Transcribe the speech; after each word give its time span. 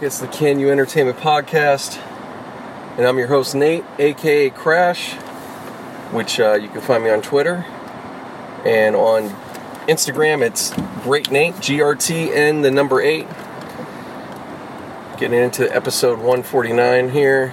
back. 0.00 0.06
It's 0.06 0.18
the 0.18 0.28
Can 0.28 0.58
You 0.58 0.70
Entertainment 0.70 1.18
Podcast, 1.18 1.98
and 2.96 3.06
I'm 3.06 3.18
your 3.18 3.28
host, 3.28 3.54
Nate, 3.54 3.84
aka 3.98 4.50
Crash, 4.50 5.14
which 6.12 6.40
uh, 6.40 6.54
you 6.54 6.68
can 6.68 6.80
find 6.80 7.04
me 7.04 7.10
on 7.10 7.22
Twitter. 7.22 7.64
And 8.64 8.94
on 8.94 9.30
Instagram, 9.88 10.42
it's 10.42 10.72
Great 11.02 11.30
Nate, 11.30 11.58
G 11.60 11.80
R 11.80 11.94
T 11.94 12.32
N, 12.32 12.62
the 12.62 12.70
number 12.70 13.00
eight. 13.00 13.26
Getting 15.18 15.38
into 15.38 15.74
episode 15.74 16.18
149 16.18 17.10
here. 17.10 17.52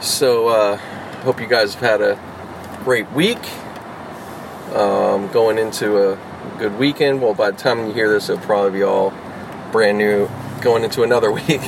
So, 0.00 0.48
uh, 0.48 0.76
hope 1.22 1.40
you 1.40 1.46
guys 1.46 1.74
have 1.74 1.82
had 1.82 2.00
a 2.02 2.18
great 2.84 3.10
week. 3.12 3.38
Um, 4.74 5.28
going 5.28 5.56
into 5.56 6.12
a 6.12 6.18
good 6.58 6.76
weekend. 6.78 7.22
Well, 7.22 7.34
by 7.34 7.52
the 7.52 7.56
time 7.56 7.86
you 7.86 7.92
hear 7.92 8.10
this, 8.10 8.28
it'll 8.28 8.44
probably 8.44 8.78
be 8.78 8.82
all 8.82 9.12
brand 9.70 9.98
new 9.98 10.28
going 10.64 10.82
into 10.82 11.02
another 11.02 11.30
week. 11.46 11.60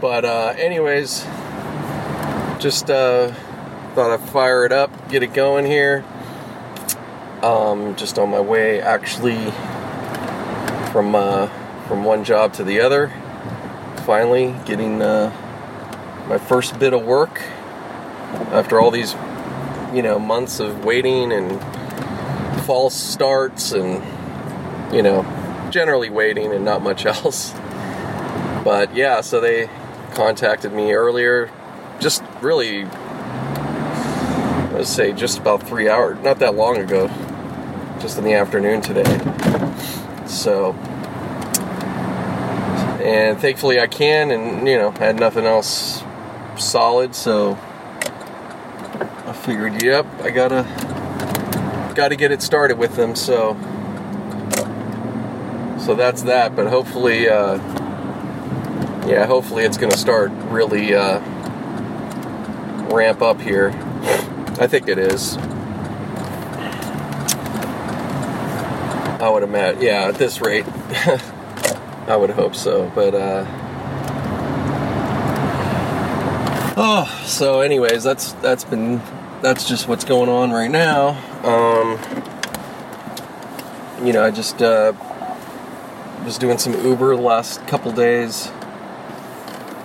But, 0.00 0.24
uh, 0.24 0.54
anyways, 0.58 1.24
just 2.58 2.90
uh, 2.90 3.32
thought 3.94 4.10
I'd 4.10 4.28
fire 4.28 4.66
it 4.66 4.72
up, 4.72 5.08
get 5.08 5.22
it 5.22 5.32
going 5.32 5.64
here. 5.64 6.04
Um, 7.42 7.94
just 7.94 8.18
on 8.18 8.30
my 8.30 8.40
way, 8.40 8.80
actually, 8.80 9.50
from 10.90 11.14
uh, 11.14 11.46
from 11.86 12.04
one 12.04 12.24
job 12.24 12.54
to 12.54 12.64
the 12.64 12.80
other. 12.80 13.12
Finally, 14.06 14.54
getting 14.64 15.02
uh, 15.02 15.30
my 16.28 16.38
first 16.38 16.78
bit 16.78 16.94
of 16.94 17.04
work 17.04 17.42
after 18.50 18.80
all 18.80 18.90
these, 18.90 19.14
you 19.92 20.02
know, 20.02 20.18
months 20.18 20.58
of 20.58 20.84
waiting 20.84 21.32
and 21.32 21.60
false 22.64 22.94
starts 22.94 23.72
and, 23.72 24.02
you 24.94 25.02
know, 25.02 25.22
generally 25.70 26.08
waiting 26.08 26.52
and 26.52 26.64
not 26.64 26.82
much 26.82 27.04
else. 27.06 27.54
But 28.64 28.96
yeah, 28.96 29.20
so 29.20 29.40
they 29.40 29.68
contacted 30.14 30.72
me 30.72 30.94
earlier, 30.94 31.50
just 32.00 32.22
really, 32.40 32.84
let's 34.72 34.88
say, 34.88 35.12
just 35.12 35.38
about 35.38 35.62
three 35.62 35.88
hours, 35.88 36.18
not 36.22 36.38
that 36.38 36.54
long 36.54 36.78
ago, 36.78 37.08
just 38.00 38.16
in 38.16 38.24
the 38.24 38.32
afternoon 38.32 38.80
today. 38.80 39.04
So, 40.26 40.72
and 43.02 43.38
thankfully 43.38 43.80
I 43.80 43.86
can, 43.86 44.30
and 44.30 44.66
you 44.66 44.78
know, 44.78 44.92
had 44.92 45.20
nothing 45.20 45.44
else 45.44 46.02
solid, 46.56 47.14
so 47.14 47.58
I 49.26 49.34
figured, 49.44 49.82
yep, 49.82 50.06
I 50.22 50.30
gotta, 50.30 50.64
gotta 51.94 52.16
get 52.16 52.32
it 52.32 52.40
started 52.40 52.78
with 52.78 52.96
them. 52.96 53.14
So, 53.14 53.58
so 55.84 55.94
that's 55.94 56.22
that. 56.22 56.56
But 56.56 56.68
hopefully, 56.68 57.28
uh, 57.28 57.58
yeah, 59.06 59.26
hopefully 59.26 59.64
it's 59.64 59.76
gonna 59.76 59.96
start 59.96 60.30
really 60.48 60.94
uh, 60.94 61.20
ramp 62.90 63.22
up 63.22 63.40
here. 63.40 63.70
I 64.60 64.66
think 64.66 64.88
it 64.88 64.98
is. 64.98 65.36
I 69.20 69.28
would 69.30 69.42
imagine, 69.42 69.82
yeah, 69.82 70.08
at 70.08 70.16
this 70.16 70.40
rate, 70.40 70.66
I 72.06 72.16
would 72.16 72.30
hope 72.30 72.54
so. 72.54 72.92
But, 72.94 73.14
uh, 73.14 73.46
oh, 76.76 77.22
so 77.24 77.60
anyways, 77.60 78.04
that's 78.04 78.32
that's 78.34 78.64
been 78.64 79.00
that's 79.40 79.66
just 79.66 79.88
what's 79.88 80.04
going 80.04 80.28
on 80.28 80.50
right 80.50 80.70
now. 80.70 81.10
Um, 81.42 81.98
you 84.06 84.12
know, 84.12 84.22
I 84.22 84.30
just 84.30 84.60
uh, 84.62 84.92
was 86.24 86.38
doing 86.38 86.58
some 86.58 86.74
Uber 86.84 87.16
the 87.16 87.22
last 87.22 87.66
couple 87.66 87.92
days. 87.92 88.50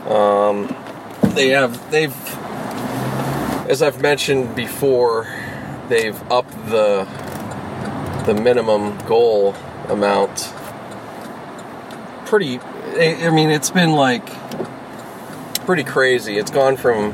Um, 0.09 0.75
they 1.35 1.49
have 1.49 1.91
they've, 1.91 2.15
as 3.69 3.83
I've 3.83 4.01
mentioned 4.01 4.55
before, 4.55 5.27
they've 5.87 6.19
upped 6.31 6.53
the 6.69 7.07
the 8.25 8.33
minimum 8.33 8.97
goal 9.05 9.53
amount. 9.87 10.51
Pretty, 12.25 12.59
I 12.59 13.29
mean, 13.29 13.49
it's 13.49 13.69
been 13.69 13.91
like 13.91 14.27
pretty 15.65 15.83
crazy. 15.83 16.37
It's 16.37 16.51
gone 16.51 16.75
from 16.75 17.13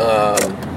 um, 0.00 0.68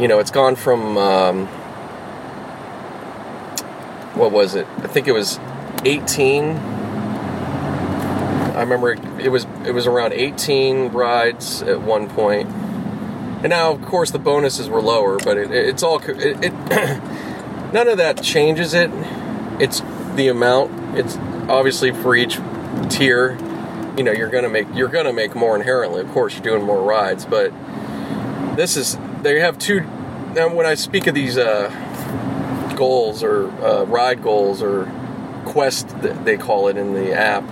you 0.00 0.08
know, 0.08 0.18
it's 0.18 0.30
gone 0.30 0.56
from 0.56 0.96
um, 0.96 1.46
what 4.14 4.32
was 4.32 4.54
it? 4.54 4.66
I 4.78 4.86
think 4.86 5.06
it 5.08 5.12
was 5.12 5.38
18. 5.84 6.73
I 8.54 8.60
remember 8.60 8.92
it, 8.92 9.00
it 9.20 9.28
was 9.28 9.46
it 9.64 9.72
was 9.72 9.86
around 9.86 10.12
18 10.12 10.88
rides 10.88 11.62
at 11.62 11.80
one 11.80 12.08
point, 12.08 12.48
and 12.48 13.48
now 13.48 13.72
of 13.72 13.82
course 13.82 14.10
the 14.10 14.18
bonuses 14.18 14.68
were 14.68 14.80
lower, 14.82 15.18
but 15.18 15.36
it, 15.36 15.50
it's 15.50 15.82
all 15.82 15.98
it, 15.98 16.44
it 16.44 16.52
none 17.72 17.88
of 17.88 17.98
that 17.98 18.22
changes 18.22 18.74
it. 18.74 18.90
It's 19.60 19.80
the 20.14 20.28
amount. 20.28 20.98
It's 20.98 21.16
obviously 21.48 21.92
for 21.92 22.14
each 22.14 22.38
tier 22.88 23.38
you 23.96 24.02
know 24.02 24.12
you're 24.12 24.28
gonna 24.28 24.48
make 24.48 24.66
you're 24.74 24.88
gonna 24.88 25.12
make 25.12 25.34
more 25.34 25.56
inherently 25.56 26.00
of 26.00 26.08
course 26.10 26.34
you're 26.34 26.42
doing 26.42 26.62
more 26.62 26.82
rides 26.82 27.24
but 27.24 27.52
this 28.56 28.76
is 28.76 28.98
they 29.22 29.38
have 29.40 29.58
two 29.58 29.80
now 30.34 30.52
when 30.52 30.66
i 30.66 30.74
speak 30.74 31.06
of 31.06 31.14
these 31.14 31.38
uh, 31.38 31.68
goals 32.76 33.22
or 33.22 33.50
uh, 33.64 33.84
ride 33.84 34.22
goals 34.22 34.62
or 34.62 34.90
quest 35.44 35.88
they 36.24 36.36
call 36.36 36.68
it 36.68 36.76
in 36.76 36.94
the 36.94 37.12
app 37.12 37.44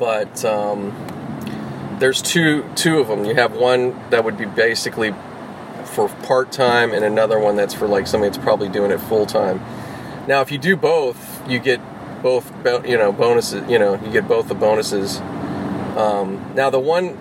but 0.00 0.44
um, 0.46 0.96
there's 2.00 2.22
two 2.22 2.64
two 2.74 2.98
of 2.98 3.06
them 3.06 3.24
you 3.26 3.34
have 3.34 3.52
one 3.54 3.94
that 4.08 4.24
would 4.24 4.38
be 4.38 4.46
basically 4.46 5.14
for 5.84 6.08
part-time 6.24 6.92
and 6.92 7.04
another 7.04 7.38
one 7.38 7.54
that's 7.54 7.74
for 7.74 7.86
like 7.86 8.06
somebody 8.06 8.30
that's 8.30 8.42
probably 8.42 8.68
doing 8.68 8.90
it 8.90 8.98
full-time. 8.98 9.60
Now 10.26 10.40
if 10.40 10.50
you 10.50 10.56
do 10.58 10.74
both 10.74 11.48
you 11.48 11.58
get 11.58 11.80
both 12.22 12.50
you 12.86 12.96
know 12.96 13.12
bonuses 13.12 13.68
you 13.70 13.78
know 13.78 13.94
you 14.02 14.10
get 14.10 14.26
both 14.26 14.48
the 14.48 14.54
bonuses. 14.54 15.18
Um, 15.96 16.52
now 16.54 16.70
the 16.70 16.80
one 16.80 17.14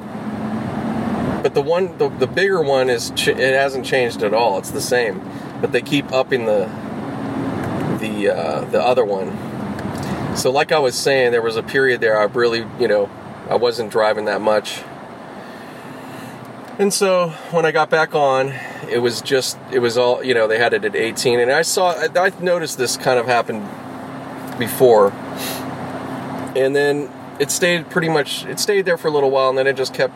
but 1.44 1.53
the 1.53 1.61
one 1.61 1.97
the, 1.97 2.07
the 2.07 2.28
bigger 2.28 2.61
one 2.61 2.90
is 2.90 3.11
ch- 3.11 3.28
it 3.28 3.53
hasn't 3.53 3.85
changed 3.85 4.23
at 4.23 4.34
all. 4.34 4.57
It's 4.57 4.72
the 4.72 4.81
same 4.81 5.22
but 5.59 5.73
they 5.73 5.81
keep 5.81 6.13
upping 6.13 6.46
the 6.46 6.66
the 8.00 8.29
uh, 8.29 8.61
the 8.66 8.81
other 8.81 9.03
one 9.03 9.48
so 10.39 10.51
like 10.51 10.72
i 10.72 10.79
was 10.79 10.95
saying 10.95 11.31
there 11.31 11.41
was 11.41 11.55
a 11.55 11.63
period 11.63 12.01
there 12.01 12.19
i 12.19 12.23
really 12.23 12.66
you 12.79 12.88
know 12.88 13.09
i 13.50 13.55
wasn't 13.55 13.91
driving 13.91 14.25
that 14.25 14.41
much 14.41 14.81
and 16.79 16.94
so 16.94 17.29
when 17.51 17.66
i 17.66 17.72
got 17.72 17.89
back 17.89 18.16
on 18.16 18.53
it 18.89 18.99
was 18.99 19.22
just 19.22 19.57
it 19.72 19.79
was 19.79 19.97
all 19.97 20.23
you 20.23 20.33
know 20.33 20.47
they 20.47 20.57
had 20.57 20.73
it 20.73 20.85
at 20.85 20.95
18 20.95 21.39
and 21.39 21.51
i 21.51 21.61
saw 21.61 21.91
i 22.16 22.31
noticed 22.39 22.78
this 22.78 22.97
kind 22.97 23.19
of 23.19 23.25
happened 23.25 23.67
before. 24.59 25.11
And 26.55 26.75
then 26.75 27.09
it 27.39 27.49
stayed 27.49 27.89
pretty 27.89 28.09
much, 28.09 28.45
it 28.45 28.59
stayed 28.59 28.85
there 28.85 28.97
for 28.97 29.07
a 29.07 29.11
little 29.11 29.31
while 29.31 29.49
and 29.49 29.57
then 29.57 29.66
it 29.66 29.78
just 29.78 29.94
kept 29.94 30.13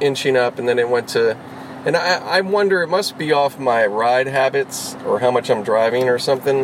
inching 0.00 0.36
up 0.36 0.58
and 0.58 0.68
then 0.68 0.78
it 0.78 0.88
went 0.88 1.08
to, 1.10 1.36
and 1.84 1.96
I, 1.96 2.38
I 2.38 2.40
wonder, 2.40 2.82
it 2.82 2.88
must 2.88 3.18
be 3.18 3.32
off 3.32 3.58
my 3.58 3.86
ride 3.86 4.26
habits 4.26 4.96
or 5.06 5.20
how 5.20 5.30
much 5.30 5.50
I'm 5.50 5.62
driving 5.62 6.08
or 6.08 6.18
something. 6.18 6.60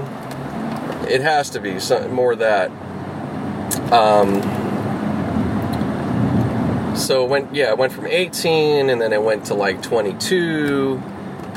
It 1.08 1.20
has 1.20 1.50
to 1.50 1.60
be 1.60 1.78
some, 1.78 2.12
more 2.12 2.34
that. 2.36 2.70
Um, 3.92 4.42
so 6.96 7.24
it 7.24 7.28
went, 7.28 7.54
yeah, 7.54 7.70
it 7.70 7.78
went 7.78 7.92
from 7.92 8.06
18 8.06 8.90
and 8.90 9.00
then 9.00 9.12
it 9.12 9.22
went 9.22 9.46
to 9.46 9.54
like 9.54 9.82
22 9.82 11.00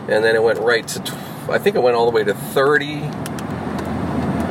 and 0.10 0.24
then 0.24 0.36
it 0.36 0.44
went 0.44 0.60
right 0.60 0.88
to, 0.88 1.18
I 1.50 1.58
think 1.58 1.76
it 1.76 1.82
went 1.82 1.96
all 1.96 2.06
the 2.06 2.16
way 2.16 2.24
to 2.24 2.34
30 2.34 2.94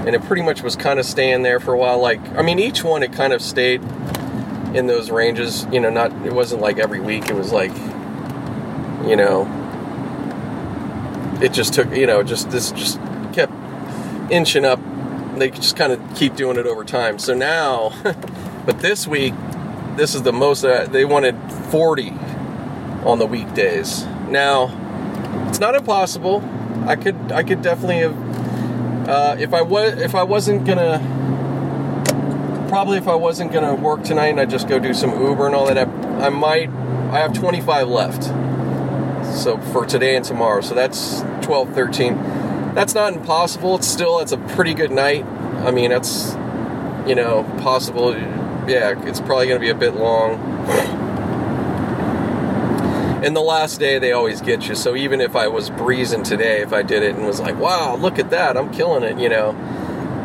and 0.07 0.15
it 0.15 0.23
pretty 0.25 0.43
much 0.43 0.63
was 0.63 0.77
kind 0.77 0.99
of 0.99 1.05
staying 1.05 1.43
there 1.43 1.61
for 1.61 1.75
a 1.75 1.79
while. 1.79 2.01
Like, 2.01 2.21
I 2.37 2.43
mean, 2.43 2.59
each 2.59 2.83
one 2.83 3.03
it 3.03 3.13
kind 3.13 3.33
of 3.33 3.43
stayed 3.43 3.83
in 4.75 4.87
those 4.87 5.11
ranges. 5.11 5.67
You 5.73 5.81
know, 5.81 5.91
not 5.91 6.11
it 6.27 6.33
wasn't 6.33 6.63
like 6.63 6.79
every 6.79 7.01
week. 7.01 7.29
It 7.29 7.35
was 7.35 7.53
like, 7.53 7.73
you 9.07 9.17
know, 9.17 9.47
it 11.43 11.53
just 11.53 11.75
took. 11.75 11.95
You 11.95 12.07
know, 12.07 12.23
just 12.23 12.51
this 12.51 12.73
just 12.73 12.99
kept 13.33 13.53
inching 14.31 14.65
up. 14.65 14.81
They 15.37 15.51
just 15.51 15.77
kind 15.77 15.93
of 15.93 16.01
keep 16.17 16.37
doing 16.37 16.57
it 16.57 16.67
over 16.67 16.85
time. 16.85 17.19
So 17.19 17.35
now, 17.35 17.93
but 18.67 18.81
this 18.81 19.07
week, 19.07 19.35
this 19.97 20.15
is 20.15 20.23
the 20.23 20.33
most. 20.33 20.65
Uh, 20.65 20.87
they 20.87 21.05
wanted 21.05 21.37
40 21.71 22.11
on 23.05 23.19
the 23.19 23.27
weekdays. 23.27 24.05
Now, 24.29 24.77
it's 25.49 25.59
not 25.59 25.75
impossible. 25.75 26.43
I 26.87 26.97
could 26.97 27.33
I 27.33 27.43
could 27.43 27.63
definitely 27.63 27.99
have 27.99 29.09
uh, 29.09 29.37
if 29.39 29.53
I 29.53 29.63
was 29.63 30.01
if 30.01 30.15
I 30.15 30.23
wasn't 30.23 30.67
gonna 30.67 30.99
probably 32.69 32.99
if 32.99 33.09
I 33.09 33.15
wasn't 33.15 33.53
gonna 33.53 33.75
work 33.75 34.05
tonight 34.05 34.29
and 34.29 34.41
I 34.41 34.47
just 34.47 34.69
go 34.69 34.79
do 34.79 34.95
some 34.95 35.11
Uber 35.11 35.47
and 35.47 35.55
all 35.55 35.67
that, 35.67 35.79
I, 35.79 36.27
I 36.27 36.29
might 36.29 36.69
I 37.11 37.19
have 37.19 37.33
25 37.33 37.89
left. 37.89 38.25
So 39.37 39.59
for 39.73 39.85
today 39.87 40.17
and 40.17 40.25
tomorrow, 40.25 40.61
so 40.61 40.75
that's 40.75 41.23
12, 41.43 41.73
13. 41.75 42.40
That's 42.75 42.95
not 42.95 43.13
impossible. 43.13 43.77
It's 43.77 43.87
still 43.87 44.21
it's 44.21 44.33
a 44.33 44.39
pretty 44.39 44.75
good 44.75 44.91
night. 44.91 45.25
I 45.25 45.71
mean, 45.71 45.93
it's 45.93 46.33
you 47.07 47.15
know 47.15 47.45
possible. 47.61 48.17
Yeah, 48.69 49.03
it's 49.07 49.21
probably 49.21 49.47
going 49.47 49.61
to 49.61 49.65
be 49.65 49.71
a 49.71 49.75
bit 49.75 49.95
long. 49.95 50.39
And 53.25 53.37
the 53.37 53.41
last 53.41 53.79
day 53.79 53.99
they 53.99 54.13
always 54.13 54.41
get 54.41 54.67
you. 54.69 54.75
So 54.75 54.97
even 54.97 55.21
if 55.21 55.37
I 55.37 55.49
was 55.49 55.69
breezing 55.69 56.23
today, 56.23 56.63
if 56.63 56.73
I 56.73 56.83
did 56.83 57.03
it 57.03 57.17
and 57.17 57.27
was 57.27 57.41
like, 57.41 57.59
"Wow, 57.59 57.97
look 57.97 58.19
at 58.19 58.31
that, 58.31 58.57
I'm 58.57 58.73
killing 58.73 59.03
it," 59.03 59.19
you 59.19 59.29
know, 59.29 59.53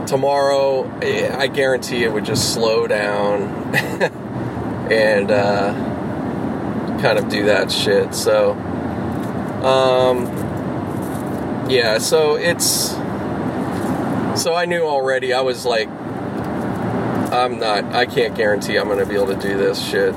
tomorrow 0.07 0.89
eh, 1.01 1.35
I 1.35 1.47
guarantee 1.47 2.03
it 2.03 2.13
would 2.13 2.25
just 2.25 2.53
slow 2.53 2.87
down 2.87 3.41
and 4.91 5.31
uh, 5.31 5.73
kind 7.01 7.17
of 7.17 7.27
do 7.27 7.45
that 7.45 7.71
shit. 7.71 8.13
So, 8.13 8.53
um, 9.63 10.25
yeah, 11.67 11.97
so 11.97 12.35
it's 12.35 12.91
so 14.41 14.53
I 14.53 14.65
knew 14.65 14.83
already. 14.83 15.33
I 15.33 15.41
was 15.41 15.65
like, 15.65 15.87
I'm 15.89 17.59
not. 17.59 17.85
I 17.85 18.05
can't 18.05 18.35
guarantee 18.35 18.77
I'm 18.77 18.87
going 18.87 18.99
to 18.99 19.05
be 19.05 19.15
able 19.15 19.27
to 19.27 19.39
do 19.39 19.57
this 19.57 19.83
shit. 19.83 20.13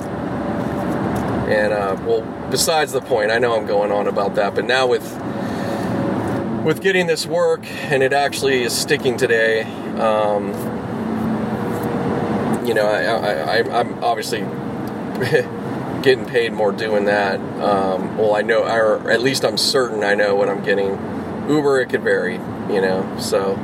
And 1.49 1.73
uh, 1.73 1.97
well, 2.05 2.49
besides 2.51 2.93
the 2.93 3.01
point, 3.01 3.31
I 3.31 3.39
know 3.39 3.57
I'm 3.57 3.67
going 3.67 3.91
on 3.91 4.07
about 4.07 4.35
that, 4.35 4.55
but 4.55 4.65
now 4.65 4.87
with 4.87 5.05
with 6.65 6.83
getting 6.83 7.07
this 7.07 7.25
work 7.25 7.65
and 7.65 8.03
it 8.03 8.13
actually 8.13 8.63
is 8.63 8.77
sticking 8.77 9.17
today, 9.17 9.63
um, 9.99 10.49
you 12.67 12.75
know, 12.75 12.87
I, 12.87 13.61
I, 13.61 13.81
I'm 13.81 14.05
obviously 14.05 14.41
getting 16.03 16.27
paid 16.27 16.53
more 16.53 16.73
doing 16.73 17.07
that. 17.07 17.41
Um, 17.63 18.19
well, 18.19 18.35
I 18.35 18.43
know, 18.43 18.65
or 18.65 19.11
at 19.11 19.23
least 19.23 19.45
I'm 19.45 19.57
certain 19.57 20.05
I 20.05 20.15
know 20.15 20.35
what 20.35 20.51
I'm 20.51 20.63
getting. 20.63 21.18
Uber, 21.49 21.81
it 21.81 21.89
could 21.89 22.03
vary, 22.03 22.35
you 22.35 22.81
know, 22.81 23.17
so. 23.19 23.57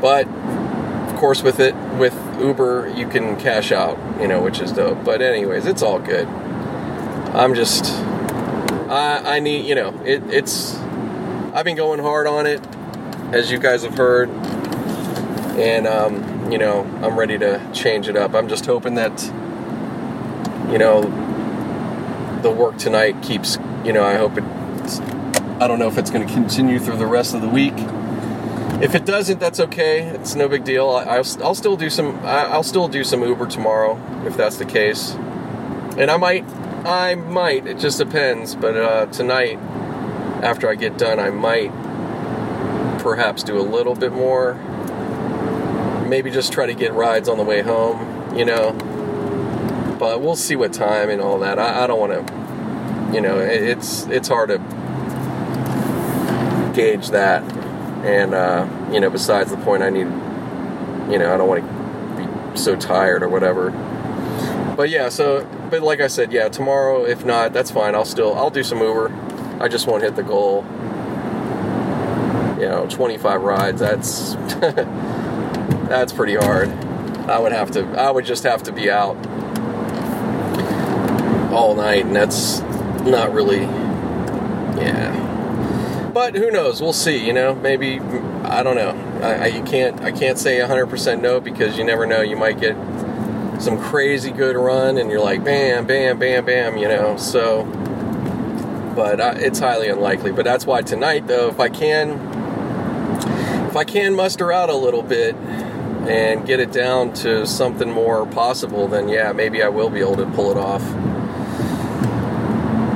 But 0.00 0.26
of 0.26 1.16
course, 1.18 1.42
with 1.42 1.60
it, 1.60 1.74
with 1.98 2.14
Uber, 2.40 2.92
you 2.96 3.08
can 3.08 3.38
cash 3.38 3.72
out, 3.72 3.98
you 4.20 4.28
know, 4.28 4.42
which 4.42 4.60
is 4.60 4.72
dope. 4.72 5.04
But 5.04 5.22
anyways, 5.22 5.66
it's 5.66 5.82
all 5.82 5.98
good. 5.98 6.26
I'm 7.34 7.54
just, 7.54 7.86
I, 8.90 9.36
I 9.36 9.40
need, 9.40 9.64
you 9.66 9.74
know, 9.74 9.98
it, 10.04 10.22
it's, 10.30 10.76
I've 11.54 11.64
been 11.64 11.76
going 11.76 12.00
hard 12.00 12.26
on 12.26 12.46
it, 12.46 12.60
as 13.32 13.50
you 13.50 13.58
guys 13.58 13.84
have 13.84 13.96
heard, 13.96 14.28
and 15.58 15.86
um, 15.86 16.50
you 16.52 16.58
know, 16.58 16.82
I'm 17.02 17.18
ready 17.18 17.38
to 17.38 17.60
change 17.72 18.08
it 18.08 18.16
up. 18.16 18.34
I'm 18.34 18.48
just 18.48 18.66
hoping 18.66 18.94
that, 18.96 19.22
you 20.70 20.78
know, 20.78 21.02
the 22.42 22.50
work 22.50 22.76
tonight 22.76 23.22
keeps, 23.22 23.58
you 23.84 23.92
know, 23.92 24.04
I 24.04 24.16
hope 24.16 24.36
it. 24.36 25.11
I 25.62 25.68
don't 25.68 25.78
know 25.78 25.86
if 25.86 25.96
it's 25.96 26.10
going 26.10 26.26
to 26.26 26.34
continue 26.34 26.80
through 26.80 26.96
the 26.96 27.06
rest 27.06 27.36
of 27.36 27.40
the 27.40 27.48
week. 27.48 27.74
If 28.82 28.96
it 28.96 29.06
doesn't, 29.06 29.38
that's 29.38 29.60
okay. 29.60 30.00
It's 30.00 30.34
no 30.34 30.48
big 30.48 30.64
deal. 30.64 30.90
I, 30.90 31.18
will 31.18 31.44
I'll 31.44 31.54
still 31.54 31.76
do 31.76 31.88
some. 31.88 32.18
I'll 32.24 32.64
still 32.64 32.88
do 32.88 33.04
some 33.04 33.22
Uber 33.22 33.46
tomorrow 33.46 33.96
if 34.26 34.36
that's 34.36 34.56
the 34.56 34.64
case, 34.64 35.12
and 35.12 36.10
I 36.10 36.16
might 36.16 36.44
I 36.84 37.14
might. 37.14 37.68
It 37.68 37.78
just 37.78 37.98
depends. 37.98 38.56
But 38.56 38.76
uh, 38.76 39.06
tonight, 39.06 39.60
after 40.42 40.68
I 40.68 40.74
get 40.74 40.98
done, 40.98 41.20
I 41.20 41.30
might 41.30 41.70
perhaps 42.98 43.44
do 43.44 43.56
a 43.56 43.62
little 43.62 43.94
bit 43.94 44.10
more. 44.10 44.54
Maybe 46.08 46.32
just 46.32 46.52
try 46.52 46.66
to 46.66 46.74
get 46.74 46.92
rides 46.92 47.28
on 47.28 47.38
the 47.38 47.44
way 47.44 47.62
home, 47.62 48.36
you 48.36 48.44
know. 48.44 48.72
But 50.00 50.22
we'll 50.22 50.34
see 50.34 50.56
what 50.56 50.72
time 50.72 51.08
and 51.08 51.20
all 51.20 51.38
that. 51.38 51.60
I, 51.60 51.84
I 51.84 51.86
don't 51.86 52.00
want 52.00 52.26
to, 52.26 53.14
you 53.14 53.20
know, 53.20 53.38
it, 53.38 53.62
it's 53.62 54.08
it's 54.08 54.26
hard 54.26 54.48
to 54.48 54.71
gauge 56.72 57.10
that. 57.10 57.42
And 58.04 58.34
uh, 58.34 58.66
you 58.92 59.00
know, 59.00 59.10
besides 59.10 59.50
the 59.50 59.56
point, 59.58 59.82
I 59.82 59.90
need, 59.90 60.06
you 61.10 61.18
know, 61.18 61.32
I 61.32 61.36
don't 61.36 61.48
want 61.48 61.64
to 61.64 62.52
be 62.52 62.56
so 62.58 62.76
tired 62.76 63.22
or 63.22 63.28
whatever. 63.28 63.70
But 64.76 64.90
yeah, 64.90 65.08
so 65.08 65.46
but 65.70 65.82
like 65.82 66.00
I 66.00 66.08
said, 66.08 66.32
yeah, 66.32 66.48
tomorrow 66.48 67.04
if 67.04 67.24
not, 67.24 67.52
that's 67.52 67.70
fine. 67.70 67.94
I'll 67.94 68.04
still 68.04 68.34
I'll 68.34 68.50
do 68.50 68.64
some 68.64 68.80
Uber. 68.80 69.10
I 69.60 69.68
just 69.68 69.86
won't 69.86 70.02
hit 70.02 70.16
the 70.16 70.22
goal. 70.22 70.64
You 72.58 72.68
know, 72.68 72.86
25 72.88 73.42
rides. 73.42 73.80
That's 73.80 74.34
that's 75.88 76.12
pretty 76.12 76.36
hard. 76.36 76.68
I 77.28 77.38
would 77.38 77.52
have 77.52 77.70
to. 77.72 77.86
I 77.98 78.10
would 78.10 78.24
just 78.24 78.42
have 78.44 78.62
to 78.64 78.72
be 78.72 78.90
out 78.90 79.16
all 81.52 81.74
night, 81.74 82.06
and 82.06 82.16
that's 82.16 82.60
not 83.02 83.32
really. 83.32 83.66
But 86.12 86.34
who 86.34 86.50
knows? 86.50 86.82
We'll 86.82 86.92
see. 86.92 87.24
You 87.24 87.32
know, 87.32 87.54
maybe 87.54 88.00
I 88.44 88.62
don't 88.62 88.76
know. 88.76 88.90
I, 89.22 89.34
I 89.34 89.46
you 89.46 89.62
can't. 89.62 90.00
I 90.02 90.12
can't 90.12 90.38
say 90.38 90.58
100% 90.58 91.20
no 91.20 91.40
because 91.40 91.78
you 91.78 91.84
never 91.84 92.06
know. 92.06 92.20
You 92.20 92.36
might 92.36 92.60
get 92.60 92.76
some 93.62 93.78
crazy 93.78 94.32
good 94.32 94.56
run 94.56 94.98
and 94.98 95.08
you're 95.08 95.20
like 95.20 95.44
bam 95.44 95.86
bam 95.86 96.18
bam 96.18 96.44
bam 96.44 96.76
you 96.76 96.88
know 96.88 97.16
so 97.16 97.62
but 98.96 99.20
uh, 99.20 99.34
it's 99.36 99.60
highly 99.60 99.88
unlikely 99.88 100.32
but 100.32 100.44
that's 100.44 100.66
why 100.66 100.82
tonight 100.82 101.28
though 101.28 101.48
if 101.48 101.60
i 101.60 101.68
can 101.68 102.10
if 103.68 103.76
i 103.76 103.84
can 103.84 104.16
muster 104.16 104.50
out 104.50 104.68
a 104.68 104.74
little 104.74 105.02
bit 105.02 105.36
and 106.08 106.44
get 106.44 106.58
it 106.58 106.72
down 106.72 107.12
to 107.12 107.46
something 107.46 107.88
more 107.88 108.26
possible 108.26 108.88
then 108.88 109.08
yeah 109.08 109.30
maybe 109.30 109.62
i 109.62 109.68
will 109.68 109.90
be 109.90 110.00
able 110.00 110.16
to 110.16 110.26
pull 110.32 110.50
it 110.50 110.56
off 110.56 110.82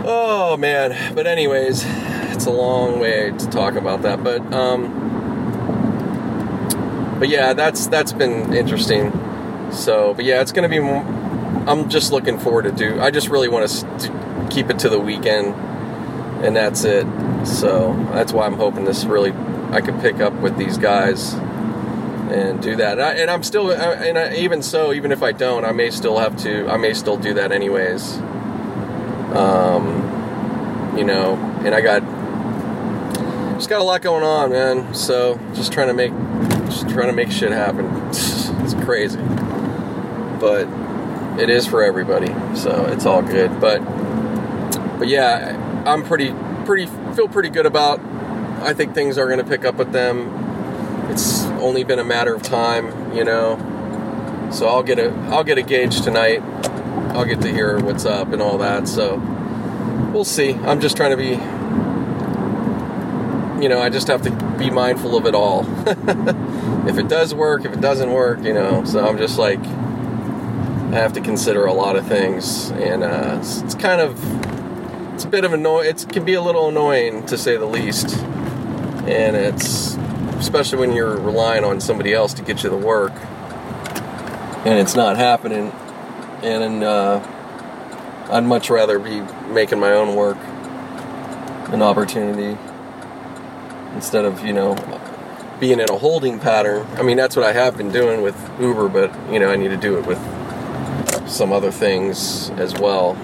oh 0.04 0.56
man 0.58 1.14
but 1.14 1.28
anyways 1.28 1.84
it's 2.36 2.46
a 2.46 2.50
long 2.50 3.00
way 3.00 3.30
to 3.30 3.50
talk 3.50 3.74
about 3.74 4.02
that 4.02 4.22
but 4.22 4.40
um 4.52 5.04
but 7.18 7.28
yeah 7.28 7.52
that's 7.52 7.86
that's 7.88 8.12
been 8.12 8.52
interesting 8.52 9.10
so, 9.72 10.14
but 10.14 10.24
yeah, 10.24 10.40
it's 10.40 10.52
to 10.52 10.68
be. 10.68 10.78
I'm 10.78 11.88
just 11.88 12.12
looking 12.12 12.38
forward 12.38 12.62
to 12.64 12.72
do. 12.72 13.00
I 13.00 13.10
just 13.10 13.28
really 13.28 13.48
want 13.48 13.68
to 13.68 14.48
keep 14.50 14.70
it 14.70 14.78
to 14.80 14.88
the 14.88 15.00
weekend, 15.00 15.54
and 16.44 16.54
that's 16.54 16.84
it. 16.84 17.06
So 17.44 17.94
that's 18.12 18.32
why 18.32 18.46
I'm 18.46 18.54
hoping 18.54 18.84
this 18.84 19.04
really 19.04 19.32
I 19.72 19.80
could 19.80 20.00
pick 20.00 20.20
up 20.20 20.32
with 20.34 20.56
these 20.56 20.78
guys 20.78 21.34
and 21.34 22.62
do 22.62 22.76
that. 22.76 22.98
And, 22.98 23.30
I, 23.30 23.34
am 23.34 23.42
still, 23.42 23.70
and 23.70 24.18
I, 24.18 24.34
even 24.36 24.62
so, 24.62 24.92
even 24.92 25.12
if 25.12 25.22
I 25.22 25.32
don't, 25.32 25.64
I 25.64 25.72
may 25.72 25.90
still 25.90 26.18
have 26.18 26.36
to. 26.38 26.68
I 26.68 26.76
may 26.76 26.94
still 26.94 27.16
do 27.16 27.34
that 27.34 27.52
anyways. 27.52 28.16
Um, 29.34 30.94
you 30.96 31.04
know, 31.04 31.34
and 31.64 31.74
I 31.74 31.80
got 31.80 32.02
just 33.56 33.68
got 33.68 33.80
a 33.80 33.84
lot 33.84 34.02
going 34.02 34.24
on, 34.24 34.50
man. 34.50 34.94
So 34.94 35.38
just 35.54 35.72
trying 35.72 35.88
to 35.88 35.94
make, 35.94 36.12
just 36.66 36.88
trying 36.88 37.08
to 37.08 37.12
make 37.12 37.30
shit 37.30 37.52
happen. 37.52 37.86
It's 38.66 38.74
crazy 38.74 39.20
but 40.38 40.68
it 41.40 41.50
is 41.50 41.66
for 41.66 41.82
everybody, 41.82 42.32
so 42.54 42.86
it's 42.86 43.06
all 43.06 43.22
good. 43.22 43.60
But 43.60 43.78
but 44.98 45.08
yeah, 45.08 45.82
I'm 45.86 46.04
pretty 46.04 46.34
pretty 46.64 46.86
feel 47.14 47.28
pretty 47.28 47.50
good 47.50 47.66
about. 47.66 48.00
I 48.62 48.72
think 48.72 48.94
things 48.94 49.18
are 49.18 49.26
going 49.26 49.38
to 49.38 49.44
pick 49.44 49.64
up 49.64 49.76
with 49.76 49.92
them. 49.92 51.10
It's 51.10 51.44
only 51.60 51.84
been 51.84 51.98
a 51.98 52.04
matter 52.04 52.34
of 52.34 52.42
time, 52.42 53.14
you 53.14 53.24
know. 53.24 53.58
So 54.52 54.66
I'll 54.66 54.82
get 54.82 54.98
a 54.98 55.12
I'll 55.30 55.44
get 55.44 55.58
a 55.58 55.62
gauge 55.62 56.00
tonight. 56.00 56.42
I'll 57.14 57.24
get 57.24 57.40
to 57.42 57.52
hear 57.52 57.78
what's 57.80 58.04
up 58.04 58.32
and 58.32 58.42
all 58.42 58.58
that. 58.58 58.88
So 58.88 59.16
we'll 60.12 60.24
see. 60.24 60.54
I'm 60.54 60.80
just 60.80 60.96
trying 60.96 61.10
to 61.10 61.16
be 61.16 61.34
you 63.60 63.68
know, 63.68 63.80
I 63.80 63.88
just 63.88 64.08
have 64.08 64.22
to 64.22 64.30
be 64.58 64.70
mindful 64.70 65.16
of 65.16 65.26
it 65.26 65.34
all. 65.34 65.64
if 66.88 66.98
it 66.98 67.08
does 67.08 67.34
work, 67.34 67.64
if 67.64 67.72
it 67.72 67.80
doesn't 67.80 68.10
work, 68.10 68.42
you 68.42 68.52
know. 68.52 68.84
So 68.84 69.06
I'm 69.06 69.18
just 69.18 69.38
like 69.38 69.60
I 69.60 70.98
have 71.00 71.14
to 71.14 71.20
consider 71.20 71.66
a 71.66 71.72
lot 71.72 71.96
of 71.96 72.06
things, 72.06 72.70
and 72.70 73.02
uh, 73.02 73.38
it's, 73.40 73.62
it's, 73.62 73.74
kind 73.74 74.00
of 74.00 74.18
it's 75.14 75.24
a 75.24 75.28
bit 75.28 75.44
of 75.44 75.52
annoying. 75.52 75.88
It 75.88 76.06
can 76.10 76.24
be 76.24 76.34
a 76.34 76.42
little 76.42 76.68
annoying 76.68 77.26
to 77.26 77.36
say 77.36 77.56
the 77.56 77.66
least, 77.66 78.16
and 79.06 79.36
it's 79.36 79.96
especially 80.38 80.78
when 80.78 80.92
you're 80.92 81.18
relying 81.18 81.64
on 81.64 81.80
somebody 81.80 82.12
else 82.12 82.34
to 82.34 82.42
get 82.42 82.62
you 82.62 82.70
the 82.70 82.76
work, 82.76 83.12
and 84.64 84.78
it's 84.78 84.94
not 84.94 85.16
happening. 85.16 85.72
And 86.42 86.84
uh, 86.84 87.20
I'd 88.30 88.44
much 88.44 88.70
rather 88.70 88.98
be 88.98 89.22
making 89.52 89.80
my 89.80 89.92
own 89.92 90.14
work, 90.14 90.38
an 91.72 91.82
opportunity, 91.82 92.56
instead 93.96 94.24
of 94.24 94.44
you 94.44 94.52
know 94.52 94.76
being 95.58 95.80
in 95.80 95.88
a 95.90 95.96
holding 95.96 96.38
pattern. 96.38 96.86
I 96.96 97.02
mean, 97.02 97.16
that's 97.16 97.34
what 97.34 97.44
I 97.44 97.52
have 97.52 97.76
been 97.76 97.90
doing 97.90 98.22
with 98.22 98.36
Uber, 98.60 98.88
but 98.88 99.10
you 99.32 99.38
know, 99.38 99.50
I 99.50 99.56
need 99.56 99.68
to 99.68 99.76
do 99.76 99.98
it 99.98 100.06
with 100.06 100.18
some 101.28 101.52
other 101.52 101.72
things 101.72 102.50
as 102.50 102.74
well. 102.74 103.16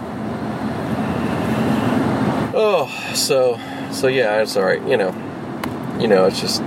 Oh, 2.54 2.88
so 3.14 3.60
so 3.92 4.08
yeah, 4.08 4.42
it's 4.42 4.56
all 4.56 4.64
right. 4.64 4.82
You 4.86 4.96
know, 4.96 5.98
you 6.00 6.08
know, 6.08 6.24
it's 6.26 6.40
just 6.40 6.62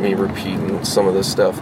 me 0.00 0.14
repeating 0.14 0.84
some 0.84 1.06
of 1.08 1.14
this 1.14 1.30
stuff. 1.30 1.60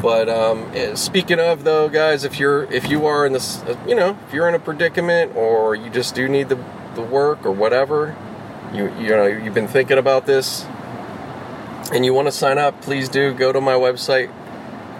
But 0.00 0.28
um, 0.28 0.70
eh, 0.74 0.94
speaking 0.94 1.40
of 1.40 1.64
though, 1.64 1.88
guys, 1.88 2.24
if 2.24 2.38
you're 2.38 2.64
if 2.72 2.88
you 2.88 3.06
are 3.06 3.26
in 3.26 3.32
this, 3.32 3.58
uh, 3.62 3.76
you 3.86 3.96
know, 3.96 4.16
if 4.26 4.32
you're 4.32 4.48
in 4.48 4.54
a 4.54 4.60
predicament 4.60 5.34
or 5.34 5.74
you 5.74 5.90
just 5.90 6.14
do 6.14 6.28
need 6.28 6.48
the 6.48 6.58
the 6.94 7.02
work 7.02 7.44
or 7.44 7.50
whatever, 7.50 8.16
you 8.72 8.92
you 8.98 9.08
know 9.08 9.26
you've 9.26 9.54
been 9.54 9.68
thinking 9.68 9.98
about 9.98 10.26
this, 10.26 10.64
and 11.92 12.04
you 12.04 12.14
want 12.14 12.28
to 12.28 12.32
sign 12.32 12.58
up, 12.58 12.80
please 12.82 13.08
do 13.08 13.32
go 13.32 13.52
to 13.52 13.60
my 13.60 13.74
website, 13.74 14.32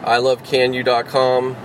ilovecanu.com. 0.02 1.56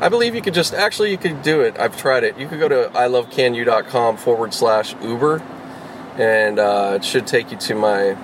I 0.00 0.08
believe 0.08 0.34
you 0.34 0.40
could 0.40 0.54
just 0.54 0.72
actually 0.72 1.10
you 1.10 1.18
could 1.18 1.42
do 1.42 1.60
it. 1.60 1.78
I've 1.78 1.96
tried 1.96 2.24
it. 2.24 2.38
You 2.38 2.48
could 2.48 2.58
go 2.58 2.68
to 2.68 2.90
ilovecanu.com 2.94 4.16
forward 4.16 4.54
slash 4.54 4.94
Uber, 5.02 5.42
and 6.16 6.58
uh, 6.58 6.94
it 6.96 7.04
should 7.04 7.26
take 7.26 7.50
you 7.50 7.58
to 7.58 7.74
my 7.74 8.16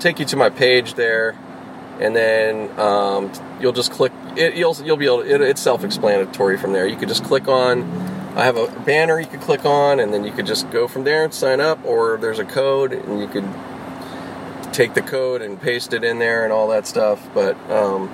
take 0.00 0.18
you 0.18 0.24
to 0.26 0.36
my 0.36 0.50
page 0.50 0.94
there, 0.94 1.36
and 2.00 2.14
then 2.14 2.78
um, 2.78 3.32
you'll 3.60 3.72
just 3.72 3.92
click. 3.92 4.12
It, 4.36 4.54
you'll 4.54 4.76
you'll 4.84 4.96
be 4.96 5.06
able. 5.06 5.22
To, 5.22 5.34
it, 5.34 5.40
it's 5.40 5.60
self-explanatory 5.60 6.56
from 6.56 6.72
there. 6.72 6.86
You 6.86 6.96
could 6.96 7.08
just 7.08 7.24
click 7.24 7.48
on. 7.48 8.17
I 8.38 8.44
have 8.44 8.56
a 8.56 8.68
banner 8.82 9.18
you 9.18 9.26
could 9.26 9.40
click 9.40 9.64
on, 9.64 9.98
and 9.98 10.14
then 10.14 10.22
you 10.22 10.30
could 10.30 10.46
just 10.46 10.70
go 10.70 10.86
from 10.86 11.02
there 11.02 11.24
and 11.24 11.34
sign 11.34 11.60
up. 11.60 11.84
Or 11.84 12.16
there's 12.18 12.38
a 12.38 12.44
code, 12.44 12.92
and 12.92 13.20
you 13.20 13.26
could 13.26 13.48
take 14.72 14.94
the 14.94 15.02
code 15.02 15.42
and 15.42 15.60
paste 15.60 15.92
it 15.92 16.04
in 16.04 16.20
there 16.20 16.44
and 16.44 16.52
all 16.52 16.68
that 16.68 16.86
stuff. 16.86 17.28
But 17.34 17.58
um, 17.68 18.08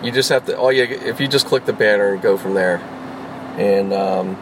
you 0.00 0.12
just 0.12 0.28
have 0.28 0.46
to 0.46 0.56
all 0.56 0.70
you 0.70 0.84
if 0.84 1.20
you 1.20 1.26
just 1.26 1.46
click 1.46 1.64
the 1.64 1.72
banner 1.72 2.12
and 2.12 2.22
go 2.22 2.36
from 2.36 2.54
there. 2.54 2.76
And 3.58 3.92
um, 3.92 4.36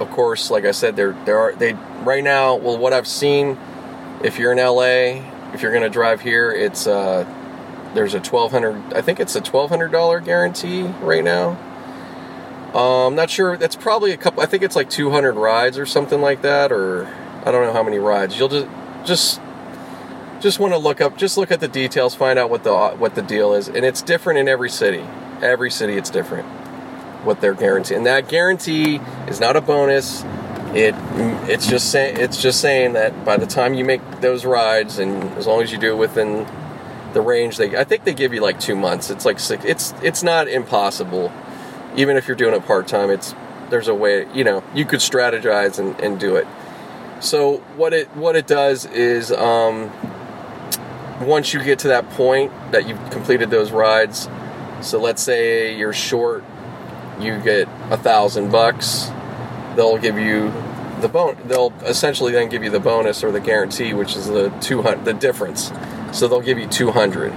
of 0.00 0.10
course, 0.10 0.50
like 0.50 0.64
I 0.64 0.70
said, 0.70 0.96
there 0.96 1.12
there 1.26 1.38
are 1.38 1.54
they 1.54 1.74
right 2.00 2.24
now. 2.24 2.54
Well, 2.54 2.78
what 2.78 2.94
I've 2.94 3.06
seen, 3.06 3.58
if 4.24 4.38
you're 4.38 4.52
in 4.52 4.58
LA, 4.58 5.22
if 5.52 5.60
you're 5.60 5.78
to 5.78 5.90
drive 5.90 6.22
here, 6.22 6.50
it's 6.50 6.86
uh, 6.86 7.26
there's 7.92 8.14
a 8.14 8.20
twelve 8.20 8.52
hundred. 8.52 8.94
I 8.94 9.02
think 9.02 9.20
it's 9.20 9.36
a 9.36 9.42
twelve 9.42 9.68
hundred 9.68 9.92
dollar 9.92 10.18
guarantee 10.20 10.84
right 11.02 11.22
now. 11.22 11.58
Um, 12.74 13.12
I'm 13.12 13.14
not 13.14 13.30
sure. 13.30 13.56
That's 13.56 13.76
probably 13.76 14.12
a 14.12 14.16
couple. 14.16 14.42
I 14.42 14.46
think 14.46 14.62
it's 14.62 14.76
like 14.76 14.88
200 14.88 15.34
rides 15.34 15.78
or 15.78 15.86
something 15.86 16.20
like 16.20 16.42
that, 16.42 16.72
or 16.72 17.06
I 17.44 17.50
don't 17.50 17.66
know 17.66 17.72
how 17.72 17.82
many 17.82 17.98
rides. 17.98 18.38
You'll 18.38 18.48
just 18.48 18.68
just 19.04 19.40
just 20.40 20.58
want 20.58 20.72
to 20.72 20.78
look 20.78 21.00
up, 21.00 21.16
just 21.16 21.36
look 21.36 21.50
at 21.50 21.60
the 21.60 21.68
details, 21.68 22.14
find 22.14 22.38
out 22.38 22.50
what 22.50 22.64
the 22.64 22.90
what 22.90 23.14
the 23.14 23.22
deal 23.22 23.52
is, 23.52 23.68
and 23.68 23.84
it's 23.84 24.02
different 24.02 24.38
in 24.38 24.48
every 24.48 24.70
city. 24.70 25.04
Every 25.42 25.70
city, 25.70 25.96
it's 25.96 26.10
different 26.10 26.46
what 27.24 27.40
they're 27.40 27.54
guaranteeing. 27.54 27.98
And 27.98 28.06
that 28.06 28.28
guarantee 28.28 29.00
is 29.28 29.40
not 29.40 29.56
a 29.56 29.60
bonus. 29.60 30.24
It 30.74 30.94
it's 31.48 31.66
just 31.66 31.90
saying 31.90 32.16
it's 32.18 32.40
just 32.40 32.60
saying 32.60 32.94
that 32.94 33.24
by 33.24 33.36
the 33.36 33.46
time 33.46 33.74
you 33.74 33.84
make 33.84 34.00
those 34.20 34.44
rides, 34.44 34.98
and 34.98 35.22
as 35.34 35.46
long 35.46 35.62
as 35.62 35.70
you 35.70 35.78
do 35.78 35.92
it 35.92 35.98
within 35.98 36.46
the 37.12 37.20
range, 37.20 37.58
they 37.58 37.76
I 37.76 37.84
think 37.84 38.04
they 38.04 38.14
give 38.14 38.32
you 38.32 38.40
like 38.40 38.58
two 38.58 38.74
months. 38.74 39.10
It's 39.10 39.26
like 39.26 39.38
six. 39.38 39.64
It's 39.64 39.92
it's 40.02 40.22
not 40.22 40.48
impossible, 40.48 41.30
even 41.96 42.16
if 42.16 42.26
you're 42.26 42.36
doing 42.36 42.54
it 42.54 42.64
part 42.66 42.88
time. 42.88 43.10
It's 43.10 43.34
there's 43.70 43.88
a 43.88 43.94
way 43.94 44.26
you 44.34 44.44
know 44.44 44.62
you 44.74 44.84
could 44.84 45.00
strategize 45.00 45.78
and, 45.78 45.98
and 46.00 46.20
do 46.20 46.36
it. 46.36 46.46
So 47.20 47.58
what 47.76 47.92
it 47.92 48.08
what 48.16 48.36
it 48.36 48.46
does 48.46 48.84
is 48.84 49.30
um, 49.32 49.90
once 51.20 51.54
you 51.54 51.62
get 51.62 51.78
to 51.80 51.88
that 51.88 52.10
point 52.10 52.52
that 52.72 52.88
you've 52.88 53.10
completed 53.10 53.50
those 53.50 53.70
rides, 53.70 54.28
so 54.80 55.00
let's 55.00 55.22
say 55.22 55.76
you're 55.76 55.92
short, 55.92 56.44
you 57.20 57.38
get 57.38 57.68
a 57.90 57.96
thousand 57.96 58.50
bucks, 58.50 59.10
they'll 59.76 59.98
give 59.98 60.18
you 60.18 60.52
the 61.00 61.08
bone. 61.08 61.36
They'll 61.46 61.72
essentially 61.82 62.32
then 62.32 62.48
give 62.48 62.62
you 62.64 62.70
the 62.70 62.80
bonus 62.80 63.22
or 63.22 63.30
the 63.30 63.40
guarantee, 63.40 63.94
which 63.94 64.16
is 64.16 64.26
the 64.26 64.50
two 64.60 64.82
hundred, 64.82 65.04
the 65.04 65.14
difference. 65.14 65.70
So 66.12 66.28
they'll 66.28 66.40
give 66.40 66.58
you 66.58 66.66
two 66.66 66.90
hundred. 66.90 67.32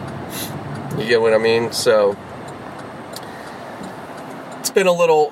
You 0.98 1.08
get 1.08 1.22
what 1.22 1.34
I 1.34 1.38
mean? 1.38 1.72
So 1.72 2.18
been 4.76 4.88
a 4.88 4.94
little 4.94 5.32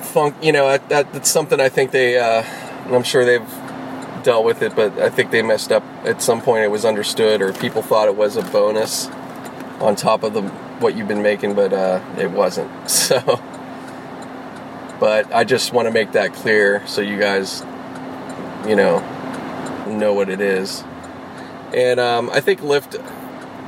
funk. 0.00 0.36
You 0.40 0.52
know, 0.52 0.68
that, 0.68 0.88
that 0.88 1.12
that's 1.12 1.30
something 1.30 1.60
I 1.60 1.68
think 1.68 1.90
they. 1.90 2.18
Uh, 2.18 2.42
I'm 2.86 3.02
sure 3.02 3.24
they've 3.26 3.46
dealt 4.22 4.44
with 4.44 4.62
it, 4.62 4.74
but 4.74 4.98
I 4.98 5.10
think 5.10 5.30
they 5.30 5.42
messed 5.42 5.70
up 5.70 5.82
at 6.04 6.22
some 6.22 6.40
point. 6.40 6.64
It 6.64 6.70
was 6.70 6.86
understood, 6.86 7.42
or 7.42 7.52
people 7.52 7.82
thought 7.82 8.08
it 8.08 8.16
was 8.16 8.36
a 8.36 8.42
bonus 8.42 9.08
on 9.80 9.96
top 9.96 10.22
of 10.22 10.32
the 10.32 10.42
what 10.80 10.96
you've 10.96 11.08
been 11.08 11.22
making, 11.22 11.54
but 11.54 11.72
uh, 11.72 12.00
it 12.16 12.30
wasn't. 12.30 12.70
So, 12.88 13.20
but 15.00 15.32
I 15.34 15.44
just 15.44 15.72
want 15.72 15.86
to 15.86 15.92
make 15.92 16.12
that 16.12 16.32
clear 16.32 16.86
so 16.86 17.00
you 17.00 17.18
guys, 17.18 17.60
you 18.66 18.76
know, 18.76 19.00
know 19.88 20.14
what 20.14 20.30
it 20.30 20.40
is. 20.40 20.84
And 21.74 21.98
um, 21.98 22.30
I 22.30 22.40
think 22.40 22.60
Lyft 22.60 22.94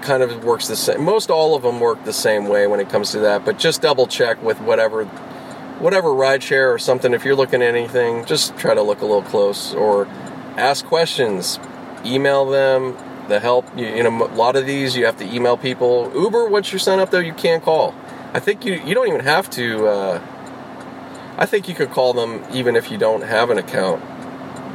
kind 0.03 0.23
of 0.23 0.45
works 0.45 0.69
the 0.69 0.77
same. 0.77 1.03
Most 1.03 1.31
all 1.31 1.55
of 1.55 1.63
them 1.63 1.81
work 1.81 2.05
the 2.05 2.13
same 2.13 2.49
way 2.49 2.67
when 2.67 2.81
it 2.81 2.89
comes 2.89 3.11
to 3.13 3.21
that. 3.21 3.45
But 3.45 3.59
just 3.59 3.83
double 3.83 4.07
check 4.07 4.43
with 4.43 4.61
whatever 4.61 5.05
whatever 5.79 6.09
rideshare 6.09 6.73
or 6.73 6.79
something. 6.79 7.13
If 7.13 7.25
you're 7.25 7.35
looking 7.35 7.63
at 7.63 7.75
anything, 7.75 8.25
just 8.25 8.57
try 8.57 8.75
to 8.75 8.83
look 8.83 9.01
a 9.01 9.07
little 9.07 9.23
close 9.23 9.75
or 9.75 10.07
ask 10.57 10.85
questions, 10.87 11.59
email 12.05 12.49
them. 12.49 12.97
The 13.29 13.41
help, 13.41 13.67
you, 13.77 13.87
you 13.87 14.03
know, 14.05 14.25
a 14.25 14.37
lot 14.37 14.55
of 14.55 14.67
these 14.67 14.97
you 14.97 15.05
have 15.05 15.17
to 15.17 15.25
email 15.25 15.57
people. 15.57 16.13
Uber, 16.15 16.47
once 16.49 16.73
you 16.73 16.79
sign 16.79 17.01
up 17.01 17.11
though, 17.11 17.19
you 17.19 17.35
can't 17.35 17.63
call. 17.63 17.93
I 18.33 18.39
think 18.39 18.65
you 18.65 18.75
you 18.75 18.95
don't 18.95 19.09
even 19.09 19.25
have 19.25 19.51
to. 19.51 19.89
Uh, 19.89 20.27
I 21.37 21.45
think 21.45 21.69
you 21.69 21.75
could 21.75 21.91
call 21.91 22.13
them 22.13 22.45
even 22.53 22.77
if 22.77 22.91
you 22.91 22.99
don't 22.99 23.23
have 23.23 23.51
an 23.51 23.59
account. 23.59 24.03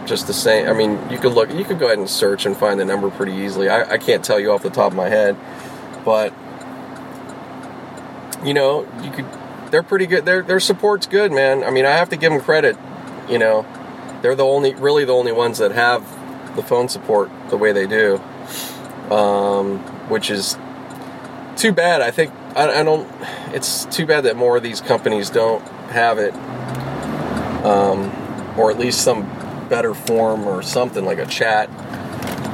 Just 0.05 0.27
the 0.27 0.33
same. 0.33 0.67
I 0.67 0.73
mean, 0.73 0.99
you 1.09 1.17
could 1.17 1.33
look. 1.33 1.51
You 1.51 1.63
could 1.63 1.79
go 1.79 1.85
ahead 1.85 1.99
and 1.99 2.09
search 2.09 2.45
and 2.45 2.57
find 2.57 2.79
the 2.79 2.85
number 2.85 3.09
pretty 3.09 3.33
easily. 3.33 3.69
I, 3.69 3.93
I 3.93 3.97
can't 3.97 4.25
tell 4.25 4.39
you 4.39 4.51
off 4.51 4.63
the 4.63 4.69
top 4.69 4.91
of 4.91 4.97
my 4.97 5.09
head, 5.09 5.37
but 6.03 6.33
you 8.43 8.53
know, 8.53 8.87
you 9.03 9.11
could. 9.11 9.25
They're 9.69 9.83
pretty 9.83 10.07
good. 10.07 10.25
Their 10.25 10.41
their 10.41 10.59
support's 10.59 11.07
good, 11.07 11.31
man. 11.31 11.63
I 11.63 11.69
mean, 11.69 11.85
I 11.85 11.91
have 11.91 12.09
to 12.09 12.17
give 12.17 12.31
them 12.31 12.41
credit. 12.41 12.77
You 13.29 13.37
know, 13.37 13.65
they're 14.21 14.35
the 14.35 14.45
only, 14.45 14.73
really 14.75 15.05
the 15.05 15.13
only 15.13 15.31
ones 15.31 15.59
that 15.59 15.71
have 15.71 16.03
the 16.55 16.63
phone 16.63 16.89
support 16.89 17.29
the 17.49 17.57
way 17.57 17.71
they 17.71 17.87
do, 17.87 18.17
um, 19.09 19.79
which 20.09 20.29
is 20.29 20.57
too 21.55 21.71
bad. 21.71 22.01
I 22.01 22.11
think 22.11 22.33
I, 22.55 22.81
I, 22.81 22.83
don't. 22.83 23.09
It's 23.53 23.85
too 23.85 24.05
bad 24.05 24.21
that 24.25 24.35
more 24.35 24.57
of 24.57 24.63
these 24.63 24.81
companies 24.81 25.29
don't 25.29 25.61
have 25.91 26.17
it, 26.17 26.33
um, 27.63 28.11
or 28.57 28.71
at 28.71 28.79
least 28.79 29.01
some 29.01 29.29
better 29.71 29.95
form 29.95 30.45
or 30.45 30.61
something 30.61 31.03
like 31.03 31.17
a 31.17 31.25
chat. 31.25 31.67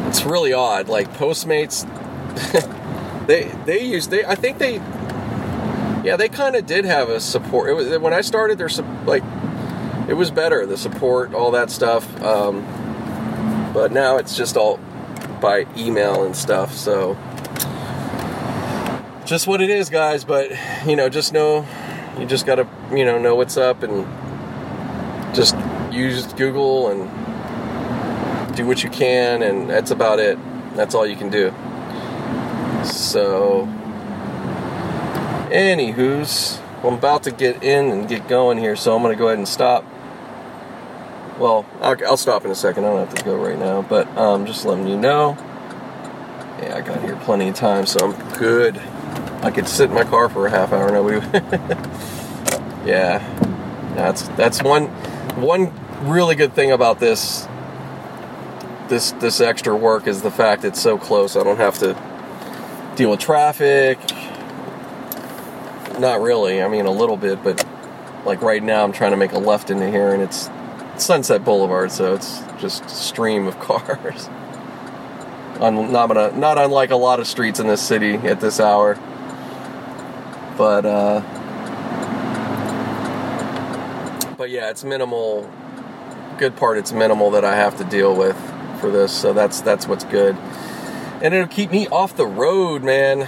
It's 0.07 0.23
really 0.23 0.53
odd. 0.53 0.87
Like 0.87 1.11
Postmates, 1.15 1.83
they 3.27 3.51
they 3.65 3.83
use 3.83 4.07
they. 4.07 4.23
I 4.23 4.35
think 4.35 4.59
they. 4.59 4.75
Yeah, 6.05 6.15
they 6.15 6.29
kind 6.29 6.55
of 6.55 6.65
did 6.65 6.85
have 6.85 7.09
a 7.09 7.19
support. 7.19 7.69
It 7.69 7.73
was 7.73 7.99
when 7.99 8.13
I 8.13 8.21
started. 8.21 8.57
There's 8.57 8.79
like 9.05 9.23
it 10.07 10.13
was 10.13 10.31
better 10.31 10.65
the 10.65 10.77
support 10.77 11.33
all 11.33 11.51
that 11.51 11.69
stuff 11.69 12.21
um, 12.23 12.61
but 13.73 13.91
now 13.91 14.17
it's 14.17 14.37
just 14.37 14.55
all 14.55 14.79
by 15.41 15.67
email 15.77 16.23
and 16.23 16.35
stuff 16.35 16.73
so 16.73 17.15
just 19.25 19.47
what 19.47 19.61
it 19.61 19.69
is 19.69 19.89
guys 19.89 20.23
but 20.23 20.49
you 20.85 20.95
know 20.95 21.09
just 21.09 21.33
know 21.33 21.67
you 22.17 22.25
just 22.25 22.45
gotta 22.45 22.67
you 22.91 23.03
know 23.03 23.19
know 23.19 23.35
what's 23.35 23.57
up 23.57 23.83
and 23.83 24.05
just 25.35 25.55
use 25.91 26.31
google 26.33 26.89
and 26.89 28.55
do 28.55 28.65
what 28.65 28.83
you 28.83 28.89
can 28.89 29.43
and 29.43 29.69
that's 29.69 29.91
about 29.91 30.19
it 30.19 30.37
that's 30.75 30.95
all 30.95 31.05
you 31.05 31.15
can 31.15 31.29
do 31.29 31.53
so 32.83 33.67
anywho's 35.51 36.59
I'm 36.83 36.93
about 36.93 37.23
to 37.23 37.31
get 37.31 37.63
in 37.63 37.91
and 37.91 38.07
get 38.07 38.27
going 38.27 38.59
here, 38.59 38.75
so 38.75 38.95
I'm 38.95 39.01
going 39.01 39.13
to 39.13 39.17
go 39.17 39.27
ahead 39.27 39.39
and 39.39 39.47
stop. 39.47 39.83
Well, 41.39 41.65
I'll, 41.81 42.17
stop 42.17 42.45
in 42.45 42.51
a 42.51 42.55
second. 42.55 42.85
I 42.85 42.89
don't 42.89 43.07
have 43.07 43.15
to 43.15 43.25
go 43.25 43.35
right 43.35 43.57
now, 43.57 43.81
but 43.81 44.07
um, 44.17 44.45
just 44.45 44.63
letting 44.63 44.87
you 44.87 44.97
know. 44.97 45.35
Yeah, 46.61 46.75
I 46.77 46.81
got 46.81 47.01
here 47.01 47.15
plenty 47.17 47.49
of 47.49 47.55
time, 47.55 47.85
so 47.85 47.99
I'm 47.99 48.37
good. 48.37 48.77
I 49.41 49.51
could 49.51 49.67
sit 49.67 49.89
in 49.89 49.95
my 49.95 50.03
car 50.03 50.29
for 50.29 50.47
a 50.47 50.49
half 50.49 50.71
hour. 50.71 50.91
No, 50.91 51.03
we. 51.03 51.13
yeah, 52.87 53.19
that's 53.95 54.27
that's 54.29 54.63
one 54.63 54.87
one 55.37 55.71
really 56.09 56.35
good 56.35 56.53
thing 56.53 56.71
about 56.71 56.99
this 56.99 57.47
this 58.89 59.11
this 59.13 59.41
extra 59.41 59.75
work 59.75 60.07
is 60.07 60.21
the 60.21 60.31
fact 60.31 60.63
it's 60.63 60.81
so 60.81 60.97
close. 60.97 61.35
I 61.35 61.43
don't 61.43 61.57
have 61.57 61.77
to 61.79 61.95
deal 62.95 63.11
with 63.11 63.19
traffic. 63.19 63.99
Not 65.99 66.21
really. 66.21 66.61
I 66.61 66.67
mean, 66.67 66.85
a 66.85 66.91
little 66.91 67.17
bit, 67.17 67.43
but 67.43 67.65
like 68.25 68.41
right 68.41 68.61
now, 68.61 68.83
I'm 68.83 68.91
trying 68.91 69.11
to 69.11 69.17
make 69.17 69.31
a 69.31 69.39
left 69.39 69.69
into 69.69 69.89
here, 69.89 70.13
and 70.13 70.21
it's 70.21 70.49
Sunset 70.97 71.43
Boulevard, 71.43 71.91
so 71.91 72.13
it's 72.13 72.41
just 72.59 72.85
a 72.85 72.89
stream 72.89 73.47
of 73.47 73.59
cars. 73.59 74.27
not, 75.59 76.07
gonna, 76.07 76.31
not 76.37 76.57
unlike 76.57 76.91
a 76.91 76.95
lot 76.95 77.19
of 77.19 77.27
streets 77.27 77.59
in 77.59 77.67
this 77.67 77.81
city 77.81 78.15
at 78.15 78.39
this 78.41 78.59
hour. 78.59 78.95
But, 80.57 80.85
uh, 80.85 81.36
but 84.37 84.49
yeah, 84.49 84.69
it's 84.69 84.83
minimal. 84.83 85.49
Good 86.37 86.55
part, 86.55 86.77
it's 86.77 86.93
minimal 86.93 87.31
that 87.31 87.43
I 87.43 87.55
have 87.55 87.77
to 87.77 87.83
deal 87.83 88.15
with 88.15 88.37
for 88.79 88.91
this, 88.91 89.11
so 89.11 89.33
that's 89.33 89.61
that's 89.61 89.87
what's 89.87 90.03
good. 90.05 90.35
And 91.21 91.33
it'll 91.33 91.47
keep 91.47 91.71
me 91.71 91.87
off 91.87 92.15
the 92.15 92.27
road, 92.27 92.83
man. 92.83 93.23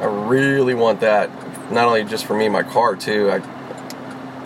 I 0.00 0.06
really 0.06 0.74
want 0.74 1.00
that. 1.00 1.30
Not 1.70 1.86
only 1.86 2.04
just 2.04 2.24
for 2.24 2.34
me, 2.34 2.48
my 2.48 2.62
car 2.62 2.96
too. 2.96 3.30
I 3.30 3.38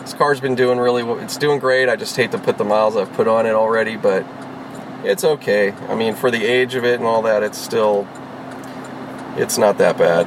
this 0.03 0.15
car's 0.15 0.41
been 0.41 0.57
doing 0.57 0.79
really 0.79 1.05
well. 1.05 1.21
it's 1.21 1.37
doing 1.37 1.61
great. 1.61 1.89
I 1.89 1.95
just 1.95 2.17
hate 2.17 2.33
to 2.33 2.39
put 2.39 2.59
the 2.59 2.65
miles 2.65 2.97
I've 2.97 3.13
put 3.13 3.29
on 3.29 3.47
it 3.47 3.55
already, 3.55 3.97
but 3.97 4.27
it's 5.05 5.23
okay. 5.23 5.71
I 5.89 5.95
mean, 5.95 6.17
for 6.17 6.31
the 6.31 6.45
age 6.45 6.75
of 6.75 6.85
it 6.85 6.97
and 6.97 7.05
all 7.05 7.23
that, 7.23 7.45
it's 7.45 7.59
still, 7.59 8.09
it's 9.37 9.59
not 9.59 9.79
that 9.79 9.97
bad. 9.99 10.27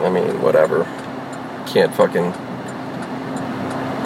I 0.00 0.10
mean, 0.10 0.40
whatever. 0.42 0.84
Can't 1.66 1.92
fucking, 1.92 2.32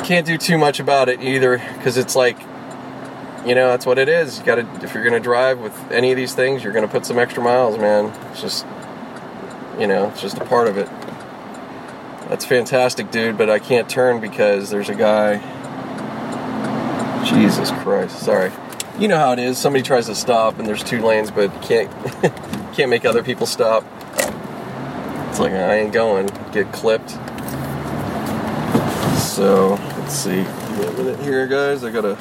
can't 0.04 0.26
do 0.26 0.36
too 0.36 0.58
much 0.58 0.78
about 0.80 1.08
it 1.08 1.22
either, 1.22 1.58
because 1.76 1.96
it's 1.96 2.14
like, 2.14 2.38
you 3.46 3.54
know, 3.54 3.68
that's 3.68 3.86
what 3.86 3.98
it 3.98 4.08
is. 4.08 4.38
You 4.38 4.44
gotta, 4.44 4.68
if 4.82 4.94
you're 4.94 5.02
gonna 5.02 5.18
drive 5.18 5.58
with 5.58 5.76
any 5.90 6.10
of 6.10 6.16
these 6.16 6.34
things, 6.34 6.62
you're 6.62 6.74
gonna 6.74 6.88
put 6.88 7.06
some 7.06 7.18
extra 7.18 7.42
miles, 7.42 7.78
man. 7.78 8.12
It's 8.30 8.42
just, 8.42 8.66
you 9.78 9.86
know, 9.86 10.08
it's 10.08 10.20
just 10.20 10.36
a 10.38 10.44
part 10.44 10.68
of 10.68 10.76
it. 10.76 10.88
That's 12.28 12.44
fantastic, 12.44 13.10
dude, 13.10 13.38
but 13.38 13.48
I 13.48 13.58
can't 13.58 13.88
turn 13.88 14.20
because 14.20 14.70
there's 14.70 14.90
a 14.90 14.94
guy. 14.94 15.38
Jesus 17.24 17.70
Christ. 17.70 18.18
Sorry. 18.18 18.52
You 18.98 19.08
know 19.08 19.18
how 19.18 19.32
it 19.32 19.38
is. 19.38 19.58
Somebody 19.58 19.82
tries 19.82 20.06
to 20.06 20.14
stop 20.14 20.58
and 20.58 20.68
there's 20.68 20.84
two 20.84 21.00
lanes, 21.00 21.30
but 21.30 21.50
can't 21.62 21.90
can't 22.74 22.90
make 22.90 23.04
other 23.04 23.22
people 23.22 23.46
stop. 23.46 23.84
It's 25.30 25.40
like 25.40 25.52
I 25.52 25.78
ain't 25.78 25.92
going. 25.92 26.28
Get 26.52 26.70
clipped. 26.72 27.10
So 29.18 29.76
let's 30.04 30.16
see. 30.16 30.36
Give 30.36 30.78
me 30.78 30.86
a 30.86 30.92
minute 30.92 31.20
here, 31.20 31.46
guys. 31.46 31.82
I 31.82 31.90
gotta 31.90 32.18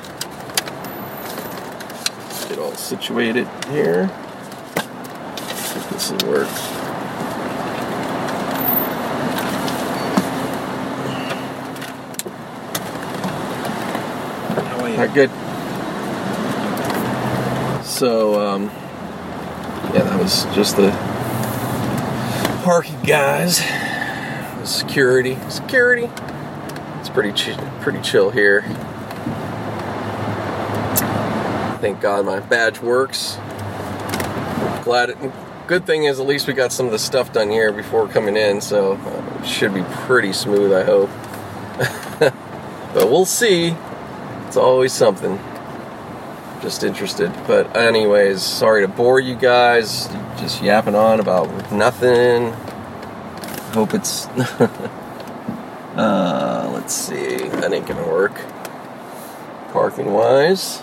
get 2.47 2.57
all 2.57 2.71
situated 2.75 3.45
here. 3.67 4.09
If 4.77 5.89
this 5.89 6.11
will 6.11 6.29
work. 6.29 6.47
How 14.57 14.79
are 14.79 14.87
you? 14.87 14.95
All 14.95 15.05
right, 15.05 15.13
good. 15.13 15.29
So, 17.85 18.39
um, 18.39 18.63
yeah, 19.93 20.03
that 20.03 20.17
was 20.17 20.45
just 20.55 20.77
the 20.77 20.91
parking 22.63 23.01
guys. 23.01 23.59
The 23.59 24.65
security, 24.65 25.37
security. 25.49 26.09
Pretty 27.13 27.31
ch- 27.31 27.57
pretty 27.81 28.01
chill 28.01 28.31
here. 28.31 28.63
Thank 31.79 32.01
God 32.01 32.25
my 32.25 32.39
badge 32.39 32.79
works. 32.81 33.37
Glad 34.83 35.11
it. 35.11 35.17
Good 35.67 35.85
thing 35.85 36.05
is 36.05 36.19
at 36.19 36.25
least 36.25 36.47
we 36.47 36.53
got 36.53 36.71
some 36.71 36.85
of 36.87 36.91
the 36.91 36.99
stuff 36.99 37.31
done 37.31 37.49
here 37.49 37.71
before 37.71 38.07
coming 38.07 38.35
in, 38.35 38.61
so 38.61 38.93
uh, 38.93 39.43
should 39.43 39.73
be 39.73 39.83
pretty 40.05 40.33
smooth. 40.33 40.73
I 40.73 40.83
hope. 40.83 41.09
but 42.93 43.09
we'll 43.09 43.25
see. 43.25 43.75
It's 44.47 44.57
always 44.57 44.93
something. 44.93 45.39
Just 46.61 46.83
interested. 46.83 47.31
But, 47.47 47.75
anyways, 47.75 48.41
sorry 48.41 48.81
to 48.81 48.87
bore 48.87 49.19
you 49.19 49.35
guys. 49.35 50.07
Just 50.37 50.63
yapping 50.63 50.95
on 50.95 51.19
about 51.19 51.71
nothing. 51.71 52.53
Hope 53.73 53.93
it's. 53.93 54.27
uh, 55.95 56.69
let's 56.73 56.93
see. 56.93 57.37
That 57.37 57.73
ain't 57.73 57.87
gonna 57.87 58.07
work. 58.07 58.33
Parking 59.71 60.11
wise. 60.13 60.81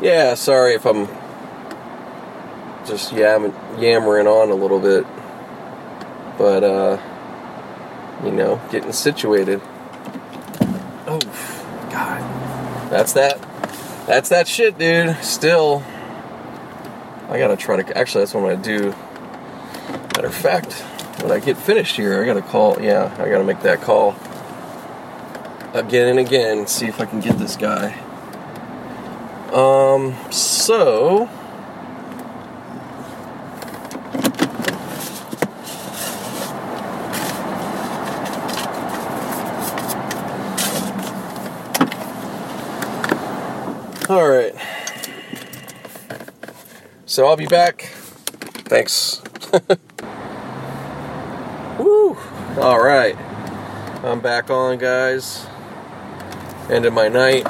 Yeah, 0.00 0.34
sorry 0.34 0.74
if 0.74 0.86
I'm 0.86 1.08
just 2.86 3.12
yam- 3.12 3.54
yammering 3.78 4.26
on 4.26 4.50
a 4.50 4.54
little 4.54 4.80
bit. 4.80 5.06
But, 6.36 6.64
uh, 6.64 6.98
you 8.24 8.32
know, 8.32 8.60
getting 8.70 8.92
situated. 8.92 9.60
Oh, 11.06 11.20
God. 11.90 12.90
That's 12.90 13.12
that. 13.14 13.40
That's 14.06 14.28
that 14.28 14.48
shit, 14.48 14.78
dude. 14.78 15.16
Still. 15.22 15.82
I 17.28 17.38
gotta 17.38 17.56
try 17.56 17.82
to. 17.82 17.98
Actually, 17.98 18.22
that's 18.22 18.34
what 18.34 18.44
I'm 18.44 18.62
gonna 18.62 18.62
do. 18.62 18.94
Matter 20.14 20.26
of 20.26 20.34
fact, 20.34 20.84
when 21.22 21.32
I 21.32 21.38
get 21.38 21.56
finished 21.56 21.96
here, 21.96 22.22
I 22.22 22.26
gotta 22.26 22.42
call. 22.42 22.80
Yeah, 22.80 23.14
I 23.18 23.28
gotta 23.28 23.44
make 23.44 23.60
that 23.60 23.80
call 23.80 24.16
again 25.74 26.08
and 26.08 26.18
again 26.18 26.58
and 26.58 26.68
see 26.68 26.86
if 26.86 27.00
I 27.00 27.06
can 27.06 27.20
get 27.20 27.38
this 27.38 27.56
guy. 27.56 27.98
Um, 29.52 30.14
so. 30.30 31.28
All 44.08 44.28
right. 44.28 44.54
So 47.06 47.26
I'll 47.26 47.36
be 47.36 47.46
back. 47.46 47.82
Thanks. 48.66 49.22
Woo. 51.78 52.16
All 52.58 52.82
right. 52.82 53.16
I'm 54.04 54.20
back 54.20 54.50
on, 54.50 54.78
guys. 54.78 55.46
End 56.70 56.84
of 56.84 56.92
my 56.92 57.08
night. 57.08 57.44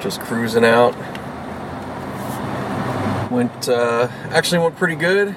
Just 0.00 0.20
cruising 0.20 0.64
out. 0.64 0.94
Went 3.30 3.68
uh, 3.68 4.08
actually 4.30 4.60
went 4.60 4.76
pretty 4.76 4.94
good. 4.94 5.36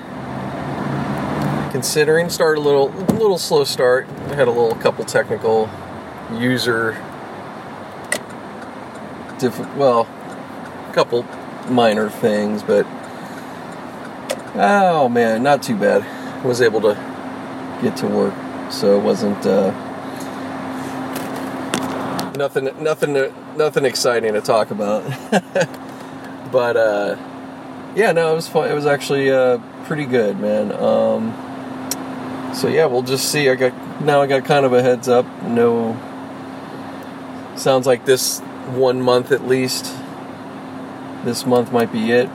Considering 1.72 2.30
started 2.30 2.60
a 2.60 2.64
little 2.64 2.90
little 3.16 3.38
slow 3.38 3.66
start. 3.66 4.08
Had 4.36 4.48
a 4.48 4.52
little 4.52 4.76
couple 4.76 5.04
technical 5.04 5.70
user 6.34 6.94
diff- 9.38 9.76
well, 9.76 10.08
couple 10.94 11.24
minor 11.68 12.10
things, 12.10 12.64
but 12.64 12.86
oh 14.56 15.10
man, 15.10 15.44
not 15.44 15.62
too 15.62 15.76
bad. 15.76 16.21
Was 16.44 16.62
able 16.62 16.82
to 16.82 16.96
get 17.84 17.96
to 17.98 18.08
work, 18.08 18.34
so 18.72 19.00
it 19.00 19.04
wasn't 19.04 19.46
uh, 19.46 19.72
nothing, 22.36 22.70
nothing, 22.84 23.14
nothing 23.56 23.86
exciting 23.86 24.34
to 24.34 24.42
talk 24.42 24.72
about. 24.72 25.04
but 26.52 26.76
uh, 26.76 27.16
yeah, 27.96 28.12
no, 28.12 28.32
it 28.32 28.36
was 28.36 28.48
fun. 28.48 28.70
It 28.70 28.74
was 28.74 28.88
actually 28.88 29.30
uh, 29.30 29.60
pretty 29.86 30.06
good, 30.06 30.40
man. 30.40 30.72
Um, 30.72 31.34
so 32.56 32.68
yeah, 32.68 32.86
we'll 32.88 33.04
just 33.04 33.32
see. 33.32 33.50
I 33.50 33.56
got 33.56 34.02
now. 34.02 34.22
I 34.22 34.28
got 34.28 34.46
kind 34.46 34.66
of 34.66 34.74
a 34.74 34.82
heads 34.82 35.08
up. 35.08 35.26
No, 35.44 35.96
sounds 37.56 37.86
like 37.86 38.06
this 38.06 38.40
one 38.40 39.02
month 39.02 39.32
at 39.32 39.48
least. 39.48 39.94
This 41.24 41.46
month 41.46 41.72
might 41.72 41.92
be 41.92 42.12
it. 42.12 42.30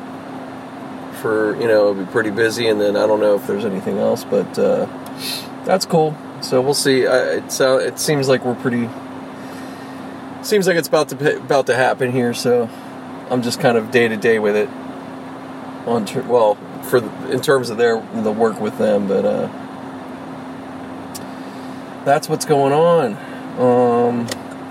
For 1.26 1.60
you 1.60 1.66
know, 1.66 1.90
it'll 1.90 2.04
be 2.04 2.12
pretty 2.12 2.30
busy, 2.30 2.68
and 2.68 2.80
then 2.80 2.94
I 2.94 3.04
don't 3.04 3.18
know 3.18 3.34
if 3.34 3.48
there's 3.48 3.64
anything 3.64 3.98
else, 3.98 4.22
but 4.22 4.56
uh, 4.56 4.86
that's 5.64 5.84
cool. 5.84 6.16
So 6.40 6.60
we'll 6.60 6.72
see. 6.72 7.04
I, 7.04 7.38
it 7.38 7.50
sound, 7.50 7.82
it 7.82 7.98
seems 7.98 8.28
like 8.28 8.44
we're 8.44 8.54
pretty. 8.54 8.88
Seems 10.42 10.68
like 10.68 10.76
it's 10.76 10.86
about 10.86 11.08
to 11.08 11.38
about 11.38 11.66
to 11.66 11.74
happen 11.74 12.12
here. 12.12 12.32
So 12.32 12.70
I'm 13.28 13.42
just 13.42 13.58
kind 13.58 13.76
of 13.76 13.90
day 13.90 14.06
to 14.06 14.16
day 14.16 14.38
with 14.38 14.54
it. 14.54 14.68
On 15.88 16.06
ter- 16.06 16.22
well, 16.22 16.54
for 16.84 17.00
the, 17.00 17.32
in 17.32 17.40
terms 17.40 17.70
of 17.70 17.76
their 17.76 18.00
the 18.22 18.30
work 18.30 18.60
with 18.60 18.78
them, 18.78 19.08
but 19.08 19.24
uh, 19.24 19.48
that's 22.04 22.28
what's 22.28 22.44
going 22.44 22.72
on. 22.72 23.14
Um, 23.58 24.26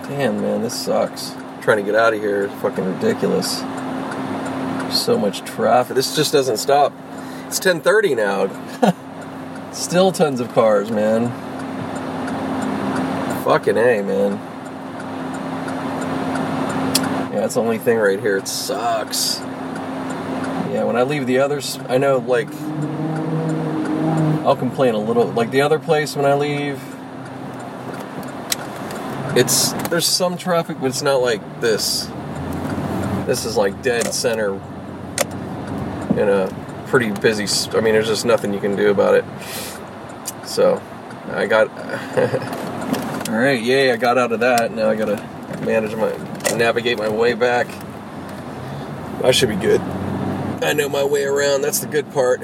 damn 0.07 0.39
man, 0.39 0.61
this 0.61 0.85
sucks 0.85 1.35
trying 1.61 1.77
to 1.77 1.83
get 1.83 1.95
out 1.95 2.13
of 2.13 2.21
here 2.21 2.45
is 2.45 2.51
fucking 2.61 2.85
ridiculous. 2.85 3.61
So 4.91 5.17
much 5.17 5.41
traffic. 5.41 5.95
This 5.95 6.15
just 6.15 6.31
doesn't 6.31 6.57
stop. 6.57 6.93
It's 7.47 7.59
10:30 7.59 8.15
now. 8.15 8.91
Still 9.71 10.11
tons 10.11 10.39
of 10.39 10.53
cars, 10.53 10.89
man. 10.89 11.29
Fucking 13.43 13.77
A, 13.77 14.01
man. 14.01 14.33
Yeah, 17.33 17.41
that's 17.41 17.55
the 17.55 17.61
only 17.61 17.77
thing 17.77 17.97
right 17.97 18.19
here. 18.19 18.37
It 18.37 18.47
sucks. 18.47 19.39
Yeah, 20.71 20.83
when 20.85 20.95
I 20.95 21.03
leave 21.03 21.27
the 21.27 21.39
others, 21.39 21.77
I 21.89 21.97
know 21.97 22.17
like 22.17 22.49
I'll 24.45 24.55
complain 24.55 24.95
a 24.95 24.99
little. 24.99 25.25
Like 25.25 25.51
the 25.51 25.61
other 25.61 25.79
place 25.79 26.15
when 26.15 26.25
I 26.25 26.35
leave, 26.35 26.81
it's 29.35 29.73
there's 29.89 30.07
some 30.07 30.37
traffic, 30.37 30.77
but 30.79 30.87
it's 30.87 31.01
not 31.01 31.21
like 31.21 31.61
this. 31.61 32.09
This 33.25 33.45
is 33.45 33.57
like 33.57 33.81
dead 33.81 34.13
center 34.13 34.59
in 36.17 36.29
a 36.29 36.85
pretty 36.87 37.11
busy. 37.11 37.45
I 37.77 37.81
mean, 37.81 37.93
there's 37.93 38.07
just 38.07 38.25
nothing 38.25 38.53
you 38.53 38.59
can 38.59 38.75
do 38.75 38.89
about 38.91 39.15
it. 39.15 39.25
So, 40.45 40.81
I 41.31 41.45
got. 41.47 41.69
all 43.29 43.37
right, 43.37 43.61
yay! 43.61 43.91
I 43.91 43.97
got 43.97 44.17
out 44.17 44.31
of 44.31 44.39
that. 44.41 44.71
Now 44.71 44.89
I 44.89 44.95
gotta 44.95 45.17
manage 45.65 45.95
my, 45.95 46.15
navigate 46.55 46.97
my 46.97 47.09
way 47.09 47.33
back. 47.33 47.67
I 49.23 49.31
should 49.31 49.49
be 49.49 49.55
good. 49.55 49.81
I 50.61 50.73
know 50.73 50.89
my 50.89 51.03
way 51.03 51.23
around. 51.25 51.61
That's 51.61 51.79
the 51.79 51.87
good 51.87 52.11
part. 52.11 52.41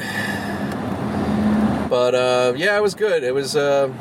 But 1.89 2.15
uh, 2.15 2.53
yeah, 2.55 2.77
it 2.77 2.81
was 2.81 2.95
good. 2.95 3.23
It 3.23 3.34
was. 3.34 3.55
Uh, 3.55 3.93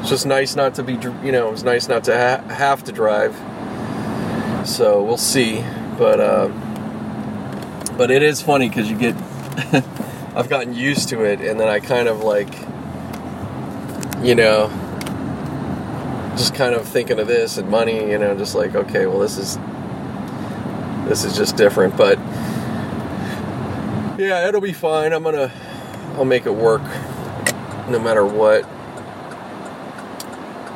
it's 0.00 0.08
just 0.08 0.24
nice 0.24 0.56
not 0.56 0.76
to 0.76 0.82
be, 0.82 0.94
you 0.94 1.30
know, 1.30 1.48
it 1.48 1.50
was 1.50 1.62
nice 1.62 1.86
not 1.86 2.04
to 2.04 2.16
ha- 2.16 2.54
have 2.54 2.84
to 2.84 2.92
drive. 2.92 3.34
So 4.66 5.02
we'll 5.02 5.18
see. 5.18 5.62
But 5.98 6.20
uh, 6.20 6.48
but 8.00 8.10
it 8.10 8.22
is 8.22 8.40
funny 8.40 8.66
because 8.66 8.90
you 8.90 8.96
get 8.96 9.14
I've 10.34 10.48
gotten 10.48 10.72
used 10.72 11.10
to 11.10 11.22
it, 11.22 11.42
and 11.42 11.60
then 11.60 11.68
I 11.68 11.80
kind 11.80 12.08
of 12.08 12.20
like 12.20 12.48
you 14.22 14.34
know 14.34 14.68
just 16.34 16.54
kind 16.54 16.74
of 16.74 16.88
thinking 16.88 17.18
of 17.18 17.26
this 17.26 17.58
and 17.58 17.68
money, 17.68 18.10
you 18.10 18.16
know, 18.16 18.34
just 18.34 18.54
like 18.54 18.74
okay, 18.74 19.04
well 19.04 19.18
this 19.18 19.36
is 19.36 19.58
this 21.06 21.26
is 21.26 21.36
just 21.36 21.58
different, 21.58 21.94
but 21.98 22.18
yeah, 24.18 24.48
it'll 24.48 24.62
be 24.62 24.72
fine. 24.72 25.12
I'm 25.12 25.22
gonna 25.22 25.52
I'll 26.14 26.24
make 26.24 26.46
it 26.46 26.54
work 26.54 26.80
no 27.90 27.98
matter 27.98 28.24
what. 28.24 28.62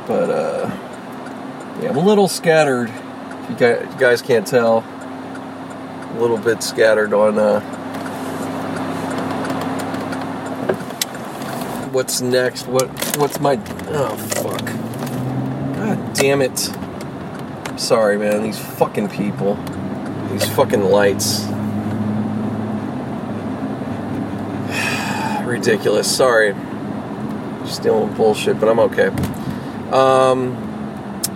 But 0.06 0.28
uh, 0.28 0.70
yeah, 1.80 1.88
I'm 1.88 1.96
a 1.96 2.04
little 2.04 2.28
scattered. 2.28 2.92
You 3.48 3.56
guys 3.56 4.20
can't 4.20 4.46
tell, 4.46 4.84
a 6.14 6.20
little 6.20 6.38
bit 6.38 6.62
scattered 6.62 7.12
on 7.12 7.38
uh, 7.38 7.60
what's 11.90 12.20
next. 12.20 12.66
What 12.66 12.88
what's 13.16 13.40
my 13.40 13.58
oh 13.88 14.16
fuck? 14.16 14.64
God 15.76 16.14
damn 16.14 16.40
it! 16.40 16.70
Sorry, 17.78 18.16
man. 18.16 18.42
These 18.42 18.58
fucking 18.58 19.08
people. 19.08 19.56
These 20.30 20.48
fucking 20.50 20.84
lights. 20.84 21.44
Ridiculous. 25.44 26.14
Sorry. 26.14 26.54
With 27.62 28.16
bullshit, 28.16 28.60
but 28.60 28.68
I'm 28.68 28.78
okay. 28.78 29.08
Um, 29.90 30.54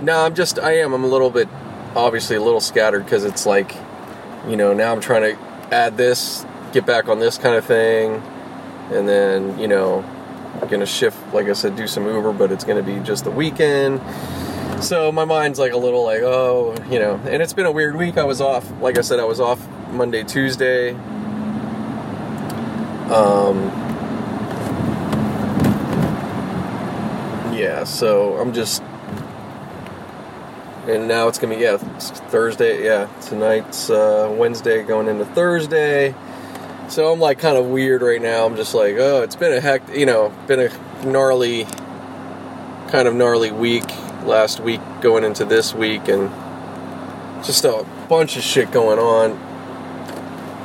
no, 0.02 0.24
I'm 0.24 0.34
just, 0.34 0.58
I 0.58 0.78
am. 0.78 0.92
I'm 0.92 1.04
a 1.04 1.08
little 1.08 1.30
bit, 1.30 1.48
obviously, 1.96 2.36
a 2.36 2.42
little 2.42 2.60
scattered 2.60 3.04
because 3.04 3.24
it's 3.24 3.46
like, 3.46 3.74
you 4.48 4.56
know, 4.56 4.72
now 4.72 4.92
I'm 4.92 5.00
trying 5.00 5.36
to 5.36 5.40
add 5.74 5.96
this, 5.96 6.46
get 6.72 6.86
back 6.86 7.08
on 7.08 7.18
this 7.18 7.36
kind 7.36 7.54
of 7.54 7.64
thing, 7.64 8.22
and 8.90 9.06
then, 9.06 9.58
you 9.58 9.68
know, 9.68 10.02
I'm 10.60 10.68
gonna 10.68 10.86
shift, 10.86 11.18
like 11.34 11.46
I 11.48 11.52
said, 11.52 11.76
do 11.76 11.86
some 11.86 12.06
Uber, 12.06 12.32
but 12.32 12.50
it's 12.50 12.64
gonna 12.64 12.82
be 12.82 12.98
just 13.00 13.24
the 13.24 13.30
weekend. 13.30 14.00
So 14.82 15.12
my 15.12 15.24
mind's 15.24 15.58
like 15.58 15.72
a 15.72 15.76
little 15.76 16.04
like, 16.04 16.22
oh, 16.22 16.74
you 16.90 16.98
know, 16.98 17.20
and 17.26 17.42
it's 17.42 17.52
been 17.52 17.66
a 17.66 17.72
weird 17.72 17.96
week. 17.96 18.16
I 18.16 18.24
was 18.24 18.40
off, 18.40 18.68
like 18.80 18.96
I 18.96 19.02
said, 19.02 19.20
I 19.20 19.24
was 19.24 19.40
off 19.40 19.60
Monday, 19.90 20.24
Tuesday. 20.24 20.92
Um, 23.10 23.70
yeah, 27.52 27.84
so 27.84 28.36
I'm 28.38 28.52
just, 28.52 28.82
and 30.88 31.06
now 31.06 31.28
it's 31.28 31.38
gonna 31.38 31.54
be 31.54 31.62
yeah, 31.62 31.76
Thursday. 31.76 32.84
Yeah, 32.84 33.08
tonight's 33.22 33.90
uh, 33.90 34.34
Wednesday, 34.36 34.82
going 34.82 35.08
into 35.08 35.24
Thursday. 35.24 36.14
So 36.88 37.12
I'm 37.12 37.20
like 37.20 37.38
kind 37.38 37.58
of 37.58 37.66
weird 37.66 38.00
right 38.00 38.20
now. 38.20 38.46
I'm 38.46 38.56
just 38.56 38.74
like, 38.74 38.96
oh, 38.96 39.22
it's 39.22 39.36
been 39.36 39.52
a 39.52 39.60
heck, 39.60 39.86
you 39.94 40.06
know, 40.06 40.32
been 40.46 40.60
a 40.60 41.06
gnarly, 41.06 41.64
kind 42.88 43.06
of 43.06 43.14
gnarly 43.14 43.52
week 43.52 43.84
last 44.24 44.60
week 44.60 44.80
going 45.02 45.22
into 45.22 45.44
this 45.44 45.74
week, 45.74 46.08
and 46.08 46.30
just 47.44 47.64
a 47.64 47.84
bunch 48.08 48.36
of 48.36 48.42
shit 48.42 48.70
going 48.72 48.98
on. 48.98 49.38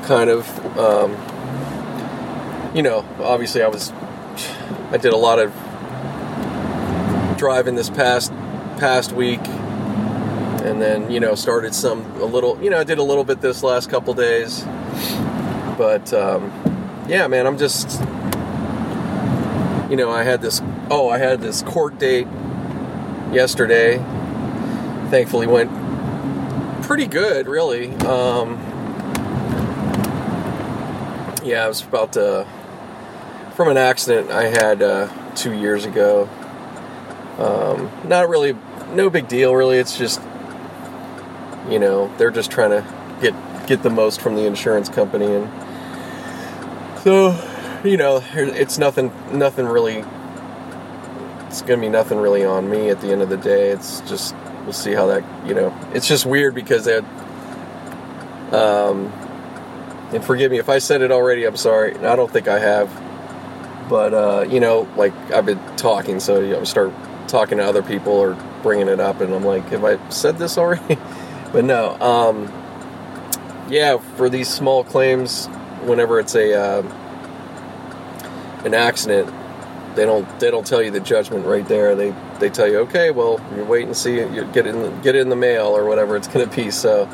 Kind 0.06 0.30
of, 0.30 0.78
um, 0.78 1.12
you 2.76 2.82
know, 2.82 3.06
obviously 3.20 3.62
I 3.62 3.68
was, 3.68 3.92
I 4.92 4.98
did 4.98 5.14
a 5.14 5.18
lot 5.18 5.40
of 5.40 5.54
driving 7.38 7.76
this 7.76 7.90
past 7.90 8.32
past 8.78 9.12
week, 9.12 9.42
and 10.64 10.82
then 10.82 11.12
you 11.12 11.20
know 11.20 11.36
started 11.36 11.76
some 11.76 12.00
a 12.22 12.26
little, 12.26 12.62
you 12.64 12.70
know, 12.70 12.80
I 12.80 12.84
did 12.84 12.98
a 12.98 13.04
little 13.04 13.24
bit 13.24 13.42
this 13.42 13.64
last 13.64 13.90
couple 13.90 14.14
days, 14.14 14.64
but 15.78 16.14
um, 16.14 16.52
yeah, 17.08 17.28
man, 17.28 17.46
I'm 17.46 17.58
just, 17.58 18.00
you 19.90 19.98
know, 19.98 20.10
I 20.10 20.24
had 20.24 20.42
this, 20.42 20.62
oh, 20.90 21.10
I 21.10 21.18
had 21.18 21.42
this 21.42 21.62
court 21.62 22.00
date 22.00 22.28
yesterday. 23.32 23.98
Thankfully, 25.10 25.48
went 25.48 25.70
pretty 26.84 27.08
good, 27.08 27.48
really. 27.48 27.94
Um, 27.98 28.58
yeah, 31.44 31.66
I 31.66 31.68
was 31.68 31.84
about 31.84 32.14
to 32.14 32.48
from 33.56 33.68
an 33.68 33.78
accident 33.78 34.32
I 34.32 34.46
had 34.46 34.82
uh, 34.82 35.08
two 35.36 35.54
years 35.54 35.86
ago. 35.86 36.28
Um, 37.38 37.92
not 38.08 38.30
really, 38.30 38.56
no 38.94 39.10
big 39.10 39.28
deal, 39.28 39.54
really. 39.54 39.78
It's 39.78 39.98
just, 39.98 40.22
you 41.70 41.80
know, 41.80 42.12
they're 42.18 42.32
just 42.32 42.52
trying 42.52 42.72
to 42.72 42.84
get 43.22 43.34
get 43.68 43.84
the 43.84 43.90
most 43.90 44.22
from 44.22 44.36
the 44.36 44.46
insurance 44.46 44.90
company, 44.90 45.26
and 45.26 45.50
so, 47.04 47.82
you 47.84 47.98
know, 47.98 48.24
it's 48.34 48.78
nothing, 48.78 49.12
nothing 49.32 49.66
really. 49.66 50.04
It's 51.48 51.62
gonna 51.62 51.82
be 51.82 51.90
nothing 51.90 52.18
really 52.18 52.44
on 52.44 52.70
me 52.70 52.90
at 52.90 53.02
the 53.02 53.12
end 53.12 53.22
of 53.22 53.30
the 53.30 53.38
day. 53.38 53.70
It's 53.70 54.02
just 54.02 54.36
we'll 54.64 54.74
see 54.74 54.94
how 54.94 55.08
that, 55.08 55.24
you 55.48 55.54
know. 55.54 55.74
It's 55.94 56.08
just 56.08 56.26
weird 56.26 56.56
because 56.56 56.86
had, 56.86 57.06
um, 58.54 59.12
and 60.12 60.24
forgive 60.24 60.52
me 60.52 60.58
if 60.58 60.70
I 60.70 60.80
said 60.80 61.02
it 61.02 61.12
already. 61.12 61.46
I'm 61.46 61.58
sorry. 61.58 61.96
I 61.98 62.16
don't 62.16 62.32
think 62.32 62.48
I 62.48 62.60
have 62.60 62.90
but 63.90 64.14
uh, 64.14 64.46
you 64.50 64.60
know, 64.60 64.88
like 64.96 65.14
I've 65.32 65.46
been 65.46 65.60
talking, 65.76 66.20
so 66.20 66.40
you 66.40 66.54
know, 66.54 66.64
start 66.64 66.92
talking 67.28 67.58
to 67.58 67.64
other 67.64 67.84
people 67.84 68.14
or 68.14 68.34
bringing 68.62 68.88
it 68.88 69.00
up, 69.00 69.22
and 69.22 69.34
I'm 69.34 69.44
like, 69.44 69.66
have 69.66 69.84
I 69.84 70.10
said 70.10 70.38
this 70.38 70.58
already? 70.58 70.98
but 71.54 71.64
no, 71.64 71.94
um, 72.02 72.52
yeah, 73.70 73.98
for 74.18 74.28
these 74.28 74.50
small 74.50 74.84
claims, 74.84 75.48
whenever 75.84 76.20
it's 76.20 76.36
a 76.36 76.54
uh, 76.54 76.82
an 78.66 78.74
accident, 78.74 79.32
they 79.96 80.06
don't 80.06 80.28
they 80.40 80.52
don't 80.52 80.66
tell 80.66 80.82
you 80.82 80.92
the 80.92 81.00
judgment 81.00 81.46
right 81.46 81.66
there. 81.68 81.96
They 81.96 82.14
they 82.40 82.50
tell 82.50 82.68
you, 82.68 82.80
okay, 82.80 83.12
well, 83.12 83.40
you 83.56 83.64
wait 83.64 83.86
and 83.86 83.96
see, 83.96 84.16
you 84.16 84.46
get 84.52 84.68
it 84.68 84.76
in 84.76 85.02
get 85.02 85.16
it 85.16 85.22
in 85.22 85.30
the 85.30 85.36
mail 85.36 85.68
or 85.68 85.86
whatever 85.86 86.18
it's 86.18 86.28
to 86.28 86.48
be. 86.48 86.72
So 86.72 87.08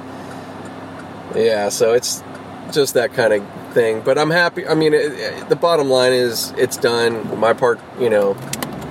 yeah, 1.36 1.70
so 1.70 1.94
it's 1.94 2.24
just 2.72 2.94
that 2.94 3.14
kind 3.14 3.34
of 3.34 3.74
thing. 3.74 4.02
But 4.02 4.18
I'm 4.18 4.30
happy. 4.30 4.68
I 4.68 4.74
mean, 4.74 4.94
it, 4.94 5.12
it, 5.12 5.50
the 5.50 5.56
bottom 5.56 5.90
line 5.90 6.14
is 6.14 6.54
it's 6.58 6.78
done. 6.78 7.40
My 7.40 7.54
part, 7.54 7.80
you 8.00 8.10
know, 8.10 8.34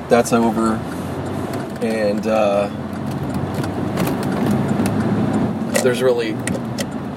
that's 0.08 0.32
over. 0.32 0.74
And 1.80 2.26
uh, 2.26 2.68
there's 5.88 6.02
really 6.02 6.32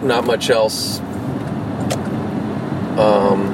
not 0.01 0.25
much 0.25 0.49
else. 0.49 1.01
Um, 2.97 3.51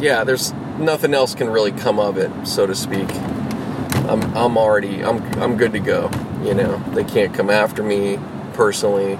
yeah, 0.00 0.22
there's 0.22 0.52
nothing 0.78 1.12
else 1.12 1.34
can 1.34 1.50
really 1.50 1.72
come 1.72 1.98
of 1.98 2.18
it, 2.18 2.30
so 2.46 2.68
to 2.68 2.74
speak. 2.76 3.12
I'm 4.06 4.22
I'm 4.36 4.56
already 4.56 5.02
I'm 5.02 5.20
I'm 5.42 5.56
good 5.56 5.72
to 5.72 5.80
go. 5.80 6.08
You 6.44 6.54
know, 6.54 6.78
they 6.94 7.02
can't 7.02 7.34
come 7.34 7.50
after 7.50 7.82
me 7.82 8.20
personally 8.52 9.16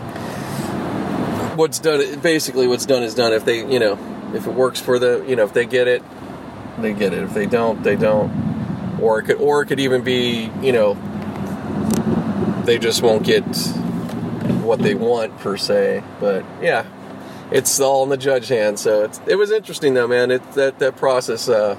what's 1.56 1.78
done 1.78 2.18
basically 2.20 2.66
what's 2.66 2.87
done 2.87 3.02
is 3.02 3.14
done 3.14 3.32
if 3.32 3.44
they 3.44 3.70
you 3.70 3.78
know 3.78 3.98
if 4.35 4.46
it 4.46 4.52
works 4.52 4.80
for 4.80 4.98
the 4.98 5.24
you 5.28 5.37
know 5.37 5.44
if 5.44 5.52
they 5.52 5.66
get 5.66 5.87
it 5.87 6.02
they 6.78 6.94
get 6.94 7.12
it 7.12 7.22
if 7.22 7.35
they 7.35 7.44
don't 7.44 7.82
they 7.82 7.96
don't 7.96 8.30
or 9.00 9.18
it 9.18 9.24
could 9.24 9.37
or 9.37 9.62
it 9.62 9.66
could 9.66 9.80
even 9.80 10.02
be 10.02 10.50
you 10.62 10.72
know 10.72 10.94
they 12.64 12.78
just 12.78 13.02
won't 13.02 13.22
get 13.22 13.44
what 14.62 14.79
they 14.81 14.94
want 14.94 15.37
per 15.38 15.57
se 15.57 16.03
but 16.20 16.44
yeah 16.61 16.87
it's 17.51 17.81
all 17.81 18.03
in 18.03 18.09
the 18.09 18.16
judge 18.16 18.48
hand 18.48 18.79
so 18.79 19.11
it 19.27 19.37
was 19.37 19.51
interesting 19.51 19.94
though 19.94 20.09
man 20.09 20.31
it 20.31 20.53
that 20.53 20.79
that 20.79 20.96
process 20.96 21.48
uh, 21.48 21.77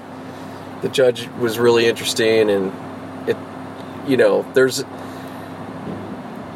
the 0.82 0.88
judge 0.88 1.28
was 1.38 1.58
really 1.58 1.86
interesting 1.86 2.50
and 2.50 2.72
it 3.28 3.36
you 4.06 4.16
know 4.16 4.42
there's 4.54 4.84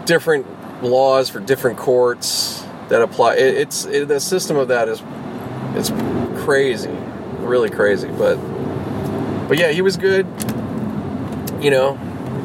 different 0.05 0.47
laws 0.83 1.29
for 1.29 1.41
different 1.41 1.79
courts 1.79 2.65
that 2.89 3.03
apply. 3.03 3.35
It, 3.37 3.57
it's 3.57 3.85
it, 3.85 4.09
the 4.09 4.21
system 4.21 4.57
of 4.57 4.69
that 4.69 4.89
is 4.89 5.03
it's 5.75 5.91
crazy, 6.45 6.91
really 7.41 7.71
crazy. 7.71 8.09
But 8.09 8.37
but 9.49 9.59
yeah, 9.59 9.71
he 9.71 9.83
was 9.83 9.97
good. 9.97 10.27
You 11.61 11.71
know, 11.71 11.99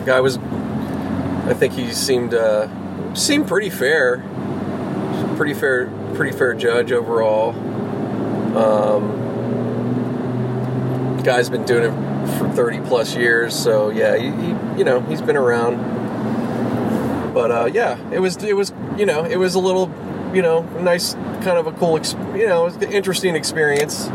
guy 0.06 0.20
was. 0.20 0.38
I 0.38 1.54
think 1.54 1.74
he 1.74 1.92
seemed 1.92 2.34
uh, 2.34 2.68
seemed 3.14 3.48
pretty 3.48 3.70
fair. 3.70 4.24
Pretty 5.38 5.54
fair, 5.54 5.88
pretty 6.16 6.36
fair 6.38 6.54
judge 6.54 6.92
overall. 6.92 7.52
Um, 8.58 9.22
guy's 11.24 11.50
been 11.50 11.66
doing 11.66 11.92
it 11.92 12.38
for 12.38 12.50
30 12.50 12.82
plus 12.82 13.16
years, 13.16 13.56
so 13.56 13.90
yeah, 13.90 14.16
he, 14.18 14.30
he 14.30 14.80
you 14.80 14.84
know 14.84 15.00
he's 15.02 15.22
been 15.22 15.38
around. 15.38 15.78
But 17.34 17.52
uh, 17.52 17.70
yeah, 17.74 17.98
it 18.12 18.20
was 18.20 18.38
it 18.44 18.56
was 18.56 18.74
you 18.98 19.06
know 19.06 19.26
it 19.26 19.38
was 19.38 19.56
a 19.56 19.60
little 19.60 19.88
you 20.34 20.42
know, 20.42 20.64
nice, 20.80 21.14
kind 21.14 21.58
of 21.58 21.68
a 21.68 21.72
cool, 21.74 22.00
you 22.36 22.48
know, 22.48 22.66
it 22.66 22.74
was 22.74 22.84
interesting 22.92 23.36
experience. 23.36 24.08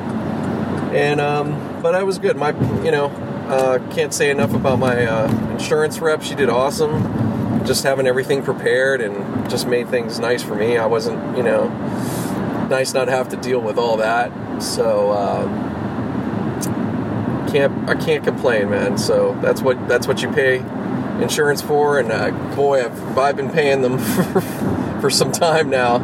And 0.92 1.20
um, 1.20 1.80
but 1.82 1.94
I 1.94 2.02
was 2.02 2.18
good. 2.18 2.36
My, 2.36 2.50
you 2.82 2.90
know, 2.90 3.06
uh, 3.48 3.78
can't 3.94 4.12
say 4.12 4.30
enough 4.30 4.52
about 4.52 4.78
my 4.78 5.06
uh, 5.06 5.52
insurance 5.52 5.98
rep. 6.00 6.22
She 6.22 6.34
did 6.34 6.48
awesome. 6.48 7.27
Just 7.68 7.84
having 7.84 8.06
everything 8.06 8.42
prepared 8.42 9.00
and 9.02 9.48
just 9.48 9.68
made 9.68 9.88
things 9.88 10.18
nice 10.18 10.42
for 10.42 10.56
me. 10.56 10.78
I 10.78 10.86
wasn't, 10.86 11.36
you 11.36 11.42
know, 11.42 11.68
nice 12.68 12.94
not 12.94 13.04
to 13.04 13.10
have 13.12 13.28
to 13.28 13.36
deal 13.36 13.60
with 13.60 13.78
all 13.78 13.98
that. 13.98 14.32
So 14.62 15.12
um, 15.12 15.68
can't 17.48 17.88
I 17.88 17.94
can't 17.94 18.24
complain, 18.24 18.70
man. 18.70 18.98
So 18.98 19.38
that's 19.42 19.60
what 19.62 19.86
that's 19.86 20.08
what 20.08 20.22
you 20.22 20.30
pay 20.32 20.56
insurance 21.22 21.60
for, 21.62 21.98
and 21.98 22.10
uh, 22.10 22.30
boy, 22.54 22.84
I've, 22.84 23.18
I've 23.18 23.36
been 23.36 23.50
paying 23.50 23.82
them 23.82 23.98
for, 23.98 24.40
for 25.00 25.10
some 25.10 25.30
time 25.30 25.68
now. 25.70 25.96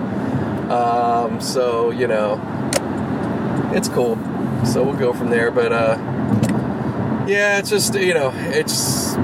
Um, 0.71 1.41
so 1.41 1.91
you 1.91 2.07
know, 2.07 2.41
it's 3.73 3.89
cool. 3.89 4.17
So 4.67 4.83
we'll 4.85 4.97
go 4.97 5.13
from 5.13 5.31
there. 5.31 5.51
But 5.51 5.73
uh, 5.73 5.97
yeah, 7.27 7.59
it's 7.59 7.71
just 7.71 7.95
you 7.95 8.15
know, 8.15 8.33
it's 8.35 9.17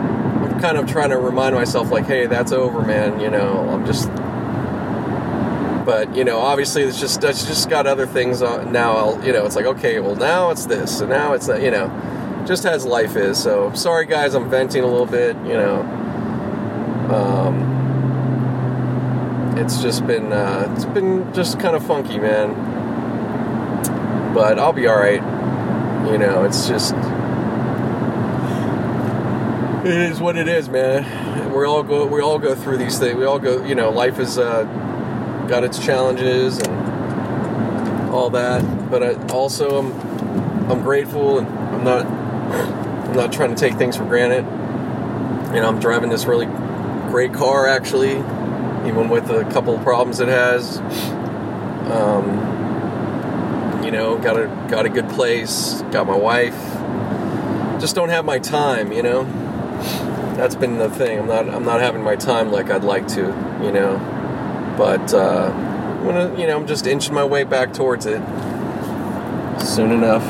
Kind 0.60 0.76
of 0.76 0.86
trying 0.86 1.10
to 1.10 1.18
remind 1.18 1.54
myself 1.54 1.90
like, 1.90 2.04
hey, 2.04 2.26
that's 2.26 2.52
over, 2.52 2.82
man. 2.82 3.18
You 3.18 3.30
know, 3.30 3.68
I'm 3.70 3.86
just. 3.86 4.08
But 5.86 6.14
you 6.14 6.24
know, 6.24 6.38
obviously, 6.38 6.82
it's 6.82 7.00
just 7.00 7.24
it's 7.24 7.46
just 7.46 7.70
got 7.70 7.86
other 7.86 8.06
things 8.06 8.42
on 8.42 8.70
now. 8.70 8.92
I'll, 8.92 9.24
you 9.24 9.32
know, 9.32 9.46
it's 9.46 9.56
like 9.56 9.64
okay, 9.64 10.00
well 10.00 10.16
now 10.16 10.50
it's 10.50 10.66
this, 10.66 11.00
and 11.00 11.08
now 11.08 11.32
it's 11.32 11.46
that. 11.46 11.62
You 11.62 11.70
know, 11.70 11.88
just 12.46 12.66
as 12.66 12.84
life 12.84 13.16
is. 13.16 13.42
So 13.42 13.72
sorry, 13.72 14.04
guys, 14.04 14.34
I'm 14.34 14.50
venting 14.50 14.82
a 14.84 14.86
little 14.86 15.06
bit. 15.06 15.34
You 15.38 15.54
know, 15.54 15.80
um, 17.10 17.70
it's 19.56 19.80
just 19.80 20.06
been 20.06 20.30
uh, 20.32 20.70
it's 20.76 20.84
been 20.84 21.32
just 21.32 21.58
kind 21.58 21.74
of 21.74 21.86
funky, 21.86 22.18
man. 22.18 22.54
But 24.34 24.58
I'll 24.58 24.74
be 24.74 24.86
all 24.86 24.98
right. 24.98 25.22
You 26.10 26.18
know, 26.18 26.44
it's 26.44 26.68
just 26.68 26.94
it 29.84 30.12
is 30.12 30.20
what 30.20 30.36
it 30.36 30.46
is, 30.46 30.68
man. 30.68 31.52
We 31.52 31.64
all 31.64 31.82
go 31.82 32.06
we 32.06 32.20
all 32.20 32.38
go 32.38 32.54
through 32.54 32.76
these 32.76 32.98
things. 32.98 33.16
We 33.16 33.24
all 33.24 33.38
go. 33.38 33.64
You 33.64 33.74
know, 33.74 33.90
life 33.90 34.16
has 34.16 34.38
uh, 34.38 34.64
got 35.48 35.64
its 35.64 35.78
challenges 35.78 36.58
and 36.58 38.10
all 38.10 38.30
that. 38.30 38.90
But 38.90 39.02
I 39.02 39.14
also 39.28 39.78
I'm 39.78 40.70
I'm 40.70 40.82
grateful 40.82 41.38
and 41.38 41.48
I'm 41.48 41.84
not 41.84 42.06
I'm 42.06 43.16
not 43.16 43.32
trying 43.32 43.54
to 43.54 43.56
take 43.56 43.76
things 43.78 43.96
for 43.96 44.04
granted. 44.04 44.44
You 45.54 45.60
know, 45.60 45.68
I'm 45.68 45.80
driving 45.80 46.10
this 46.10 46.26
really 46.26 46.46
great 47.10 47.32
car 47.32 47.66
actually, 47.66 48.18
even 48.86 49.08
with 49.08 49.30
a 49.30 49.44
couple 49.50 49.74
of 49.74 49.82
problems 49.82 50.20
it 50.20 50.28
has. 50.28 50.78
Um, 51.90 52.48
you 53.82 53.90
know, 53.90 54.18
got 54.18 54.38
a 54.38 54.46
got 54.68 54.84
a 54.84 54.90
good 54.90 55.08
place, 55.08 55.80
got 55.90 56.06
my 56.06 56.16
wife. 56.16 56.58
Just 57.80 57.94
don't 57.94 58.10
have 58.10 58.26
my 58.26 58.38
time, 58.38 58.92
you 58.92 59.02
know. 59.02 59.39
That's 60.36 60.54
been 60.54 60.78
the 60.78 60.90
thing. 60.90 61.18
I'm 61.18 61.26
not 61.26 61.48
I'm 61.48 61.64
not 61.64 61.80
having 61.80 62.02
my 62.02 62.16
time 62.16 62.50
like 62.50 62.70
I'd 62.70 62.84
like 62.84 63.06
to, 63.08 63.20
you 63.62 63.72
know. 63.72 63.98
But 64.78 65.12
uh, 65.12 65.50
gonna, 66.04 66.38
you 66.38 66.46
know, 66.46 66.56
I'm 66.56 66.66
just 66.66 66.86
inching 66.86 67.14
my 67.14 67.24
way 67.24 67.44
back 67.44 67.72
towards 67.72 68.06
it 68.06 68.20
soon 69.60 69.92
enough. 69.92 70.24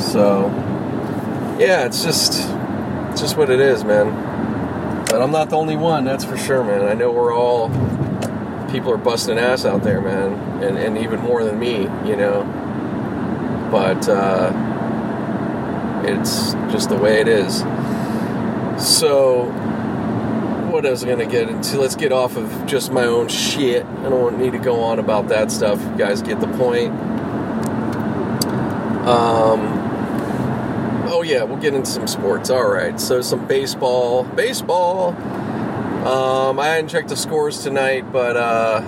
So, 0.00 0.48
yeah, 1.58 1.84
it's 1.86 2.02
just 2.02 2.48
it's 3.10 3.20
just 3.20 3.36
what 3.36 3.50
it 3.50 3.60
is, 3.60 3.84
man. 3.84 5.04
But 5.06 5.22
I'm 5.22 5.30
not 5.30 5.50
the 5.50 5.56
only 5.56 5.76
one, 5.76 6.04
that's 6.04 6.24
for 6.24 6.36
sure, 6.36 6.62
man. 6.62 6.82
I 6.82 6.94
know 6.94 7.10
we're 7.10 7.34
all 7.34 7.68
people 8.70 8.92
are 8.92 8.98
busting 8.98 9.38
ass 9.38 9.64
out 9.64 9.82
there, 9.82 10.00
man, 10.00 10.62
and 10.62 10.76
and 10.78 10.98
even 10.98 11.20
more 11.20 11.44
than 11.44 11.58
me, 11.58 11.82
you 12.08 12.16
know. 12.16 12.44
But 13.70 14.08
uh, 14.08 14.50
it's 16.08 16.52
just 16.72 16.88
the 16.88 16.96
way 16.96 17.20
it 17.20 17.28
is. 17.28 17.58
So, 18.78 19.44
what 20.70 20.84
else 20.86 21.02
I 21.02 21.06
was 21.08 21.16
gonna 21.16 21.26
get 21.26 21.48
into? 21.48 21.80
Let's 21.80 21.96
get 21.96 22.12
off 22.12 22.36
of 22.36 22.66
just 22.66 22.92
my 22.92 23.04
own 23.04 23.28
shit. 23.28 23.84
I 23.84 24.08
don't 24.08 24.38
need 24.38 24.52
to 24.52 24.58
go 24.58 24.80
on 24.80 24.98
about 24.98 25.28
that 25.28 25.50
stuff. 25.50 25.80
You 25.82 25.96
guys 25.96 26.22
get 26.22 26.40
the 26.40 26.48
point. 26.48 26.92
Um, 29.08 29.60
oh 31.08 31.22
yeah, 31.22 31.42
we'll 31.42 31.56
get 31.56 31.74
into 31.74 31.90
some 31.90 32.06
sports. 32.06 32.50
All 32.50 32.68
right, 32.68 33.00
so 33.00 33.20
some 33.22 33.46
baseball. 33.46 34.24
Baseball. 34.24 35.08
Um, 36.06 36.60
I 36.60 36.66
hadn't 36.66 36.88
checked 36.88 37.08
the 37.08 37.16
scores 37.16 37.62
tonight, 37.62 38.12
but 38.12 38.36
uh, 38.36 38.80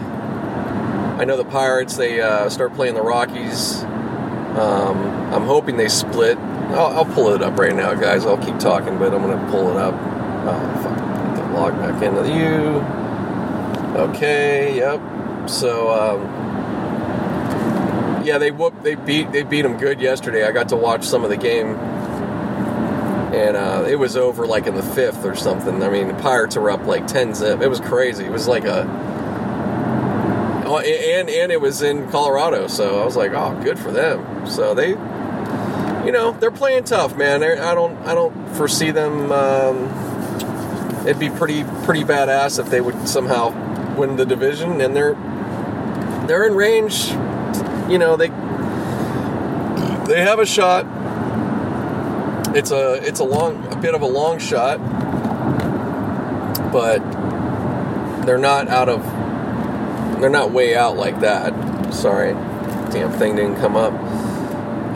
I 1.19 1.25
know 1.25 1.37
the 1.37 1.45
Pirates. 1.45 1.97
They 1.97 2.21
uh, 2.21 2.49
start 2.49 2.75
playing 2.75 2.95
the 2.95 3.03
Rockies. 3.03 3.83
Um, 3.83 4.99
I'm 5.33 5.45
hoping 5.45 5.77
they 5.77 5.89
split. 5.89 6.39
I'll, 6.75 6.99
I'll, 6.99 7.15
pull 7.15 7.35
it 7.35 7.43
up 7.43 7.59
right 7.59 7.75
now, 7.75 7.95
guys. 7.95 8.27
I'll 8.27 8.39
keep 8.39 8.59
talking, 8.59 8.99
but 8.99 9.13
I'm 9.15 9.23
gonna 9.23 9.51
pull 9.51 9.71
it 9.71 9.77
up. 9.77 9.95
Oh, 9.95 10.83
fuck. 10.83 10.97
Get 11.37 11.53
log 11.53 11.79
back 11.79 12.03
into 12.03 12.29
you. 12.29 12.81
Okay. 13.99 14.77
Yep. 14.77 15.49
So. 15.49 15.91
Um, 15.91 16.41
yeah, 18.25 18.39
they 18.39 18.51
whoop. 18.51 18.83
They 18.83 18.95
beat. 18.95 19.33
They 19.33 19.43
beat 19.43 19.63
them 19.63 19.79
good 19.79 20.01
yesterday. 20.01 20.45
I 20.45 20.53
got 20.53 20.69
to 20.69 20.77
watch 20.77 21.05
some 21.05 21.25
of 21.25 21.31
the 21.31 21.37
game 21.37 21.77
and 23.33 23.57
uh, 23.57 23.85
it 23.89 23.97
was 23.97 24.17
over 24.17 24.47
like 24.47 24.67
in 24.67 24.75
the 24.75 24.83
fifth 24.83 25.25
or 25.25 25.37
something. 25.37 25.83
I 25.83 25.89
mean, 25.89 26.09
the 26.09 26.15
Pirates 26.15 26.57
were 26.57 26.71
up 26.71 26.85
like 26.85 27.07
ten 27.07 27.35
zip. 27.35 27.61
It 27.61 27.69
was 27.69 27.81
crazy. 27.81 28.25
It 28.25 28.33
was 28.33 28.49
like 28.49 28.65
a, 28.65 28.83
oh, 30.67 30.79
and 30.79 31.31
and 31.31 31.53
it 31.53 31.61
was 31.61 31.83
in 31.83 32.11
Colorado, 32.11 32.67
so 32.67 33.01
I 33.01 33.05
was 33.05 33.17
like, 33.17 33.33
oh, 33.33 33.59
good 33.63 33.79
for 33.79 33.93
them. 33.93 34.47
So 34.49 34.75
they, 34.75 34.95
you 36.05 36.13
know, 36.13 36.33
they're 36.33 36.51
playing 36.51 36.85
tough, 36.85 37.17
man. 37.17 37.41
They're, 37.41 37.63
I 37.63 37.75
don't 37.75 37.97
I 38.07 38.15
don't 38.15 38.35
foresee 38.57 38.91
them. 38.91 39.33
Um, 39.33 41.07
it'd 41.07 41.19
be 41.19 41.31
pretty 41.31 41.65
pretty 41.85 42.05
badass 42.05 42.59
if 42.59 42.71
they 42.71 42.81
would 42.81 43.09
somehow 43.09 43.97
win 43.97 44.17
the 44.17 44.27
division, 44.27 44.81
and 44.81 44.95
they're 44.95 45.15
they're 46.27 46.47
in 46.47 46.55
range. 46.55 47.09
You 47.91 47.99
know, 47.99 48.17
they 48.17 48.29
they 50.07 50.23
have 50.23 50.39
a 50.39 50.47
shot 50.47 50.87
it's 52.55 52.71
a 52.73 52.95
it's 53.07 53.21
a 53.21 53.25
long 53.25 53.65
a 53.73 53.77
bit 53.77 53.95
of 53.95 54.03
a 54.03 54.07
long 54.07 54.39
shot, 54.39 54.79
but 56.73 56.99
they're 58.27 58.39
not 58.39 58.69
out 58.69 58.89
of 58.89 59.05
they're 60.21 60.31
not 60.31 60.51
way 60.51 60.75
out 60.75 60.97
like 60.97 61.21
that. 61.21 61.95
Sorry, 61.95 62.33
damn 62.91 63.13
thing 63.13 63.37
didn't 63.37 63.57
come 63.57 63.77
up. 63.77 63.93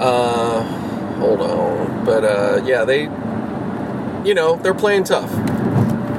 Uh, 0.00 0.83
hold 1.18 1.40
on, 1.40 2.04
but 2.04 2.24
uh, 2.24 2.62
yeah, 2.64 2.84
they 2.84 3.02
you 4.26 4.34
know 4.34 4.56
they're 4.56 4.74
playing 4.74 5.04
tough. 5.04 5.30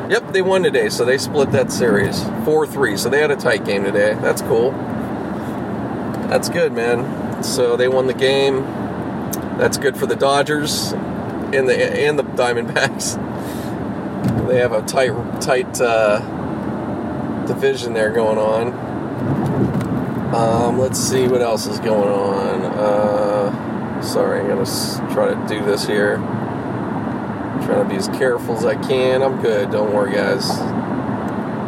Yep, 0.09 0.33
they 0.33 0.41
won 0.41 0.63
today, 0.63 0.89
so 0.89 1.03
they 1.03 1.17
split 1.17 1.51
that 1.51 1.71
series 1.71 2.23
four 2.43 2.67
three. 2.67 2.97
So 2.97 3.09
they 3.09 3.19
had 3.19 3.31
a 3.31 3.35
tight 3.35 3.65
game 3.65 3.83
today. 3.83 4.13
That's 4.21 4.41
cool. 4.41 4.71
That's 6.29 6.49
good, 6.49 6.73
man. 6.73 7.43
So 7.43 7.75
they 7.75 7.87
won 7.87 8.07
the 8.07 8.13
game. 8.13 8.63
That's 9.57 9.77
good 9.77 9.97
for 9.97 10.05
the 10.05 10.15
Dodgers 10.15 10.91
and 10.91 11.67
the 11.67 11.75
and 11.75 12.17
the 12.19 12.23
Diamondbacks. 12.23 13.21
They 14.47 14.59
have 14.59 14.73
a 14.73 14.81
tight 14.83 15.11
tight 15.41 15.81
uh, 15.81 16.19
division 17.47 17.93
there 17.93 18.11
going 18.11 18.37
on. 18.37 18.73
Um, 20.35 20.79
let's 20.79 20.99
see 20.99 21.27
what 21.27 21.41
else 21.41 21.65
is 21.65 21.79
going 21.79 22.09
on. 22.09 22.61
Uh, 22.61 23.74
sorry, 24.01 24.39
I'm 24.39 24.47
gonna 24.47 24.65
try 25.13 25.33
to 25.33 25.45
do 25.47 25.63
this 25.65 25.85
here. 25.85 26.17
I'm 26.17 27.65
trying 27.65 27.83
to 27.83 27.89
be 27.89 27.95
as 27.95 28.07
careful 28.09 28.57
as 28.57 28.65
I 28.65 28.75
can. 28.75 29.21
I'm 29.23 29.41
good. 29.41 29.71
Don't 29.71 29.93
worry, 29.93 30.13
guys. 30.13 30.43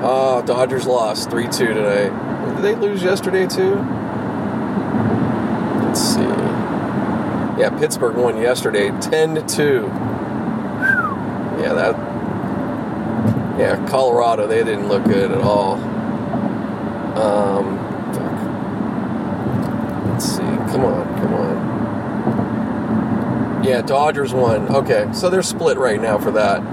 Oh, 0.03 0.43
Dodgers 0.45 0.85
lost 0.85 1.29
3 1.29 1.45
2 1.45 1.49
today. 1.49 2.09
Did 2.55 2.63
they 2.63 2.75
lose 2.75 3.01
yesterday, 3.01 3.47
too? 3.47 3.75
Let's 5.83 6.01
see. 6.01 6.21
Yeah, 7.59 7.75
Pittsburgh 7.79 8.15
won 8.15 8.37
yesterday 8.37 8.91
10 9.01 9.35
to 9.35 9.41
2. 9.41 9.89
Yeah, 11.59 11.73
that. 11.73 11.95
Yeah, 13.57 13.83
Colorado, 13.89 14.45
they 14.45 14.63
didn't 14.63 14.87
look 14.87 15.03
good 15.05 15.31
at 15.31 15.41
all. 15.41 15.73
Um, 17.17 17.79
fuck. 18.13 18.37
Let's 20.11 20.25
see. 20.25 20.41
Come 20.41 20.85
on, 20.85 21.19
come 21.19 21.33
on. 21.33 21.56
Yeah, 23.67 23.81
Dodgers 23.81 24.33
won. 24.33 24.73
Okay, 24.73 25.09
so 25.13 25.29
they're 25.29 25.43
split 25.43 25.77
right 25.77 26.01
now 26.01 26.17
for 26.17 26.31
that. 26.31 26.63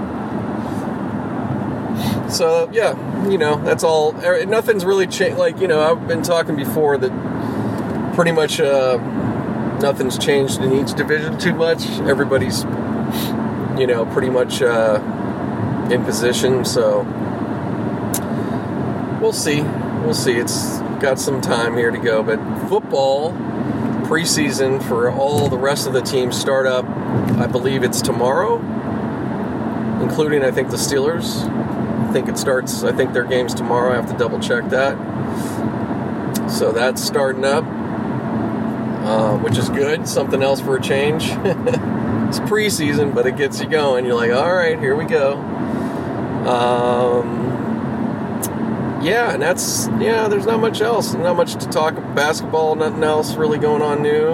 So, 2.31 2.69
yeah, 2.71 3.29
you 3.29 3.37
know, 3.37 3.61
that's 3.63 3.83
all. 3.83 4.15
Er, 4.25 4.45
nothing's 4.45 4.85
really 4.85 5.05
changed. 5.05 5.37
Like, 5.37 5.59
you 5.59 5.67
know, 5.67 5.81
I've 5.81 6.07
been 6.07 6.21
talking 6.21 6.55
before 6.55 6.97
that 6.97 8.13
pretty 8.15 8.31
much. 8.31 8.61
Uh, 8.61 8.97
nothing's 9.81 10.17
changed 10.17 10.61
in 10.61 10.71
each 10.71 10.93
division 10.93 11.37
too 11.37 11.53
much. 11.53 11.85
Everybody's, 12.01 12.63
you 13.77 13.87
know, 13.87 14.05
pretty 14.13 14.29
much 14.29 14.61
uh, 14.61 15.01
in 15.91 16.03
position. 16.05 16.63
So 16.63 17.01
we'll 19.21 19.33
see. 19.33 19.61
We'll 19.61 20.13
see. 20.13 20.37
It's 20.37 20.79
got 21.01 21.19
some 21.19 21.41
time 21.41 21.75
here 21.75 21.91
to 21.91 21.97
go, 21.97 22.23
but 22.23 22.39
football 22.69 23.31
preseason 24.05 24.81
for 24.87 25.11
all 25.11 25.49
the 25.49 25.57
rest 25.57 25.87
of 25.87 25.93
the 25.93 26.01
teams 26.01 26.39
start 26.39 26.67
up. 26.67 26.85
I 26.85 27.47
believe 27.47 27.83
it's 27.83 28.01
tomorrow, 28.01 28.59
including 30.01 30.43
I 30.43 30.51
think 30.51 30.69
the 30.69 30.77
Steelers. 30.77 31.43
I 32.07 32.13
think 32.13 32.29
it 32.29 32.37
starts. 32.37 32.83
I 32.83 32.91
think 32.91 33.13
their 33.13 33.23
game's 33.23 33.53
tomorrow. 33.53 33.93
I 33.93 33.95
have 33.95 34.09
to 34.11 34.17
double 34.17 34.39
check 34.39 34.69
that. 34.69 34.95
So 36.49 36.71
that's 36.71 37.03
starting 37.03 37.43
up, 37.43 37.65
uh, 37.65 39.37
which 39.39 39.57
is 39.57 39.69
good. 39.69 40.07
Something 40.07 40.43
else 40.43 40.61
for 40.61 40.77
a 40.77 40.81
change. 40.81 41.23
it's 41.29 42.39
preseason, 42.41 43.13
but 43.13 43.25
it 43.25 43.35
gets 43.35 43.59
you 43.59 43.67
going. 43.67 44.05
You're 44.05 44.15
like, 44.15 44.31
all 44.31 44.53
right, 44.53 44.79
here 44.79 44.95
we 44.95 45.05
go. 45.05 45.33
Um, 46.47 47.44
yeah, 49.05 49.33
and 49.33 49.41
that's 49.41 49.87
yeah. 49.99 50.27
There's 50.27 50.47
not 50.47 50.59
much 50.59 50.81
else. 50.81 51.13
Not 51.13 51.37
much 51.37 51.53
to 51.53 51.67
talk. 51.69 51.97
About 51.97 52.15
basketball. 52.15 52.75
Nothing 52.75 53.03
else 53.03 53.35
really 53.35 53.59
going 53.59 53.83
on 53.83 54.01
new. 54.01 54.33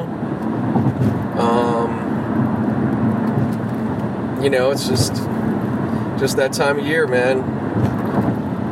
Um, 1.38 1.92
you 4.42 4.50
know, 4.50 4.72
it's 4.72 4.88
just 4.88 5.14
just 6.20 6.38
that 6.38 6.54
time 6.54 6.80
of 6.80 6.86
year, 6.86 7.06
man. 7.06 7.42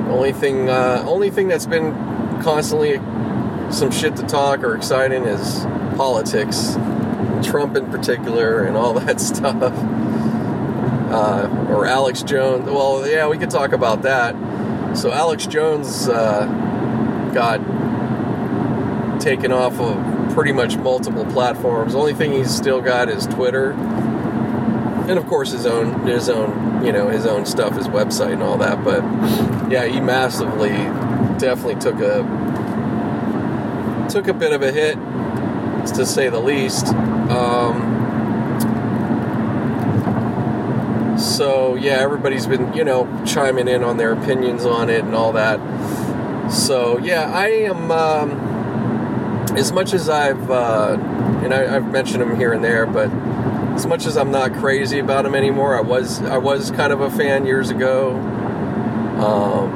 Only 0.09 0.31
thing, 0.31 0.69
uh, 0.69 1.03
only 1.05 1.29
thing 1.29 1.47
that's 1.47 1.65
been 1.65 1.93
constantly 2.41 2.97
some 3.71 3.91
shit 3.91 4.15
to 4.15 4.23
talk 4.23 4.63
or 4.63 4.75
exciting 4.75 5.25
is 5.25 5.65
politics, 5.97 6.77
Trump 7.43 7.75
in 7.75 7.87
particular, 7.91 8.63
and 8.63 8.77
all 8.77 8.93
that 8.99 9.19
stuff. 9.19 9.73
Uh, 11.11 11.49
or 11.69 11.85
Alex 11.85 12.23
Jones. 12.23 12.65
Well, 12.65 13.07
yeah, 13.07 13.27
we 13.27 13.37
could 13.37 13.49
talk 13.49 13.73
about 13.73 14.03
that. 14.03 14.35
So 14.95 15.11
Alex 15.11 15.45
Jones 15.45 16.09
uh, 16.09 16.45
got 17.33 17.59
taken 19.19 19.51
off 19.51 19.79
of 19.79 20.33
pretty 20.33 20.51
much 20.51 20.77
multiple 20.77 21.25
platforms. 21.25 21.93
The 21.93 21.99
only 21.99 22.13
thing 22.13 22.31
he's 22.31 22.53
still 22.53 22.81
got 22.81 23.09
is 23.09 23.25
Twitter, 23.27 23.71
and 23.71 25.11
of 25.11 25.25
course 25.27 25.51
his 25.51 25.65
own 25.65 26.07
his 26.07 26.29
own 26.29 26.85
you 26.85 26.91
know 26.91 27.09
his 27.09 27.25
own 27.25 27.45
stuff, 27.45 27.75
his 27.75 27.87
website 27.87 28.33
and 28.33 28.43
all 28.43 28.57
that. 28.57 28.83
But 28.83 29.01
yeah, 29.71 29.85
he 29.85 29.99
massively 29.99 30.71
definitely 31.39 31.75
took 31.75 31.99
a 31.99 32.23
took 34.09 34.27
a 34.27 34.33
bit 34.33 34.51
of 34.53 34.61
a 34.61 34.71
hit, 34.71 34.95
to 35.95 36.05
say 36.05 36.29
the 36.29 36.39
least. 36.39 36.87
Um, 36.87 37.88
so 41.39 41.75
yeah, 41.75 41.93
everybody's 41.93 42.45
been 42.45 42.73
you 42.73 42.83
know 42.83 43.07
chiming 43.25 43.69
in 43.69 43.81
on 43.81 43.95
their 43.95 44.11
opinions 44.11 44.65
on 44.65 44.89
it 44.89 45.05
and 45.05 45.15
all 45.15 45.31
that. 45.31 45.57
So 46.51 46.97
yeah, 46.99 47.31
I 47.33 47.47
am. 47.47 47.89
Um, 47.89 48.31
as 49.57 49.71
much 49.71 49.93
as 49.93 50.09
I've 50.09 50.51
uh, 50.51 50.97
and 51.41 51.53
I, 51.53 51.63
have 51.71 51.89
mentioned 51.89 52.21
him 52.21 52.35
here 52.35 52.51
and 52.51 52.61
there, 52.61 52.85
but 52.85 53.09
as 53.73 53.85
much 53.85 54.05
as 54.05 54.17
I'm 54.17 54.31
not 54.31 54.53
crazy 54.55 54.99
about 54.99 55.25
him 55.25 55.33
anymore, 55.33 55.77
I 55.77 55.81
was 55.81 56.21
I 56.23 56.37
was 56.37 56.71
kind 56.71 56.91
of 56.91 56.99
a 56.99 57.09
fan 57.09 57.45
years 57.45 57.69
ago. 57.69 58.17
Um, 59.23 59.71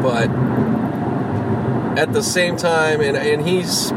but 0.00 0.30
at 1.98 2.12
the 2.12 2.22
same 2.22 2.56
time, 2.56 3.00
and 3.00 3.16
and 3.16 3.44
he's 3.44 3.90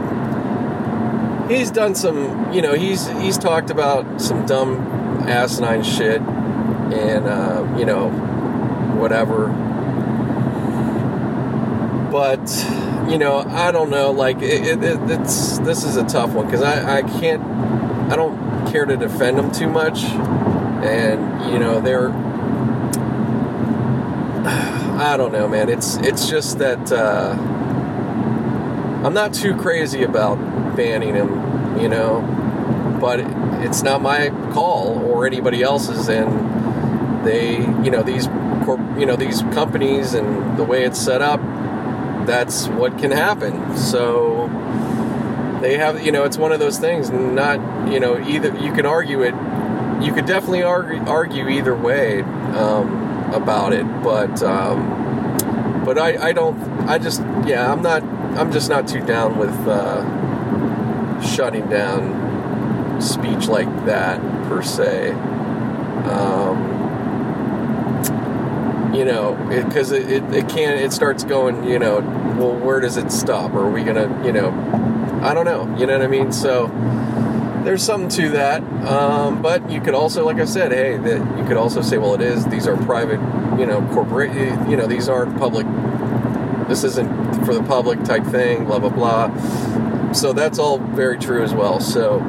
he's 1.48 1.70
done 1.70 1.94
some, 1.94 2.52
you 2.52 2.64
know, 2.64 2.74
he's 2.74 3.08
he's 3.22 3.38
talked 3.38 3.70
about 3.70 4.20
some 4.20 4.48
dumb 4.48 5.03
asinine 5.28 5.84
shit 5.84 6.22
and 6.22 7.26
uh, 7.28 7.76
you 7.78 7.86
know 7.86 8.10
whatever. 9.00 9.48
But 12.12 12.48
you 13.10 13.18
know 13.18 13.40
i 13.40 13.70
don't 13.70 13.90
know 13.90 14.12
like 14.12 14.42
it, 14.42 14.66
it, 14.66 14.80
it's 14.82 15.58
this 15.60 15.84
is 15.84 15.98
a 15.98 16.06
tough 16.06 16.32
one 16.32 16.46
because 16.46 16.62
I, 16.62 17.00
I 17.00 17.02
can't 17.02 17.44
i 18.10 18.16
don't 18.16 18.72
care 18.72 18.86
to 18.86 18.96
defend 18.96 19.38
them 19.38 19.52
too 19.52 19.68
much. 19.68 20.04
And 20.04 21.52
you 21.52 21.60
know 21.60 21.82
they're 21.82 22.10
i 25.00 25.16
don't 25.18 25.32
know 25.32 25.48
man. 25.48 25.70
It's 25.70 25.98
it's 25.98 26.30
just 26.30 26.60
that 26.60 26.92
uh, 26.92 27.36
i'm 29.06 29.14
not 29.14 29.34
too 29.34 29.56
crazy 29.56 30.04
about 30.04 30.38
banning 30.76 31.16
him 31.16 31.54
you 31.80 31.90
know? 31.90 32.22
But 33.00 33.20
it's 33.64 33.82
not 33.84 34.02
my 34.02 34.30
call 34.52 35.00
or 35.06 35.26
anybody 35.26 35.62
else's 35.62 36.10
and 36.10 37.26
they 37.26 37.58
you 37.84 37.92
know 37.92 38.04
these 38.04 38.28
you 38.98 39.06
know 39.06 39.16
these 39.16 39.42
companies 39.54 40.14
and 40.14 40.58
the 40.58 40.64
way 40.64 40.84
it's 40.84 41.00
set 41.00 41.22
up 41.22 41.40
that's 42.26 42.68
what 42.68 42.98
can 42.98 43.12
happen. 43.12 43.78
So 43.78 44.48
they 45.62 45.78
have 45.78 46.06
you 46.06 46.12
know 46.12 46.24
it's 46.24 46.38
one 46.38 46.52
of 46.52 46.60
those 46.60 46.78
things 46.78 47.10
not 47.10 47.92
you 47.92 48.00
know 48.00 48.20
either 48.28 48.56
you 48.58 48.74
can 48.74 48.86
argue 48.86 49.22
it 49.22 49.34
you 50.04 50.14
could 50.14 50.26
definitely 50.26 50.64
argue, 50.64 51.00
argue 51.08 51.48
either 51.48 51.74
way 51.74 52.22
um, 52.22 53.32
about 53.34 53.72
it 53.72 53.86
but 54.04 54.44
um, 54.44 55.84
but 55.86 55.98
I, 55.98 56.30
I 56.30 56.34
don't 56.34 56.60
I 56.90 56.98
just 56.98 57.22
yeah 57.46 57.72
I'm 57.72 57.82
not 57.82 58.04
I'm 58.38 58.52
just 58.52 58.70
not 58.70 58.88
too 58.88 59.06
down 59.06 59.38
with 59.38 59.56
uh, 59.68 61.22
shutting 61.22 61.70
down 61.70 62.23
speech 63.04 63.48
like 63.48 63.68
that 63.86 64.20
per 64.48 64.62
se. 64.62 65.12
Um, 65.12 66.72
you 68.94 69.06
know, 69.06 69.34
because 69.50 69.92
it, 69.92 70.10
it, 70.10 70.24
it, 70.24 70.34
it 70.34 70.50
can 70.50 70.78
it 70.78 70.94
starts 70.94 71.24
going. 71.24 71.64
You 71.64 71.80
know, 71.80 72.00
well, 72.38 72.56
where 72.56 72.80
does 72.80 72.98
it 72.98 73.12
stop? 73.12 73.54
Are 73.54 73.70
we 73.70 73.84
gonna, 73.84 74.24
you 74.26 74.32
know, 74.32 74.52
I 75.22 75.34
don't 75.34 75.46
know. 75.46 75.76
You 75.78 75.86
know 75.88 75.98
what 75.98 76.06
I 76.06 76.08
mean? 76.08 76.32
So 76.32 76.68
there's 77.64 77.84
something 77.84 78.10
to 78.10 78.30
that. 78.30 78.62
Um, 78.88 79.42
but 79.42 79.70
you 79.72 79.82
could 79.82 79.94
also, 79.94 80.26
like 80.26 80.38
I 80.38 80.46
said, 80.46 80.72
hey, 80.72 80.98
that 80.98 81.38
you 81.38 81.46
could 81.46 81.58
also 81.58 81.82
say, 81.82 81.98
well, 81.98 82.14
it 82.14 82.22
is. 82.22 82.46
These 82.48 82.68
are 82.68 82.78
private, 82.86 83.20
you 83.58 83.66
know, 83.66 83.82
corporate. 83.94 84.34
You 84.70 84.78
know, 84.78 84.86
these 84.86 85.10
aren't 85.10 85.38
public. 85.38 85.66
This 86.68 86.84
isn't 86.84 87.46
for 87.46 87.54
the 87.54 87.64
public 87.64 88.04
type 88.04 88.26
thing. 88.26 88.66
Blah 88.66 88.80
blah 88.80 88.90
blah. 88.90 90.12
So 90.14 90.34
that's 90.34 90.60
all 90.60 90.78
very 90.78 91.18
true 91.18 91.44
as 91.44 91.54
well. 91.54 91.80
So 91.80 92.20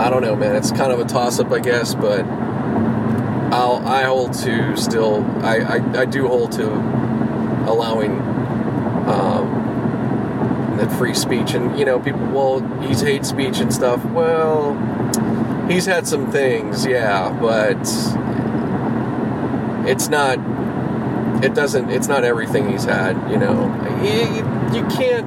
I 0.00 0.08
don't 0.08 0.22
know, 0.22 0.34
man. 0.34 0.56
It's 0.56 0.70
kind 0.70 0.92
of 0.92 0.98
a 0.98 1.04
toss 1.04 1.38
up, 1.40 1.52
I 1.52 1.58
guess, 1.58 1.94
but 1.94 2.24
I'll 3.52 3.86
I 3.86 4.04
hold 4.04 4.32
to 4.32 4.74
still. 4.74 5.22
I 5.44 5.58
I, 5.58 6.00
I 6.00 6.04
do 6.06 6.26
hold 6.26 6.52
to 6.52 6.70
allowing 7.68 8.12
um, 9.06 10.76
that 10.78 10.90
free 10.96 11.12
speech, 11.12 11.52
and 11.52 11.78
you 11.78 11.84
know, 11.84 12.00
people. 12.00 12.26
Well, 12.28 12.60
he's 12.80 13.02
hate 13.02 13.26
speech 13.26 13.58
and 13.58 13.70
stuff. 13.74 14.02
Well, 14.06 14.74
he's 15.68 15.84
had 15.84 16.06
some 16.08 16.32
things, 16.32 16.86
yeah, 16.86 17.28
but 17.38 17.76
it's 19.86 20.08
not. 20.08 20.38
It 21.44 21.54
doesn't. 21.54 21.90
It's 21.90 22.08
not 22.08 22.24
everything 22.24 22.70
he's 22.70 22.84
had. 22.84 23.16
You 23.30 23.36
know, 23.36 23.66
you, 24.02 24.80
you 24.80 24.86
can't 24.96 25.26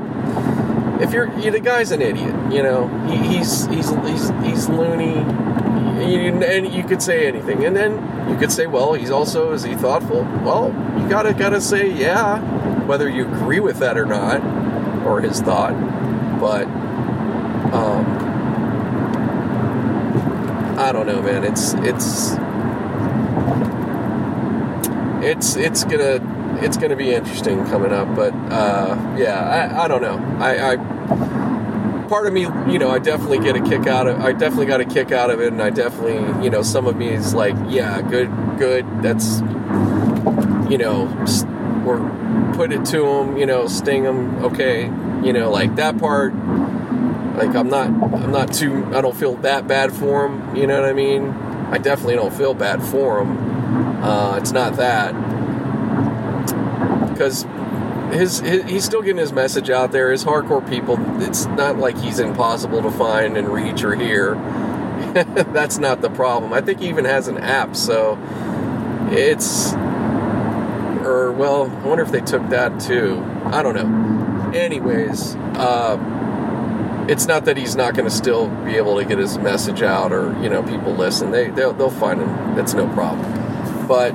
if 1.04 1.12
you're, 1.12 1.38
you, 1.40 1.52
the 1.52 1.60
guy's 1.60 1.92
an 1.92 2.02
idiot, 2.02 2.34
you 2.52 2.64
know, 2.64 2.88
he, 3.08 3.18
he's 3.18 3.66
he's 3.68 3.90
he's 3.90 4.30
he's 4.42 4.70
loony, 4.70 5.16
and 5.16 6.74
you 6.74 6.84
could 6.84 7.02
say 7.02 7.28
anything, 7.28 7.66
and 7.66 7.76
then 7.76 8.30
you 8.30 8.38
could 8.38 8.52
say, 8.52 8.68
well, 8.68 8.94
he's 8.94 9.12
also 9.12 9.52
is 9.52 9.64
he 9.64 9.76
thoughtful? 9.76 10.24
Well, 10.44 10.68
you 10.98 11.10
gotta 11.10 11.34
gotta 11.34 11.60
say, 11.60 11.92
yeah, 11.92 12.40
whether 12.86 13.10
you 13.10 13.28
agree 13.28 13.60
with 13.60 13.80
that 13.80 13.98
or 13.98 14.06
not, 14.06 14.42
or 15.06 15.20
his 15.20 15.42
thought, 15.42 15.74
but 16.40 16.66
um, 17.74 18.06
I 20.80 20.92
don't 20.94 21.06
know, 21.06 21.22
man. 21.22 21.44
It's 21.44 21.74
it's 21.76 22.32
it's 25.22 25.56
it's 25.58 25.84
gonna 25.84 26.20
it's 26.64 26.78
to 26.78 26.96
be 26.96 27.14
interesting 27.14 27.66
coming 27.66 27.92
up. 27.92 28.16
But 28.16 28.34
uh, 28.52 29.16
yeah, 29.18 29.42
I, 29.42 29.86
I 29.86 29.88
don't 29.88 30.02
know. 30.02 30.18
I, 30.40 30.74
I 30.74 30.93
part 32.14 32.28
of 32.28 32.34
me, 32.34 32.42
you 32.72 32.78
know, 32.78 32.92
I 32.92 33.00
definitely 33.00 33.40
get 33.40 33.56
a 33.56 33.62
kick 33.68 33.88
out 33.88 34.06
of. 34.06 34.20
I 34.20 34.34
definitely 34.34 34.68
got 34.68 34.80
a 34.80 34.86
kick 34.86 35.12
out 35.12 35.32
of 35.32 35.42
it, 35.42 35.52
and 35.52 35.60
I 35.60 35.72
definitely, 35.72 36.44
you 36.44 36.52
know, 36.52 36.62
some 36.62 36.86
of 36.86 36.96
me 36.96 37.08
is 37.10 37.34
like, 37.34 37.56
yeah, 37.68 38.04
good, 38.04 38.30
good. 38.60 38.86
That's, 39.02 39.40
you 40.70 40.78
know, 40.78 41.06
we're 41.84 42.54
put 42.54 42.72
it 42.72 42.86
to 42.86 43.02
them, 43.02 43.36
you 43.36 43.48
know, 43.48 43.66
sting 43.66 44.04
them. 44.04 44.46
Okay, 44.46 44.84
you 45.24 45.34
know, 45.34 45.50
like 45.50 45.76
that 45.78 45.98
part. 45.98 46.36
Like 46.36 47.56
I'm 47.56 47.70
not, 47.70 47.88
I'm 47.88 48.32
not 48.32 48.54
too. 48.54 48.86
I 48.94 49.02
don't 49.02 49.18
feel 49.18 49.34
that 49.38 49.68
bad 49.68 49.92
for 49.92 50.28
them. 50.28 50.56
You 50.56 50.68
know 50.68 50.80
what 50.80 50.88
I 50.88 50.94
mean? 50.94 51.30
I 51.72 51.80
definitely 51.80 52.14
don't 52.14 52.34
feel 52.34 52.54
bad 52.54 52.84
for 52.84 53.26
them. 53.26 54.04
Uh, 54.04 54.38
it's 54.38 54.52
not 54.52 54.76
that 54.76 55.14
because 57.10 57.46
his, 58.14 58.40
his, 58.40 58.64
he's 58.64 58.84
still 58.86 59.02
getting 59.02 59.18
his 59.18 59.34
message 59.34 59.70
out 59.70 59.92
there. 59.92 60.12
His 60.12 60.24
hardcore 60.24 60.68
people, 60.68 60.98
it's 61.22 61.46
not 61.46 61.78
like 61.78 61.98
he's 61.98 62.20
impossible 62.20 62.82
to 62.82 62.92
find 62.92 63.38
and 63.38 63.50
reach 63.50 63.84
or 63.84 63.96
hear. 63.96 64.36
That's 65.14 65.78
not 65.78 66.02
the 66.02 66.10
problem. 66.10 66.54
I 66.54 66.62
think 66.62 66.80
he 66.80 66.90
even 66.90 67.06
has 67.06 67.28
an 67.28 67.38
app, 67.38 67.76
so 67.76 68.18
it's 69.12 69.74
or 71.04 71.32
well, 71.32 71.70
I 71.70 71.88
wonder 71.88 72.04
if 72.04 72.12
they 72.12 72.22
took 72.22 72.50
that 72.50 72.80
too. 72.80 73.22
I 73.46 73.62
don't 73.62 73.76
know. 73.76 74.52
Anyways, 74.58 75.36
uh, 75.36 77.06
it's 77.10 77.28
not 77.28 77.46
that 77.46 77.58
he's 77.58 77.76
not 77.76 77.96
going 77.96 78.10
to 78.10 78.16
still 78.16 78.48
be 78.64 78.76
able 78.76 78.98
to 78.98 79.06
get 79.06 79.18
his 79.18 79.38
message 79.38 79.82
out 79.82 80.12
or 80.12 80.34
you 80.42 80.50
know 80.50 80.64
people 80.64 80.94
listen. 80.94 81.32
They 81.32 81.50
they'll, 81.50 81.74
they'll 81.74 81.92
find 81.92 82.22
him. 82.22 82.58
It's 82.58 82.74
no 82.74 82.88
problem. 82.94 83.88
but 83.88 84.14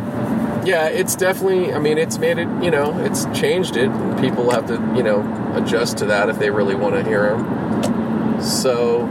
yeah, 0.68 0.88
it's 0.88 1.16
definitely. 1.16 1.72
I 1.72 1.78
mean, 1.78 1.96
it's 1.96 2.18
made 2.18 2.36
it. 2.36 2.46
You 2.62 2.70
know, 2.70 2.98
it's 3.02 3.24
changed 3.38 3.74
it. 3.76 3.88
People 4.20 4.50
have 4.50 4.66
to, 4.66 4.74
you 4.94 5.02
know, 5.02 5.22
adjust 5.56 5.96
to 5.98 6.06
that 6.06 6.28
if 6.28 6.38
they 6.38 6.50
really 6.50 6.74
want 6.74 6.94
to 6.94 7.02
hear 7.02 7.34
him. 7.34 8.42
So, 8.42 9.06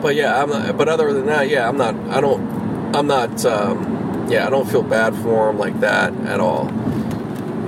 but 0.00 0.14
yeah, 0.14 0.42
I'm 0.42 0.48
not. 0.48 0.78
But 0.78 0.88
other 0.88 1.12
than 1.12 1.26
that, 1.26 1.50
yeah, 1.50 1.68
I'm 1.68 1.76
not. 1.76 1.94
I 2.08 2.22
don't. 2.22 2.96
I'm 2.96 3.06
not. 3.06 3.44
Um, 3.44 4.28
yeah, 4.30 4.46
I 4.46 4.50
don't 4.50 4.68
feel 4.68 4.82
bad 4.82 5.14
for 5.16 5.50
him 5.50 5.58
like 5.58 5.78
that 5.80 6.14
at 6.24 6.40
all. 6.40 6.68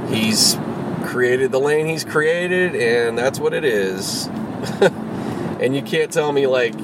He's 0.08 0.56
created 1.04 1.52
the 1.52 1.60
lane 1.60 1.86
he's 1.86 2.04
created, 2.04 2.74
and 2.74 3.18
that's 3.18 3.38
what 3.38 3.52
it 3.52 3.66
is. 3.66 4.26
and 5.60 5.76
you 5.76 5.82
can't 5.82 6.10
tell 6.10 6.32
me 6.32 6.46
like 6.46 6.74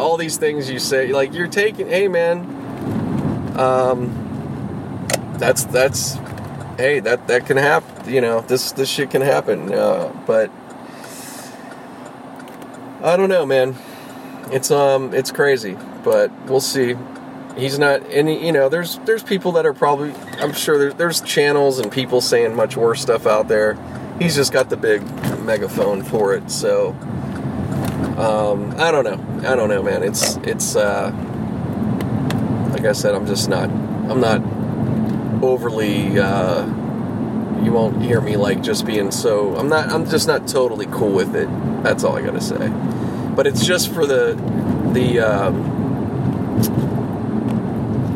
all 0.00 0.16
these 0.16 0.38
things 0.38 0.68
you 0.68 0.80
say. 0.80 1.12
Like 1.12 1.32
you're 1.34 1.46
taking. 1.46 1.86
Hey, 1.86 2.08
man 2.08 2.54
um, 3.56 4.23
that's 5.38 5.64
that's 5.64 6.14
hey 6.76 7.00
that 7.00 7.26
that 7.28 7.46
can 7.46 7.56
happen. 7.56 8.12
You 8.12 8.20
know 8.20 8.40
this 8.40 8.72
this 8.72 8.88
shit 8.88 9.10
can 9.10 9.22
happen. 9.22 9.72
Uh, 9.72 10.12
but 10.26 10.50
I 13.02 13.16
don't 13.16 13.28
know, 13.28 13.44
man. 13.44 13.76
It's 14.50 14.70
um 14.70 15.14
it's 15.14 15.30
crazy, 15.30 15.76
but 16.02 16.30
we'll 16.46 16.60
see. 16.60 16.96
He's 17.56 17.78
not 17.78 18.02
any. 18.10 18.44
You 18.44 18.52
know, 18.52 18.68
there's 18.68 18.98
there's 19.00 19.22
people 19.22 19.52
that 19.52 19.66
are 19.66 19.74
probably. 19.74 20.12
I'm 20.38 20.52
sure 20.52 20.78
there, 20.78 20.92
there's 20.92 21.20
channels 21.20 21.78
and 21.78 21.90
people 21.90 22.20
saying 22.20 22.54
much 22.54 22.76
worse 22.76 23.00
stuff 23.00 23.26
out 23.26 23.48
there. 23.48 23.78
He's 24.18 24.34
just 24.34 24.52
got 24.52 24.70
the 24.70 24.76
big 24.76 25.02
megaphone 25.40 26.02
for 26.02 26.34
it. 26.34 26.50
So 26.50 26.90
um, 28.16 28.74
I 28.78 28.90
don't 28.90 29.04
know. 29.04 29.48
I 29.48 29.56
don't 29.56 29.68
know, 29.68 29.82
man. 29.82 30.02
It's 30.02 30.36
it's. 30.38 30.76
Uh, 30.76 31.10
like 32.70 32.84
I 32.84 32.92
said, 32.92 33.14
I'm 33.14 33.26
just 33.26 33.48
not. 33.48 33.68
I'm 33.70 34.20
not 34.20 34.40
overly. 35.48 36.18
Uh, 36.18 36.66
you 37.62 37.72
won't 37.72 38.02
hear 38.02 38.20
me 38.20 38.36
like 38.36 38.62
just 38.62 38.84
being 38.84 39.10
so. 39.10 39.56
I'm 39.56 39.68
not. 39.68 39.88
I'm 39.88 40.08
just 40.08 40.26
not 40.26 40.46
totally 40.46 40.86
cool 40.86 41.12
with 41.12 41.34
it. 41.34 41.48
That's 41.82 42.04
all 42.04 42.16
I 42.16 42.22
gotta 42.22 42.40
say. 42.40 42.68
But 43.34 43.46
it's 43.46 43.64
just 43.64 43.92
for 43.92 44.06
the 44.06 44.34
the. 44.92 45.20
Um, 45.20 45.74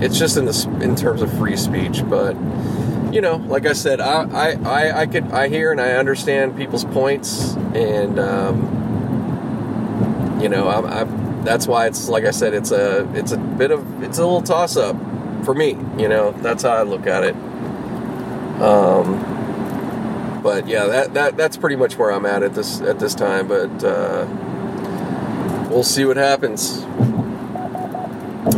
it's 0.01 0.19
just 0.19 0.37
in 0.37 0.45
the 0.45 0.79
in 0.81 0.95
terms 0.95 1.23
of 1.23 1.37
free 1.39 1.57
speech, 1.57 2.09
but 2.09 2.37
you 3.13 3.21
know, 3.21 3.37
like 3.37 3.67
I 3.67 3.73
said, 3.73 4.01
I 4.01 4.23
I, 4.23 4.53
I, 4.65 5.01
I 5.01 5.07
could 5.07 5.25
I 5.33 5.49
hear 5.49 5.73
and 5.73 5.81
I 5.81 5.93
understand 5.93 6.57
people's 6.57 6.85
points, 6.85 7.55
and 7.75 8.19
um, 8.19 8.79
you 10.41 10.49
know, 10.49 10.69
I'm, 10.69 10.87
I'm 10.87 11.43
that's 11.45 11.67
why 11.67 11.87
it's 11.87 12.09
like 12.09 12.25
I 12.25 12.31
said, 12.31 12.55
it's 12.55 12.71
a 12.71 13.11
it's 13.15 13.33
a 13.33 13.39
bit 13.39 13.71
of 13.71 14.03
it's 14.03 14.19
a 14.19 14.23
little 14.23 14.43
toss 14.43 14.77
up 14.77 14.97
for 15.45 15.55
me. 15.55 15.71
You 15.99 16.09
know, 16.09 16.33
that's 16.33 16.63
how 16.63 16.71
I 16.71 16.83
look 16.83 17.07
at 17.07 17.25
it. 17.25 17.35
Um, 18.63 20.41
but 20.43 20.67
yeah, 20.67 20.87
that 20.87 21.15
that 21.15 21.37
that's 21.37 21.57
pretty 21.57 21.77
much 21.77 21.97
where 21.97 22.11
I'm 22.11 22.27
at 22.27 22.43
at 22.43 22.55
this 22.55 22.81
at 22.81 22.99
this 22.99 23.15
time. 23.15 23.49
But 23.49 23.85
uh, 23.85 24.27
we'll 25.71 25.85
see 25.85 26.05
what 26.05 26.17
happens. 26.17 26.85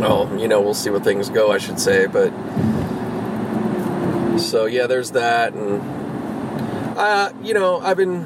Oh, 0.03 0.35
you 0.37 0.47
know, 0.47 0.61
we'll 0.61 0.73
see 0.73 0.89
what 0.89 1.03
things 1.03 1.29
go. 1.29 1.51
I 1.51 1.57
should 1.57 1.79
say, 1.79 2.07
but 2.07 2.31
so 4.39 4.65
yeah, 4.65 4.87
there's 4.87 5.11
that, 5.11 5.53
and 5.53 5.81
uh, 6.97 7.31
you 7.43 7.53
know, 7.53 7.79
I've 7.79 7.97
been 7.97 8.23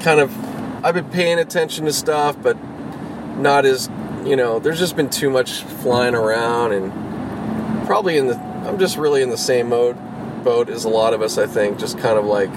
kind 0.00 0.20
of 0.20 0.32
I've 0.84 0.94
been 0.94 1.10
paying 1.10 1.38
attention 1.38 1.84
to 1.86 1.92
stuff, 1.92 2.40
but 2.40 2.56
not 3.36 3.64
as 3.64 3.90
you 4.24 4.36
know 4.36 4.58
there's 4.58 4.78
just 4.78 4.96
been 4.96 5.10
too 5.10 5.30
much 5.30 5.62
flying 5.62 6.14
around 6.14 6.72
and 6.72 6.92
probably 7.88 8.18
in 8.18 8.26
the 8.26 8.36
i'm 8.66 8.78
just 8.78 8.98
really 8.98 9.22
in 9.22 9.30
the 9.30 9.38
same 9.38 9.70
mode 9.70 9.96
boat 10.44 10.68
as 10.68 10.84
a 10.84 10.88
lot 10.90 11.14
of 11.14 11.22
us 11.22 11.38
i 11.38 11.46
think 11.46 11.78
just 11.78 11.98
kind 11.98 12.18
of 12.18 12.26
like 12.26 12.50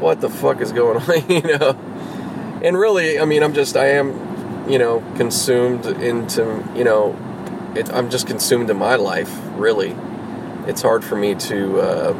what 0.00 0.22
the 0.22 0.30
fuck 0.30 0.62
is 0.62 0.72
going 0.72 0.96
on 1.10 1.30
you 1.30 1.42
know 1.42 1.76
and 2.64 2.78
really 2.78 3.20
i 3.20 3.26
mean 3.26 3.42
i'm 3.42 3.52
just 3.52 3.76
i 3.76 3.86
am 3.86 4.66
you 4.66 4.78
know 4.78 5.00
consumed 5.16 5.84
into 5.84 6.66
you 6.74 6.84
know 6.84 7.14
it, 7.76 7.92
i'm 7.92 8.08
just 8.08 8.26
consumed 8.26 8.70
in 8.70 8.78
my 8.78 8.96
life 8.96 9.30
really 9.56 9.94
it's 10.66 10.80
hard 10.80 11.04
for 11.04 11.16
me 11.16 11.34
to 11.34 11.78
uh, 11.78 12.14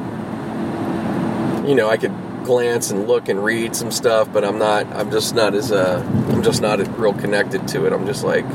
you 1.66 1.74
know 1.74 1.88
i 1.88 1.96
could 1.96 2.12
glance 2.48 2.90
and 2.90 3.06
look 3.06 3.28
and 3.28 3.44
read 3.44 3.76
some 3.76 3.90
stuff, 3.90 4.32
but 4.32 4.42
I'm 4.42 4.58
not. 4.58 4.86
I'm 4.86 5.10
just 5.10 5.34
not 5.34 5.54
as 5.54 5.70
uh, 5.70 6.02
I'm 6.30 6.42
just 6.42 6.62
not 6.62 6.78
real 6.98 7.12
connected 7.12 7.68
to 7.68 7.84
it. 7.84 7.92
I'm 7.92 8.06
just 8.06 8.24
like, 8.24 8.46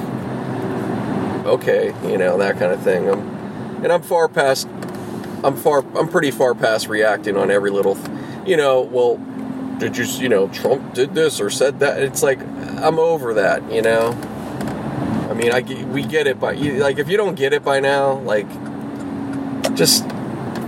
okay, 1.46 1.94
you 2.10 2.18
know, 2.18 2.38
that 2.38 2.58
kind 2.58 2.72
of 2.72 2.82
thing. 2.82 3.10
I'm, 3.10 3.20
and 3.84 3.92
I'm 3.92 4.02
far 4.02 4.28
past. 4.28 4.68
I'm 5.44 5.58
far. 5.58 5.86
I'm 5.98 6.08
pretty 6.08 6.32
far 6.32 6.56
past 6.56 6.88
reacting 6.88 7.36
on 7.38 7.52
every 7.52 7.70
little, 7.70 7.98
you 8.46 8.56
know. 8.56 8.82
Well, 8.82 9.18
did 9.78 9.98
you, 9.98 10.06
you 10.22 10.30
know, 10.30 10.48
Trump 10.50 10.94
did 10.94 11.14
this 11.14 11.42
or 11.42 11.50
said 11.50 11.80
that? 11.80 12.02
It's 12.02 12.24
like 12.24 12.40
I'm 12.40 12.98
over 13.00 13.34
that, 13.36 13.70
you 13.72 13.82
know. 13.82 14.12
I 15.30 15.34
mean, 15.34 15.52
I 15.52 15.62
we 15.86 16.04
get 16.04 16.28
it, 16.28 16.40
but 16.40 16.58
like 16.58 17.00
if 17.00 17.10
you 17.10 17.18
don't 17.18 17.36
get 17.36 17.54
it 17.54 17.64
by 17.64 17.80
now, 17.80 18.20
like 18.20 18.48
just 19.76 20.06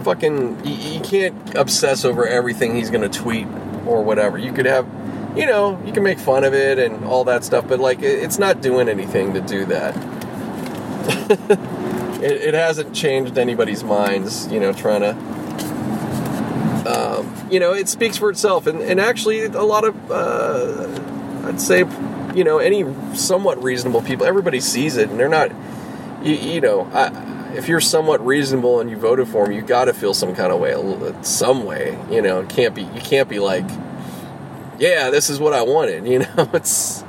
fucking 0.04 0.66
you, 0.66 0.94
you 0.94 1.00
can't 1.00 1.56
obsess 1.56 2.04
over 2.04 2.28
everything 2.28 2.76
he's 2.76 2.90
gonna 2.90 3.10
tweet 3.10 3.48
or 3.86 4.04
whatever. 4.04 4.38
You 4.38 4.52
could 4.52 4.66
have, 4.66 4.88
you 5.38 5.46
know, 5.46 5.82
you 5.86 5.94
can 5.94 6.04
make 6.04 6.20
fun 6.20 6.44
of 6.44 6.54
it 6.54 6.80
and 6.80 7.06
all 7.06 7.24
that 7.26 7.44
stuff, 7.44 7.68
but 7.68 7.80
like 7.80 8.02
it's 8.02 8.40
not 8.40 8.62
doing 8.62 8.90
anything 8.90 9.34
to 9.34 9.42
do 9.42 9.66
that. 9.66 9.96
it, 12.24 12.32
it, 12.32 12.54
hasn't 12.54 12.96
changed 12.96 13.38
anybody's 13.38 13.84
minds, 13.84 14.48
you 14.52 14.60
know, 14.60 14.74
trying 14.74 15.02
to. 15.02 15.12
Um, 16.86 17.48
you 17.50 17.60
know, 17.60 17.74
it 17.74 17.90
speaks 17.90 18.18
for 18.18 18.30
itself, 18.30 18.68
and, 18.68 18.82
and 18.82 19.00
actually, 19.00 19.44
a 19.44 19.64
lot 19.64 19.84
of, 19.84 20.12
uh, 20.12 21.48
I'd 21.48 21.60
say, 21.60 21.80
you 22.36 22.44
know, 22.44 22.60
any 22.60 22.86
somewhat 23.16 23.62
reasonable 23.64 24.02
people, 24.02 24.26
everybody 24.26 24.60
sees 24.60 24.98
it, 24.98 25.10
and 25.10 25.20
they're 25.20 25.30
not, 25.30 25.52
you, 26.24 26.36
you 26.36 26.62
know, 26.62 26.90
I, 26.94 27.36
if 27.56 27.68
you're 27.70 27.82
somewhat 27.82 28.26
reasonable 28.26 28.82
and 28.82 28.90
you 28.90 28.98
voted 28.98 29.28
for 29.28 29.46
him, 29.46 29.54
you 29.54 29.62
got 29.62 29.86
to 29.86 29.94
feel 29.94 30.14
some 30.14 30.36
kind 30.36 30.52
of 30.52 30.60
way, 30.60 30.74
some 31.22 31.64
way. 31.64 31.98
You 32.12 32.22
know, 32.22 32.42
it 32.42 32.50
can't 32.50 32.76
be 32.76 32.84
you 32.84 33.02
can't 33.02 33.30
be 33.30 33.40
like, 33.40 33.66
yeah, 34.78 35.10
this 35.10 35.30
is 35.30 35.40
what 35.40 35.54
I 35.54 35.62
wanted. 35.62 36.06
You 36.16 36.20
know, 36.20 36.50
it's 36.54 37.04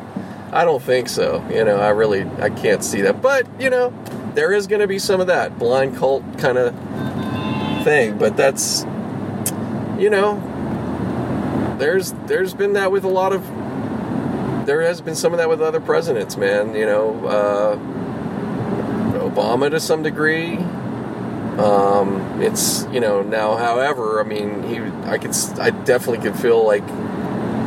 I 0.52 0.64
don't 0.64 0.82
think 0.82 1.08
so. 1.08 1.44
You 1.50 1.64
know, 1.64 1.78
I 1.78 1.90
really 1.90 2.24
I 2.40 2.50
can't 2.50 2.82
see 2.82 3.02
that, 3.02 3.20
but 3.22 3.46
you 3.60 3.70
know, 3.70 3.92
there 4.34 4.52
is 4.52 4.66
going 4.66 4.80
to 4.80 4.86
be 4.86 4.98
some 4.98 5.20
of 5.20 5.26
that 5.26 5.58
blind 5.58 5.96
cult 5.96 6.22
kind 6.38 6.58
of 6.58 6.74
thing, 7.84 8.18
but 8.18 8.36
that's 8.36 8.82
you 9.98 10.10
know, 10.10 10.40
there's 11.78 12.12
there's 12.26 12.54
been 12.54 12.74
that 12.74 12.92
with 12.92 13.04
a 13.04 13.08
lot 13.08 13.32
of 13.32 13.44
there 14.66 14.82
has 14.82 15.00
been 15.00 15.14
some 15.14 15.32
of 15.32 15.38
that 15.38 15.48
with 15.48 15.62
other 15.62 15.80
presidents, 15.80 16.36
man. 16.36 16.74
You 16.74 16.86
know. 16.86 17.26
Uh, 17.26 17.78
Obama 19.36 19.70
to 19.70 19.80
some 19.80 20.02
degree. 20.02 20.56
Um, 21.58 22.40
it's 22.42 22.86
you 22.92 23.00
know 23.00 23.22
now, 23.22 23.56
however, 23.56 24.20
I 24.20 24.24
mean 24.24 24.62
he, 24.62 24.78
I 25.08 25.18
could, 25.18 25.34
I 25.58 25.70
definitely 25.70 26.18
could 26.18 26.38
feel 26.38 26.64
like, 26.66 26.84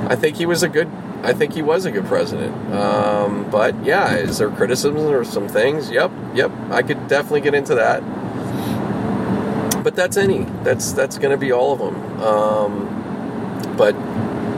I 0.09 0.15
think 0.15 0.37
he 0.37 0.45
was 0.45 0.63
a 0.63 0.69
good, 0.69 0.89
I 1.23 1.33
think 1.33 1.53
he 1.53 1.61
was 1.61 1.85
a 1.85 1.91
good 1.91 2.05
president. 2.05 2.55
Um, 2.73 3.49
but 3.49 3.83
yeah, 3.83 4.15
is 4.15 4.37
there 4.37 4.49
criticisms 4.49 5.01
or 5.01 5.23
some 5.23 5.47
things? 5.47 5.89
Yep, 5.89 6.11
yep, 6.33 6.51
I 6.71 6.81
could 6.81 7.07
definitely 7.07 7.41
get 7.41 7.53
into 7.53 7.75
that. 7.75 8.01
But 9.83 9.95
that's 9.95 10.17
any, 10.17 10.43
that's 10.63 10.91
that's 10.91 11.17
going 11.17 11.31
to 11.31 11.37
be 11.37 11.51
all 11.51 11.73
of 11.73 11.79
them. 11.79 12.21
Um, 12.21 13.75
but 13.77 13.95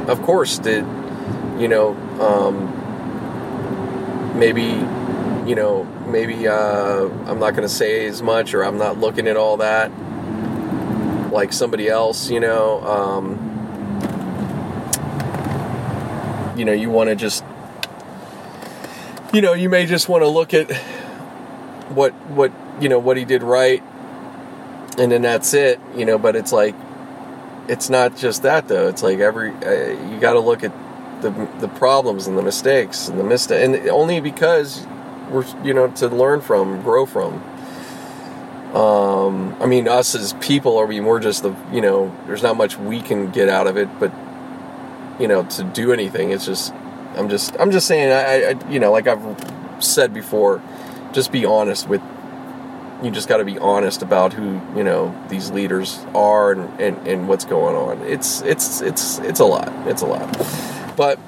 of 0.09 0.22
course, 0.22 0.57
did 0.59 0.86
you 1.59 1.68
know 1.68 1.95
um, 2.20 2.78
maybe 4.38 4.86
you 5.45 5.55
know, 5.55 5.86
maybe 6.05 6.47
uh, 6.47 7.09
I'm 7.26 7.39
not 7.39 7.51
going 7.51 7.64
to 7.64 7.70
say 7.70 8.05
as 8.05 8.22
much 8.22 8.53
or 8.53 8.64
I'm 8.64 8.78
not 8.78 8.99
looking 8.99 9.28
at 9.28 9.38
all 9.38 9.57
that 9.57 9.91
like 11.32 11.53
somebody 11.53 11.88
else, 11.88 12.30
you 12.30 12.39
know. 12.39 12.82
Um, 12.82 13.47
you 16.62 16.66
know, 16.66 16.74
you 16.74 16.91
want 16.91 17.09
to 17.09 17.16
just, 17.16 17.43
you 19.34 19.41
know, 19.41 19.53
you 19.53 19.68
may 19.68 19.88
just 19.88 20.07
want 20.07 20.22
to 20.22 20.28
look 20.28 20.53
at 20.53 20.72
what, 21.89 22.12
what, 22.30 22.51
you 22.80 22.88
know, 22.88 22.99
what 22.99 23.18
he 23.18 23.26
did 23.26 23.41
right 23.41 23.82
and 24.99 25.12
then 25.12 25.24
that's 25.24 25.55
it, 25.55 25.80
you 25.95 26.05
know, 26.05 26.20
but 26.20 26.36
it's 26.36 26.51
like, 26.51 26.76
it's 27.68 27.89
not 27.89 28.16
just 28.16 28.43
that 28.43 28.68
though. 28.68 28.89
It's 28.89 29.01
like 29.01 29.18
every, 29.18 29.49
uh, 29.49 30.09
you 30.12 30.20
got 30.20 30.34
to 30.34 30.39
look 30.39 30.64
at 30.64 30.72
the, 31.24 31.32
the 31.59 31.68
problems 31.68 32.28
and 32.28 32.38
the 32.38 32.43
mistakes 32.43 33.07
and 33.07 33.20
the 33.20 33.24
mistake, 33.24 33.64
and 33.64 33.89
only 33.89 34.20
because 34.20 34.86
we're 35.32 35.45
you 35.64 35.74
know 35.74 35.88
to 35.88 36.07
learn 36.09 36.41
from, 36.41 36.84
grow 36.84 37.07
from. 37.07 37.41
Um, 38.76 39.55
I 39.59 39.66
mean, 39.66 39.88
us 39.88 40.16
as 40.16 40.34
people, 40.34 40.80
I 40.80 40.86
mean, 40.86 41.05
we're 41.05 41.20
just 41.20 41.43
the 41.43 41.55
you 41.72 41.82
know, 41.82 42.16
there's 42.28 42.43
not 42.43 42.55
much 42.55 42.78
we 42.78 43.01
can 43.01 43.32
get 43.32 43.49
out 43.49 43.66
of 43.68 43.78
it, 43.78 43.88
but 43.99 44.12
you 45.22 45.28
know, 45.28 45.43
to 45.43 45.63
do 45.63 45.93
anything, 45.93 46.32
it's 46.32 46.45
just 46.45 46.74
I'm 47.15 47.30
just 47.30 47.55
I'm 47.59 47.72
just 47.72 47.88
saying, 47.88 48.11
I, 48.11 48.51
I 48.51 48.69
you 48.72 48.80
know, 48.80 48.91
like 48.91 49.07
I've 49.07 49.84
said 49.84 50.13
before, 50.13 50.61
just 51.13 51.32
be 51.32 51.45
honest 51.45 51.88
with 51.88 52.01
you 53.03 53.09
just 53.09 53.28
got 53.28 53.38
to 53.38 53.45
be 53.45 53.57
honest 53.57 54.01
about 54.01 54.34
who 54.34 54.61
you 54.76 54.84
know 54.84 55.15
these 55.30 55.51
leaders 55.51 55.99
are 56.13 56.51
and, 56.51 56.80
and, 56.80 57.07
and 57.07 57.28
what's 57.28 57.45
going 57.45 57.76
on. 57.76 58.01
It's 58.07 58.41
it's 58.41 58.82
it's 58.82 59.19
it's 59.19 59.39
a 59.39 59.45
lot. 59.45 59.72
It's 59.88 60.01
a 60.01 60.05
lot. 60.05 60.28
But 60.95 61.19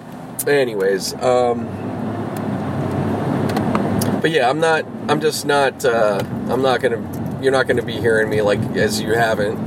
anyways, 0.48 1.14
um, 1.16 1.66
but 4.22 4.32
yeah, 4.32 4.50
I'm 4.50 4.60
not. 4.60 4.86
I'm 5.10 5.20
just 5.20 5.46
not. 5.46 5.84
Uh, 5.84 6.24
I'm 6.50 6.62
not 6.62 6.82
gonna. 6.82 7.42
You're 7.42 7.52
not 7.52 7.68
gonna 7.68 7.84
be 7.84 8.00
hearing 8.00 8.30
me 8.30 8.42
like 8.42 8.60
as 8.76 9.02
you 9.02 9.14
haven't. 9.14 9.58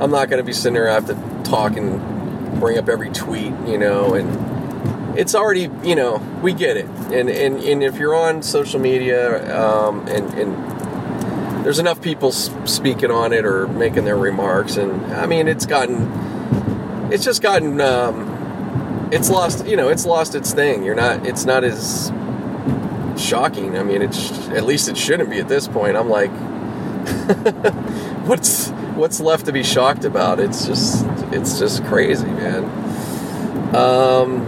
I'm 0.00 0.10
not 0.10 0.30
gonna 0.30 0.44
be 0.44 0.52
sitting 0.52 0.74
there. 0.74 0.88
I 0.88 0.94
have 0.94 1.06
to 1.06 1.50
talk 1.50 1.76
and 1.76 2.15
bring 2.58 2.78
up 2.78 2.88
every 2.88 3.10
tweet, 3.10 3.52
you 3.66 3.78
know, 3.78 4.14
and 4.14 5.18
it's 5.18 5.34
already, 5.34 5.70
you 5.82 5.94
know, 5.94 6.16
we 6.42 6.52
get 6.52 6.76
it. 6.76 6.86
And 7.12 7.28
and, 7.30 7.58
and 7.62 7.82
if 7.82 7.98
you're 7.98 8.14
on 8.14 8.42
social 8.42 8.80
media, 8.80 9.58
um, 9.58 10.06
and 10.08 10.32
and 10.34 11.64
there's 11.64 11.78
enough 11.78 12.00
people 12.00 12.30
speaking 12.32 13.10
on 13.10 13.32
it 13.32 13.44
or 13.44 13.66
making 13.66 14.04
their 14.04 14.16
remarks, 14.16 14.76
and 14.76 15.04
I 15.14 15.26
mean, 15.26 15.48
it's 15.48 15.66
gotten, 15.66 17.10
it's 17.12 17.24
just 17.24 17.42
gotten, 17.42 17.80
um, 17.80 19.08
it's 19.10 19.28
lost, 19.30 19.66
you 19.66 19.76
know, 19.76 19.88
it's 19.88 20.06
lost 20.06 20.34
its 20.34 20.52
thing. 20.52 20.84
You're 20.84 20.94
not, 20.94 21.26
it's 21.26 21.44
not 21.44 21.64
as 21.64 22.12
shocking. 23.18 23.76
I 23.76 23.82
mean, 23.82 24.02
it's 24.02 24.30
at 24.50 24.64
least 24.64 24.88
it 24.88 24.96
shouldn't 24.96 25.30
be 25.30 25.40
at 25.40 25.48
this 25.48 25.66
point. 25.66 25.96
I'm 25.96 26.08
like, 26.08 26.30
what's 28.26 28.68
what's 28.96 29.20
left 29.20 29.46
to 29.46 29.52
be 29.52 29.62
shocked 29.62 30.04
about? 30.04 30.40
It's 30.40 30.66
just 30.66 31.04
it's 31.32 31.58
just 31.58 31.84
crazy, 31.84 32.26
man. 32.26 32.64
Um, 33.74 34.44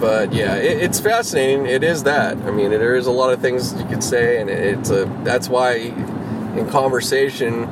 but 0.00 0.32
yeah, 0.32 0.56
it, 0.56 0.82
it's 0.82 0.98
fascinating. 0.98 1.66
It 1.66 1.84
is 1.84 2.04
that. 2.04 2.36
I 2.38 2.50
mean, 2.50 2.70
there 2.70 2.96
is 2.96 3.06
a 3.06 3.10
lot 3.10 3.32
of 3.32 3.40
things 3.40 3.74
you 3.74 3.84
could 3.86 4.02
say, 4.02 4.40
and 4.40 4.50
it's 4.50 4.90
a 4.90 5.04
that's 5.22 5.48
why 5.48 5.74
in 5.74 6.68
conversation, 6.70 7.64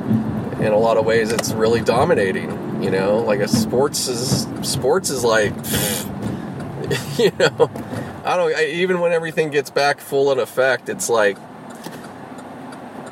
in 0.61 0.71
a 0.71 0.77
lot 0.77 0.97
of 0.97 1.05
ways, 1.05 1.31
it's 1.31 1.51
really 1.53 1.81
dominating. 1.81 2.83
You 2.83 2.91
know, 2.91 3.19
like 3.19 3.39
a 3.39 3.47
sports 3.47 4.07
is 4.07 4.47
sports 4.67 5.09
is 5.09 5.23
like, 5.23 5.53
you 7.17 7.31
know 7.37 7.69
I 8.23 8.37
don't. 8.37 8.57
Even 8.59 8.99
when 8.99 9.11
everything 9.11 9.49
gets 9.49 9.69
back 9.69 9.99
full 9.99 10.31
in 10.31 10.39
effect, 10.39 10.89
it's 10.89 11.09
like 11.09 11.37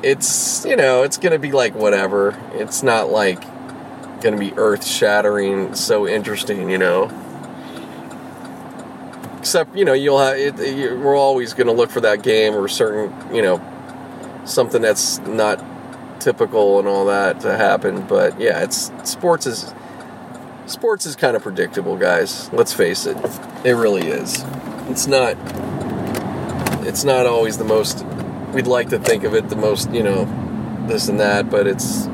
it's 0.02 0.64
you 0.64 0.76
know 0.76 1.02
it's 1.02 1.18
gonna 1.18 1.38
be 1.38 1.52
like 1.52 1.74
whatever. 1.74 2.38
It's 2.54 2.82
not 2.82 3.10
like 3.10 3.42
gonna 4.20 4.38
be 4.38 4.52
earth 4.56 4.86
shattering, 4.86 5.74
so 5.74 6.06
interesting, 6.06 6.70
you 6.70 6.78
know. 6.78 7.10
Except 9.38 9.76
you 9.76 9.84
know 9.84 9.92
you'll 9.92 10.18
have 10.18 10.36
it, 10.36 10.56
we're 10.98 11.16
always 11.16 11.54
gonna 11.54 11.72
look 11.72 11.90
for 11.90 12.00
that 12.02 12.22
game 12.22 12.54
or 12.54 12.68
certain 12.68 13.12
you 13.34 13.42
know 13.42 13.60
something 14.44 14.82
that's 14.82 15.18
not 15.20 15.64
typical 16.20 16.78
and 16.78 16.86
all 16.86 17.06
that 17.06 17.40
to 17.40 17.56
happen. 17.56 18.02
But 18.06 18.38
yeah, 18.40 18.62
it's 18.62 18.90
sports 19.04 19.46
is 19.46 19.72
sports 20.66 21.06
is 21.06 21.16
kind 21.16 21.36
of 21.36 21.42
predictable, 21.42 21.96
guys. 21.96 22.52
Let's 22.52 22.72
face 22.72 23.06
it, 23.06 23.16
it 23.64 23.72
really 23.72 24.08
is 24.08 24.44
it's 24.90 25.06
not 25.06 25.36
it's 26.84 27.04
not 27.04 27.24
always 27.24 27.56
the 27.56 27.64
most 27.64 28.04
we'd 28.52 28.66
like 28.66 28.88
to 28.90 28.98
think 28.98 29.24
of 29.24 29.34
it 29.34 29.48
the 29.48 29.56
most 29.56 29.90
you 29.92 30.02
know 30.02 30.24
this 30.88 31.08
and 31.08 31.20
that 31.20 31.50
but 31.50 31.66
it's 31.66 32.08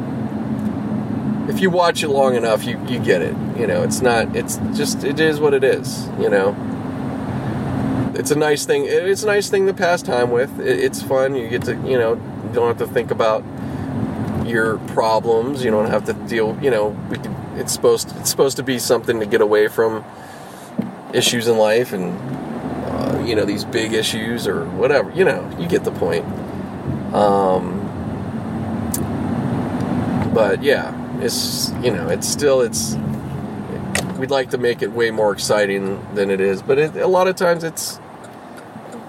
if 1.48 1.60
you 1.60 1.70
watch 1.70 2.02
it 2.02 2.08
long 2.08 2.34
enough 2.34 2.64
you 2.64 2.78
you 2.86 2.98
get 2.98 3.22
it 3.22 3.34
you 3.56 3.66
know 3.66 3.82
it's 3.82 4.02
not 4.02 4.34
it's 4.36 4.56
just 4.74 5.04
it 5.04 5.18
is 5.20 5.40
what 5.40 5.54
it 5.54 5.64
is 5.64 6.06
you 6.18 6.28
know? 6.28 6.54
It's 8.14 8.30
a 8.30 8.36
nice 8.36 8.64
thing 8.64 8.84
it's 8.86 9.22
a 9.22 9.26
nice 9.26 9.50
thing 9.50 9.66
to 9.66 9.74
pass 9.74 10.00
time 10.00 10.30
with 10.30 10.58
it's 10.58 11.02
fun 11.02 11.34
you 11.34 11.48
get 11.48 11.64
to 11.64 11.74
you 11.74 11.98
know 11.98 12.14
you 12.14 12.50
don't 12.52 12.68
have 12.68 12.78
to 12.78 12.92
think 12.92 13.10
about 13.10 13.44
your 14.46 14.78
problems 14.78 15.62
you 15.62 15.70
don't 15.70 15.90
have 15.90 16.06
to 16.06 16.14
deal 16.14 16.58
you 16.62 16.70
know 16.70 16.96
it's 17.56 17.72
supposed 17.72 18.16
it's 18.16 18.30
supposed 18.30 18.56
to 18.56 18.62
be 18.62 18.78
something 18.78 19.20
to 19.20 19.26
get 19.26 19.42
away 19.42 19.68
from 19.68 20.02
issues 21.12 21.46
in 21.46 21.58
life 21.58 21.92
and 21.92 22.14
you 23.26 23.34
know 23.34 23.44
these 23.44 23.64
big 23.64 23.92
issues 23.92 24.46
or 24.46 24.64
whatever. 24.70 25.10
You 25.12 25.24
know, 25.24 25.56
you 25.58 25.68
get 25.68 25.84
the 25.84 25.92
point. 25.92 26.24
Um, 27.14 27.82
but 30.32 30.62
yeah, 30.62 30.94
it's 31.20 31.70
you 31.82 31.90
know 31.90 32.08
it's 32.08 32.28
still 32.28 32.60
it's 32.60 32.96
we'd 34.18 34.30
like 34.30 34.50
to 34.50 34.58
make 34.58 34.82
it 34.82 34.92
way 34.92 35.10
more 35.10 35.32
exciting 35.32 36.06
than 36.14 36.30
it 36.30 36.40
is, 36.40 36.62
but 36.62 36.78
it, 36.78 36.96
a 36.96 37.06
lot 37.06 37.28
of 37.28 37.36
times 37.36 37.64
it's 37.64 38.00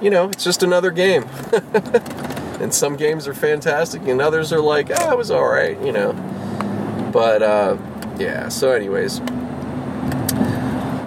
you 0.01 0.09
know 0.09 0.30
it's 0.30 0.43
just 0.43 0.63
another 0.63 0.91
game. 0.91 1.26
and 2.59 2.74
some 2.74 2.95
games 2.95 3.28
are 3.28 3.34
fantastic, 3.34 4.07
and 4.07 4.22
others 4.22 4.51
are 4.51 4.59
like, 4.59 4.89
ah, 4.91 5.11
it 5.11 5.18
was 5.18 5.32
all 5.32 5.47
right, 5.47 5.80
you 5.82 5.91
know. 5.91 6.13
But 7.13 7.41
uh, 7.41 7.78
yeah. 8.18 8.49
So, 8.49 8.72
anyways. 8.72 9.22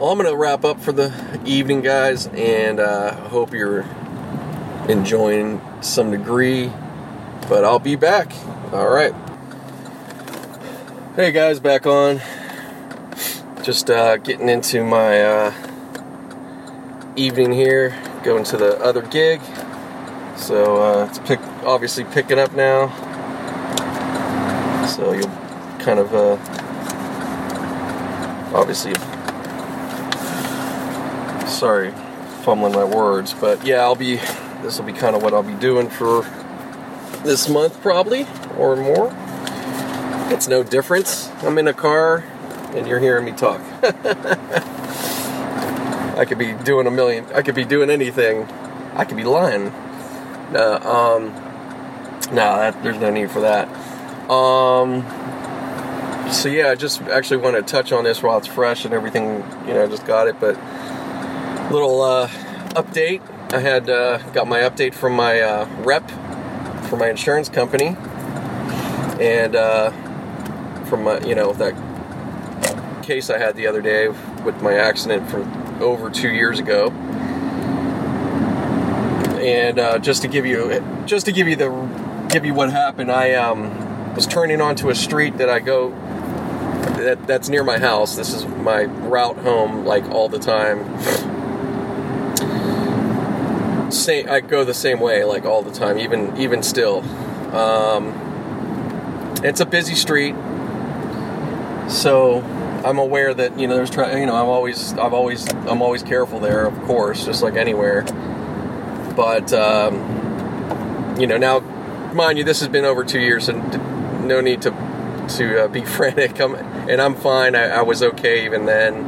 Well, 0.00 0.10
I'm 0.10 0.16
going 0.16 0.30
to 0.30 0.36
wrap 0.36 0.64
up 0.64 0.80
for 0.80 0.92
the 0.92 1.12
evening, 1.44 1.82
guys, 1.82 2.26
and 2.28 2.80
uh, 2.80 3.14
hope 3.28 3.52
you're 3.52 3.82
enjoying 4.88 5.60
some 5.82 6.10
degree. 6.10 6.72
But 7.50 7.66
I'll 7.66 7.78
be 7.78 7.96
back. 7.96 8.32
All 8.72 8.88
right. 8.88 9.12
Hey, 11.16 11.32
guys, 11.32 11.60
back 11.60 11.84
on. 11.84 12.22
Just 13.62 13.90
uh, 13.90 14.16
getting 14.16 14.48
into 14.48 14.82
my 14.84 15.20
uh, 15.20 15.52
evening 17.14 17.52
here, 17.52 17.94
going 18.24 18.44
to 18.44 18.56
the 18.56 18.82
other 18.82 19.02
gig. 19.02 19.42
So 20.34 20.82
uh, 20.82 21.08
it's 21.10 21.18
pick, 21.18 21.40
obviously 21.62 22.04
picking 22.04 22.38
up 22.38 22.54
now. 22.54 22.86
So 24.86 25.12
you'll 25.12 25.28
kind 25.84 25.98
of 25.98 26.14
uh, 26.14 26.38
obviously 28.56 28.94
sorry, 31.60 31.92
fumbling 32.42 32.72
my 32.72 32.84
words, 32.84 33.34
but 33.34 33.66
yeah, 33.66 33.82
I'll 33.82 33.94
be. 33.94 34.16
This 34.62 34.78
will 34.78 34.86
be 34.86 34.94
kind 34.94 35.14
of 35.14 35.22
what 35.22 35.34
I'll 35.34 35.42
be 35.42 35.54
doing 35.54 35.90
for 35.90 36.22
this 37.22 37.50
month, 37.50 37.82
probably 37.82 38.26
or 38.56 38.76
more. 38.76 39.12
It's 40.32 40.48
no 40.48 40.62
difference. 40.62 41.28
I'm 41.42 41.58
in 41.58 41.68
a 41.68 41.74
car, 41.74 42.24
and 42.74 42.86
you're 42.86 42.98
hearing 42.98 43.26
me 43.26 43.32
talk. 43.32 43.60
I 46.16 46.24
could 46.26 46.38
be 46.38 46.54
doing 46.54 46.86
a 46.86 46.90
million. 46.90 47.26
I 47.34 47.42
could 47.42 47.54
be 47.54 47.66
doing 47.66 47.90
anything. 47.90 48.44
I 48.94 49.04
could 49.04 49.18
be 49.18 49.24
lying. 49.24 49.68
Uh, 50.54 50.78
um, 50.82 51.26
no, 52.34 52.56
that, 52.56 52.82
there's 52.82 52.98
no 52.98 53.10
need 53.10 53.30
for 53.30 53.40
that. 53.40 53.68
Um, 54.30 55.02
so 56.32 56.48
yeah, 56.48 56.70
I 56.70 56.74
just 56.74 57.02
actually 57.02 57.38
want 57.38 57.56
to 57.56 57.62
touch 57.62 57.92
on 57.92 58.04
this 58.04 58.22
while 58.22 58.38
it's 58.38 58.46
fresh 58.46 58.86
and 58.86 58.94
everything. 58.94 59.44
You 59.66 59.74
know, 59.74 59.84
I 59.84 59.88
just 59.88 60.06
got 60.06 60.26
it, 60.26 60.40
but 60.40 60.56
little 61.70 62.02
uh, 62.02 62.28
update. 62.70 63.22
I 63.52 63.60
had 63.60 63.88
uh, 63.88 64.18
got 64.32 64.48
my 64.48 64.60
update 64.60 64.94
from 64.94 65.14
my 65.14 65.40
uh, 65.40 65.68
rep 65.82 66.08
for 66.88 66.96
my 66.96 67.08
insurance 67.08 67.48
company, 67.48 67.96
and 69.20 69.54
uh, 69.54 69.90
from 70.86 71.04
my, 71.04 71.20
you 71.20 71.34
know 71.34 71.52
that 71.54 71.74
case 73.04 73.30
I 73.30 73.38
had 73.38 73.56
the 73.56 73.66
other 73.66 73.80
day 73.80 74.08
with 74.08 74.60
my 74.62 74.74
accident 74.74 75.30
from 75.30 75.80
over 75.80 76.10
two 76.10 76.30
years 76.30 76.58
ago. 76.58 76.90
And 79.40 79.78
uh, 79.78 79.98
just 79.98 80.22
to 80.22 80.28
give 80.28 80.44
you, 80.44 80.84
just 81.06 81.24
to 81.26 81.32
give 81.32 81.48
you 81.48 81.56
the, 81.56 81.70
give 82.28 82.44
you 82.44 82.52
what 82.52 82.70
happened, 82.70 83.10
I 83.10 83.34
um, 83.34 84.14
was 84.14 84.26
turning 84.26 84.60
onto 84.60 84.90
a 84.90 84.94
street 84.94 85.38
that 85.38 85.48
I 85.48 85.60
go 85.60 85.90
that, 86.98 87.26
that's 87.26 87.48
near 87.48 87.64
my 87.64 87.78
house. 87.78 88.16
This 88.16 88.34
is 88.34 88.44
my 88.44 88.82
route 88.82 89.38
home, 89.38 89.86
like 89.86 90.04
all 90.10 90.28
the 90.28 90.38
time 90.38 90.84
same. 93.90 94.28
I 94.28 94.40
go 94.40 94.64
the 94.64 94.74
same 94.74 95.00
way, 95.00 95.24
like 95.24 95.44
all 95.44 95.62
the 95.62 95.72
time, 95.72 95.98
even 95.98 96.36
even 96.36 96.62
still. 96.62 97.02
Um, 97.54 98.14
it's 99.42 99.60
a 99.60 99.66
busy 99.66 99.94
street, 99.94 100.34
so 101.88 102.42
I'm 102.84 102.98
aware 102.98 103.34
that 103.34 103.58
you 103.58 103.66
know 103.66 103.76
there's 103.76 103.90
tra- 103.90 104.18
you 104.18 104.26
know 104.26 104.36
I'm 104.36 104.48
always 104.48 104.92
I've 104.94 105.12
always 105.12 105.50
I'm 105.52 105.82
always 105.82 106.02
careful 106.02 106.40
there, 106.40 106.66
of 106.66 106.78
course, 106.82 107.24
just 107.24 107.42
like 107.42 107.54
anywhere. 107.54 108.02
But 109.16 109.52
um, 109.52 109.96
you 111.18 111.26
know 111.26 111.36
now, 111.36 111.60
mind 112.12 112.38
you, 112.38 112.44
this 112.44 112.60
has 112.60 112.68
been 112.68 112.84
over 112.84 113.04
two 113.04 113.20
years, 113.20 113.48
and 113.48 114.26
no 114.26 114.40
need 114.40 114.62
to 114.62 114.70
to 115.36 115.64
uh, 115.64 115.68
be 115.68 115.84
frantic. 115.84 116.40
I'm, 116.40 116.54
and 116.54 117.00
I'm 117.00 117.14
fine. 117.14 117.54
I, 117.54 117.68
I 117.68 117.82
was 117.82 118.02
okay 118.02 118.44
even 118.44 118.66
then. 118.66 119.04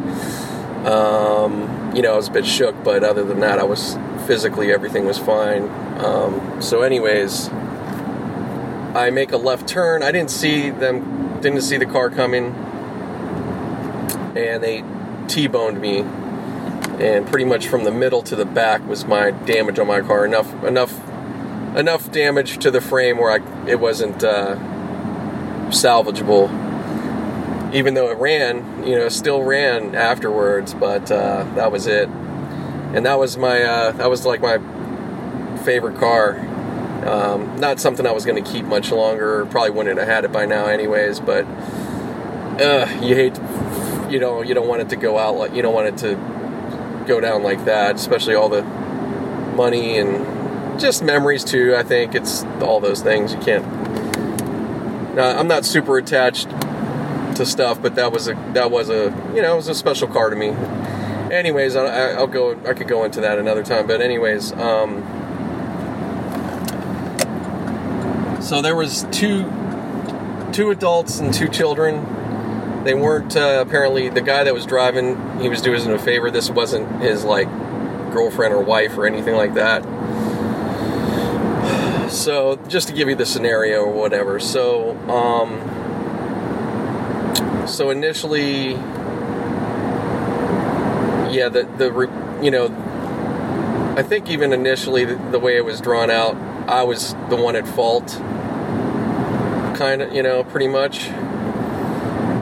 Um, 0.87 1.95
you 1.95 2.03
know, 2.03 2.15
I 2.15 2.17
was 2.17 2.29
a 2.29 2.33
bit 2.33 2.45
shook, 2.45 2.83
but 2.83 3.05
other 3.05 3.25
than 3.25 3.41
that, 3.41 3.59
I 3.59 3.65
was 3.65 3.97
physically 4.27 4.73
everything 4.73 5.05
was 5.05 5.19
fine. 5.19 5.69
Um, 5.99 6.61
so, 6.61 6.83
anyways, 6.83 7.49
I 8.95 9.11
make 9.13 9.33
a 9.33 9.37
left 9.37 9.69
turn. 9.69 10.03
I 10.03 10.13
didn't 10.13 10.31
see 10.31 10.71
them, 10.71 11.41
didn't 11.41 11.63
see 11.63 11.77
the 11.79 11.87
car 11.87 12.11
coming, 12.11 12.55
and 14.37 14.63
they 14.63 14.85
T-boned 15.29 15.81
me. 15.81 16.01
And 16.01 17.27
pretty 17.27 17.45
much 17.47 17.67
from 17.67 17.85
the 17.85 17.91
middle 17.91 18.23
to 18.23 18.37
the 18.37 18.45
back 18.45 18.87
was 18.87 19.07
my 19.07 19.31
damage 19.31 19.79
on 19.79 19.87
my 19.87 20.03
car. 20.03 20.27
Enough, 20.27 20.63
enough 20.65 20.93
enough 21.75 22.13
damage 22.13 22.59
to 22.59 22.71
the 22.71 22.83
frame 22.83 23.17
where 23.17 23.31
I 23.31 23.67
it 23.69 23.81
wasn't 23.81 24.23
uh, 24.23 24.57
salvageable. 25.69 26.51
Even 27.75 27.95
though 27.95 28.11
it 28.11 28.19
ran, 28.19 28.85
you 28.87 28.97
know, 28.97 29.09
still 29.09 29.43
ran 29.43 29.95
afterwards, 29.95 30.75
but 30.75 31.11
uh, 31.11 31.45
that 31.55 31.73
was 31.73 31.87
it. 31.87 32.11
And 32.95 33.07
that 33.07 33.19
was 33.19 33.37
my 33.37 33.63
uh, 33.63 33.93
that 33.93 34.11
was 34.11 34.27
like 34.27 34.41
my 34.41 34.59
favorite 35.65 35.99
car. 35.99 36.39
Um, 37.07 37.57
not 37.57 37.81
something 37.81 38.07
I 38.07 38.13
was 38.13 38.25
going 38.25 38.43
to 38.43 38.51
keep 38.51 38.65
much 38.65 38.93
longer. 38.93 39.47
Probably 39.47 39.71
wouldn't 39.71 39.99
have 39.99 40.09
had 40.09 40.25
it 40.25 40.33
by 40.33 40.47
now, 40.47 40.67
anyways. 40.67 41.21
But 41.21 41.45
uh, 42.61 42.87
you 43.01 43.15
hate, 43.15 43.37
you 44.11 44.21
know, 44.21 44.43
you 44.43 44.55
don't 44.55 44.69
want 44.69 44.83
it 44.83 44.89
to 44.91 44.97
go 44.97 45.19
out 45.19 45.37
like 45.37 45.55
you 45.55 45.63
don't 45.63 45.75
want 45.75 45.89
it 45.89 45.99
to 45.99 46.15
go 47.07 47.21
down 47.21 47.43
like 47.43 47.65
that, 47.65 47.97
especially 47.97 48.35
all 48.35 48.49
the 48.49 48.63
money 48.63 49.99
and 49.99 50.81
just 50.81 51.03
memories 51.03 51.45
too. 51.45 51.75
I 51.77 51.83
think 51.83 52.15
it's 52.15 52.45
all 52.61 52.81
those 52.81 53.03
things 53.03 53.33
you 53.35 53.41
can't. 53.41 53.65
Now, 55.15 55.39
I'm 55.39 55.49
not 55.49 55.65
super 55.65 55.99
attached 55.99 56.49
to 57.37 57.47
stuff, 57.47 57.81
but 57.81 57.95
that 57.97 58.13
was 58.13 58.29
a 58.29 58.35
that 58.53 58.71
was 58.71 58.91
a 58.91 59.05
you 59.35 59.43
know 59.43 59.55
it 59.55 59.57
was 59.57 59.69
a 59.69 59.75
special 59.75 60.09
car 60.09 60.31
to 60.31 60.37
me. 60.37 60.51
Anyways, 61.33 61.77
I, 61.77 62.21
will 62.21 62.27
go. 62.27 62.61
I 62.67 62.75
could 62.75 62.89
go 62.89 63.05
into 63.05 63.23
that 63.23 63.39
another 63.39 63.65
time. 63.65 63.87
But 63.87 64.03
anyways, 64.03 64.53
um, 64.53 65.03
so 68.43 68.61
there 68.61 68.77
was 68.77 69.07
two 69.11 69.51
two 70.53 70.71
adults 70.71 71.21
and 71.21 71.33
two 71.33 71.49
children. 71.49 72.85
They 72.85 72.93
weren't 72.93 73.35
uh, 73.35 73.65
apparently 73.67 74.11
the 74.11 74.21
guy 74.21 74.45
that 74.45 74.53
was 74.53 74.67
driving. 74.67 75.41
He 75.41 75.49
was 75.49 75.63
doing 75.63 75.81
us 75.81 75.87
a 75.87 75.99
favor. 75.99 76.31
This 76.31 76.51
wasn't 76.51 77.01
his 77.01 77.25
like 77.25 77.49
girlfriend 78.13 78.53
or 78.53 78.63
wife 78.63 78.99
or 78.99 79.07
anything 79.07 79.35
like 79.35 79.55
that. 79.55 79.83
So 82.13 82.57
just 82.69 82.89
to 82.89 82.95
give 82.95 83.09
you 83.09 83.15
the 83.15 83.25
scenario 83.25 83.85
or 83.85 83.93
whatever. 83.93 84.39
So 84.39 84.99
um, 85.09 85.57
so 87.67 87.89
initially, 87.89 88.77
yeah, 91.33 91.49
the 91.49 91.65
the 91.65 91.91
you 92.43 92.51
know, 92.51 92.67
I 93.97 94.03
think 94.03 94.29
even 94.29 94.53
initially 94.53 95.05
the, 95.05 95.17
the 95.31 95.39
way 95.39 95.57
it 95.57 95.65
was 95.65 95.81
drawn 95.81 96.11
out, 96.11 96.37
I 96.69 96.83
was 96.83 97.15
the 97.29 97.37
one 97.37 97.57
at 97.57 97.67
fault, 97.67 98.09
kind 99.77 100.03
of, 100.03 100.13
you 100.13 100.23
know, 100.23 100.45
pretty 100.45 100.69
much. 100.69 101.09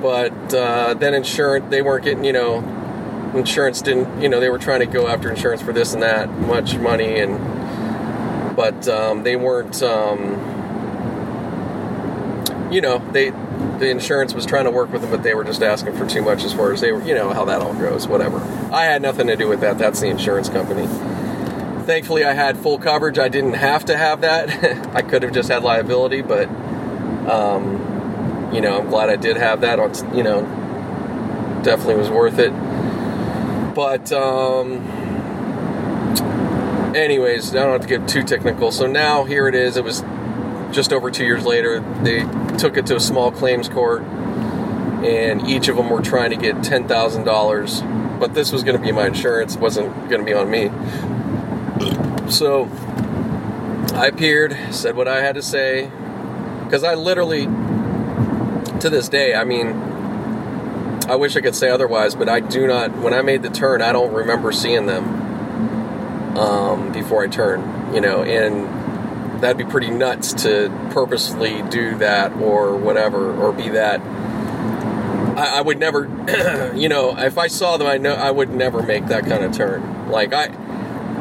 But 0.02 0.54
uh, 0.54 0.94
then 0.94 1.14
insurance, 1.14 1.66
they 1.70 1.82
weren't 1.82 2.04
getting, 2.04 2.24
you 2.24 2.32
know, 2.32 2.58
insurance 3.34 3.82
didn't, 3.82 4.22
you 4.22 4.28
know, 4.28 4.40
they 4.40 4.48
were 4.48 4.58
trying 4.58 4.80
to 4.80 4.86
go 4.86 5.06
after 5.06 5.30
insurance 5.30 5.60
for 5.62 5.72
this 5.72 5.92
and 5.92 6.02
that, 6.02 6.30
much 6.40 6.76
money, 6.76 7.20
and 7.20 8.56
but 8.56 8.88
um, 8.88 9.22
they 9.22 9.36
weren't, 9.36 9.82
um, 9.82 10.48
you 12.70 12.80
know, 12.80 12.98
they 13.12 13.32
the 13.78 13.88
insurance 13.88 14.34
was 14.34 14.44
trying 14.46 14.64
to 14.64 14.70
work 14.70 14.92
with 14.92 15.02
them, 15.02 15.10
but 15.10 15.22
they 15.22 15.34
were 15.34 15.44
just 15.44 15.62
asking 15.62 15.96
for 15.96 16.06
too 16.06 16.22
much 16.22 16.44
as 16.44 16.52
far 16.52 16.72
as 16.72 16.80
they 16.80 16.92
were, 16.92 17.02
you 17.02 17.14
know, 17.14 17.32
how 17.32 17.44
that 17.46 17.62
all 17.62 17.74
goes, 17.74 18.06
whatever. 18.06 18.38
I 18.72 18.84
had 18.84 19.02
nothing 19.02 19.26
to 19.28 19.36
do 19.36 19.48
with 19.48 19.60
that. 19.60 19.78
That's 19.78 20.00
the 20.00 20.08
insurance 20.08 20.48
company. 20.48 20.86
Thankfully, 21.86 22.24
I 22.24 22.34
had 22.34 22.58
full 22.58 22.78
coverage. 22.78 23.18
I 23.18 23.28
didn't 23.28 23.54
have 23.54 23.86
to 23.86 23.96
have 23.96 24.20
that. 24.20 24.50
I 24.94 25.02
could 25.02 25.22
have 25.22 25.32
just 25.32 25.48
had 25.48 25.62
liability, 25.62 26.22
but, 26.22 26.48
um, 27.28 28.50
you 28.52 28.60
know, 28.60 28.80
I'm 28.80 28.90
glad 28.90 29.08
I 29.08 29.16
did 29.16 29.36
have 29.36 29.62
that 29.62 29.78
on, 29.78 30.16
you 30.16 30.22
know, 30.22 30.42
definitely 31.62 31.96
was 31.96 32.10
worth 32.10 32.38
it. 32.38 32.52
But, 33.74 34.12
um, 34.12 34.86
anyways, 36.94 37.54
I 37.54 37.60
don't 37.64 37.72
have 37.72 37.82
to 37.82 37.98
get 37.98 38.08
too 38.08 38.22
technical. 38.24 38.72
So 38.72 38.86
now 38.86 39.24
here 39.24 39.48
it 39.48 39.54
is. 39.54 39.76
It 39.76 39.84
was 39.84 40.02
just 40.72 40.92
over 40.92 41.10
two 41.10 41.24
years 41.24 41.44
later. 41.44 41.80
They 42.02 42.24
took 42.60 42.76
it 42.76 42.86
to 42.86 42.96
a 42.96 43.00
small 43.00 43.32
claims 43.32 43.68
court, 43.68 44.02
and 44.02 45.48
each 45.48 45.68
of 45.68 45.76
them 45.76 45.88
were 45.88 46.02
trying 46.02 46.30
to 46.30 46.36
get 46.36 46.56
$10,000. 46.56 48.20
But 48.20 48.34
this 48.34 48.52
was 48.52 48.62
going 48.62 48.76
to 48.76 48.82
be 48.82 48.92
my 48.92 49.06
insurance, 49.06 49.56
wasn't 49.56 49.88
going 50.10 50.20
to 50.20 50.26
be 50.26 50.34
on 50.34 50.50
me. 50.50 50.70
So 52.30 52.68
I 53.94 54.06
appeared, 54.06 54.56
said 54.70 54.94
what 54.94 55.08
I 55.08 55.22
had 55.22 55.36
to 55.36 55.42
say, 55.42 55.90
because 56.64 56.84
I 56.84 56.94
literally, 56.94 57.46
to 57.46 58.90
this 58.90 59.08
day, 59.08 59.34
I 59.34 59.44
mean, 59.44 59.68
I 61.08 61.16
wish 61.16 61.36
I 61.36 61.40
could 61.40 61.56
say 61.56 61.70
otherwise, 61.70 62.14
but 62.14 62.28
I 62.28 62.40
do 62.40 62.66
not. 62.66 62.96
When 62.98 63.14
I 63.14 63.22
made 63.22 63.42
the 63.42 63.48
turn, 63.48 63.82
I 63.82 63.90
don't 63.90 64.12
remember 64.12 64.52
seeing 64.52 64.86
them 64.86 66.36
um, 66.36 66.92
before 66.92 67.24
I 67.24 67.26
turned. 67.26 67.94
You 67.94 68.00
know, 68.00 68.22
and 68.22 68.68
that'd 69.40 69.56
be 69.56 69.64
pretty 69.64 69.90
nuts 69.90 70.32
to 70.44 70.70
purposely 70.90 71.62
do 71.62 71.96
that 71.96 72.32
or 72.34 72.76
whatever 72.76 73.34
or 73.34 73.52
be 73.52 73.70
that. 73.70 74.00
I, 75.36 75.58
I 75.58 75.60
would 75.62 75.78
never, 75.78 76.04
you 76.76 76.88
know, 76.88 77.16
if 77.16 77.38
I 77.38 77.46
saw 77.46 77.76
them, 77.76 77.86
I 77.86 77.96
know 77.96 78.14
I 78.14 78.30
would 78.30 78.50
never 78.50 78.82
make 78.82 79.06
that 79.06 79.24
kind 79.24 79.44
of 79.44 79.52
turn. 79.52 80.10
Like 80.10 80.32
I, 80.32 80.50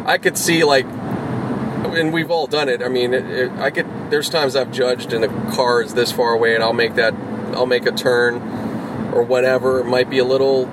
I 0.05 0.17
could 0.17 0.37
see 0.37 0.63
like, 0.63 0.85
and 0.85 2.13
we've 2.13 2.29
all 2.29 2.47
done 2.47 2.69
it. 2.69 2.81
I 2.81 2.89
mean, 2.89 3.13
it, 3.13 3.25
it, 3.25 3.51
I 3.53 3.71
could. 3.71 3.87
There's 4.09 4.29
times 4.29 4.55
I've 4.55 4.71
judged 4.71 5.13
and 5.13 5.23
the 5.23 5.55
car 5.55 5.81
is 5.81 5.93
this 5.93 6.11
far 6.11 6.33
away, 6.33 6.53
and 6.55 6.63
I'll 6.63 6.73
make 6.73 6.95
that, 6.95 7.13
I'll 7.53 7.65
make 7.65 7.85
a 7.85 7.91
turn 7.91 8.35
or 9.13 9.23
whatever. 9.23 9.79
It 9.79 9.85
might 9.85 10.09
be 10.09 10.19
a 10.19 10.25
little, 10.25 10.69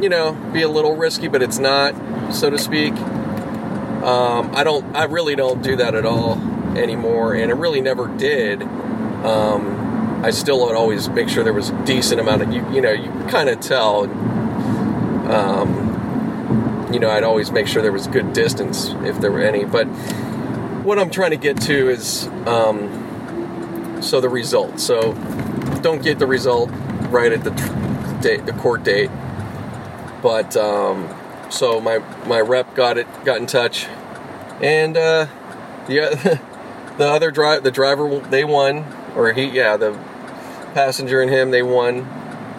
you 0.00 0.08
know, 0.08 0.32
be 0.52 0.62
a 0.62 0.68
little 0.68 0.96
risky, 0.96 1.28
but 1.28 1.42
it's 1.42 1.58
not, 1.58 1.94
so 2.32 2.48
to 2.48 2.58
speak. 2.58 2.94
Um, 2.94 4.54
I 4.54 4.62
don't. 4.62 4.94
I 4.94 5.04
really 5.04 5.34
don't 5.34 5.62
do 5.62 5.74
that 5.76 5.94
at 5.94 6.06
all 6.06 6.36
anymore, 6.76 7.34
and 7.34 7.50
it 7.50 7.54
really 7.54 7.80
never 7.80 8.08
did. 8.08 8.62
Um, 8.62 10.24
I 10.24 10.30
still 10.30 10.64
would 10.66 10.74
always 10.76 11.08
make 11.08 11.28
sure 11.28 11.44
there 11.44 11.52
was 11.52 11.70
a 11.70 11.84
decent 11.84 12.20
amount 12.20 12.42
of 12.42 12.52
you. 12.52 12.64
You 12.72 12.80
know, 12.80 12.92
you 12.92 13.10
kind 13.28 13.48
of 13.48 13.60
tell. 13.60 14.04
Um, 15.30 16.88
you 16.92 17.00
know, 17.00 17.10
I'd 17.10 17.24
always 17.24 17.50
make 17.50 17.66
sure 17.66 17.82
there 17.82 17.92
was 17.92 18.06
good 18.06 18.32
distance 18.32 18.90
if 19.02 19.20
there 19.20 19.32
were 19.32 19.40
any. 19.40 19.64
But 19.64 19.86
what 20.84 20.98
I'm 20.98 21.10
trying 21.10 21.32
to 21.32 21.36
get 21.36 21.60
to 21.62 21.88
is 21.88 22.28
um, 22.46 24.00
so 24.00 24.20
the 24.20 24.28
result. 24.28 24.78
So 24.78 25.12
don't 25.82 26.02
get 26.02 26.18
the 26.18 26.26
result 26.26 26.70
right 27.10 27.32
at 27.32 27.44
the 27.44 27.50
tr- 27.50 28.22
date, 28.22 28.46
the 28.46 28.52
court 28.52 28.84
date. 28.84 29.10
But 30.22 30.56
um, 30.56 31.12
so 31.50 31.80
my 31.80 31.98
my 32.26 32.40
rep 32.40 32.74
got 32.74 32.98
it, 32.98 33.06
got 33.24 33.38
in 33.38 33.46
touch, 33.46 33.86
and 34.62 34.96
uh, 34.96 35.26
yeah, 35.88 36.38
the 36.98 37.06
other 37.06 37.30
drive, 37.30 37.62
the 37.62 37.70
driver, 37.70 38.20
they 38.30 38.44
won, 38.44 38.84
or 39.14 39.32
he, 39.32 39.44
yeah, 39.46 39.76
the 39.76 39.92
passenger 40.74 41.20
and 41.20 41.30
him, 41.30 41.50
they 41.50 41.62
won. 41.62 42.06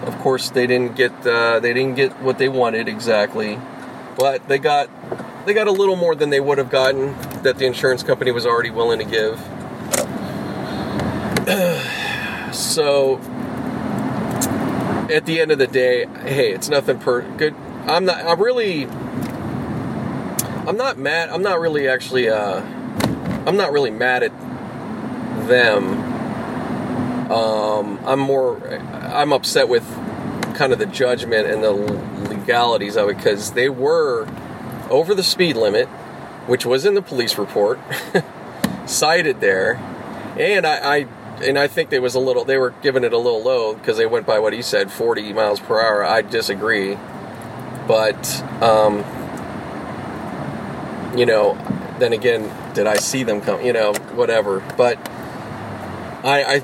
Of 0.04 0.18
course, 0.20 0.50
they 0.52 0.68
didn't 0.68 0.96
get, 0.96 1.12
uh, 1.26 1.60
they 1.60 1.74
didn't 1.74 1.96
get 1.96 2.22
what 2.22 2.38
they 2.38 2.50
wanted 2.50 2.88
exactly, 2.88 3.60
but 4.18 4.48
they 4.48 4.60
got, 4.60 4.90
they 5.46 5.54
got 5.54 5.68
a 5.68 5.72
little 5.72 5.96
more 5.96 6.16
than 6.16 6.30
they 6.30 6.40
would 6.40 6.58
have 6.60 6.70
gotten 6.70 7.16
that 7.42 7.58
the 7.58 7.66
insurance 7.66 8.04
company 8.04 8.32
was 8.32 8.46
already 8.46 8.70
willing 8.70 9.00
to 9.00 9.06
give. 9.06 9.40
so, 12.54 13.18
at 15.10 15.26
the 15.26 15.40
end 15.40 15.52
of 15.52 15.58
the 15.58 15.68
day, 15.68 16.06
hey, 16.24 16.52
it's 16.52 16.70
nothing 16.70 17.00
per 17.00 17.22
good. 17.38 17.56
I'm 17.86 18.06
not. 18.06 18.26
I'm 18.26 18.42
really. 18.42 18.86
I'm 20.68 20.76
not 20.76 20.98
mad. 20.98 21.30
I'm 21.30 21.42
not 21.42 21.60
really 21.60 21.88
actually. 21.88 22.30
Uh, 22.30 22.62
I'm 23.48 23.56
not 23.56 23.72
really 23.72 23.92
mad 23.92 24.24
at 24.24 24.38
them. 25.48 27.32
Um, 27.32 27.98
I'm 28.06 28.20
more, 28.20 28.62
I'm 28.70 29.32
upset 29.32 29.70
with 29.70 29.86
kind 30.56 30.74
of 30.74 30.80
the 30.80 30.86
judgment 30.86 31.48
and 31.48 31.64
the 31.64 31.72
legalities 31.72 32.98
of 32.98 33.08
it 33.10 33.16
because 33.16 33.54
they 33.54 33.70
were 33.70 34.28
over 34.90 35.16
the 35.16 35.24
speed 35.24 35.56
limit, 35.56 35.88
which 36.48 36.66
was 36.66 36.86
in 36.86 36.94
the 36.94 37.02
police 37.02 37.38
report, 37.38 37.80
cited 38.86 39.40
there, 39.40 39.76
and 40.38 40.66
I, 40.66 40.98
I 40.98 41.08
and 41.42 41.58
I 41.58 41.68
think 41.68 41.90
they 41.90 42.00
was 42.00 42.16
a 42.16 42.20
little, 42.20 42.44
they 42.44 42.58
were 42.58 42.72
giving 42.82 43.06
it 43.06 43.14
a 43.14 43.18
little 43.18 43.44
low 43.44 43.76
because 43.76 43.96
they 43.96 44.06
went 44.08 44.26
by 44.26 44.40
what 44.40 44.52
he 44.52 44.62
said, 44.62 44.92
40 44.92 45.32
miles 45.34 45.60
per 45.62 45.80
hour. 45.80 46.04
I 46.04 46.22
disagree, 46.22 46.98
but 47.88 48.44
um, 48.62 49.06
you 51.18 51.26
know, 51.26 51.54
then 52.00 52.12
again, 52.12 52.52
did 52.78 52.86
I 52.86 52.98
see 52.98 53.24
them 53.24 53.42
come? 53.42 53.66
You 53.66 53.74
know, 53.74 53.92
whatever. 54.14 54.60
But 54.78 55.00
I, 56.24 56.62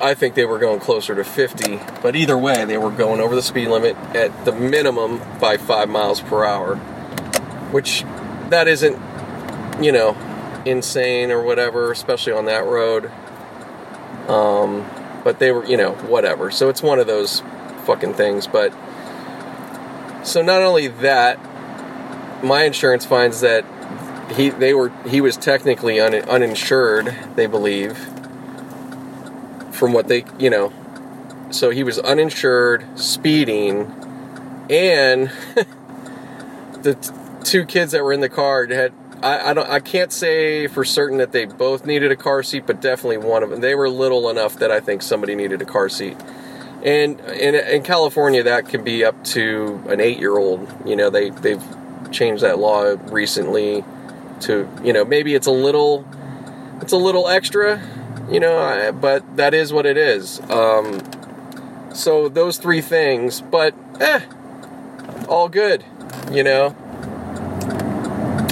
I, 0.00 0.10
I 0.10 0.14
think 0.14 0.36
they 0.36 0.44
were 0.44 0.60
going 0.60 0.78
closer 0.78 1.12
to 1.16 1.24
50. 1.24 1.80
But 2.00 2.14
either 2.14 2.38
way, 2.38 2.64
they 2.64 2.78
were 2.78 2.92
going 2.92 3.20
over 3.20 3.34
the 3.34 3.42
speed 3.42 3.66
limit 3.66 3.96
at 4.14 4.44
the 4.44 4.52
minimum 4.52 5.20
by 5.40 5.56
five 5.56 5.88
miles 5.88 6.20
per 6.20 6.44
hour, 6.44 6.76
which 7.72 8.04
that 8.50 8.68
isn't, 8.68 8.96
you 9.82 9.90
know, 9.90 10.16
insane 10.64 11.32
or 11.32 11.42
whatever, 11.42 11.90
especially 11.90 12.32
on 12.32 12.44
that 12.44 12.64
road. 12.64 13.10
Um, 14.28 14.88
but 15.24 15.40
they 15.40 15.50
were, 15.50 15.66
you 15.66 15.76
know, 15.76 15.94
whatever. 15.94 16.52
So 16.52 16.68
it's 16.68 16.80
one 16.80 17.00
of 17.00 17.08
those 17.08 17.42
fucking 17.86 18.14
things. 18.14 18.46
But 18.46 18.72
so 20.22 20.42
not 20.42 20.62
only 20.62 20.86
that, 20.86 21.40
my 22.44 22.62
insurance 22.62 23.04
finds 23.04 23.40
that 23.40 23.64
he 24.36 24.50
they 24.50 24.74
were 24.74 24.90
he 25.06 25.20
was 25.20 25.36
technically 25.36 26.00
un, 26.00 26.14
uninsured, 26.14 27.14
they 27.36 27.46
believe. 27.46 27.98
From 29.72 29.92
what 29.94 30.08
they, 30.08 30.24
you 30.38 30.50
know, 30.50 30.72
so 31.50 31.70
he 31.70 31.82
was 31.82 31.98
uninsured, 31.98 32.84
speeding, 32.98 33.90
and 34.68 35.32
the 36.82 36.94
t- 36.94 37.10
two 37.44 37.64
kids 37.64 37.92
that 37.92 38.04
were 38.04 38.12
in 38.12 38.20
the 38.20 38.28
car 38.28 38.66
had 38.66 38.92
I, 39.22 39.50
I, 39.50 39.54
don't 39.54 39.68
I 39.68 39.80
can't 39.80 40.12
say 40.12 40.66
for 40.66 40.84
certain 40.84 41.18
that 41.18 41.32
they 41.32 41.46
both 41.46 41.86
needed 41.86 42.10
a 42.10 42.16
car 42.16 42.42
seat, 42.42 42.66
but 42.66 42.80
definitely 42.80 43.18
one 43.18 43.42
of 43.42 43.50
them. 43.50 43.60
They 43.60 43.74
were 43.74 43.88
little 43.88 44.28
enough 44.30 44.56
that 44.56 44.70
I 44.70 44.80
think 44.80 45.02
somebody 45.02 45.34
needed 45.34 45.60
a 45.62 45.66
car 45.66 45.88
seat. 45.88 46.16
And 46.82 47.20
in, 47.20 47.54
in 47.54 47.82
California, 47.82 48.42
that 48.44 48.68
can 48.68 48.84
be 48.84 49.04
up 49.04 49.22
to 49.24 49.82
an 49.88 50.00
eight-year-old. 50.00 50.66
You 50.86 50.96
know, 50.96 51.10
they 51.10 51.30
they've 51.30 51.62
changed 52.10 52.42
that 52.42 52.58
law 52.58 52.96
recently 53.06 53.84
to 54.40 54.68
you 54.82 54.92
know 54.92 55.04
maybe 55.04 55.34
it's 55.34 55.46
a 55.46 55.52
little 55.52 56.06
it's 56.80 56.92
a 56.92 56.96
little 56.96 57.28
extra, 57.28 57.80
you 58.30 58.40
know, 58.40 58.92
but 59.00 59.36
that 59.36 59.54
is 59.54 59.72
what 59.72 59.86
it 59.86 59.96
is. 59.96 60.40
Um, 60.50 61.00
so 61.92 62.28
those 62.28 62.56
three 62.56 62.80
things, 62.80 63.40
but 63.40 63.74
eh, 64.00 64.20
all 65.28 65.48
good, 65.48 65.84
you 66.30 66.42
know. 66.42 66.70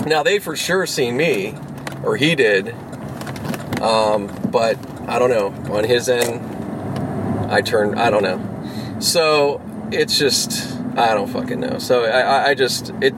Now 0.07 0.22
they 0.22 0.39
for 0.39 0.57
sure 0.57 0.86
seen 0.86 1.16
me, 1.16 1.55
or 2.03 2.16
he 2.16 2.34
did. 2.34 2.74
Um, 3.80 4.26
but 4.51 4.78
I 5.09 5.18
don't 5.18 5.30
know. 5.30 5.49
On 5.74 5.84
his 5.84 6.09
end, 6.09 6.41
I 7.51 7.62
turned. 7.62 7.99
I 7.99 8.11
don't 8.11 8.22
know. 8.22 8.99
So 9.01 9.61
it's 9.93 10.18
just 10.18 10.78
I 10.97 11.14
don't 11.14 11.28
fucking 11.28 11.61
know. 11.61 11.78
So 11.78 12.05
I, 12.05 12.51
I 12.51 12.55
just 12.55 12.91
it, 13.01 13.14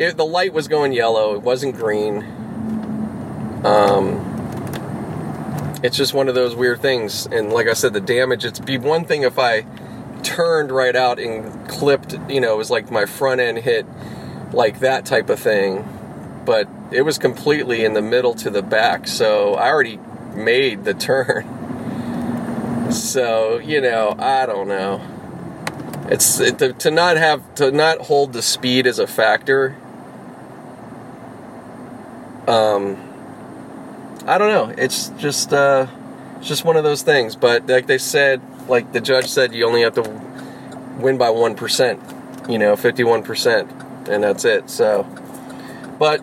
it 0.00 0.16
the 0.16 0.26
light 0.26 0.52
was 0.52 0.66
going 0.66 0.92
yellow. 0.92 1.34
It 1.34 1.42
wasn't 1.42 1.76
green. 1.76 2.24
Um, 3.64 4.26
it's 5.84 5.96
just 5.96 6.14
one 6.14 6.28
of 6.28 6.34
those 6.34 6.56
weird 6.56 6.80
things. 6.80 7.26
And 7.26 7.52
like 7.52 7.68
I 7.68 7.74
said, 7.74 7.92
the 7.92 8.00
damage. 8.00 8.44
It's 8.44 8.58
be 8.58 8.78
one 8.78 9.04
thing 9.04 9.22
if 9.22 9.38
I 9.38 9.64
turned 10.22 10.72
right 10.72 10.96
out 10.96 11.20
and 11.20 11.68
clipped. 11.68 12.18
You 12.28 12.40
know, 12.40 12.54
it 12.54 12.58
was 12.58 12.70
like 12.70 12.90
my 12.90 13.06
front 13.06 13.40
end 13.40 13.58
hit 13.58 13.86
like 14.52 14.80
that 14.80 15.06
type 15.06 15.30
of 15.30 15.38
thing 15.38 15.86
but 16.44 16.68
it 16.90 17.02
was 17.02 17.18
completely 17.18 17.84
in 17.84 17.92
the 17.92 18.02
middle 18.02 18.34
to 18.34 18.50
the 18.50 18.62
back, 18.62 19.06
so 19.06 19.54
I 19.54 19.68
already 19.68 20.00
made 20.34 20.84
the 20.84 20.94
turn. 20.94 21.56
So, 22.90 23.58
you 23.58 23.80
know, 23.80 24.16
I 24.18 24.46
don't 24.46 24.66
know. 24.66 25.00
It's 26.10 26.40
it, 26.40 26.58
to, 26.58 26.72
to 26.72 26.90
not 26.90 27.16
have 27.18 27.54
to 27.54 27.70
not 27.70 27.98
hold 27.98 28.32
the 28.32 28.42
speed 28.42 28.84
as 28.84 28.98
a 28.98 29.06
factor. 29.06 29.76
Um 32.50 32.96
I 34.26 34.38
don't 34.38 34.48
know. 34.48 34.74
It's 34.76 35.08
just 35.10 35.52
uh 35.52 35.86
it's 36.38 36.48
just 36.48 36.64
one 36.64 36.76
of 36.76 36.84
those 36.84 37.02
things, 37.02 37.36
but 37.36 37.66
like 37.66 37.86
they 37.86 37.98
said, 37.98 38.40
like 38.68 38.92
the 38.92 39.00
judge 39.00 39.26
said 39.26 39.54
you 39.54 39.66
only 39.66 39.82
have 39.82 39.94
to 39.94 40.02
win 40.98 41.18
by 41.18 41.28
1%, 41.28 42.50
you 42.50 42.58
know, 42.58 42.76
51% 42.76 44.08
and 44.08 44.24
that's 44.24 44.44
it. 44.44 44.70
So 44.70 45.04
but 45.98 46.22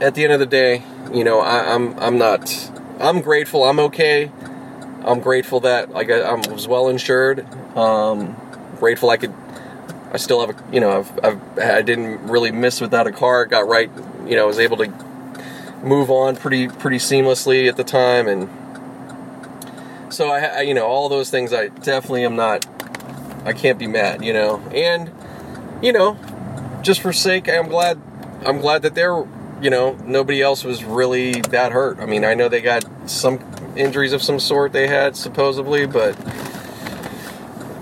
at 0.00 0.14
the 0.14 0.24
end 0.24 0.32
of 0.32 0.40
the 0.40 0.46
day, 0.46 0.82
you 1.12 1.24
know, 1.24 1.40
I, 1.40 1.74
am 1.74 1.92
I'm, 1.94 1.98
I'm 2.00 2.18
not. 2.18 2.70
I'm 3.00 3.20
grateful. 3.20 3.64
I'm 3.64 3.78
okay. 3.80 4.30
I'm 5.04 5.20
grateful 5.20 5.60
that 5.60 5.90
like 5.90 6.10
I, 6.10 6.20
I 6.20 6.34
was 6.34 6.68
well 6.68 6.88
insured. 6.88 7.46
Um, 7.76 8.36
grateful 8.78 9.10
I 9.10 9.16
could. 9.16 9.34
I 10.12 10.16
still 10.16 10.44
have 10.46 10.50
a. 10.50 10.74
You 10.74 10.80
know, 10.80 10.98
I've, 10.98 11.24
I've 11.24 11.58
I 11.58 11.82
didn't 11.82 12.28
really 12.28 12.52
miss 12.52 12.80
without 12.80 13.06
a 13.06 13.12
car. 13.12 13.46
Got 13.46 13.68
right. 13.68 13.90
You 14.26 14.36
know, 14.36 14.46
was 14.46 14.58
able 14.58 14.76
to 14.78 14.92
move 15.82 16.10
on 16.10 16.36
pretty 16.36 16.68
pretty 16.68 16.98
seamlessly 16.98 17.68
at 17.68 17.76
the 17.76 17.84
time, 17.84 18.28
and 18.28 18.48
so 20.12 20.30
I, 20.30 20.40
I 20.40 20.60
you 20.62 20.74
know 20.74 20.86
all 20.86 21.08
those 21.08 21.30
things. 21.30 21.52
I 21.52 21.68
definitely 21.68 22.24
am 22.24 22.36
not. 22.36 22.66
I 23.44 23.52
can't 23.52 23.78
be 23.78 23.86
mad. 23.86 24.24
You 24.24 24.32
know, 24.32 24.58
and 24.72 25.10
you 25.82 25.92
know, 25.92 26.18
just 26.82 27.00
for 27.00 27.12
sake, 27.12 27.48
I'm 27.48 27.68
glad. 27.68 28.00
I'm 28.44 28.60
glad 28.60 28.82
that 28.82 28.94
they're 28.94 29.24
you 29.62 29.70
know, 29.70 29.96
nobody 30.04 30.42
else 30.42 30.64
was 30.64 30.82
really 30.82 31.40
that 31.40 31.70
hurt. 31.70 32.00
I 32.00 32.06
mean, 32.06 32.24
I 32.24 32.34
know 32.34 32.48
they 32.48 32.60
got 32.60 32.84
some 33.08 33.38
injuries 33.76 34.12
of 34.12 34.20
some 34.20 34.40
sort 34.40 34.72
they 34.72 34.88
had 34.88 35.16
supposedly, 35.16 35.86
but 35.86 36.18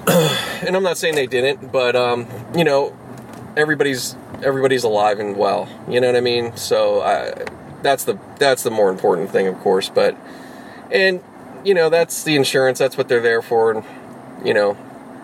and 0.63 0.77
I'm 0.77 0.83
not 0.83 0.99
saying 0.99 1.15
they 1.15 1.27
didn't, 1.27 1.73
but 1.73 1.97
um, 1.97 2.27
you 2.55 2.65
know, 2.65 2.95
everybody's 3.57 4.15
everybody's 4.43 4.85
alive 4.85 5.21
and 5.21 5.37
well. 5.37 5.69
You 5.89 6.01
know 6.01 6.09
what 6.09 6.17
I 6.17 6.21
mean? 6.21 6.57
So 6.57 7.01
I, 7.03 7.47
that's 7.83 8.05
the 8.05 8.19
that's 8.39 8.63
the 8.63 8.71
more 8.71 8.91
important 8.91 9.31
thing, 9.31 9.47
of 9.47 9.59
course. 9.59 9.89
But 9.89 10.17
and 10.91 11.23
you 11.65 11.75
know, 11.75 11.91
that's 11.91 12.25
the 12.25 12.37
insurance. 12.37 12.79
That's 12.79 12.97
what 12.97 13.09
they're 13.09 13.21
there 13.21 13.43
for. 13.43 13.73
And 13.73 13.85
you 14.45 14.55
know, 14.55 14.77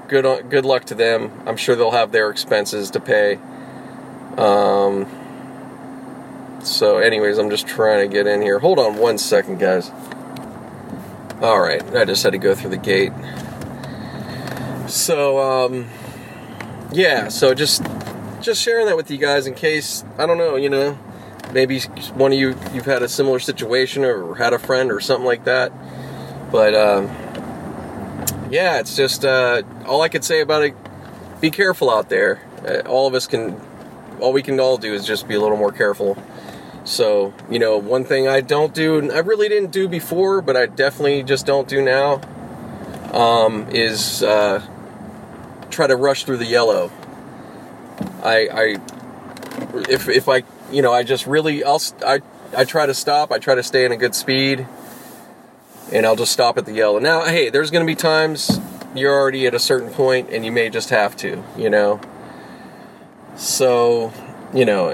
good 0.08 0.50
good 0.50 0.64
luck 0.64 0.84
to 0.86 0.94
them. 0.94 1.30
I'm 1.46 1.56
sure 1.56 1.76
they'll 1.76 1.90
have 1.90 2.12
their 2.12 2.30
expenses 2.30 2.90
to 2.92 3.00
pay. 3.00 3.38
Um, 4.36 5.06
so, 6.62 6.98
anyways, 6.98 7.38
I'm 7.38 7.48
just 7.48 7.66
trying 7.66 8.08
to 8.08 8.12
get 8.12 8.26
in 8.26 8.42
here. 8.42 8.58
Hold 8.58 8.78
on 8.78 8.96
one 8.96 9.18
second, 9.18 9.58
guys. 9.58 9.90
All 11.40 11.60
right, 11.60 11.82
I 11.94 12.04
just 12.04 12.22
had 12.22 12.32
to 12.32 12.38
go 12.38 12.54
through 12.54 12.70
the 12.70 12.76
gate. 12.76 13.12
So, 14.88 15.38
um, 15.38 15.88
yeah, 16.92 17.28
so 17.28 17.54
just 17.54 17.82
just 18.46 18.62
sharing 18.62 18.86
that 18.86 18.96
with 18.96 19.10
you 19.10 19.18
guys 19.18 19.46
in 19.46 19.54
case 19.54 20.04
I 20.16 20.24
don't 20.24 20.38
know, 20.38 20.56
you 20.56 20.70
know, 20.70 20.98
maybe 21.52 21.80
one 22.14 22.32
of 22.32 22.38
you 22.38 22.56
you've 22.72 22.86
had 22.86 23.02
a 23.02 23.08
similar 23.08 23.38
situation 23.38 24.04
or 24.04 24.34
had 24.36 24.54
a 24.54 24.58
friend 24.58 24.90
or 24.90 25.00
something 25.00 25.26
like 25.26 25.44
that. 25.44 25.70
But 26.50 26.74
um, 26.74 27.06
yeah, 28.50 28.78
it's 28.78 28.96
just 28.96 29.24
uh, 29.24 29.62
all 29.84 30.00
I 30.00 30.08
could 30.08 30.24
say 30.24 30.40
about 30.40 30.62
it. 30.62 30.74
Be 31.42 31.50
careful 31.50 31.90
out 31.90 32.08
there. 32.08 32.40
Uh, 32.66 32.88
all 32.88 33.06
of 33.06 33.12
us 33.12 33.26
can. 33.26 33.60
All 34.18 34.32
we 34.32 34.42
can 34.42 34.58
all 34.58 34.78
do 34.78 34.94
is 34.94 35.06
just 35.06 35.28
be 35.28 35.34
a 35.34 35.40
little 35.40 35.58
more 35.58 35.72
careful 35.72 36.16
so, 36.86 37.34
you 37.50 37.58
know, 37.58 37.78
one 37.78 38.04
thing 38.04 38.28
I 38.28 38.40
don't 38.40 38.72
do, 38.72 38.98
and 38.98 39.10
I 39.10 39.18
really 39.18 39.48
didn't 39.48 39.72
do 39.72 39.88
before, 39.88 40.40
but 40.40 40.56
I 40.56 40.66
definitely 40.66 41.24
just 41.24 41.44
don't 41.44 41.66
do 41.66 41.82
now, 41.82 42.20
um, 43.12 43.66
is 43.70 44.22
uh, 44.22 44.64
try 45.68 45.88
to 45.88 45.96
rush 45.96 46.24
through 46.24 46.36
the 46.36 46.46
yellow. 46.46 46.92
I, 48.22 48.48
I, 48.48 48.76
if 49.88 50.08
if 50.08 50.28
I, 50.28 50.42
you 50.70 50.82
know, 50.82 50.92
I 50.92 51.02
just 51.02 51.26
really, 51.26 51.64
I'll, 51.64 51.80
I, 52.04 52.20
I 52.56 52.64
try 52.64 52.86
to 52.86 52.94
stop. 52.94 53.32
I 53.32 53.38
try 53.38 53.54
to 53.54 53.62
stay 53.62 53.84
in 53.84 53.92
a 53.92 53.96
good 53.96 54.14
speed, 54.14 54.66
and 55.92 56.06
I'll 56.06 56.16
just 56.16 56.32
stop 56.32 56.58
at 56.58 56.66
the 56.66 56.72
yellow. 56.72 56.98
Now, 56.98 57.24
hey, 57.24 57.50
there's 57.50 57.70
going 57.70 57.86
to 57.86 57.90
be 57.90 57.96
times 57.96 58.60
you're 58.94 59.12
already 59.12 59.46
at 59.46 59.54
a 59.54 59.58
certain 59.58 59.90
point, 59.90 60.30
and 60.30 60.44
you 60.44 60.52
may 60.52 60.70
just 60.70 60.90
have 60.90 61.16
to, 61.18 61.42
you 61.56 61.70
know. 61.70 62.00
So, 63.36 64.12
you 64.54 64.64
know, 64.64 64.88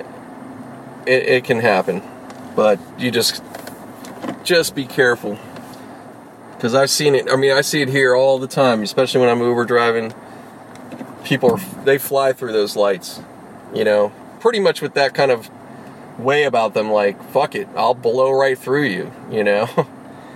it, 1.07 1.23
it 1.29 1.45
can 1.45 1.61
happen, 1.61 2.03
but 2.57 2.79
you 2.99 3.11
just 3.11 3.43
just 4.43 4.75
be 4.75 4.85
careful 4.85 5.39
because 6.55 6.75
I've 6.75 6.91
seen 6.91 7.15
it. 7.15 7.31
I 7.31 7.37
mean, 7.37 7.53
I 7.53 7.61
see 7.61 7.83
it 7.83 7.89
here 7.89 8.15
all 8.15 8.39
the 8.39 8.49
time, 8.49 8.83
especially 8.83 9.21
when 9.21 9.29
I'm 9.29 9.41
Uber 9.41 9.65
driving. 9.65 10.13
People 11.25 11.53
are 11.53 11.85
they 11.85 11.99
fly 11.99 12.33
through 12.33 12.53
those 12.53 12.77
lights, 12.77 13.21
you 13.75 13.85
know, 13.85 14.13
pretty 14.41 14.61
much 14.61 14.83
with 14.83 14.95
that 14.95 15.15
kind 15.15 15.31
of 15.31 15.51
way 16.19 16.45
about 16.45 16.75
them. 16.75 16.91
Like, 16.91 17.23
fuck 17.31 17.55
it, 17.55 17.69
I'll 17.77 17.95
blow 17.95 18.31
right 18.31 18.59
through 18.59 18.85
you, 18.85 19.13
you 19.31 19.45
know. 19.45 19.69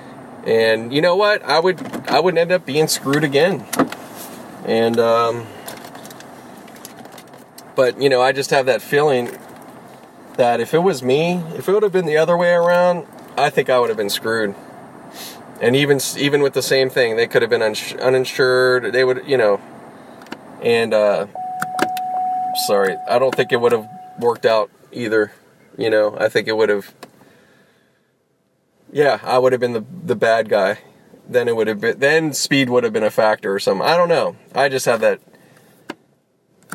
and 0.46 0.92
you 0.92 1.00
know 1.00 1.16
what? 1.16 1.42
I 1.42 1.60
would 1.60 2.08
I 2.08 2.20
would 2.20 2.36
end 2.38 2.52
up 2.52 2.64
being 2.64 2.88
screwed 2.88 3.24
again. 3.24 3.66
And 4.64 4.98
um, 4.98 5.46
but 7.74 8.00
you 8.00 8.08
know, 8.08 8.22
I 8.22 8.32
just 8.32 8.50
have 8.50 8.66
that 8.66 8.82
feeling 8.82 9.36
that 10.36 10.60
if 10.60 10.74
it 10.74 10.78
was 10.78 11.02
me, 11.02 11.42
if 11.56 11.68
it 11.68 11.72
would 11.72 11.82
have 11.82 11.92
been 11.92 12.06
the 12.06 12.16
other 12.16 12.36
way 12.36 12.52
around, 12.52 13.06
I 13.36 13.50
think 13.50 13.70
I 13.70 13.78
would 13.78 13.88
have 13.88 13.96
been 13.96 14.10
screwed. 14.10 14.54
And 15.60 15.74
even 15.74 16.00
even 16.16 16.42
with 16.42 16.54
the 16.54 16.62
same 16.62 16.90
thing, 16.90 17.16
they 17.16 17.26
could 17.26 17.42
have 17.42 17.50
been 17.50 17.62
uninsured. 17.62 18.92
They 18.92 19.04
would, 19.04 19.26
you 19.26 19.36
know, 19.36 19.60
and 20.62 20.94
uh, 20.94 21.26
sorry, 22.66 22.96
I 23.08 23.18
don't 23.18 23.34
think 23.34 23.52
it 23.52 23.60
would 23.60 23.72
have 23.72 23.88
worked 24.20 24.46
out 24.46 24.70
either. 24.92 25.32
You 25.76 25.90
know, 25.90 26.16
I 26.18 26.28
think 26.28 26.48
it 26.48 26.56
would 26.56 26.68
have. 26.68 26.94
Yeah, 28.92 29.20
I 29.22 29.38
would 29.38 29.52
have 29.52 29.60
been 29.60 29.72
the 29.72 29.84
the 30.04 30.16
bad 30.16 30.48
guy. 30.48 30.78
Then 31.28 31.48
it 31.48 31.56
would 31.56 31.66
have 31.66 31.80
been. 31.80 31.98
Then 31.98 32.32
speed 32.32 32.70
would 32.70 32.84
have 32.84 32.92
been 32.92 33.02
a 33.02 33.10
factor 33.10 33.52
or 33.52 33.58
something. 33.58 33.86
I 33.86 33.96
don't 33.96 34.08
know. 34.08 34.36
I 34.54 34.68
just 34.68 34.86
have 34.86 35.00
that. 35.00 35.20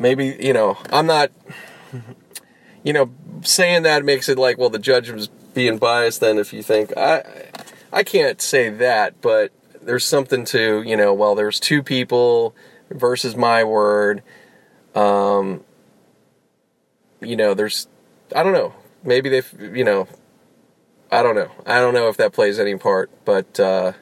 Maybe 0.00 0.36
you 0.38 0.52
know. 0.52 0.78
I'm 0.90 1.06
not. 1.06 1.30
You 2.84 2.92
know, 2.92 3.12
saying 3.42 3.84
that 3.84 4.04
makes 4.04 4.28
it 4.28 4.36
like, 4.36 4.58
well, 4.58 4.68
the 4.68 4.80
judge 4.80 5.08
was 5.08 5.28
being 5.28 5.78
biased. 5.78 6.18
Then, 6.20 6.36
if 6.36 6.52
you 6.52 6.64
think 6.64 6.92
I, 6.96 7.22
I 7.92 8.02
can't 8.02 8.40
say 8.42 8.70
that, 8.70 9.20
but 9.20 9.52
there's 9.80 10.04
something 10.04 10.44
to 10.46 10.82
you 10.82 10.96
know. 10.96 11.14
Well, 11.14 11.36
there's 11.36 11.60
two 11.60 11.84
people 11.84 12.56
versus 12.94 13.36
my 13.36 13.64
word. 13.64 14.22
Um, 14.94 15.64
you 17.20 17.36
know, 17.36 17.54
there's 17.54 17.88
I 18.34 18.42
don't 18.42 18.52
know. 18.52 18.74
Maybe 19.04 19.28
they, 19.28 19.42
you 19.60 19.84
know, 19.84 20.06
I 21.10 21.22
don't 21.22 21.34
know. 21.34 21.50
I 21.66 21.80
don't 21.80 21.94
know 21.94 22.08
if 22.08 22.16
that 22.16 22.32
plays 22.32 22.58
any 22.58 22.76
part, 22.76 23.10
but 23.24 23.58
uh, 23.58 23.92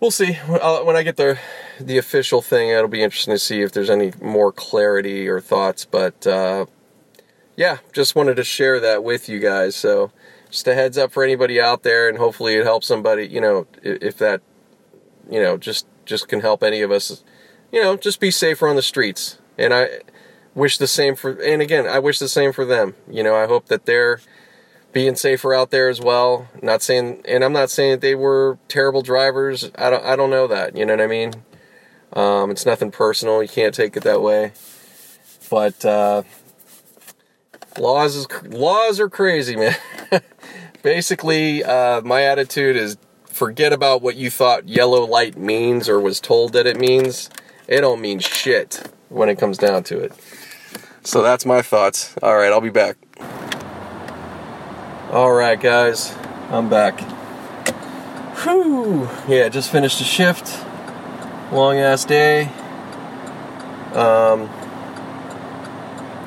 we'll 0.00 0.10
see. 0.10 0.34
When 0.34 0.96
I 0.96 1.02
get 1.02 1.16
the 1.16 1.38
the 1.80 1.98
official 1.98 2.42
thing, 2.42 2.68
it'll 2.68 2.88
be 2.88 3.02
interesting 3.02 3.34
to 3.34 3.38
see 3.38 3.62
if 3.62 3.72
there's 3.72 3.90
any 3.90 4.12
more 4.20 4.52
clarity 4.52 5.28
or 5.28 5.40
thoughts. 5.40 5.84
But 5.84 6.26
uh, 6.26 6.66
yeah, 7.56 7.78
just 7.92 8.14
wanted 8.14 8.36
to 8.36 8.44
share 8.44 8.80
that 8.80 9.02
with 9.04 9.28
you 9.28 9.40
guys. 9.40 9.76
So 9.76 10.12
just 10.50 10.68
a 10.68 10.74
heads 10.74 10.98
up 10.98 11.12
for 11.12 11.24
anybody 11.24 11.60
out 11.60 11.82
there, 11.82 12.08
and 12.08 12.18
hopefully 12.18 12.54
it 12.54 12.64
helps 12.64 12.86
somebody. 12.86 13.26
You 13.26 13.40
know, 13.40 13.66
if 13.82 14.18
that, 14.18 14.42
you 15.30 15.42
know, 15.42 15.56
just 15.56 15.86
just 16.04 16.28
can 16.28 16.40
help 16.40 16.62
any 16.62 16.82
of 16.82 16.90
us. 16.90 17.24
You 17.74 17.82
know, 17.82 17.96
just 17.96 18.20
be 18.20 18.30
safer 18.30 18.68
on 18.68 18.76
the 18.76 18.82
streets. 18.82 19.38
And 19.58 19.74
I 19.74 20.02
wish 20.54 20.78
the 20.78 20.86
same 20.86 21.16
for. 21.16 21.32
And 21.42 21.60
again, 21.60 21.88
I 21.88 21.98
wish 21.98 22.20
the 22.20 22.28
same 22.28 22.52
for 22.52 22.64
them. 22.64 22.94
You 23.10 23.24
know, 23.24 23.34
I 23.34 23.48
hope 23.48 23.66
that 23.66 23.84
they're 23.84 24.20
being 24.92 25.16
safer 25.16 25.52
out 25.52 25.72
there 25.72 25.88
as 25.88 26.00
well. 26.00 26.46
Not 26.62 26.82
saying, 26.82 27.22
and 27.26 27.42
I'm 27.42 27.52
not 27.52 27.70
saying 27.70 27.90
that 27.90 28.00
they 28.00 28.14
were 28.14 28.58
terrible 28.68 29.02
drivers. 29.02 29.72
I 29.74 29.90
don't, 29.90 30.04
I 30.04 30.14
don't 30.14 30.30
know 30.30 30.46
that. 30.46 30.76
You 30.76 30.86
know 30.86 30.92
what 30.92 31.00
I 31.00 31.08
mean? 31.08 31.34
Um, 32.12 32.52
it's 32.52 32.64
nothing 32.64 32.92
personal. 32.92 33.42
You 33.42 33.48
can't 33.48 33.74
take 33.74 33.96
it 33.96 34.04
that 34.04 34.22
way. 34.22 34.52
But 35.50 35.84
uh, 35.84 36.22
laws 37.76 38.14
is 38.14 38.28
laws 38.44 39.00
are 39.00 39.08
crazy, 39.08 39.56
man. 39.56 39.74
Basically, 40.84 41.64
uh, 41.64 42.02
my 42.02 42.22
attitude 42.22 42.76
is 42.76 42.98
forget 43.24 43.72
about 43.72 44.00
what 44.00 44.14
you 44.14 44.30
thought 44.30 44.68
yellow 44.68 45.04
light 45.04 45.36
means 45.36 45.88
or 45.88 45.98
was 45.98 46.20
told 46.20 46.52
that 46.52 46.68
it 46.68 46.78
means. 46.78 47.28
It 47.66 47.80
don't 47.80 48.00
mean 48.00 48.18
shit 48.18 48.90
when 49.08 49.28
it 49.28 49.38
comes 49.38 49.56
down 49.56 49.84
to 49.84 49.98
it. 49.98 50.12
So 51.02 51.22
that's 51.22 51.46
my 51.46 51.62
thoughts. 51.62 52.14
All 52.22 52.36
right, 52.36 52.52
I'll 52.52 52.60
be 52.60 52.70
back. 52.70 52.96
All 55.10 55.32
right, 55.32 55.58
guys, 55.58 56.14
I'm 56.50 56.68
back. 56.68 57.00
Whew. 58.42 59.08
Yeah, 59.28 59.48
just 59.48 59.70
finished 59.70 60.00
a 60.00 60.04
shift. 60.04 60.58
Long 61.52 61.78
ass 61.78 62.04
day. 62.04 62.50
Um, 63.94 64.50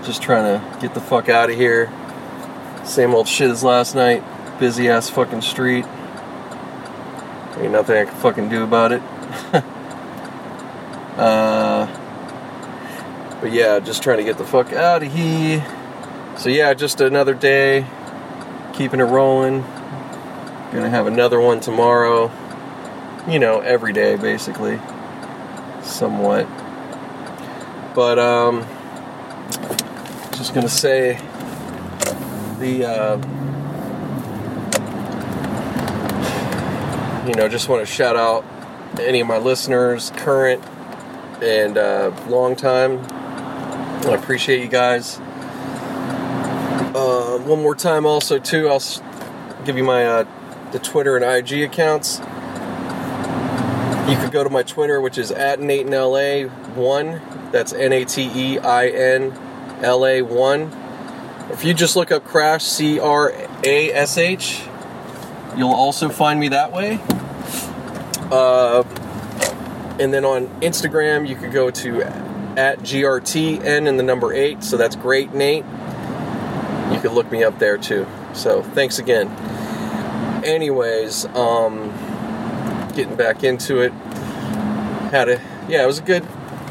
just 0.03 0.21
trying 0.21 0.59
to 0.59 0.79
get 0.79 0.93
the 0.93 1.01
fuck 1.01 1.29
out 1.29 1.49
of 1.49 1.55
here. 1.55 1.91
Same 2.85 3.13
old 3.13 3.27
shit 3.27 3.51
as 3.51 3.63
last 3.63 3.93
night. 3.93 4.23
Busy 4.59 4.89
ass 4.89 5.09
fucking 5.09 5.41
street. 5.41 5.85
Ain't 7.57 7.71
nothing 7.71 7.97
I 7.97 8.05
can 8.05 8.15
fucking 8.15 8.49
do 8.49 8.63
about 8.63 8.91
it. 8.91 9.01
uh, 11.17 11.87
but 13.41 13.51
yeah, 13.51 13.79
just 13.79 14.03
trying 14.03 14.17
to 14.17 14.23
get 14.23 14.37
the 14.37 14.45
fuck 14.45 14.73
out 14.73 15.03
of 15.03 15.11
here. 15.11 15.65
So 16.37 16.49
yeah, 16.49 16.73
just 16.73 17.01
another 17.01 17.33
day. 17.33 17.85
Keeping 18.73 18.99
it 18.99 19.05
rolling. 19.05 19.61
Gonna 20.71 20.89
have 20.89 21.07
another 21.07 21.39
one 21.39 21.59
tomorrow. 21.59 22.31
You 23.27 23.39
know, 23.39 23.59
every 23.59 23.93
day 23.93 24.15
basically. 24.15 24.79
Somewhat. 25.81 26.47
But 27.95 28.19
um 28.19 28.65
just 30.37 30.53
gonna 30.53 30.69
say 30.69 31.19
the 32.59 32.85
uh, 32.85 33.17
you 37.27 37.33
know 37.33 37.49
just 37.49 37.67
want 37.69 37.85
to 37.85 37.91
shout 37.91 38.15
out 38.15 38.45
any 38.99 39.19
of 39.19 39.27
my 39.27 39.37
listeners 39.37 40.11
current 40.15 40.63
and 41.41 41.77
uh, 41.77 42.11
long 42.27 42.55
time 42.55 42.99
i 44.07 44.13
appreciate 44.13 44.61
you 44.61 44.67
guys 44.67 45.19
uh, 46.95 47.37
one 47.45 47.61
more 47.61 47.75
time 47.75 48.05
also 48.05 48.39
too 48.39 48.67
i'll 48.69 48.81
give 49.65 49.77
you 49.77 49.83
my 49.83 50.05
uh, 50.05 50.25
the 50.71 50.79
twitter 50.79 51.15
and 51.17 51.25
ig 51.25 51.61
accounts 51.61 52.19
you 54.09 54.17
could 54.17 54.31
go 54.31 54.43
to 54.43 54.49
my 54.49 54.63
twitter 54.63 55.01
which 55.01 55.17
is 55.17 55.31
at 55.31 55.59
Nate 55.59 55.87
LA 55.87 56.43
one. 56.75 57.21
that's 57.51 57.73
n-a-t-e-i-n 57.73 59.33
LA1. 59.81 61.51
If 61.51 61.63
you 61.63 61.73
just 61.73 61.95
look 61.95 62.11
up 62.11 62.25
Crash, 62.25 62.63
C 62.63 62.99
R 62.99 63.31
A 63.63 63.91
S 63.93 64.17
H, 64.17 64.63
you'll 65.55 65.73
also 65.73 66.09
find 66.09 66.39
me 66.39 66.49
that 66.49 66.71
way. 66.71 66.99
Uh, 68.31 68.83
and 69.99 70.13
then 70.13 70.25
on 70.25 70.47
Instagram, 70.61 71.27
you 71.27 71.35
could 71.35 71.51
go 71.51 71.69
to 71.71 72.03
at 72.57 72.79
GRTN 72.79 73.87
and 73.87 73.99
the 73.99 74.03
number 74.03 74.33
8, 74.33 74.63
so 74.63 74.77
that's 74.77 74.95
great, 74.95 75.33
Nate. 75.33 75.65
You 76.91 76.99
could 76.99 77.11
look 77.11 77.31
me 77.31 77.43
up 77.43 77.59
there 77.59 77.77
too. 77.77 78.07
So 78.33 78.63
thanks 78.63 78.99
again. 78.99 79.27
Anyways, 80.43 81.25
um, 81.27 81.89
getting 82.95 83.15
back 83.15 83.43
into 83.43 83.81
it. 83.81 83.91
Had 85.11 85.29
a 85.29 85.41
yeah, 85.69 85.83
it 85.83 85.87
was 85.87 85.99
a 85.99 86.03
good 86.03 86.25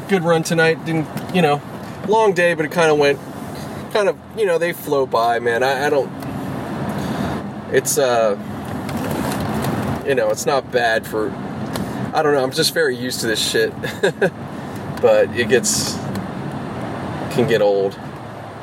good 0.09 0.23
run 0.23 0.43
tonight. 0.43 0.83
Didn't 0.85 1.07
you 1.33 1.41
know 1.41 1.61
long 2.07 2.33
day, 2.33 2.53
but 2.53 2.65
it 2.65 2.71
kind 2.71 2.89
of 2.89 2.97
went, 2.97 3.19
kind 3.91 4.09
of, 4.09 4.17
you 4.37 4.45
know, 4.45 4.57
they 4.57 4.73
flow 4.73 5.05
by, 5.05 5.39
man. 5.39 5.63
I, 5.63 5.87
I 5.87 5.89
don't, 5.89 6.11
it's, 7.73 7.97
uh, 7.97 8.35
you 10.07 10.15
know, 10.15 10.29
it's 10.29 10.45
not 10.45 10.71
bad 10.71 11.05
for, 11.05 11.29
I 12.17 12.23
don't 12.23 12.33
know, 12.33 12.41
I'm 12.41 12.51
just 12.51 12.73
very 12.73 12.97
used 12.97 13.19
to 13.21 13.27
this 13.27 13.39
shit. 13.39 13.71
but 15.03 15.29
it 15.37 15.49
gets, 15.49 15.93
can 17.35 17.47
get 17.47 17.61
old. 17.61 17.95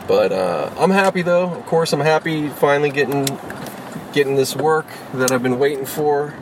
But, 0.09 0.33
uh, 0.33 0.75
I'm 0.77 0.91
happy 0.91 1.23
though. 1.23 1.45
Of 1.53 1.65
course, 1.67 1.93
I'm 1.93 2.01
happy 2.01 2.49
finally 2.49 2.91
getting, 2.91 3.29
getting 4.13 4.35
this 4.35 4.57
work 4.57 4.89
that 5.13 5.31
I've 5.31 5.45
been 5.45 5.61
waiting 5.61 5.87
for. 5.87 6.35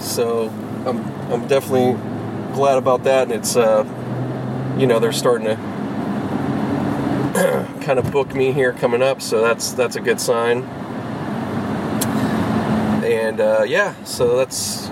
So, 0.00 0.50
I'm, 0.84 1.02
I'm 1.32 1.48
definitely 1.48 1.94
glad 2.52 2.76
about 2.76 3.04
that. 3.04 3.22
And 3.22 3.32
it's, 3.32 3.56
uh, 3.56 3.84
you 4.76 4.86
know, 4.86 4.98
they're 4.98 5.12
starting 5.12 5.46
to 5.46 5.56
kind 7.86 7.98
of 7.98 8.12
book 8.12 8.34
me 8.34 8.52
here 8.52 8.74
coming 8.74 9.02
up, 9.02 9.22
so 9.22 9.40
that's 9.40 9.72
that's 9.72 9.96
a 9.96 10.00
good 10.00 10.20
sign. 10.20 10.62
And 13.02 13.40
uh, 13.40 13.64
yeah, 13.66 13.94
so 14.04 14.36
that's 14.36 14.90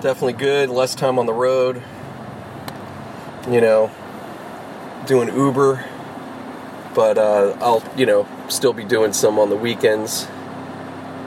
definitely 0.00 0.32
good. 0.32 0.70
Less 0.70 0.94
time 0.94 1.18
on 1.18 1.26
the 1.26 1.32
road. 1.32 1.82
You 3.50 3.60
know, 3.60 3.90
doing 5.06 5.28
Uber, 5.28 5.84
but 6.94 7.18
uh, 7.18 7.56
I'll 7.60 7.82
you 7.96 8.06
know 8.06 8.26
still 8.48 8.72
be 8.72 8.84
doing 8.84 9.12
some 9.12 9.38
on 9.38 9.50
the 9.50 9.56
weekends, 9.56 10.26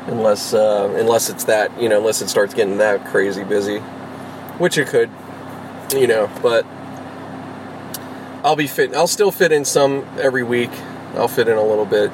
unless 0.08 0.54
uh, 0.54 0.94
unless 0.98 1.30
it's 1.30 1.46
that 1.46 1.82
you 1.82 1.90
know 1.90 1.98
unless 1.98 2.22
it 2.22 2.30
starts 2.30 2.54
getting 2.54 2.78
that 2.78 3.06
crazy 3.06 3.44
busy, 3.44 3.80
which 4.60 4.78
it 4.78 4.88
could, 4.88 5.10
you 5.92 6.08
know, 6.08 6.30
but 6.42 6.66
I'll 8.44 8.56
be 8.56 8.68
fit. 8.68 8.94
I'll 8.94 9.08
still 9.08 9.32
fit 9.32 9.52
in 9.52 9.66
some 9.66 10.06
every 10.20 10.44
week. 10.44 10.72
I'll 11.16 11.28
fit 11.28 11.48
in 11.48 11.58
a 11.58 11.64
little 11.64 11.86
bit. 11.86 12.12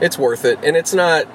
It's 0.00 0.18
worth 0.18 0.44
it, 0.44 0.58
and 0.62 0.76
it's 0.76 0.94
not. 0.94 1.26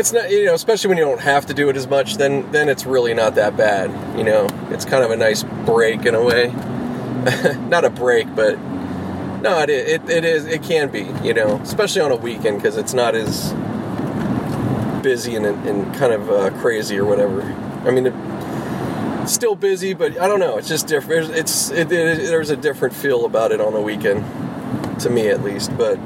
It's 0.00 0.14
not 0.14 0.30
you 0.30 0.46
know, 0.46 0.54
especially 0.54 0.88
when 0.88 0.96
you 0.96 1.04
don't 1.04 1.20
have 1.20 1.44
to 1.44 1.52
do 1.52 1.68
it 1.68 1.76
as 1.76 1.86
much. 1.86 2.16
Then 2.16 2.50
then 2.52 2.70
it's 2.70 2.86
really 2.86 3.12
not 3.12 3.34
that 3.34 3.54
bad. 3.54 3.90
You 4.16 4.24
know, 4.24 4.48
it's 4.70 4.86
kind 4.86 5.04
of 5.04 5.10
a 5.10 5.16
nice 5.16 5.42
break 5.42 6.06
in 6.06 6.14
a 6.14 6.24
way. 6.24 6.46
not 7.68 7.84
a 7.84 7.90
break, 7.90 8.34
but 8.34 8.58
no, 9.42 9.58
it, 9.60 9.68
it 9.68 10.08
it 10.08 10.24
is. 10.24 10.46
It 10.46 10.62
can 10.62 10.88
be. 10.88 11.06
You 11.22 11.34
know, 11.34 11.60
especially 11.60 12.00
on 12.00 12.12
a 12.12 12.16
weekend 12.16 12.56
because 12.56 12.78
it's 12.78 12.94
not 12.94 13.14
as 13.14 13.52
busy 15.02 15.34
and, 15.36 15.44
and 15.44 15.94
kind 15.96 16.14
of 16.14 16.30
uh, 16.30 16.48
crazy 16.60 16.98
or 16.98 17.04
whatever. 17.04 17.42
I 17.86 17.90
mean. 17.90 18.06
It, 18.06 18.14
still 19.28 19.54
busy, 19.54 19.92
but 19.92 20.18
I 20.18 20.26
don't 20.26 20.40
know. 20.40 20.56
It's 20.56 20.66
just 20.66 20.86
different. 20.86 21.30
It's 21.32 21.70
it, 21.70 21.92
it, 21.92 22.16
there's 22.16 22.48
a 22.48 22.56
different 22.56 22.94
feel 22.94 23.26
about 23.26 23.52
it 23.52 23.60
on 23.60 23.74
a 23.74 23.80
weekend, 23.80 24.24
to 25.00 25.10
me 25.10 25.28
at 25.28 25.44
least. 25.44 25.76
But 25.76 25.98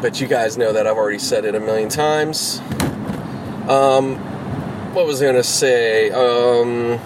but 0.00 0.20
you 0.20 0.26
guys 0.26 0.56
know 0.56 0.72
that 0.72 0.86
I've 0.86 0.96
already 0.96 1.18
said 1.18 1.44
it 1.44 1.54
a 1.54 1.60
million 1.60 1.88
times. 1.88 2.60
Um, 3.68 4.16
what 4.94 5.06
was 5.06 5.22
I 5.22 5.26
gonna 5.26 5.42
say? 5.42 6.10
Um, 6.10 7.00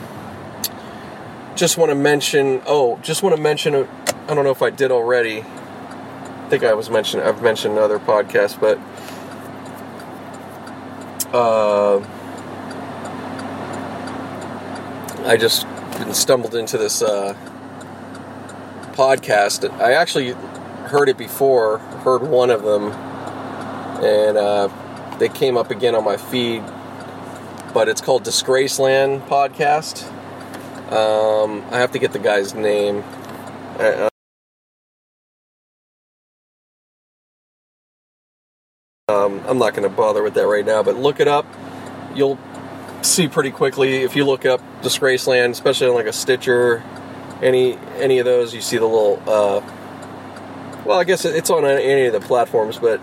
just 1.57 1.79
want 1.79 1.91
to 1.91 1.95
mention. 1.95 2.63
Oh, 2.67 2.99
just 3.03 3.23
want 3.23 3.35
to 3.37 3.41
mention. 3.41 3.75
I 3.75 4.35
don't 4.35 4.45
know 4.45 4.51
if 4.51 4.63
I 4.63 4.71
did 4.71 4.91
already. 4.91 5.41
I 5.41 6.47
think 6.49 6.65
I 6.65 6.75
was 6.75 6.91
mentioned. 6.91 7.23
I've 7.23 7.43
mentioned 7.43 7.77
another 7.77 7.99
podcast, 7.99 8.61
but. 8.61 8.79
Uh, 11.35 11.99
I 15.25 15.37
just 15.37 15.67
stumbled 16.13 16.55
into 16.55 16.77
this 16.77 17.01
uh, 17.01 17.35
podcast. 18.93 19.71
I 19.81 19.93
actually 19.93 20.35
heard 20.93 21.09
it 21.09 21.17
before, 21.17 21.79
heard 21.79 22.23
one 22.23 22.51
of 22.51 22.63
them, 22.63 22.93
and 24.05 24.37
uh, 24.37 24.69
they 25.19 25.31
came 25.31 25.57
up 25.57 25.71
again 25.71 25.95
on 25.95 26.05
my 26.05 26.19
feed. 26.19 26.63
But 27.73 27.89
it's 27.89 28.03
called 28.03 28.25
Disgraceland 28.25 29.27
Podcast. 29.27 30.07
Um, 30.93 31.65
I 31.71 31.79
have 31.79 31.93
to 31.93 31.99
get 31.99 32.13
the 32.13 32.19
guy's 32.19 32.53
name. 32.55 33.03
I, 33.79 34.11
um, 39.09 39.41
I'm 39.47 39.59
not 39.59 39.71
going 39.75 39.89
to 39.89 39.89
bother 39.89 40.23
with 40.23 40.35
that 40.35 40.47
right 40.47 40.67
now, 40.67 40.83
but 40.83 40.97
look 40.97 41.21
it 41.21 41.29
up. 41.29 41.47
You'll 42.15 42.39
see 43.01 43.29
pretty 43.29 43.51
quickly 43.51 44.03
if 44.03 44.15
you 44.15 44.27
look 44.27 44.45
up 44.45 44.61
Disgraceland, 44.83 45.53
especially 45.53 45.89
on 45.89 45.95
like 45.95 46.07
a 46.07 46.13
Stitcher, 46.13 46.85
any 47.41 47.79
any 47.97 48.19
of 48.19 48.27
those. 48.27 48.55
You 48.55 48.61
see 48.61 48.77
the 48.77 48.85
little 48.85 49.23
uh, 49.27 49.63
well, 50.85 50.99
I 50.99 51.05
guess 51.05 51.25
it's 51.25 51.51
on 51.51 51.65
any 51.65 52.07
of 52.07 52.13
the 52.13 52.21
platforms, 52.21 52.79
but 52.79 53.01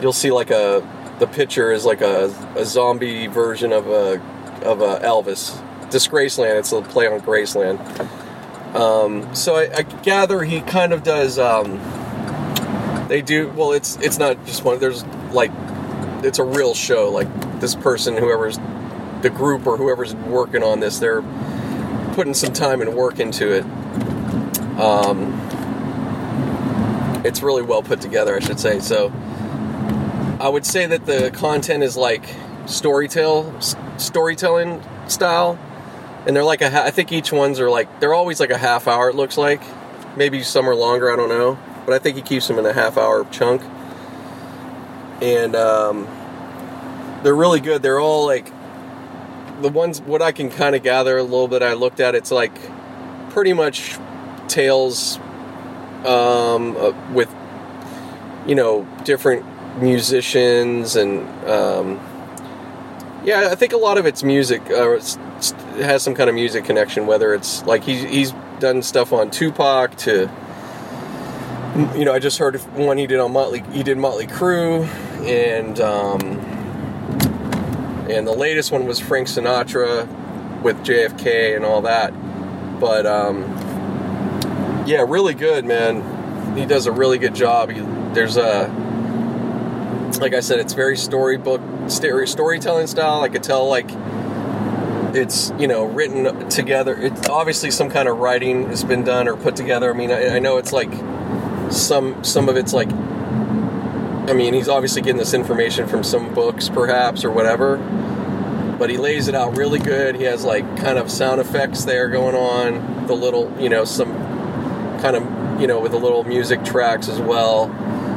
you'll 0.00 0.12
see 0.12 0.30
like 0.30 0.50
a 0.50 0.86
the 1.18 1.26
picture 1.26 1.72
is 1.72 1.84
like 1.84 2.00
a, 2.00 2.26
a 2.56 2.64
zombie 2.64 3.26
version 3.26 3.72
of 3.72 3.86
a 3.88 4.20
of 4.62 4.80
a 4.80 5.00
Elvis. 5.00 5.64
Disgraceland. 5.88 6.58
It's 6.58 6.72
a 6.72 6.82
play 6.82 7.06
on 7.06 7.20
Graceland. 7.20 7.78
Um, 8.74 9.34
so 9.34 9.56
I, 9.56 9.70
I, 9.74 9.82
gather 9.82 10.42
he 10.42 10.60
kind 10.60 10.92
of 10.92 11.02
does. 11.02 11.38
Um, 11.38 11.80
they 13.08 13.22
do 13.22 13.48
well. 13.48 13.72
It's 13.72 13.96
it's 13.96 14.18
not 14.18 14.44
just 14.44 14.64
one. 14.64 14.78
There's 14.78 15.04
like 15.32 15.50
it's 16.22 16.38
a 16.38 16.44
real 16.44 16.74
show. 16.74 17.10
Like 17.10 17.28
this 17.60 17.74
person, 17.74 18.16
whoever's 18.16 18.58
the 19.22 19.30
group 19.30 19.66
or 19.66 19.76
whoever's 19.76 20.14
working 20.14 20.62
on 20.62 20.80
this, 20.80 20.98
they're 20.98 21.22
putting 22.12 22.34
some 22.34 22.52
time 22.52 22.80
and 22.82 22.94
work 22.94 23.18
into 23.18 23.50
it. 23.52 23.64
Um, 24.78 25.32
it's 27.24 27.42
really 27.42 27.62
well 27.62 27.82
put 27.82 28.00
together, 28.00 28.36
I 28.36 28.40
should 28.40 28.60
say. 28.60 28.80
So 28.80 29.12
I 30.40 30.48
would 30.48 30.64
say 30.64 30.86
that 30.86 31.06
the 31.06 31.30
content 31.32 31.82
is 31.82 31.96
like 31.96 32.24
storytell 32.64 34.00
storytelling 34.00 34.82
style, 35.08 35.58
and 36.26 36.36
they're 36.36 36.44
like 36.44 36.62
a. 36.62 36.84
I 36.84 36.90
think 36.90 37.12
each 37.12 37.32
ones 37.32 37.60
are 37.60 37.70
like 37.70 38.00
they're 38.00 38.14
always 38.14 38.40
like 38.40 38.50
a 38.50 38.58
half 38.58 38.86
hour. 38.86 39.10
It 39.10 39.16
looks 39.16 39.36
like 39.36 39.60
maybe 40.16 40.42
some 40.42 40.68
are 40.68 40.74
longer. 40.74 41.12
I 41.12 41.16
don't 41.16 41.28
know, 41.28 41.58
but 41.86 41.94
I 41.94 41.98
think 41.98 42.16
he 42.16 42.22
keeps 42.22 42.46
them 42.46 42.58
in 42.58 42.66
a 42.66 42.72
half 42.72 42.96
hour 42.96 43.24
chunk, 43.30 43.62
and 45.20 45.56
um, 45.56 46.06
they're 47.22 47.34
really 47.34 47.60
good. 47.60 47.82
They're 47.82 48.00
all 48.00 48.26
like 48.26 48.52
the 49.60 49.68
ones 49.68 50.00
what 50.00 50.22
I 50.22 50.32
can 50.32 50.50
kind 50.50 50.76
of 50.76 50.82
gather 50.82 51.18
a 51.18 51.22
little 51.22 51.48
bit. 51.48 51.62
I 51.62 51.72
looked 51.72 52.00
at 52.00 52.14
it's 52.14 52.30
like 52.30 52.56
pretty 53.30 53.52
much 53.52 53.98
tales 54.46 55.18
um, 56.06 56.76
uh, 56.76 56.92
with 57.12 57.34
you 58.46 58.54
know 58.54 58.86
different 59.04 59.44
musicians 59.80 60.96
and 60.96 61.28
um, 61.48 62.00
yeah, 63.24 63.48
I 63.50 63.54
think 63.54 63.72
a 63.72 63.76
lot 63.76 63.98
of 63.98 64.06
it's 64.06 64.22
music. 64.22 64.62
Uh, 64.70 64.92
it's, 64.92 65.16
it 65.76 65.84
has 65.84 66.02
some 66.02 66.14
kind 66.14 66.28
of 66.28 66.34
music 66.34 66.64
connection. 66.64 67.06
Whether 67.06 67.34
it's 67.34 67.62
like 67.64 67.84
he's 67.84 68.02
he's 68.02 68.32
done 68.58 68.82
stuff 68.82 69.12
on 69.12 69.30
Tupac 69.30 69.96
to 69.96 70.30
you 71.94 72.04
know 72.04 72.12
I 72.12 72.18
just 72.18 72.38
heard 72.38 72.56
one 72.74 72.98
he 72.98 73.06
did 73.06 73.20
on 73.20 73.32
Motley. 73.32 73.62
He 73.72 73.82
did 73.82 73.98
Motley 73.98 74.26
Crue 74.26 74.86
and. 75.26 75.80
Um, 75.80 76.58
and 78.08 78.26
the 78.26 78.32
latest 78.32 78.72
one 78.72 78.86
was 78.86 78.98
Frank 78.98 79.28
Sinatra 79.28 80.08
with 80.62 80.76
JFK 80.78 81.54
and 81.54 81.64
all 81.64 81.82
that. 81.82 82.10
But 82.80 83.06
um, 83.06 83.42
yeah, 84.88 85.04
really 85.06 85.34
good, 85.34 85.66
man. 85.66 86.56
He 86.56 86.64
does 86.64 86.86
a 86.86 86.92
really 86.92 87.18
good 87.18 87.34
job. 87.34 87.70
He, 87.70 87.80
there's 88.14 88.38
a 88.38 88.68
like 90.18 90.34
I 90.34 90.40
said, 90.40 90.58
it's 90.60 90.72
very 90.72 90.96
storybook 90.96 91.60
storytelling 91.88 92.86
style. 92.86 93.20
I 93.20 93.28
could 93.28 93.42
tell 93.42 93.68
like 93.68 93.90
it's 95.14 95.52
you 95.58 95.68
know 95.68 95.84
written 95.84 96.48
together. 96.48 96.96
It's 96.96 97.28
obviously 97.28 97.70
some 97.70 97.90
kind 97.90 98.08
of 98.08 98.16
writing 98.16 98.68
has 98.68 98.82
been 98.82 99.04
done 99.04 99.28
or 99.28 99.36
put 99.36 99.56
together. 99.56 99.92
I 99.92 99.96
mean, 99.96 100.10
I, 100.10 100.36
I 100.36 100.38
know 100.38 100.56
it's 100.56 100.72
like 100.72 100.90
some 101.70 102.24
some 102.24 102.48
of 102.48 102.56
it's 102.56 102.72
like 102.72 102.90
I 102.90 104.32
mean, 104.32 104.54
he's 104.54 104.70
obviously 104.70 105.02
getting 105.02 105.18
this 105.18 105.34
information 105.34 105.86
from 105.86 106.02
some 106.02 106.32
books, 106.34 106.70
perhaps, 106.70 107.24
or 107.24 107.30
whatever. 107.30 107.76
But 108.78 108.88
he 108.88 108.96
lays 108.96 109.28
it 109.28 109.34
out 109.34 109.56
really 109.56 109.80
good. 109.80 110.16
He 110.16 110.24
has 110.24 110.44
like 110.44 110.64
kind 110.78 110.98
of 110.98 111.10
sound 111.10 111.42
effects 111.42 111.84
there 111.84 112.08
going 112.08 112.34
on, 112.34 113.06
the 113.06 113.14
little, 113.14 113.54
you 113.60 113.68
know, 113.68 113.84
some 113.84 114.27
kind 114.98 115.16
of, 115.16 115.60
you 115.60 115.66
know, 115.66 115.80
with 115.80 115.92
the 115.92 115.98
little 115.98 116.24
music 116.24 116.64
tracks 116.64 117.08
as 117.08 117.20
well. 117.20 117.68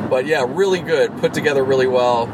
But 0.09 0.25
yeah, 0.25 0.45
really 0.47 0.81
good, 0.81 1.17
put 1.17 1.33
together 1.33 1.63
really 1.63 1.87
well. 1.87 2.27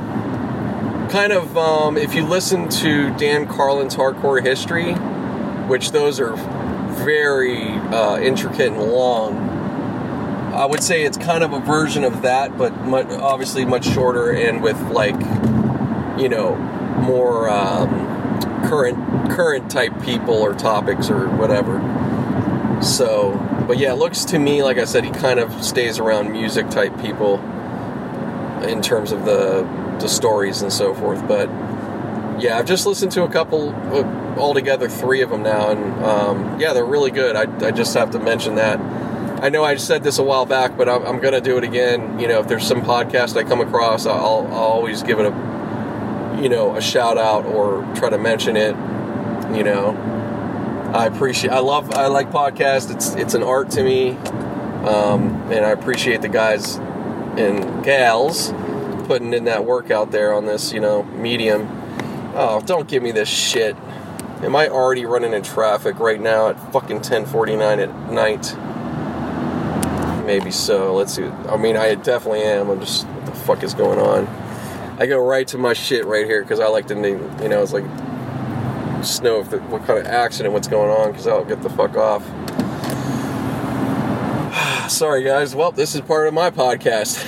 Kind 1.12 1.32
of, 1.32 1.58
um, 1.58 1.98
if 1.98 2.16
you 2.16 2.26
listen 2.26 2.68
to 2.70 3.16
Dan 3.18 3.48
Carlin's 3.48 3.96
Hardcore 3.96 4.44
History, 4.44 4.94
which 5.68 5.92
those 5.92 6.20
are 6.20 6.36
very 7.04 7.64
uh, 7.68 8.18
intricate 8.20 8.74
and 8.74 8.82
long 8.82 9.58
I 10.58 10.66
would 10.66 10.82
say 10.82 11.04
it's 11.04 11.20
kind 11.20 11.44
of 11.44 11.54
a 11.54 11.60
version 11.60 12.04
of 12.04 12.24
that, 12.24 12.58
but 12.58 12.76
much, 12.82 13.06
obviously 13.10 13.64
much 13.64 13.86
shorter 13.86 14.32
and 14.32 14.64
with 14.64 14.80
like, 14.90 15.14
you 16.20 16.30
know, 16.30 16.56
more 17.00 17.48
um, 17.48 17.90
current 18.68 19.30
current 19.30 19.70
type 19.70 20.02
people 20.02 20.34
or 20.34 20.56
topics 20.56 21.12
or 21.12 21.30
whatever. 21.30 21.78
So, 22.82 23.34
but 23.68 23.78
yeah, 23.78 23.92
it 23.92 23.98
looks 23.98 24.26
to 24.26 24.40
me 24.40 24.64
like 24.64 24.78
I 24.78 24.86
said 24.86 25.04
he 25.04 25.12
kind 25.12 25.40
of 25.40 25.64
stays 25.64 26.00
around 26.00 26.32
music 26.32 26.70
type 26.70 27.00
people 27.02 27.40
in 28.64 28.82
terms 28.82 29.12
of 29.12 29.26
the 29.26 29.62
the 30.00 30.08
stories 30.08 30.62
and 30.62 30.72
so 30.72 30.94
forth. 30.94 31.28
But 31.28 31.50
yeah, 32.40 32.58
I've 32.58 32.66
just 32.68 32.86
listened 32.86 33.12
to 33.14 33.24
a 33.24 33.30
couple, 33.30 33.70
uh, 33.70 34.04
altogether 34.38 34.88
three 34.88 35.22
of 35.22 35.32
them 35.32 35.42
now, 35.42 35.72
and 35.72 36.06
um, 36.06 36.60
yeah, 36.60 36.74
they're 36.74 36.86
really 36.86 37.10
good. 37.10 37.36
I, 37.36 37.68
I 37.68 37.72
just 37.72 37.96
have 37.96 38.12
to 38.12 38.20
mention 38.20 38.56
that 38.56 38.80
I 39.40 39.50
know 39.50 39.64
I 39.64 39.76
said 39.76 40.04
this 40.04 40.18
a 40.18 40.24
while 40.24 40.48
back, 40.48 40.76
but 40.76 40.90
I'm, 40.90 41.06
I'm 41.06 41.20
going 41.20 41.36
to 41.36 41.42
do 41.42 41.60
it 41.60 41.64
again. 41.64 42.20
You 42.20 42.28
know, 42.28 42.40
if 42.40 42.48
there's 42.48 42.66
some 42.66 42.82
podcast 42.82 43.38
I 43.38 43.44
come 43.44 43.62
across, 43.62 44.08
I'll, 44.08 44.48
I'll 44.48 44.54
always 44.54 45.04
give 45.04 45.20
it 45.20 45.28
a, 45.28 46.40
you 46.42 46.50
know, 46.50 46.76
a 46.76 46.82
shout 46.82 47.20
out 47.20 47.46
or 47.46 47.84
try 47.96 48.10
to 48.10 48.18
mention 48.18 48.58
it. 48.58 48.76
You 49.56 49.64
know, 49.64 49.92
I 50.94 51.06
appreciate, 51.06 51.52
I 51.52 51.60
love, 51.60 51.92
I 51.92 52.08
like 52.08 52.32
podcasts. 52.32 52.94
It's 52.94 53.14
it's 53.16 53.34
an 53.34 53.44
art 53.44 53.70
to 53.72 53.84
me, 53.84 54.12
um, 54.86 55.52
and 55.52 55.66
I 55.66 55.72
appreciate 55.72 56.22
the 56.22 56.30
guys 56.30 56.76
and 57.38 57.84
gals 57.84 58.54
putting 59.06 59.34
in 59.34 59.46
that 59.46 59.66
work 59.66 59.92
out 59.92 60.12
there 60.12 60.34
on 60.34 60.46
this, 60.46 60.72
you 60.74 60.80
know, 60.80 61.04
medium. 61.04 61.68
Oh, 62.36 62.62
don't 62.66 62.88
give 62.88 63.04
me 63.04 63.12
this 63.12 63.30
shit. 63.30 63.76
Am 64.44 64.56
I 64.56 64.68
already 64.70 65.06
running 65.06 65.34
in 65.34 65.44
traffic 65.44 66.00
right 66.00 66.22
now 66.22 66.50
at 66.50 66.72
fucking 66.72 67.02
10:49 67.02 67.80
at 67.80 68.12
night? 68.12 68.56
maybe 70.28 70.52
so. 70.52 70.94
Let's 70.94 71.16
see. 71.16 71.24
I 71.24 71.58
mean, 71.58 71.78
I 71.78 71.96
definitely 71.96 72.44
am. 72.44 72.70
I'm 72.70 72.82
just, 72.82 73.08
what 73.08 73.26
the 73.26 73.32
fuck 73.32 73.64
is 73.64 73.74
going 73.74 73.98
on? 73.98 74.28
I 75.00 75.08
go 75.08 75.26
right 75.26 75.48
to 75.48 75.58
my 75.58 75.74
shit 75.74 76.06
right 76.06 76.26
here 76.26 76.44
because 76.44 76.60
I 76.60 76.68
like 76.68 76.88
to, 76.88 76.96
you 76.96 77.50
know, 77.50 77.64
it's 77.64 77.74
like, 77.74 77.86
just 78.98 79.24
know 79.24 79.40
if 79.40 79.50
the, 79.50 79.60
what 79.60 79.86
kind 79.86 80.00
of 80.00 80.06
accident, 80.06 80.54
what's 80.54 80.68
going 80.68 80.90
on, 80.90 81.12
because 81.12 81.28
I'll 81.28 81.46
get 81.46 81.62
the 81.62 81.70
fuck 81.70 81.96
off. 81.96 82.24
Sorry, 84.92 85.24
guys. 85.24 85.56
Well, 85.56 85.72
this 85.72 85.96
is 85.96 86.02
part 86.02 86.28
of 86.28 86.34
my 86.34 86.50
podcast. 86.50 87.22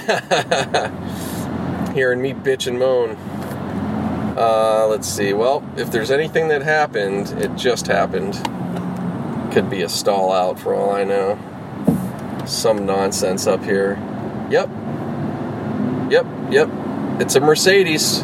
Hearing 1.94 2.22
me 2.22 2.34
bitch 2.34 2.68
and 2.68 2.78
moan. 2.80 3.18
Uh, 4.38 4.88
let's 4.88 5.08
see. 5.08 5.34
Well, 5.34 5.68
if 5.76 5.92
there's 5.92 6.12
anything 6.12 6.48
that 6.50 6.62
happened, 6.62 7.30
it 7.42 7.56
just 7.56 7.88
happened. 7.88 8.34
Could 9.54 9.70
be 9.70 9.82
a 9.82 9.90
stall 9.90 10.32
out 10.32 10.60
for 10.60 10.74
all 10.74 10.92
I 10.92 11.04
know 11.04 11.38
some 12.50 12.86
nonsense 12.86 13.48
up 13.48 13.64
here. 13.64 13.98
Yep. 14.50 14.70
Yep, 16.10 16.26
yep. 16.52 16.70
It's 17.22 17.36
a 17.36 17.40
Mercedes. 17.40 18.24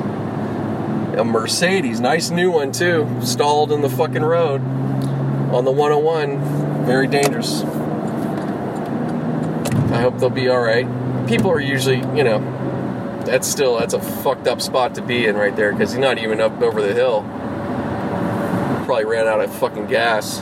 A 1.18 1.24
Mercedes, 1.24 2.00
nice 2.00 2.30
new 2.30 2.52
one 2.52 2.72
too. 2.72 3.08
Stalled 3.22 3.72
in 3.72 3.82
the 3.82 3.90
fucking 3.90 4.24
road 4.24 4.62
on 5.54 5.64
the 5.64 5.72
101. 5.72 6.86
Very 6.86 7.08
dangerous. 7.08 7.62
I 9.92 10.02
hope 10.02 10.20
they'll 10.20 10.30
be 10.30 10.50
alright. 10.50 10.86
People 11.28 11.50
are 11.52 11.60
usually, 11.62 12.00
you 12.18 12.24
know, 12.24 12.40
that's 13.26 13.48
still 13.48 13.80
that's 13.80 13.94
a 13.94 14.02
fucked 14.02 14.48
up 14.48 14.62
spot 14.62 14.96
to 14.96 15.02
be 15.02 15.26
in 15.26 15.36
right 15.36 15.56
there 15.56 15.72
because 15.72 15.92
he's 15.92 16.00
not 16.00 16.18
even 16.18 16.42
up 16.42 16.62
over 16.62 16.82
the 16.82 16.94
hill. 16.94 17.22
Probably 18.86 19.06
ran 19.06 19.26
out 19.26 19.42
of 19.42 19.54
fucking 19.56 19.88
gas. 19.88 20.42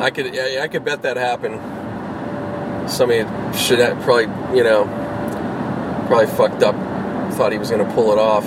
I 0.00 0.10
could 0.10 0.36
I 0.36 0.66
could 0.68 0.84
bet 0.84 1.02
that 1.02 1.16
happened. 1.16 1.60
Somebody 2.90 3.20
should 3.56 3.78
have 3.78 4.02
probably 4.02 4.56
you 4.56 4.64
know 4.64 4.84
probably 6.08 6.26
fucked 6.26 6.62
up, 6.62 6.74
thought 7.40 7.52
he 7.52 7.58
was 7.58 7.70
going 7.70 7.82
to 7.82 7.94
pull 7.94 8.12
it 8.12 8.18
off. 8.18 8.44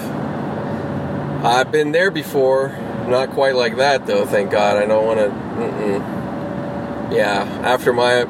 I've 1.43 1.71
been 1.71 1.93
there 1.93 2.11
before, 2.11 2.77
not 3.07 3.31
quite 3.31 3.55
like 3.55 3.77
that 3.77 4.05
though. 4.05 4.23
Thank 4.23 4.51
God. 4.51 4.77
I 4.77 4.85
don't 4.85 5.07
want 5.07 5.19
to. 5.19 7.15
Yeah, 7.15 7.41
after 7.63 7.91
my 7.91 8.25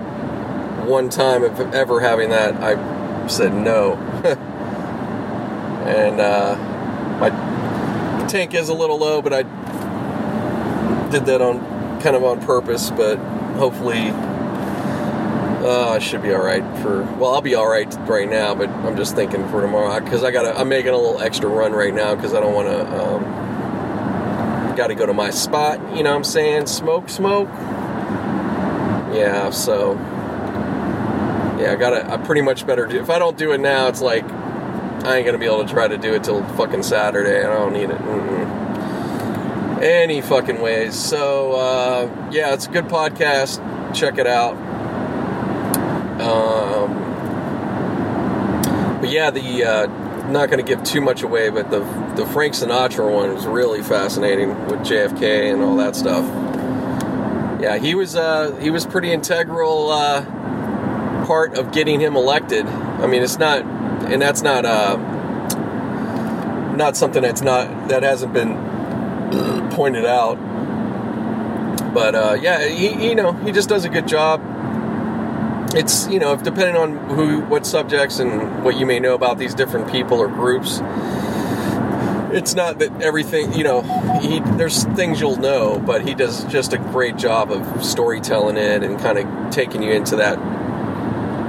one 0.86 1.09
time 1.09 1.43
of 1.43 1.59
ever 1.74 1.99
having 1.99 2.30
that, 2.30 2.55
I 2.64 3.28
said 3.28 3.53
no. 3.53 3.95
and 5.86 6.22
uh, 6.22 6.55
my 7.20 7.30
tank 8.28 8.53
is 8.53 8.70
a 8.70 8.74
little 8.74 8.97
low, 8.97 9.22
but 9.22 9.34
I 9.34 9.41
did 11.11 11.26
that 11.26 11.41
on 11.41 11.59
kind 11.99 12.16
of 12.16 12.24
on 12.24 12.39
purpose, 12.39 12.89
but 12.89 13.18
hopefully 13.57 14.11
Uh, 15.64 15.91
I 15.91 15.99
should 15.99 16.22
be 16.22 16.34
all 16.34 16.43
right 16.43 16.61
for. 16.82 17.03
Well, 17.18 17.34
I'll 17.34 17.41
be 17.41 17.55
all 17.55 17.70
right 17.70 17.91
right 17.99 18.30
now, 18.30 18.53
but 18.53 18.70
I'm 18.70 18.97
just 18.97 19.16
thinking 19.16 19.47
for 19.47 19.61
tomorrow 19.61 19.97
because 20.01 20.22
I 20.22 20.32
got. 20.32 20.57
I'm 20.57 20.68
making 20.68 20.91
a 20.91 20.97
little 20.97 21.22
extra 21.22 21.47
run 21.47 21.72
right 21.72 21.93
now 21.93 22.16
because 22.16 22.34
I 22.34 22.41
don't 22.41 22.53
want 22.53 22.68
to. 22.68 22.82
Um, 23.01 23.24
got 24.76 24.88
to 24.88 24.95
go 24.95 25.05
to 25.05 25.14
my 25.14 25.30
spot. 25.30 25.80
You 25.95 26.03
know 26.03 26.09
what 26.09 26.18
I'm 26.18 26.24
saying? 26.26 26.68
Smoke, 26.68 27.07
smoke. 27.07 27.47
Yeah. 29.14 29.51
So. 29.51 29.93
Yeah, 31.59 31.72
I 31.72 31.76
gotta. 31.76 32.11
I 32.11 32.18
pretty 32.18 32.41
much 32.41 32.68
better 32.68 32.86
do. 32.86 32.99
If 32.99 33.09
I 33.09 33.18
don't 33.18 33.38
do 33.38 33.53
it 33.53 33.59
now, 33.59 33.88
it's 33.88 34.01
like 34.01 34.26
I 34.26 35.16
ain't 35.16 35.26
gonna 35.26 35.38
be 35.38 35.45
able 35.45 35.66
to 35.66 35.72
try 35.72 35.88
to 35.88 35.97
do 35.97 36.14
it 36.14 36.26
till 36.26 36.43
fucking 36.55 36.84
Saturday. 36.84 37.39
I 37.39 37.53
don't 37.53 37.72
need 37.72 37.89
it. 37.89 37.97
Mm-mm. 37.99 39.82
Any 39.82 40.20
fucking 40.20 40.59
ways. 40.59 40.93
So 40.93 41.53
uh, 41.53 42.30
yeah, 42.32 42.53
it's 42.53 42.68
a 42.68 42.70
good 42.70 42.86
podcast. 42.86 43.61
Check 43.93 44.18
it 44.18 44.28
out. 44.28 44.73
Um, 46.24 46.94
but 49.02 49.10
yeah, 49.10 49.30
the 49.30 49.64
uh, 49.64 49.88
not 50.30 50.50
going 50.50 50.64
to 50.64 50.66
give 50.66 50.84
too 50.84 51.02
much 51.02 51.22
away, 51.22 51.50
but 51.50 51.70
the 51.70 51.80
the 52.16 52.26
Frank 52.28 52.54
Sinatra 52.54 53.12
one 53.12 53.34
was 53.34 53.46
really 53.46 53.84
fascinating 53.84 54.50
with 54.68 54.80
JFK 54.80 55.52
and 55.54 55.62
all 55.62 55.76
that 55.78 55.96
stuff. 55.96 56.24
Yeah, 57.62 57.78
he 57.78 57.96
was 57.96 58.16
uh, 58.16 58.56
he 58.62 58.70
was 58.70 58.86
pretty 58.86 59.12
integral 59.12 59.92
uh, 59.92 60.24
part 61.26 61.56
of 61.56 61.74
getting 61.74 62.00
him 62.00 62.16
elected. 62.16 62.66
I 62.66 63.08
mean, 63.08 63.22
it's 63.22 63.38
not, 63.38 63.64
and 63.64 64.22
that's 64.22 64.42
not 64.42 64.64
uh, 64.66 64.96
not 66.76 66.96
something 66.96 67.22
that's 67.22 67.42
not 67.42 67.90
that 67.90 68.04
hasn't 68.04 68.32
been 68.34 69.70
pointed 69.72 70.06
out. 70.06 70.36
But 71.94 72.16
uh, 72.16 72.38
yeah, 72.42 72.66
he 72.68 73.10
you 73.10 73.16
know 73.16 73.34
he 73.34 73.52
just 73.52 73.68
does 73.68 73.84
a 73.84 73.90
good 73.90 74.08
job 74.08 74.42
it's 75.76 76.08
you 76.08 76.20
know 76.20 76.36
depending 76.36 76.76
on 76.76 76.98
who 77.10 77.42
what 77.42 77.66
subjects 77.66 78.20
and 78.20 78.64
what 78.64 78.78
you 78.78 78.86
may 78.86 79.00
know 79.00 79.16
about 79.16 79.38
these 79.38 79.54
different 79.54 79.92
people 79.92 80.20
or 80.20 80.28
groups 80.28 80.80
it's 82.32 82.56
not 82.56 82.80
that 82.80 83.02
everything 83.02 83.54
you 83.54 83.64
know 83.64 83.82
he 84.20 84.40
there's 84.58 84.84
things 84.96 85.20
you'll 85.20 85.38
know 85.38 85.80
but 85.86 86.08
he 86.08 86.14
does 86.14 86.44
just 86.46 86.74
a 86.74 86.78
great 86.78 87.16
job 87.16 87.52
of 87.52 87.86
storytelling 87.86 88.58
it 88.58 88.84
and 88.84 89.00
kind 89.00 89.18
of 89.18 89.52
taking 89.52 89.84
you 89.84 89.92
into 89.92 90.16
that 90.16 90.38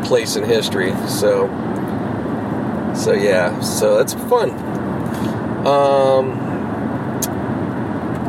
place 0.05 0.37
in 0.37 0.45
history. 0.45 0.93
So 1.09 1.49
so 2.95 3.13
yeah 3.13 3.61
so 3.61 3.97
that's 3.97 4.15
fun. 4.15 4.51
Um 5.67 6.43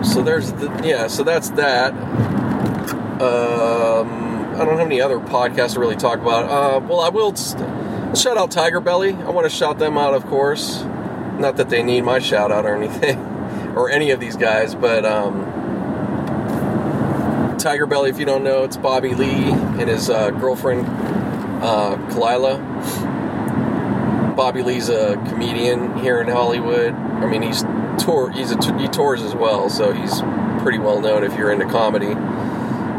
so 0.04 0.24
there's 0.24 0.52
the 0.54 0.68
yeah 0.84 1.08
so 1.08 1.24
that's 1.24 1.50
that. 1.52 1.94
Um 3.22 4.25
I 4.56 4.60
don't 4.64 4.78
have 4.78 4.88
any 4.88 5.02
other 5.02 5.20
podcasts 5.20 5.74
to 5.74 5.82
really 5.82 5.98
talk 5.98 6.20
about. 6.20 6.46
Uh, 6.46 6.80
well, 6.80 7.02
I 7.02 7.10
will 7.10 7.36
shout 7.36 8.38
out 8.38 8.52
Tiger 8.52 8.80
Belly. 8.80 9.14
I 9.14 9.30
want 9.30 9.44
to 9.44 9.50
shout 9.50 9.80
them 9.80 9.98
out, 9.98 10.14
of 10.14 10.26
course. 10.28 10.82
Not 11.38 11.58
that 11.58 11.68
they 11.70 11.84
need 11.84 12.06
my 12.06 12.20
shout 12.20 12.54
out 12.54 12.66
or 12.66 12.74
anything, 12.74 13.20
or 13.76 13.90
any 13.90 14.12
of 14.12 14.22
these 14.22 14.38
guys, 14.38 14.74
but 14.74 15.04
um, 15.04 15.44
Tiger 17.60 17.86
Belly, 17.86 18.10
if 18.10 18.18
you 18.18 18.26
don't 18.26 18.46
know, 18.46 18.64
it's 18.64 18.78
Bobby 18.78 19.14
Lee 19.14 19.52
and 19.52 19.90
his 19.90 20.10
uh, 20.10 20.32
girlfriend, 20.32 20.88
uh, 21.62 21.98
Khalyla. 22.12 22.62
Bobby 24.38 24.64
Lee's 24.64 24.88
a 24.88 25.18
comedian 25.28 26.00
here 26.00 26.22
in 26.22 26.30
Hollywood. 26.30 26.94
I 26.94 27.26
mean, 27.26 27.42
he's 27.42 27.64
tour. 28.00 28.32
He's 28.32 28.52
a, 28.52 28.78
he 28.80 28.88
tours 28.88 29.22
as 29.22 29.36
well, 29.36 29.70
so 29.70 29.92
he's 29.92 30.22
pretty 30.62 30.80
well 30.80 31.02
known 31.02 31.26
if 31.26 31.36
you're 31.36 31.52
into 31.52 31.66
comedy 31.66 32.16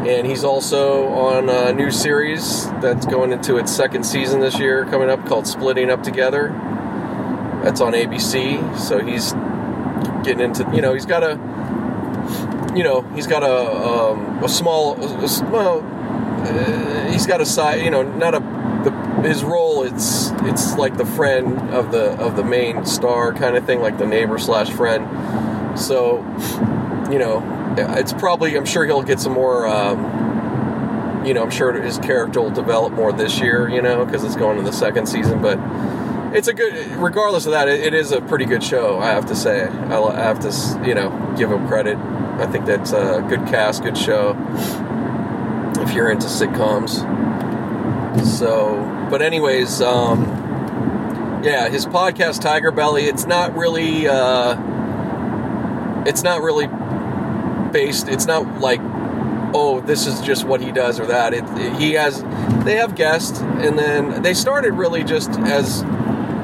and 0.07 0.25
he's 0.25 0.45
also 0.45 1.07
on 1.09 1.49
a 1.49 1.73
new 1.73 1.91
series 1.91 2.65
that's 2.81 3.05
going 3.05 3.33
into 3.33 3.57
its 3.57 3.75
second 3.75 4.05
season 4.05 4.39
this 4.39 4.57
year 4.57 4.85
coming 4.85 5.09
up 5.09 5.25
called 5.25 5.45
Splitting 5.45 5.89
Up 5.89 6.01
Together. 6.01 6.49
That's 7.61 7.81
on 7.81 7.91
ABC. 7.91 8.77
So 8.77 8.99
he's 8.99 9.33
getting 10.23 10.39
into, 10.39 10.69
you 10.73 10.81
know, 10.81 10.93
he's 10.93 11.05
got 11.05 11.23
a, 11.23 11.31
you 12.73 12.83
know, 12.83 13.01
he's 13.15 13.27
got 13.27 13.43
a 13.43 14.11
um, 14.11 14.43
a 14.43 14.47
small, 14.47 14.95
well, 14.95 15.81
uh, 15.83 17.11
he's 17.11 17.25
got 17.25 17.41
a 17.41 17.45
side, 17.45 17.83
you 17.83 17.91
know, 17.91 18.03
not 18.03 18.33
a 18.33 18.39
the, 18.85 19.27
his 19.27 19.43
role. 19.43 19.83
It's 19.83 20.31
it's 20.43 20.77
like 20.77 20.95
the 20.95 21.05
friend 21.05 21.59
of 21.71 21.91
the 21.91 22.11
of 22.11 22.37
the 22.37 22.45
main 22.45 22.85
star 22.85 23.33
kind 23.33 23.57
of 23.57 23.65
thing, 23.65 23.81
like 23.81 23.97
the 23.97 24.07
neighbor 24.07 24.37
slash 24.37 24.69
friend. 24.69 25.77
So, 25.77 26.19
you 27.11 27.19
know, 27.19 27.56
it's 27.77 28.13
probably 28.13 28.55
I'm 28.55 28.65
sure 28.65 28.85
he'll 28.85 29.03
get 29.03 29.19
some 29.19 29.33
more. 29.33 29.67
Um, 29.67 31.25
you 31.25 31.33
know, 31.33 31.43
I'm 31.43 31.51
sure 31.51 31.73
his 31.73 31.97
character 31.99 32.41
will 32.41 32.51
develop 32.51 32.93
more 32.93 33.11
this 33.11 33.39
year. 33.39 33.69
You 33.69 33.81
know, 33.81 34.05
because 34.05 34.23
it's 34.23 34.35
going 34.35 34.57
to 34.57 34.63
the 34.63 34.71
second 34.71 35.07
season. 35.07 35.41
But 35.41 35.59
it's 36.35 36.47
a 36.47 36.53
good. 36.53 36.73
Regardless 36.97 37.45
of 37.45 37.51
that, 37.51 37.67
it, 37.67 37.81
it 37.81 37.93
is 37.93 38.11
a 38.11 38.21
pretty 38.21 38.45
good 38.45 38.63
show. 38.63 38.99
I 38.99 39.07
have 39.07 39.25
to 39.27 39.35
say. 39.35 39.65
I 39.65 40.23
have 40.23 40.39
to 40.39 40.87
you 40.87 40.95
know 40.95 41.35
give 41.37 41.51
him 41.51 41.67
credit. 41.67 41.97
I 41.97 42.45
think 42.47 42.65
that's 42.65 42.93
a 42.93 43.25
good 43.27 43.45
cast, 43.47 43.83
good 43.83 43.97
show. 43.97 44.35
If 45.79 45.93
you're 45.93 46.11
into 46.11 46.27
sitcoms. 46.27 47.05
So, 48.25 49.07
but 49.09 49.21
anyways, 49.21 49.81
um, 49.81 50.23
yeah, 51.43 51.69
his 51.69 51.85
podcast 51.85 52.41
Tiger 52.41 52.71
Belly. 52.71 53.05
It's 53.05 53.25
not 53.25 53.55
really. 53.55 54.07
Uh, 54.07 54.55
it's 56.05 56.23
not 56.23 56.41
really 56.41 56.67
based. 57.77 58.07
It's 58.07 58.25
not 58.25 58.59
like, 58.59 58.79
oh, 59.53 59.81
this 59.85 60.07
is 60.07 60.19
just 60.21 60.45
what 60.45 60.61
he 60.61 60.71
does 60.71 60.99
or 60.99 61.05
that. 61.05 61.31
It, 61.31 61.43
it, 61.49 61.73
he 61.73 61.93
has, 61.93 62.23
they 62.65 62.77
have 62.77 62.95
guests, 62.95 63.39
and 63.39 63.77
then 63.77 64.23
they 64.23 64.33
started 64.33 64.71
really 64.73 65.03
just 65.03 65.29
as 65.41 65.83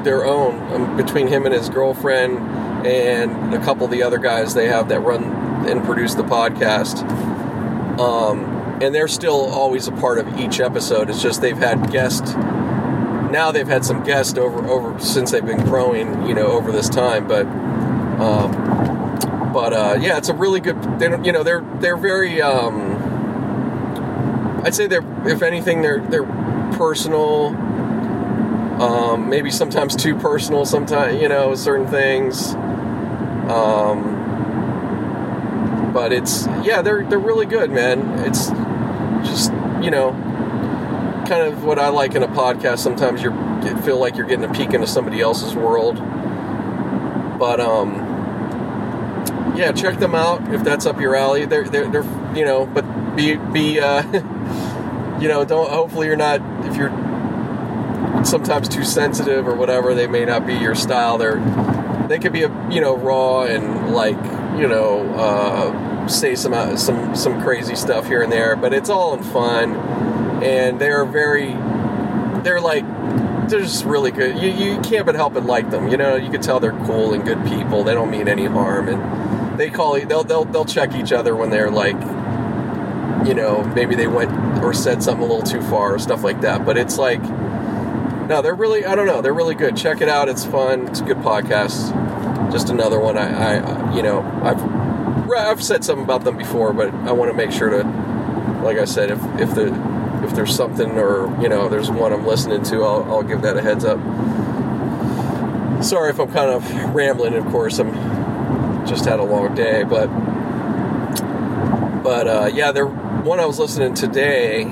their 0.04 0.24
own 0.24 0.72
um, 0.72 0.96
between 0.96 1.26
him 1.26 1.44
and 1.44 1.52
his 1.52 1.68
girlfriend 1.68 2.38
and 2.86 3.52
a 3.52 3.58
couple 3.58 3.84
of 3.84 3.90
the 3.90 4.04
other 4.04 4.18
guys 4.18 4.54
they 4.54 4.68
have 4.68 4.90
that 4.90 5.00
run 5.00 5.24
and 5.66 5.84
produce 5.84 6.14
the 6.14 6.22
podcast. 6.22 7.02
Um, 7.98 8.44
and 8.80 8.94
they're 8.94 9.08
still 9.08 9.46
always 9.46 9.88
a 9.88 9.92
part 9.92 10.18
of 10.18 10.38
each 10.38 10.60
episode. 10.60 11.10
It's 11.10 11.20
just 11.20 11.40
they've 11.40 11.58
had 11.58 11.90
guests. 11.90 12.34
Now 12.34 13.50
they've 13.50 13.66
had 13.66 13.84
some 13.84 14.04
guests 14.04 14.38
over 14.38 14.64
over 14.68 15.00
since 15.00 15.32
they've 15.32 15.44
been 15.44 15.64
growing, 15.64 16.28
you 16.28 16.34
know, 16.34 16.46
over 16.46 16.70
this 16.70 16.88
time. 16.88 17.26
But 17.26 17.46
um, 17.46 18.52
but 19.54 19.72
uh, 19.72 19.96
yeah, 20.00 20.18
it's 20.18 20.28
a 20.28 20.34
really 20.34 20.58
good. 20.58 20.98
They 20.98 21.08
don't, 21.08 21.24
you 21.24 21.30
know, 21.30 21.44
they're 21.44 21.64
they're 21.78 21.96
very. 21.96 22.42
Um, 22.42 23.12
I'd 24.64 24.74
say 24.74 24.88
they're, 24.88 25.04
if 25.28 25.42
anything, 25.42 25.80
they're 25.80 26.00
they're 26.00 26.26
personal. 26.76 27.54
Um, 28.82 29.30
maybe 29.30 29.52
sometimes 29.52 29.94
too 29.94 30.16
personal. 30.16 30.66
Sometimes 30.66 31.22
you 31.22 31.28
know 31.28 31.54
certain 31.54 31.86
things. 31.86 32.54
Um, 33.48 34.12
but 35.94 36.12
it's 36.12 36.48
yeah, 36.64 36.82
they're 36.82 37.08
they're 37.08 37.20
really 37.20 37.46
good, 37.46 37.70
man. 37.70 38.00
It's 38.26 38.48
just 39.28 39.52
you 39.80 39.92
know, 39.92 40.10
kind 41.28 41.42
of 41.46 41.62
what 41.62 41.78
I 41.78 41.90
like 41.90 42.16
in 42.16 42.24
a 42.24 42.28
podcast. 42.28 42.78
Sometimes 42.80 43.22
you 43.22 43.30
feel 43.82 43.98
like 43.98 44.16
you're 44.16 44.26
getting 44.26 44.44
a 44.44 44.52
peek 44.52 44.74
into 44.74 44.88
somebody 44.88 45.20
else's 45.20 45.54
world. 45.54 45.98
But 47.38 47.60
um, 47.60 48.03
yeah, 49.54 49.72
check 49.72 49.98
them 49.98 50.14
out 50.14 50.52
if 50.52 50.64
that's 50.64 50.86
up 50.86 51.00
your 51.00 51.14
alley. 51.14 51.46
They're 51.46 51.64
they're, 51.64 51.90
they're 51.90 52.36
you 52.36 52.44
know, 52.44 52.66
but 52.66 52.84
be 53.16 53.36
be 53.36 53.80
uh, 53.80 54.02
you 55.20 55.28
know, 55.28 55.44
don't. 55.44 55.70
Hopefully, 55.70 56.06
you're 56.06 56.16
not 56.16 56.40
if 56.66 56.76
you're 56.76 56.92
sometimes 58.24 58.68
too 58.68 58.84
sensitive 58.84 59.46
or 59.46 59.54
whatever. 59.54 59.94
They 59.94 60.06
may 60.06 60.24
not 60.24 60.46
be 60.46 60.54
your 60.54 60.74
style. 60.74 61.18
They're 61.18 61.40
they 62.08 62.18
could 62.18 62.32
be 62.32 62.42
a 62.42 62.70
you 62.70 62.80
know 62.80 62.96
raw 62.96 63.42
and 63.42 63.92
like 63.94 64.16
you 64.58 64.68
know 64.68 65.14
uh, 65.14 66.08
say 66.08 66.34
some 66.34 66.52
uh, 66.52 66.76
some 66.76 67.14
some 67.14 67.40
crazy 67.42 67.74
stuff 67.74 68.06
here 68.06 68.22
and 68.22 68.32
there, 68.32 68.56
but 68.56 68.74
it's 68.74 68.90
all 68.90 69.14
in 69.14 69.22
fun. 69.22 69.74
And 70.42 70.80
they're 70.80 71.04
very 71.04 71.52
they're 72.42 72.60
like 72.60 72.84
they're 73.48 73.60
just 73.60 73.84
really 73.84 74.10
good. 74.10 74.36
You, 74.38 74.50
you 74.50 74.80
can't 74.80 75.06
but 75.06 75.14
help 75.14 75.34
but 75.34 75.44
like 75.44 75.70
them. 75.70 75.88
You 75.88 75.96
know, 75.96 76.16
you 76.16 76.30
can 76.30 76.40
tell 76.40 76.60
they're 76.60 76.72
cool 76.86 77.14
and 77.14 77.24
good 77.24 77.44
people. 77.46 77.84
They 77.84 77.94
don't 77.94 78.10
mean 78.10 78.28
any 78.28 78.46
harm, 78.46 78.88
and 78.88 79.00
they 79.56 79.70
call 79.70 80.00
they'll 80.00 80.24
they'll 80.24 80.44
they'll 80.44 80.64
check 80.64 80.94
each 80.94 81.12
other 81.12 81.34
when 81.34 81.50
they're 81.50 81.70
like 81.70 81.96
you 83.26 83.34
know 83.34 83.62
maybe 83.74 83.94
they 83.94 84.06
went 84.06 84.30
or 84.62 84.72
said 84.74 85.02
something 85.02 85.24
a 85.24 85.32
little 85.32 85.42
too 85.42 85.62
far 85.62 85.94
or 85.94 85.98
stuff 85.98 86.22
like 86.22 86.40
that. 86.42 86.64
But 86.64 86.76
it's 86.76 86.98
like 86.98 87.22
no 87.22 88.40
they're 88.42 88.54
really 88.54 88.86
i 88.86 88.94
don't 88.94 89.06
know 89.06 89.20
they're 89.22 89.34
really 89.34 89.54
good. 89.54 89.76
Check 89.76 90.00
it 90.00 90.08
out. 90.08 90.28
It's 90.28 90.44
fun. 90.44 90.88
It's 90.88 91.00
a 91.00 91.04
good 91.04 91.18
podcast. 91.18 91.92
Just 92.52 92.68
another 92.68 93.00
one 93.00 93.18
i, 93.18 93.58
I 93.58 93.96
you 93.96 94.02
know 94.02 94.20
i've 94.44 94.62
i've 95.34 95.62
said 95.62 95.82
something 95.82 96.04
about 96.04 96.22
them 96.22 96.36
before 96.36 96.72
but 96.72 96.94
i 96.94 97.10
want 97.10 97.28
to 97.28 97.36
make 97.36 97.50
sure 97.50 97.70
to 97.70 97.82
like 98.62 98.78
i 98.78 98.84
said 98.84 99.10
if 99.10 99.18
if 99.40 99.54
the 99.56 99.74
if 100.22 100.34
there's 100.36 100.54
something 100.54 100.92
or 100.92 101.26
you 101.42 101.48
know 101.48 101.68
there's 101.68 101.90
one 101.90 102.12
i'm 102.12 102.24
listening 102.24 102.62
to 102.62 102.84
i'll, 102.84 103.02
I'll 103.10 103.22
give 103.24 103.42
that 103.42 103.56
a 103.56 103.62
heads 103.62 103.84
up. 103.84 103.98
Sorry 105.82 106.10
if 106.10 106.20
i'm 106.20 106.30
kind 106.32 106.50
of 106.50 106.94
rambling 106.94 107.34
of 107.34 107.44
course. 107.46 107.78
I'm 107.80 107.92
just 108.86 109.04
had 109.04 109.20
a 109.20 109.24
long 109.24 109.54
day, 109.54 109.82
but 109.84 110.06
but 112.02 112.28
uh, 112.28 112.50
yeah, 112.52 112.72
the 112.72 112.86
one 112.86 113.40
I 113.40 113.46
was 113.46 113.58
listening 113.58 113.94
today 113.94 114.64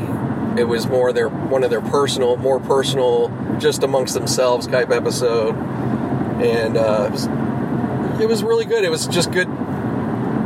it 0.58 0.64
was 0.64 0.86
more 0.86 1.12
their 1.12 1.28
one 1.28 1.64
of 1.64 1.70
their 1.70 1.80
personal, 1.80 2.36
more 2.36 2.60
personal, 2.60 3.28
just 3.58 3.82
amongst 3.82 4.14
themselves 4.14 4.66
type 4.66 4.90
episode, 4.90 5.54
and 6.42 6.76
uh, 6.76 7.06
it, 7.06 7.12
was, 7.12 7.26
it 8.20 8.28
was 8.28 8.42
really 8.42 8.64
good. 8.64 8.84
It 8.84 8.90
was 8.90 9.06
just 9.06 9.32
good 9.32 9.48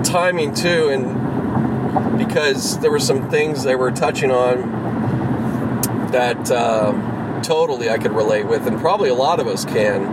timing 0.05 0.55
too, 0.55 0.89
and 0.89 2.19
because 2.19 2.79
there 2.81 2.91
were 2.91 3.01
some 3.01 3.29
things 3.31 3.65
they 3.65 3.75
were 3.75 3.91
touching 3.91 4.31
on 4.31 6.11
that 6.13 6.51
um, 6.51 7.43
totally 7.43 7.91
I 7.91 7.99
could 7.99 8.13
relate 8.13 8.47
with, 8.47 8.67
and 8.67 8.79
probably 8.79 9.09
a 9.09 9.15
lot 9.15 9.41
of 9.41 9.47
us 9.49 9.65
can. 9.65 10.07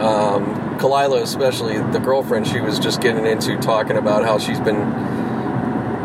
Um, 0.00 0.65
Khalyla, 0.86 1.20
especially 1.20 1.78
the 1.78 1.98
girlfriend, 1.98 2.46
she 2.46 2.60
was 2.60 2.78
just 2.78 3.00
getting 3.00 3.26
into 3.26 3.56
talking 3.58 3.96
about 3.96 4.24
how 4.24 4.38
she's 4.38 4.60
been, 4.60 4.78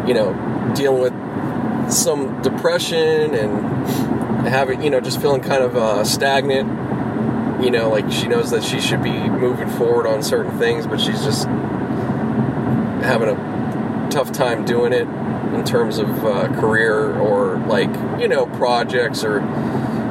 you 0.08 0.14
know, 0.16 0.74
dealing 0.76 1.02
with 1.02 1.92
some 1.92 2.42
depression 2.42 3.36
and 3.36 4.48
having, 4.48 4.82
you 4.82 4.90
know, 4.90 5.00
just 5.00 5.22
feeling 5.22 5.42
kind 5.42 5.64
of 5.64 5.76
uh, 5.76 6.04
stagnant. 6.04 7.64
You 7.64 7.70
know, 7.70 7.90
like 7.90 8.12
she 8.12 8.28
knows 8.28 8.50
that 8.50 8.64
she 8.64 8.82
should 8.82 9.04
be 9.04 9.12
moving 9.12 9.70
forward 9.70 10.08
on 10.08 10.24
certain 10.24 10.58
things, 10.58 10.88
but 10.88 11.00
she's 11.00 11.24
just 11.24 11.46
having 11.46 13.30
a 13.30 14.10
tough 14.10 14.32
time 14.32 14.66
doing 14.66 14.94
it 14.94 15.08
in 15.54 15.64
terms 15.64 16.00
of 16.00 16.10
uh, 16.26 16.48
career 16.60 17.16
or 17.20 17.58
like, 17.68 17.94
you 18.20 18.28
know, 18.28 18.48
projects 18.48 19.24
or 19.24 19.42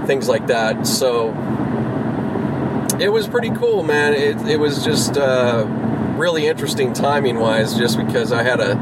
things 0.06 0.28
like 0.28 0.46
that. 0.46 0.86
So, 0.86 1.32
it 3.00 3.08
was 3.10 3.26
pretty 3.26 3.50
cool, 3.50 3.82
man. 3.82 4.12
It, 4.12 4.36
it 4.46 4.60
was 4.60 4.84
just 4.84 5.16
uh, 5.16 5.64
really 6.16 6.46
interesting 6.46 6.92
timing 6.92 7.38
wise, 7.38 7.74
just 7.76 7.96
because 7.96 8.30
I 8.30 8.42
had 8.42 8.60
a 8.60 8.74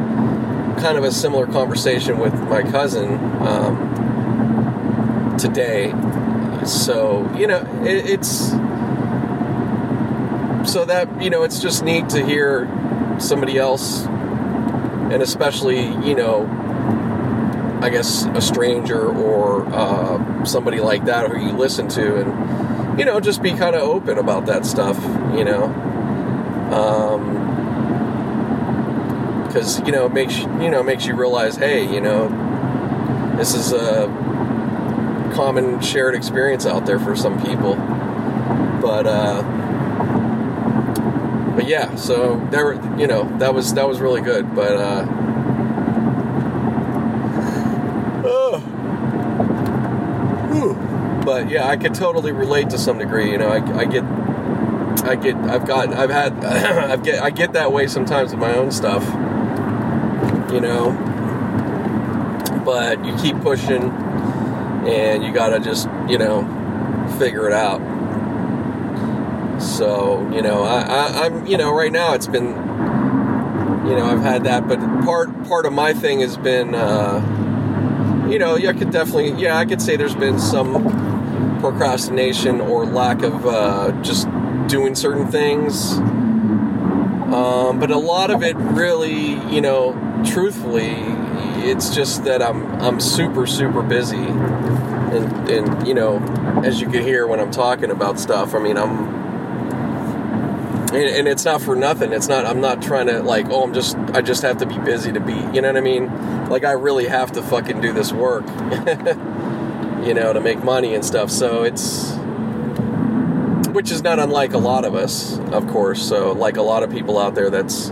kind 0.81 0.99
of 0.99 1.05
a 1.05 1.13
similar 1.13 1.47
conversation 1.47 2.19
with 2.19 2.35
my 2.35 2.63
cousin 2.63 3.15
um, 3.47 5.37
today. 5.39 5.93
So, 6.65 7.33
you 7.37 7.47
know, 7.47 7.61
it, 7.85 8.11
it's 8.11 8.51
so 10.71 10.85
that, 10.85 11.23
you 11.23 11.31
know, 11.31 11.45
it's 11.45 11.61
just 11.63 11.85
neat 11.85 12.09
to 12.11 12.25
hear 12.25 12.69
somebody 13.21 13.57
else, 13.57 14.05
and 14.05 15.23
especially, 15.23 15.81
you 16.07 16.17
know, 16.17 16.47
I 17.81 17.91
guess 17.91 18.27
a 18.27 18.41
stranger 18.41 19.07
or 19.07 19.65
uh, 19.67 20.45
somebody 20.45 20.81
like 20.81 21.05
that 21.05 21.31
who 21.31 21.39
you 21.39 21.53
listen 21.53 21.87
to 21.91 22.21
and 22.23 22.58
you 22.99 23.05
know, 23.05 23.21
just 23.21 23.43
be 23.43 23.51
kind 23.51 23.77
of 23.77 23.83
open 23.83 24.19
about 24.19 24.47
that 24.47 24.67
stuff, 24.67 25.01
you 25.37 25.45
know. 25.45 25.65
Um, 26.73 27.39
because 29.47 29.81
you 29.81 29.93
know 29.93 30.07
it 30.07 30.13
makes 30.13 30.39
you 30.39 30.71
know 30.71 30.83
makes 30.83 31.07
you 31.07 31.15
realize, 31.15 31.57
hey, 31.57 31.91
you 31.91 32.01
know, 32.01 32.29
this 33.37 33.55
is 33.55 33.73
a 33.73 34.07
common 35.35 35.81
shared 35.81 36.15
experience 36.15 36.67
out 36.67 36.85
there 36.85 36.99
for 36.99 37.15
some 37.15 37.41
people. 37.43 37.77
But 38.83 39.07
uh, 39.07 39.43
but 41.55 41.67
yeah, 41.67 41.95
so 41.97 42.45
there, 42.51 42.75
you 42.99 43.07
know, 43.07 43.25
that 43.39 43.55
was 43.55 43.75
that 43.75 43.89
was 43.89 44.01
really 44.01 44.21
good. 44.21 44.55
But 44.55 44.77
uh, 44.77 45.07
yeah, 51.47 51.67
I 51.67 51.77
could 51.77 51.95
totally 51.95 52.33
relate 52.33 52.71
to 52.71 52.79
some 52.79 52.99
degree. 52.99 53.31
You 53.31 53.39
know, 53.39 53.49
I, 53.49 53.79
I 53.79 53.85
get, 53.85 54.05
I 55.05 55.17
get, 55.17 55.37
I've 55.37 55.67
got, 55.67 55.93
I've 55.95 56.11
had, 56.11 56.45
I've 56.45 57.03
get, 57.03 57.23
I 57.23 57.31
get 57.31 57.53
that 57.53 57.73
way 57.73 57.87
sometimes 57.87 58.31
with 58.33 58.41
my 58.41 58.55
own 58.55 58.71
stuff. 58.71 59.05
You 60.53 60.61
know, 60.61 60.93
but 62.65 63.05
you 63.05 63.15
keep 63.17 63.41
pushing, 63.41 63.91
and 64.89 65.23
you 65.23 65.33
gotta 65.33 65.61
just, 65.61 65.89
you 66.09 66.19
know, 66.19 66.43
figure 67.19 67.47
it 67.47 67.53
out. 67.53 67.81
So 69.61 70.29
you 70.33 70.43
know, 70.43 70.63
I, 70.63 70.81
I, 70.81 71.27
I'm, 71.27 71.47
you 71.47 71.57
know, 71.57 71.75
right 71.75 71.93
now 71.93 72.15
it's 72.15 72.27
been, 72.27 72.47
you 72.47 73.97
know, 73.97 74.07
I've 74.07 74.23
had 74.23 74.45
that, 74.45 74.67
but 74.67 74.79
part 75.05 75.45
part 75.47 75.67
of 75.67 75.73
my 75.73 75.93
thing 75.93 76.21
has 76.21 76.37
been. 76.37 76.75
Uh, 76.75 77.37
you 78.31 78.39
know, 78.39 78.57
I 78.57 78.73
could 78.75 78.91
definitely, 78.91 79.31
yeah, 79.41 79.57
I 79.57 79.65
could 79.65 79.81
say 79.81 79.97
there's 79.97 80.15
been 80.15 80.39
some 80.39 81.08
procrastination 81.71 82.63
or 82.63 82.87
lack 82.87 83.23
of 83.23 83.47
uh, 83.47 83.93
just 84.03 84.27
doing 84.69 84.95
certain 84.95 85.29
things. 85.29 85.99
Um, 87.29 87.79
but 87.79 87.91
a 87.91 87.99
lot 87.99 88.31
of 88.31 88.43
it 88.43 88.57
really, 88.57 89.35
you 89.55 89.61
know, 89.61 89.93
truthfully, 90.27 90.95
it's 91.69 91.95
just 91.95 92.25
that 92.25 92.43
I'm 92.43 92.65
I'm 92.81 93.01
super 93.01 93.47
super 93.47 93.83
busy, 93.83 94.17
and 94.17 95.51
and 95.51 95.87
you 95.87 95.93
know, 95.93 96.19
as 96.65 96.81
you 96.81 96.89
can 96.89 97.03
hear 97.03 97.27
when 97.27 97.39
I'm 97.39 97.51
talking 97.51 97.91
about 97.91 98.19
stuff, 98.19 98.55
I 98.55 98.61
mean 98.61 98.79
I'm 98.79 99.19
and, 100.91 101.05
and, 101.05 101.29
it's 101.29 101.45
not 101.45 101.61
for 101.61 101.77
nothing. 101.77 102.15
It's 102.15 102.29
not. 102.29 102.47
I'm 102.47 102.63
not 102.63 102.81
trying 102.81 103.09
to 103.09 103.23
like. 103.23 103.51
Oh, 103.51 103.63
I'm 103.63 103.75
just. 103.75 103.95
I 104.15 104.23
just 104.23 104.41
have 104.41 104.57
to 104.59 104.67
be 104.67 104.79
busy 104.79 105.13
to 105.13 105.21
be. 105.21 105.35
You 105.35 105.61
know 105.61 105.69
what 105.69 105.77
I 105.77 105.83
mean? 105.83 106.49
Like 106.49 106.65
I 106.65 106.73
really 106.73 107.07
have 107.09 107.33
to 107.33 107.43
fucking 107.43 107.83
do 107.83 107.93
this 107.93 108.11
work. 108.11 108.47
you 110.05 110.15
know, 110.15 110.33
to 110.33 110.41
make 110.41 110.63
money 110.63 110.95
and 110.95 111.05
stuff. 111.05 111.31
So 111.31 111.63
it's 111.63 112.13
which 113.73 113.91
is 113.91 114.03
not 114.03 114.19
unlike 114.19 114.55
a 114.55 114.59
lot 114.59 114.85
of 114.85 114.95
us, 114.95 115.39
of 115.53 115.67
course. 115.69 116.03
So 116.03 116.33
like 116.33 116.57
a 116.57 116.63
lot 116.63 116.83
of 116.83 116.91
people 116.91 117.19
out 117.19 117.35
there, 117.35 117.51
that's 117.51 117.91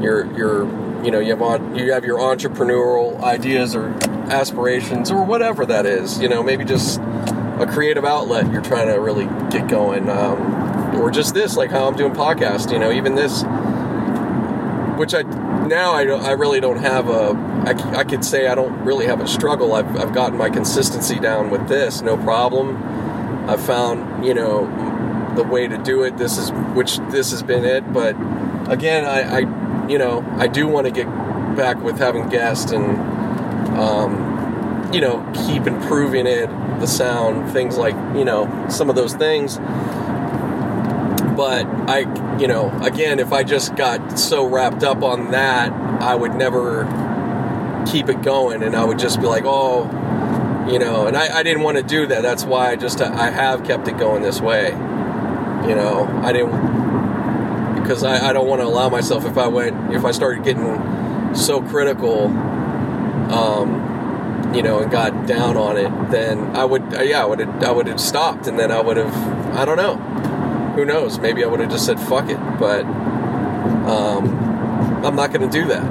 you're 0.00 0.24
you're 0.36 0.64
you 1.04 1.10
know 1.10 1.20
you 1.20 1.36
have 1.36 1.76
you 1.76 1.92
have 1.92 2.04
your 2.04 2.18
entrepreneurial 2.18 3.20
ideas 3.22 3.74
or 3.74 3.88
aspirations 4.30 5.10
or 5.10 5.24
whatever 5.24 5.66
that 5.66 5.86
is. 5.86 6.18
You 6.20 6.28
know, 6.28 6.42
maybe 6.42 6.64
just 6.64 7.00
a 7.00 7.66
creative 7.70 8.04
outlet 8.04 8.50
you're 8.50 8.62
trying 8.62 8.88
to 8.88 8.94
really 8.94 9.26
get 9.50 9.68
going, 9.68 10.08
um, 10.08 10.96
or 10.96 11.10
just 11.10 11.34
this 11.34 11.56
like 11.56 11.70
how 11.70 11.86
I'm 11.86 11.96
doing 11.96 12.12
podcast. 12.12 12.72
You 12.72 12.78
know, 12.78 12.90
even 12.90 13.14
this, 13.14 13.42
which 14.98 15.14
I 15.14 15.22
now 15.68 15.92
I, 15.92 16.02
I 16.02 16.32
really 16.32 16.60
don't 16.60 16.78
have 16.78 17.08
a 17.08 17.32
I, 17.66 17.98
I 17.98 18.04
could 18.04 18.24
say 18.24 18.46
I 18.46 18.54
don't 18.54 18.84
really 18.84 19.06
have 19.06 19.20
a 19.20 19.26
struggle. 19.26 19.74
I've, 19.74 19.96
I've 19.96 20.12
gotten 20.12 20.36
my 20.36 20.50
consistency 20.50 21.18
down 21.18 21.50
with 21.50 21.68
this 21.68 22.02
no 22.02 22.16
problem. 22.16 22.76
I've 23.48 23.64
found 23.64 24.24
you 24.24 24.34
know 24.34 24.66
the 25.34 25.44
way 25.44 25.66
to 25.66 25.76
do 25.78 26.02
it 26.04 26.16
this 26.16 26.38
is 26.38 26.50
which 26.74 26.98
this 27.10 27.32
has 27.32 27.42
been 27.42 27.64
it 27.64 27.92
but 27.92 28.14
again 28.70 29.04
I, 29.04 29.38
I 29.38 29.88
you 29.88 29.98
know 29.98 30.24
I 30.38 30.46
do 30.46 30.68
want 30.68 30.86
to 30.86 30.92
get 30.92 31.06
back 31.56 31.82
with 31.82 31.98
having 31.98 32.28
guests 32.28 32.72
and 32.72 32.98
um, 33.78 34.90
you 34.92 35.00
know 35.00 35.28
keep 35.46 35.66
improving 35.66 36.26
it 36.26 36.48
the 36.80 36.86
sound 36.86 37.52
things 37.52 37.76
like 37.76 37.94
you 38.16 38.24
know 38.24 38.66
some 38.68 38.88
of 38.88 38.96
those 38.96 39.14
things 39.14 39.58
but 41.36 41.66
I, 41.88 42.38
you 42.38 42.46
know, 42.46 42.70
again, 42.82 43.18
if 43.18 43.32
I 43.32 43.42
just 43.42 43.76
got 43.76 44.18
so 44.18 44.46
wrapped 44.46 44.82
up 44.82 45.02
on 45.02 45.30
that, 45.32 45.72
I 45.72 46.14
would 46.14 46.34
never 46.34 46.84
keep 47.90 48.08
it 48.08 48.22
going, 48.22 48.62
and 48.62 48.74
I 48.74 48.84
would 48.84 48.98
just 48.98 49.20
be 49.20 49.26
like, 49.26 49.44
oh, 49.44 49.84
you 50.70 50.78
know, 50.78 51.06
and 51.06 51.16
I, 51.16 51.38
I 51.38 51.42
didn't 51.42 51.62
want 51.62 51.76
to 51.76 51.82
do 51.82 52.06
that. 52.06 52.22
That's 52.22 52.44
why 52.44 52.70
I 52.70 52.76
just 52.76 53.00
I 53.00 53.30
have 53.30 53.64
kept 53.64 53.88
it 53.88 53.98
going 53.98 54.22
this 54.22 54.40
way. 54.40 54.68
You 54.68 55.74
know, 55.74 56.08
I 56.22 56.32
didn't 56.32 57.82
because 57.82 58.02
I, 58.02 58.30
I 58.30 58.32
don't 58.32 58.46
want 58.46 58.62
to 58.62 58.66
allow 58.66 58.88
myself 58.88 59.26
if 59.26 59.36
I 59.36 59.48
went 59.48 59.94
if 59.94 60.04
I 60.04 60.10
started 60.12 60.44
getting 60.44 61.34
so 61.34 61.60
critical, 61.62 62.26
um, 63.30 64.52
you 64.54 64.62
know, 64.62 64.78
and 64.78 64.90
got 64.90 65.26
down 65.26 65.56
on 65.56 65.76
it, 65.76 66.10
then 66.10 66.56
I 66.56 66.64
would 66.64 66.92
yeah 67.02 67.22
I 67.22 67.26
would 67.26 67.40
have, 67.40 67.62
I 67.62 67.70
would 67.70 67.86
have 67.86 68.00
stopped, 68.00 68.46
and 68.46 68.58
then 68.58 68.72
I 68.72 68.80
would 68.80 68.96
have 68.96 69.14
I 69.56 69.64
don't 69.64 69.76
know 69.76 70.13
who 70.74 70.84
knows? 70.84 71.18
Maybe 71.18 71.44
I 71.44 71.46
would 71.46 71.60
have 71.60 71.70
just 71.70 71.86
said 71.86 72.00
fuck 72.00 72.28
it, 72.28 72.38
but 72.58 72.84
um, 72.84 75.04
I'm 75.04 75.16
not 75.16 75.32
going 75.32 75.48
to 75.48 75.50
do 75.50 75.68
that. 75.68 75.84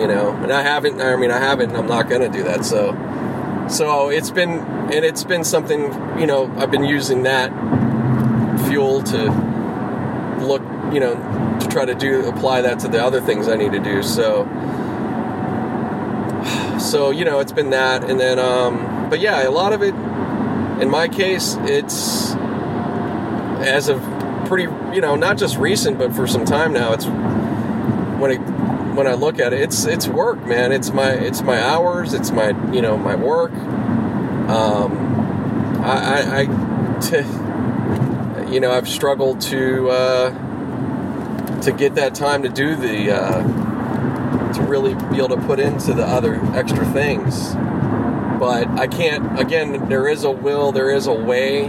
You 0.00 0.06
know, 0.06 0.32
and 0.32 0.52
I 0.52 0.62
haven't. 0.62 1.00
I 1.00 1.16
mean, 1.16 1.30
I 1.30 1.38
haven't. 1.38 1.70
And 1.70 1.78
I'm 1.78 1.86
not 1.86 2.08
going 2.08 2.22
to 2.22 2.28
do 2.28 2.42
that. 2.44 2.64
So, 2.64 2.96
so 3.68 4.08
it's 4.08 4.30
been, 4.30 4.50
and 4.50 5.04
it's 5.04 5.24
been 5.24 5.44
something. 5.44 5.82
You 6.18 6.26
know, 6.26 6.52
I've 6.56 6.70
been 6.70 6.84
using 6.84 7.24
that 7.24 7.50
fuel 8.66 9.02
to 9.02 10.38
look. 10.40 10.62
You 10.92 11.00
know, 11.00 11.58
to 11.60 11.68
try 11.68 11.84
to 11.84 11.94
do 11.94 12.28
apply 12.28 12.62
that 12.62 12.78
to 12.80 12.88
the 12.88 13.04
other 13.04 13.20
things 13.20 13.48
I 13.48 13.56
need 13.56 13.72
to 13.72 13.78
do. 13.78 14.02
So, 14.02 14.44
so 16.78 17.10
you 17.10 17.24
know, 17.24 17.40
it's 17.40 17.52
been 17.52 17.70
that, 17.70 18.08
and 18.08 18.18
then, 18.18 18.38
um, 18.38 19.10
but 19.10 19.20
yeah, 19.20 19.46
a 19.46 19.50
lot 19.50 19.72
of 19.72 19.82
it. 19.82 19.94
In 20.80 20.88
my 20.88 21.08
case, 21.08 21.56
it's 21.60 22.34
as 23.60 23.88
of 23.88 24.00
pretty, 24.46 24.64
you 24.94 25.00
know, 25.00 25.16
not 25.16 25.38
just 25.38 25.56
recent, 25.58 25.98
but 25.98 26.12
for 26.14 26.26
some 26.26 26.44
time 26.44 26.72
now. 26.72 26.92
It's 26.92 27.06
when 28.20 28.30
it 28.32 28.38
when 28.94 29.06
I 29.06 29.14
look 29.14 29.38
at 29.38 29.52
it, 29.52 29.60
it's 29.60 29.84
it's 29.86 30.08
work, 30.08 30.44
man. 30.46 30.72
It's 30.72 30.92
my 30.92 31.10
it's 31.10 31.42
my 31.42 31.60
hours. 31.62 32.14
It's 32.14 32.30
my 32.30 32.48
you 32.72 32.82
know 32.82 32.96
my 32.96 33.14
work. 33.14 33.52
Um, 33.52 34.92
I, 35.82 35.94
I, 35.94 36.40
I 36.40 37.00
t- 37.00 37.16
you 38.52 38.60
know, 38.60 38.72
I've 38.72 38.88
struggled 38.88 39.40
to 39.42 39.88
uh, 39.90 41.60
to 41.62 41.72
get 41.72 41.94
that 41.94 42.14
time 42.14 42.42
to 42.42 42.48
do 42.48 42.74
the 42.74 43.12
uh, 43.12 43.42
to 44.54 44.62
really 44.62 44.94
be 44.94 45.18
able 45.18 45.28
to 45.28 45.36
put 45.46 45.60
into 45.60 45.92
the 45.94 46.04
other 46.04 46.34
extra 46.54 46.84
things. 46.86 47.54
but 48.40 48.68
I 48.70 48.86
can't. 48.86 49.38
Again, 49.38 49.88
there 49.88 50.08
is 50.08 50.24
a 50.24 50.30
will, 50.30 50.72
there 50.72 50.90
is 50.90 51.06
a 51.06 51.12
way. 51.12 51.68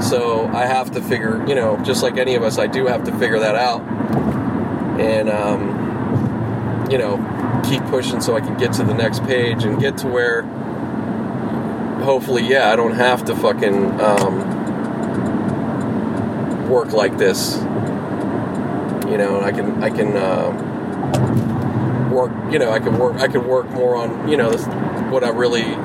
So 0.00 0.46
I 0.48 0.66
have 0.66 0.90
to 0.92 1.00
figure, 1.00 1.44
you 1.46 1.54
know, 1.54 1.76
just 1.84 2.02
like 2.02 2.16
any 2.18 2.34
of 2.34 2.42
us, 2.42 2.58
I 2.58 2.66
do 2.66 2.86
have 2.86 3.04
to 3.04 3.12
figure 3.12 3.38
that 3.38 3.54
out, 3.54 3.80
and 5.00 5.28
um, 5.28 6.88
you 6.90 6.98
know, 6.98 7.16
keep 7.68 7.82
pushing 7.86 8.20
so 8.20 8.36
I 8.36 8.40
can 8.40 8.56
get 8.58 8.72
to 8.74 8.84
the 8.84 8.94
next 8.94 9.24
page 9.24 9.64
and 9.64 9.80
get 9.80 9.96
to 9.98 10.08
where, 10.08 10.42
hopefully, 12.02 12.46
yeah, 12.46 12.70
I 12.70 12.76
don't 12.76 12.94
have 12.94 13.24
to 13.26 13.36
fucking 13.36 14.00
um, 14.00 14.64
work 16.68 16.92
like 16.92 17.16
this. 17.16 17.56
You 19.08 19.18
know, 19.18 19.40
I 19.42 19.52
can 19.52 19.82
I 19.82 19.90
can 19.90 20.16
uh, 20.16 20.50
work. 22.12 22.32
You 22.52 22.58
know, 22.58 22.70
I 22.70 22.78
can 22.78 22.98
work. 22.98 23.16
I 23.16 23.28
can 23.28 23.46
work 23.46 23.68
more 23.70 23.96
on 23.96 24.28
you 24.28 24.36
know 24.36 24.52
what 25.10 25.24
I 25.24 25.30
really 25.30 25.76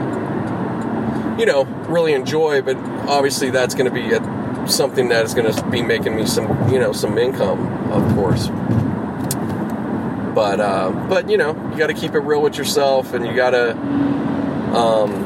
you 1.39 1.45
know, 1.45 1.63
really 1.87 2.13
enjoy, 2.13 2.61
but 2.61 2.75
obviously 3.09 3.49
that's 3.49 3.73
going 3.73 3.85
to 3.85 3.91
be 3.91 4.13
a, 4.13 4.67
something 4.67 5.09
that 5.09 5.25
is 5.25 5.33
going 5.33 5.51
to 5.51 5.69
be 5.69 5.81
making 5.81 6.15
me 6.15 6.25
some, 6.25 6.71
you 6.71 6.79
know, 6.79 6.93
some 6.93 7.17
income, 7.17 7.91
of 7.91 8.15
course. 8.15 8.47
But, 10.33 10.59
uh, 10.59 10.91
but 11.09 11.29
you 11.29 11.37
know, 11.37 11.55
you 11.71 11.77
got 11.77 11.87
to 11.87 11.93
keep 11.93 12.13
it 12.13 12.19
real 12.19 12.41
with 12.41 12.57
yourself, 12.57 13.13
and 13.13 13.25
you 13.25 13.35
got 13.35 13.49
to, 13.49 13.71
um, 14.75 15.25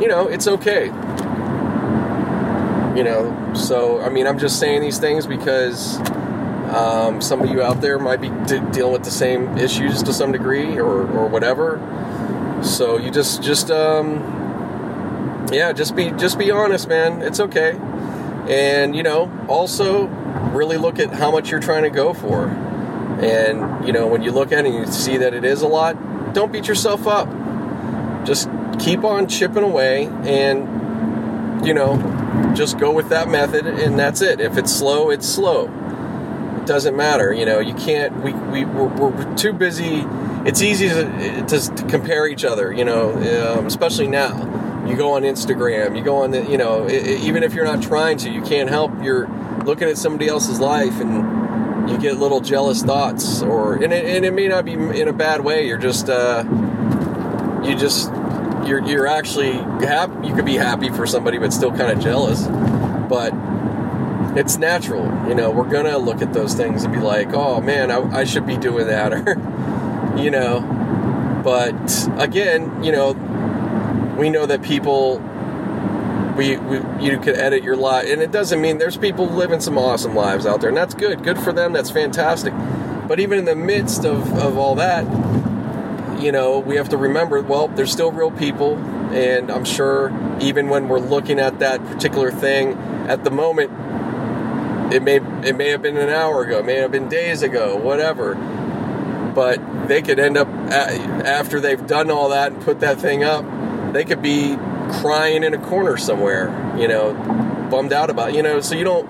you 0.00 0.08
know, 0.08 0.26
it's 0.26 0.48
okay. 0.48 0.86
You 2.96 3.02
know, 3.04 3.52
so 3.54 4.00
I 4.00 4.08
mean, 4.08 4.26
I'm 4.26 4.38
just 4.38 4.58
saying 4.58 4.80
these 4.80 4.98
things 4.98 5.26
because 5.26 5.98
um, 6.70 7.20
some 7.20 7.42
of 7.42 7.50
you 7.50 7.60
out 7.62 7.80
there 7.80 7.98
might 7.98 8.20
be 8.20 8.30
d- 8.46 8.60
dealing 8.72 8.92
with 8.92 9.04
the 9.04 9.10
same 9.10 9.58
issues 9.58 10.02
to 10.04 10.12
some 10.12 10.32
degree, 10.32 10.78
or 10.78 11.02
or 11.10 11.26
whatever. 11.26 11.80
So 12.62 12.96
you 12.96 13.10
just 13.10 13.42
just 13.42 13.70
um, 13.70 14.20
yeah, 15.52 15.72
just 15.72 15.94
be 15.94 16.10
just 16.12 16.38
be 16.38 16.50
honest, 16.50 16.88
man. 16.88 17.22
It's 17.22 17.40
okay. 17.40 17.78
And 18.48 18.94
you 18.94 19.02
know, 19.02 19.30
also 19.48 20.06
really 20.52 20.76
look 20.76 20.98
at 20.98 21.12
how 21.12 21.30
much 21.30 21.50
you're 21.50 21.60
trying 21.60 21.84
to 21.84 21.90
go 21.90 22.14
for. 22.14 22.48
And 22.48 23.86
you 23.86 23.92
know, 23.92 24.06
when 24.06 24.22
you 24.22 24.32
look 24.32 24.52
at 24.52 24.64
it 24.64 24.72
and 24.72 24.74
you 24.74 24.86
see 24.86 25.16
that 25.18 25.34
it 25.34 25.44
is 25.44 25.62
a 25.62 25.68
lot, 25.68 26.34
don't 26.34 26.52
beat 26.52 26.68
yourself 26.68 27.06
up. 27.06 27.28
Just 28.24 28.48
keep 28.78 29.04
on 29.04 29.28
chipping 29.28 29.62
away 29.62 30.06
and 30.24 31.66
you 31.66 31.72
know, 31.72 32.52
just 32.54 32.78
go 32.78 32.92
with 32.92 33.08
that 33.08 33.28
method 33.28 33.66
and 33.66 33.98
that's 33.98 34.20
it. 34.20 34.40
If 34.40 34.58
it's 34.58 34.74
slow, 34.74 35.10
it's 35.10 35.28
slow. 35.28 35.66
It 36.60 36.66
doesn't 36.66 36.96
matter, 36.96 37.32
you 37.32 37.44
know, 37.44 37.60
you 37.60 37.74
can't 37.74 38.22
we 38.22 38.32
we 38.32 38.64
we're, 38.64 38.86
we're 38.86 39.34
too 39.36 39.52
busy 39.52 40.04
it's 40.46 40.60
easy 40.60 40.90
to, 40.90 41.46
to, 41.46 41.86
compare 41.88 42.28
each 42.28 42.44
other, 42.44 42.70
you 42.70 42.84
know, 42.84 43.12
um, 43.14 43.64
especially 43.64 44.06
now 44.06 44.53
you 44.86 44.96
go 44.96 45.12
on 45.12 45.22
Instagram, 45.22 45.96
you 45.96 46.04
go 46.04 46.22
on 46.22 46.30
the, 46.30 46.44
you 46.44 46.58
know, 46.58 46.86
it, 46.86 47.06
it, 47.06 47.20
even 47.20 47.42
if 47.42 47.54
you're 47.54 47.64
not 47.64 47.82
trying 47.82 48.18
to, 48.18 48.30
you 48.30 48.42
can't 48.42 48.68
help. 48.68 48.92
You're 49.02 49.28
looking 49.64 49.88
at 49.88 49.96
somebody 49.96 50.28
else's 50.28 50.60
life 50.60 51.00
and 51.00 51.88
you 51.88 51.98
get 51.98 52.18
little 52.18 52.40
jealous 52.40 52.82
thoughts, 52.82 53.42
or 53.42 53.74
and 53.74 53.92
it, 53.92 54.04
and 54.04 54.24
it 54.24 54.32
may 54.32 54.48
not 54.48 54.64
be 54.64 54.72
in 54.72 55.08
a 55.08 55.12
bad 55.12 55.42
way. 55.42 55.66
You're 55.66 55.78
just, 55.78 56.08
uh, 56.08 56.44
you 57.64 57.76
just, 57.76 58.10
you're 58.66 58.82
you're 58.86 59.06
actually 59.06 59.52
happy. 59.52 60.28
You 60.28 60.34
could 60.34 60.46
be 60.46 60.56
happy 60.56 60.88
for 60.90 61.06
somebody, 61.06 61.38
but 61.38 61.52
still 61.52 61.70
kind 61.70 61.92
of 61.92 62.02
jealous. 62.02 62.46
But 63.08 63.34
it's 64.36 64.56
natural, 64.56 65.04
you 65.28 65.34
know. 65.34 65.50
We're 65.50 65.70
gonna 65.70 65.98
look 65.98 66.22
at 66.22 66.32
those 66.32 66.54
things 66.54 66.84
and 66.84 66.92
be 66.92 67.00
like, 67.00 67.34
oh 67.34 67.60
man, 67.60 67.90
I, 67.90 68.20
I 68.20 68.24
should 68.24 68.46
be 68.46 68.56
doing 68.56 68.86
that, 68.86 69.12
or 70.16 70.18
you 70.18 70.30
know. 70.30 70.60
But 71.44 72.08
again, 72.18 72.82
you 72.82 72.92
know, 72.92 73.12
we 74.16 74.30
know 74.30 74.46
that 74.46 74.62
people 74.62 75.18
we, 76.36 76.56
we, 76.56 76.78
you 77.00 77.18
could 77.20 77.36
edit 77.36 77.62
your 77.62 77.76
life 77.76 78.08
and 78.08 78.20
it 78.20 78.32
doesn't 78.32 78.60
mean 78.60 78.78
there's 78.78 78.96
people 78.96 79.26
living 79.26 79.60
some 79.60 79.78
awesome 79.78 80.16
lives 80.16 80.46
out 80.46 80.60
there 80.60 80.68
and 80.68 80.76
that's 80.76 80.94
good. 80.94 81.22
Good 81.22 81.38
for 81.38 81.52
them. 81.52 81.72
That's 81.72 81.90
fantastic. 81.90 82.52
But 83.06 83.20
even 83.20 83.38
in 83.38 83.44
the 83.44 83.54
midst 83.54 84.04
of, 84.04 84.32
of 84.38 84.56
all 84.56 84.74
that 84.76 85.04
you 86.20 86.32
know 86.32 86.58
we 86.60 86.76
have 86.76 86.88
to 86.88 86.96
remember 86.96 87.42
well 87.42 87.66
there's 87.68 87.90
still 87.90 88.12
real 88.12 88.30
people 88.30 88.76
and 89.12 89.50
i'm 89.50 89.64
sure 89.64 90.12
even 90.40 90.68
when 90.68 90.88
we're 90.88 91.00
looking 91.00 91.40
at 91.40 91.58
that 91.58 91.84
particular 91.86 92.30
thing 92.30 92.74
at 93.08 93.24
the 93.24 93.30
moment 93.32 93.70
it 94.92 95.02
may 95.02 95.16
it 95.46 95.56
may 95.56 95.70
have 95.70 95.82
been 95.82 95.96
an 95.96 96.08
hour 96.08 96.42
ago 96.42 96.58
it 96.58 96.64
may 96.64 96.76
have 96.76 96.92
been 96.92 97.08
days 97.08 97.42
ago 97.42 97.76
whatever. 97.76 98.34
But 99.34 99.88
they 99.88 100.00
could 100.00 100.20
end 100.20 100.36
up 100.36 100.46
after 100.46 101.58
they've 101.58 101.84
done 101.84 102.08
all 102.10 102.28
that 102.28 102.52
and 102.52 102.62
put 102.62 102.78
that 102.80 103.00
thing 103.00 103.24
up 103.24 103.44
they 103.94 104.04
could 104.04 104.22
be 104.22 104.56
crying 105.00 105.42
in 105.42 105.54
a 105.54 105.58
corner 105.58 105.96
somewhere, 105.96 106.48
you 106.78 106.88
know, 106.88 107.14
bummed 107.70 107.92
out 107.92 108.10
about, 108.10 108.34
you 108.34 108.42
know, 108.42 108.60
so 108.60 108.74
you 108.74 108.84
don't, 108.84 109.08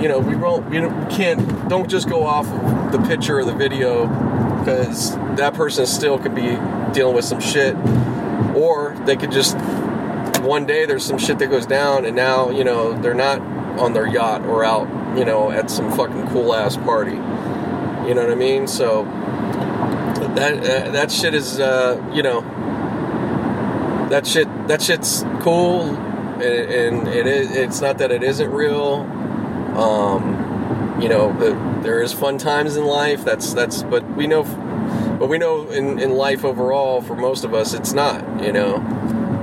you 0.00 0.08
know, 0.08 0.18
we 0.18 0.36
won't, 0.36 0.72
you 0.72 0.80
know, 0.80 1.08
can't, 1.10 1.68
don't 1.68 1.88
just 1.88 2.08
go 2.08 2.24
off 2.24 2.46
of 2.46 2.92
the 2.92 2.98
picture 3.08 3.38
or 3.38 3.44
the 3.44 3.54
video 3.54 4.06
because 4.58 5.14
that 5.36 5.54
person 5.54 5.86
still 5.86 6.18
could 6.18 6.34
be 6.34 6.58
dealing 6.92 7.14
with 7.14 7.24
some 7.24 7.40
shit, 7.40 7.76
or 8.54 8.96
they 9.04 9.16
could 9.16 9.30
just 9.30 9.56
one 10.44 10.66
day 10.66 10.84
there's 10.86 11.04
some 11.04 11.18
shit 11.18 11.38
that 11.38 11.48
goes 11.48 11.66
down 11.66 12.04
and 12.04 12.14
now 12.14 12.50
you 12.50 12.64
know 12.64 12.92
they're 13.00 13.14
not 13.14 13.40
on 13.78 13.94
their 13.94 14.06
yacht 14.06 14.42
or 14.42 14.62
out 14.62 14.86
you 15.18 15.24
know 15.24 15.50
at 15.50 15.70
some 15.70 15.90
fucking 15.96 16.26
cool 16.28 16.54
ass 16.54 16.76
party. 16.76 17.12
You 17.12 18.14
know 18.14 18.22
what 18.22 18.30
i 18.30 18.34
mean? 18.34 18.66
So 18.66 19.04
that 20.34 20.58
uh, 20.58 20.90
that 20.90 21.10
shit 21.10 21.34
is 21.34 21.60
uh, 21.60 22.02
you 22.12 22.22
know 22.22 22.42
that 24.10 24.26
shit 24.26 24.48
that 24.68 24.82
shit's 24.82 25.24
cool 25.40 25.82
and, 26.34 27.08
it 27.08 27.26
is 27.26 27.50
it's 27.52 27.80
not 27.80 27.98
that 27.98 28.10
it 28.10 28.22
isn't 28.22 28.50
real 28.50 29.02
um, 29.76 30.98
you 31.00 31.08
know 31.08 31.32
there 31.82 32.02
is 32.02 32.12
fun 32.12 32.38
times 32.38 32.76
in 32.76 32.84
life 32.84 33.24
that's 33.24 33.52
that's 33.54 33.82
but 33.82 34.04
we 34.16 34.26
know 34.26 34.44
but 35.18 35.28
we 35.28 35.38
know 35.38 35.68
in, 35.68 35.98
in 35.98 36.10
life 36.10 36.44
overall 36.44 37.00
for 37.00 37.14
most 37.14 37.44
of 37.44 37.54
us 37.54 37.74
it's 37.74 37.92
not 37.92 38.42
you 38.42 38.52
know? 38.52 38.82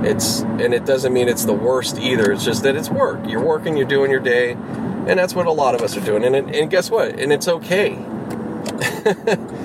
It's 0.04 0.40
and 0.40 0.74
it 0.74 0.84
doesn't 0.84 1.12
mean 1.12 1.28
it's 1.28 1.44
the 1.44 1.52
worst 1.52 1.98
either 1.98 2.32
it's 2.32 2.44
just 2.44 2.64
that 2.64 2.74
it's 2.74 2.90
work 2.90 3.20
you're 3.28 3.44
working 3.44 3.76
you're 3.76 3.86
doing 3.86 4.10
your 4.10 4.20
day 4.20 4.52
and 4.52 5.18
that's 5.18 5.34
what 5.34 5.46
a 5.46 5.52
lot 5.52 5.74
of 5.74 5.82
us 5.82 5.96
are 5.96 6.00
doing 6.00 6.24
and, 6.24 6.34
and 6.54 6.70
guess 6.70 6.90
what 6.90 7.18
and 7.18 7.32
it's 7.32 7.48
okay. 7.48 7.94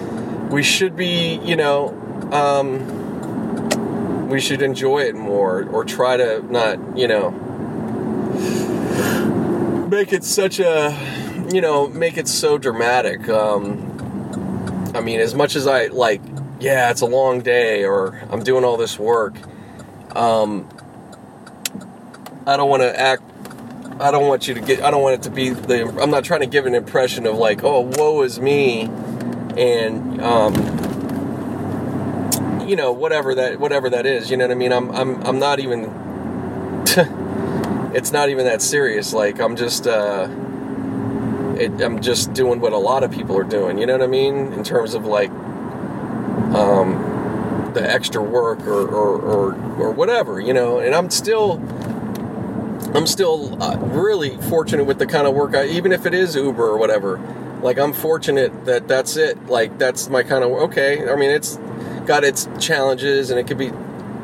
We 0.50 0.64
should 0.64 0.96
be 0.96 1.40
you 1.44 1.58
know 1.58 1.90
um, 2.32 2.97
we 4.28 4.42
should 4.42 4.62
enjoy 4.62 5.00
it 5.00 5.16
more 5.16 5.64
or 5.70 5.84
try 5.84 6.18
to 6.18 6.42
not, 6.52 6.98
you 6.98 7.08
know, 7.08 7.32
make 9.90 10.12
it 10.12 10.24
such 10.24 10.60
a, 10.60 10.96
you 11.52 11.62
know, 11.62 11.88
make 11.88 12.18
it 12.18 12.28
so 12.28 12.58
dramatic. 12.58 13.28
Um, 13.30 14.92
I 14.94 15.02
mean, 15.02 15.20
as 15.20 15.34
much 15.34 15.56
as 15.56 15.66
I 15.66 15.88
like, 15.88 16.22
yeah, 16.60 16.92
it's 16.92 17.02
a 17.02 17.06
long 17.06 17.42
day 17.42 17.86
or 17.86 18.22
I'm 18.30 18.44
doing 18.44 18.64
all 18.64 18.78
this 18.78 19.00
work, 19.00 19.36
um, 20.16 20.68
I 22.46 22.58
don't 22.58 22.70
want 22.70 22.84
to 22.84 23.00
act 23.00 23.24
I 24.00 24.12
don't 24.12 24.28
want 24.28 24.48
you 24.48 24.54
to 24.54 24.62
get. 24.62 24.84
I 24.84 24.92
don't 24.92 25.02
want 25.02 25.16
it 25.16 25.24
to 25.24 25.32
be 25.32 25.50
the. 25.50 25.88
I'm 26.00 26.12
not 26.12 26.24
trying 26.24 26.42
to 26.42 26.48
give 26.48 26.66
an 26.68 26.76
impression 26.76 27.26
of 27.26 27.36
like, 27.36 27.64
oh, 27.64 27.82
woe 27.98 28.22
is 28.22 28.40
me, 28.40 28.84
and 29.58 30.22
um, 30.22 30.54
you 32.68 32.76
know 32.76 32.92
whatever 32.92 33.34
that 33.34 33.60
whatever 33.60 33.90
that 33.90 34.06
is 34.06 34.30
you 34.30 34.38
know 34.38 34.46
what 34.46 34.52
i 34.52 34.56
mean? 34.56 34.74
I'm 34.74 34.92
i'm 34.92 35.22
i'm 35.24 35.40
not 35.40 35.60
even 35.60 35.86
it's 37.96 38.12
not 38.12 38.30
even 38.30 38.46
that 38.46 38.62
serious. 38.62 39.14
Like 39.14 39.40
i'm 39.40 39.56
just 39.56 39.88
uh 39.88 40.28
it, 41.58 41.82
i'm 41.82 42.02
just 42.02 42.34
doing 42.34 42.60
what 42.60 42.74
a 42.74 42.78
lot 42.78 43.04
of 43.04 43.12
people 43.12 43.38
are 43.38 43.44
doing 43.44 43.78
you 43.78 43.86
know 43.86 43.94
what 43.94 44.04
i 44.04 44.08
mean? 44.08 44.54
In 44.54 44.64
terms 44.64 44.94
of 44.94 45.06
like 45.06 45.32
um 46.54 47.72
the 47.74 47.90
extra 47.90 48.22
work 48.22 48.60
or 48.68 48.88
or 48.88 49.22
or, 49.22 49.54
or 49.80 49.92
whatever 49.92 50.40
you 50.40 50.54
know? 50.54 50.80
And 50.80 50.94
i'm 50.94 51.10
still 51.10 51.62
i'm 52.94 53.08
still 53.08 53.62
uh, 53.62 53.78
really 53.78 54.38
fortunate 54.50 54.86
with 54.86 55.00
the 55.00 55.06
kind 55.08 55.26
of 55.28 55.34
work 55.34 55.56
i 55.56 55.66
even 55.66 55.92
if 55.92 56.06
it 56.06 56.14
is 56.14 56.36
uber 56.36 56.66
or 56.66 56.78
whatever 56.78 57.20
like 57.62 57.78
i'm 57.80 57.92
fortunate 57.94 58.66
that 58.66 58.88
that's 58.88 59.18
it. 59.18 59.48
Like 59.48 59.78
that's 59.78 60.10
my 60.10 60.24
kind 60.24 60.44
of 60.44 60.52
okay 60.52 61.10
i 61.10 61.16
mean 61.16 61.32
it's 61.32 61.58
got 62.08 62.24
its 62.24 62.48
challenges 62.60 63.30
and 63.30 63.40
it 63.40 63.46
could 63.46 63.58
be 63.58 63.72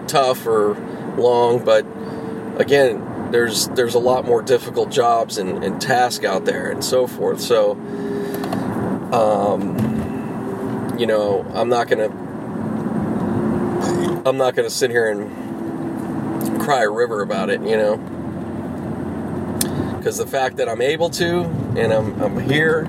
tough 0.08 0.48
or 0.48 0.74
long, 1.18 1.64
but 1.64 1.86
again, 2.60 3.32
there's 3.32 3.68
there's 3.70 3.96
a 3.96 4.00
lot 4.00 4.26
more 4.26 4.42
difficult 4.42 4.90
jobs 4.90 5.38
and, 5.38 5.64
and 5.64 5.82
tasks 5.82 6.24
out 6.24 6.46
there 6.46 6.72
and 6.72 6.84
so 6.84 7.06
forth. 7.08 7.42
So, 7.42 7.72
um, 9.12 10.96
you 10.98 11.06
know, 11.06 11.46
I'm 11.54 11.70
not 11.70 11.88
gonna 11.88 12.10
I'm 14.26 14.38
not 14.38 14.56
gonna 14.56 14.70
sit 14.70 14.90
here 14.90 15.10
and 15.10 16.62
cry 16.62 16.84
a 16.84 16.90
river 16.90 17.22
about 17.22 17.50
it, 17.50 17.62
you 17.62 17.76
know, 17.76 17.98
because 19.98 20.18
the 20.18 20.28
fact 20.28 20.58
that 20.58 20.70
I'm 20.70 20.82
able 20.82 21.10
to 21.12 21.42
and 21.76 21.92
I'm 21.92 22.22
I'm 22.22 22.40
here 22.40 22.88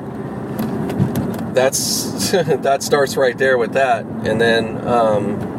that's 1.54 2.30
that 2.32 2.82
starts 2.82 3.16
right 3.16 3.36
there 3.36 3.56
with 3.58 3.72
that, 3.72 4.04
and 4.04 4.40
then 4.40 4.86
um, 4.86 5.54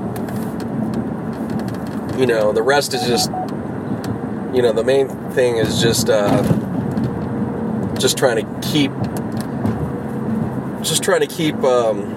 you 2.18 2.26
know, 2.26 2.54
the 2.54 2.64
rest 2.64 2.94
is 2.94 3.06
just, 3.06 3.30
you 4.54 4.62
know, 4.62 4.72
the 4.72 4.84
main 4.84 5.10
thing 5.32 5.58
is 5.58 5.82
just, 5.82 6.10
uh, 6.10 6.42
just 7.98 8.18
trying 8.18 8.38
to 8.38 8.68
keep, 8.70 8.92
just 10.82 11.04
trying 11.04 11.22
to 11.22 11.28
keep, 11.28 11.56
um, 11.64 12.14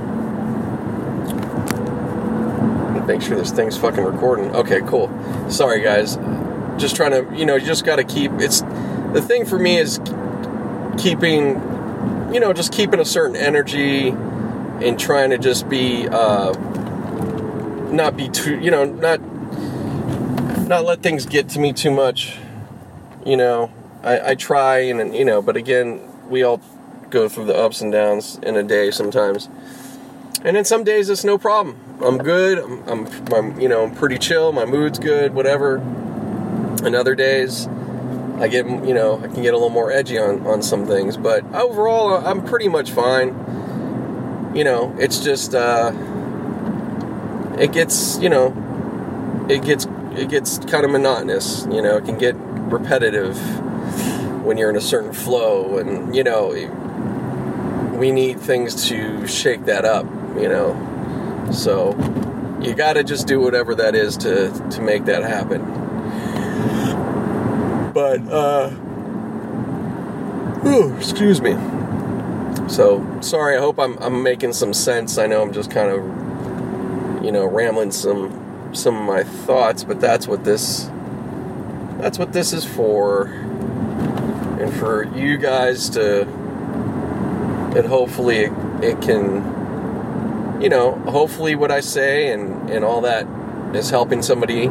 make 3.07 3.23
sure 3.23 3.37
this 3.37 3.51
thing's 3.51 3.77
fucking 3.77 4.05
recording. 4.05 4.55
Okay, 4.55 4.81
cool. 4.83 5.09
Sorry, 5.51 5.81
guys. 5.81 6.17
Just 6.77 6.95
trying 6.95 7.11
to, 7.11 7.37
you 7.37 7.45
know, 7.45 7.57
you 7.57 7.67
just 7.67 7.85
got 7.85 7.97
to 7.97 8.05
keep. 8.05 8.31
It's 8.35 8.61
the 9.13 9.25
thing 9.27 9.47
for 9.47 9.59
me 9.59 9.79
is 9.79 9.99
keeping, 10.99 11.57
you 12.33 12.41
know, 12.41 12.53
just 12.53 12.73
keeping 12.73 13.01
a 13.01 13.05
certain 13.05 13.37
energy 13.37 14.09
and 14.09 14.99
trying 14.99 15.31
to 15.31 15.39
just 15.39 15.69
be, 15.69 16.07
uh, 16.09 16.53
not 17.91 18.17
be 18.17 18.29
too, 18.29 18.59
you 18.61 18.71
know, 18.71 18.85
not, 18.85 19.21
not 20.69 20.85
let 20.85 21.03
things 21.03 21.27
get 21.27 21.49
to 21.51 21.59
me 21.59 21.73
too 21.73 21.91
much. 21.91 22.37
You 23.25 23.37
know, 23.37 23.73
I, 24.03 24.31
I 24.31 24.35
try 24.35 24.79
and, 24.79 25.15
you 25.15 25.25
know, 25.25 25.43
but 25.43 25.57
again, 25.57 26.01
we 26.29 26.43
all 26.43 26.61
go 27.11 27.29
through 27.29 27.47
the 27.47 27.57
ups 27.57 27.81
and 27.81 27.91
downs 27.91 28.39
in 28.43 28.57
a 28.57 28.63
day 28.63 28.91
sometimes. 28.91 29.49
And 30.45 30.57
then 30.57 30.65
some 30.65 30.85
days 30.85 31.09
it's 31.09 31.25
no 31.25 31.39
problem. 31.39 31.77
I'm 32.01 32.19
good. 32.19 32.59
I'm, 32.59 32.89
I'm, 32.89 33.35
I'm, 33.35 33.61
you 33.61 33.69
know, 33.69 33.85
I'm 33.85 33.95
pretty 33.95 34.19
chill. 34.19 34.53
My 34.53 34.65
mood's 34.65 34.99
good, 34.99 35.35
whatever. 35.35 35.79
And 36.85 36.95
other 36.95 37.17
days, 37.17 37.67
I 38.41 38.49
get, 38.49 38.67
you 38.67 38.95
know, 38.95 39.19
I 39.19 39.29
can 39.29 39.43
get 39.43 39.55
a 39.55 39.57
little 39.57 39.69
more 39.71 39.91
edgy 39.91 40.19
on, 40.19 40.47
on 40.47 40.63
some 40.63 40.87
things. 40.87 41.17
But 41.17 41.45
overall, 41.55 42.27
I'm 42.27 42.45
pretty 42.45 42.69
much 42.69 42.91
fine. 42.93 43.29
You 44.55 44.65
know, 44.65 44.95
it's 44.99 45.21
just, 45.21 45.55
uh, 45.55 45.93
it 47.59 47.73
gets, 47.73 48.19
you 48.19 48.29
know, 48.29 49.47
it 49.49 49.65
gets, 49.65 49.87
it 50.15 50.29
gets 50.29 50.59
kind 50.59 50.85
of 50.85 50.91
monotonous. 50.91 51.67
You 51.71 51.83
know, 51.83 51.97
it 51.97 52.05
can 52.05 52.19
get 52.19 52.35
repetitive 52.37 53.37
when 54.45 54.57
you're 54.57 54.71
in 54.71 54.77
a 54.77 54.81
certain 54.81 55.13
flow, 55.13 55.79
and 55.79 56.15
you 56.15 56.25
know, 56.25 56.49
we 57.99 58.11
need 58.11 58.41
things 58.41 58.89
to 58.89 59.27
shake 59.27 59.67
that 59.67 59.85
up. 59.85 60.07
You 60.37 60.49
know, 60.49 61.49
so 61.53 61.91
you 62.61 62.75
got 62.75 62.95
to 62.95 63.05
just 63.05 63.27
do 63.27 63.41
whatever 63.41 63.75
that 63.75 63.95
is 63.95 64.17
to 64.19 64.51
to 64.71 64.81
make 64.81 65.05
that 65.07 65.23
happen. 65.23 65.78
But 67.99 68.21
uh 68.29 68.71
whew, 70.61 70.97
excuse 70.97 71.43
me. 71.43 71.57
So 72.69 73.05
sorry, 73.21 73.57
I 73.57 73.59
hope 73.59 73.81
I'm 73.81 73.99
I'm 73.99 74.23
making 74.23 74.53
some 74.53 74.73
sense. 74.73 75.19
I 75.19 75.27
know 75.27 75.43
I'm 75.43 75.53
just 75.53 75.69
kind 75.69 75.91
of 75.91 77.25
you 77.25 77.33
know 77.33 77.45
rambling 77.45 77.91
some 77.91 78.71
some 78.73 78.97
of 78.97 79.03
my 79.03 79.25
thoughts, 79.25 79.83
but 79.83 80.01
that's 80.01 80.29
what 80.29 80.45
this 80.45 80.89
that's 81.99 82.21
what 82.21 82.33
this 82.33 82.53
is 82.53 82.65
for. 82.65 83.25
And 84.61 84.73
for 84.75 85.03
you 85.17 85.37
guys 85.37 85.91
to 85.91 86.21
and 86.21 87.85
hopefully 87.85 88.45
it, 88.45 88.53
it 88.81 89.03
can 89.03 90.61
you 90.61 90.69
know, 90.69 90.93
hopefully 90.93 91.57
what 91.57 91.73
I 91.73 91.81
say 91.81 92.33
and, 92.33 92.71
and 92.71 92.85
all 92.85 93.01
that 93.01 93.27
is 93.75 93.91
helping 93.91 94.23
somebody, 94.23 94.69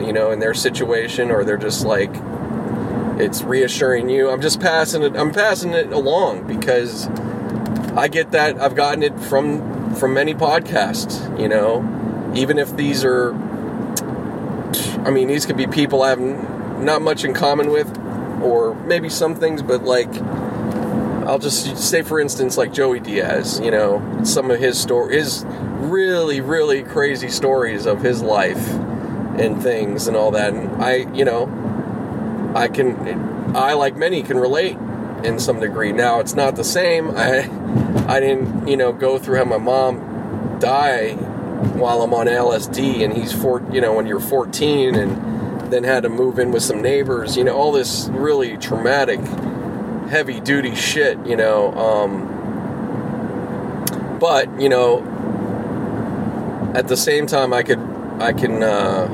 you 0.00 0.12
know, 0.12 0.30
in 0.30 0.38
their 0.38 0.54
situation, 0.54 1.30
or 1.30 1.44
they're 1.44 1.56
just 1.56 1.84
like, 1.84 2.10
it's 3.18 3.42
reassuring 3.42 4.08
you. 4.08 4.30
I'm 4.30 4.40
just 4.40 4.60
passing 4.60 5.02
it, 5.02 5.16
I'm 5.16 5.32
passing 5.32 5.72
it 5.72 5.92
along 5.92 6.46
because 6.46 7.08
I 7.96 8.08
get 8.08 8.32
that, 8.32 8.60
I've 8.60 8.74
gotten 8.74 9.02
it 9.02 9.18
from, 9.18 9.94
from 9.94 10.14
many 10.14 10.34
podcasts, 10.34 11.40
you 11.40 11.48
know, 11.48 12.32
even 12.34 12.58
if 12.58 12.76
these 12.76 13.04
are, 13.04 13.34
I 15.06 15.10
mean, 15.10 15.28
these 15.28 15.46
could 15.46 15.56
be 15.56 15.66
people 15.66 16.02
I 16.02 16.10
have 16.10 16.20
not 16.80 17.00
much 17.00 17.24
in 17.24 17.32
common 17.32 17.70
with, 17.70 17.96
or 18.42 18.74
maybe 18.74 19.08
some 19.08 19.34
things, 19.34 19.62
but 19.62 19.84
like, 19.84 20.14
I'll 21.26 21.38
just 21.38 21.78
say, 21.78 22.02
for 22.02 22.20
instance, 22.20 22.56
like 22.56 22.72
Joey 22.72 23.00
Diaz, 23.00 23.60
you 23.60 23.70
know, 23.70 24.20
some 24.24 24.50
of 24.50 24.60
his 24.60 24.78
story, 24.78 25.16
his 25.16 25.44
really, 25.78 26.40
really 26.40 26.82
crazy 26.82 27.28
stories 27.28 27.86
of 27.86 28.02
his 28.02 28.22
life 28.22 28.78
and 29.40 29.62
things 29.62 30.06
and 30.06 30.16
all 30.16 30.30
that. 30.32 30.52
And 30.52 30.82
I, 30.82 31.12
you 31.14 31.24
know, 31.24 31.44
I 32.54 32.68
can, 32.68 33.56
I 33.56 33.74
like 33.74 33.96
many 33.96 34.22
can 34.22 34.38
relate 34.38 34.76
in 35.24 35.38
some 35.38 35.60
degree. 35.60 35.92
Now 35.92 36.20
it's 36.20 36.34
not 36.34 36.56
the 36.56 36.64
same. 36.64 37.10
I, 37.16 37.48
I 38.06 38.20
didn't, 38.20 38.68
you 38.68 38.76
know, 38.76 38.92
go 38.92 39.18
through 39.18 39.38
how 39.38 39.44
my 39.44 39.58
mom 39.58 40.58
die 40.58 41.14
while 41.74 42.02
I'm 42.02 42.12
on 42.14 42.26
LSD, 42.26 43.04
and 43.04 43.16
he's 43.16 43.32
four, 43.32 43.64
you 43.72 43.80
know, 43.80 43.94
when 43.94 44.06
you're 44.06 44.20
14, 44.20 44.94
and 44.94 45.72
then 45.72 45.84
had 45.84 46.02
to 46.04 46.08
move 46.08 46.38
in 46.38 46.52
with 46.52 46.62
some 46.62 46.82
neighbors. 46.82 47.36
You 47.36 47.44
know, 47.44 47.56
all 47.56 47.72
this 47.72 48.08
really 48.12 48.56
traumatic 48.56 49.20
heavy 50.08 50.40
duty 50.40 50.74
shit, 50.74 51.18
you 51.26 51.36
know. 51.36 51.72
Um, 51.74 52.32
but 54.18 54.60
you 54.60 54.68
know, 54.68 55.02
at 56.74 56.88
the 56.88 56.96
same 56.96 57.26
time, 57.26 57.52
I 57.52 57.62
could 57.62 57.80
I 58.20 58.32
can 58.32 58.62
uh, 58.62 59.06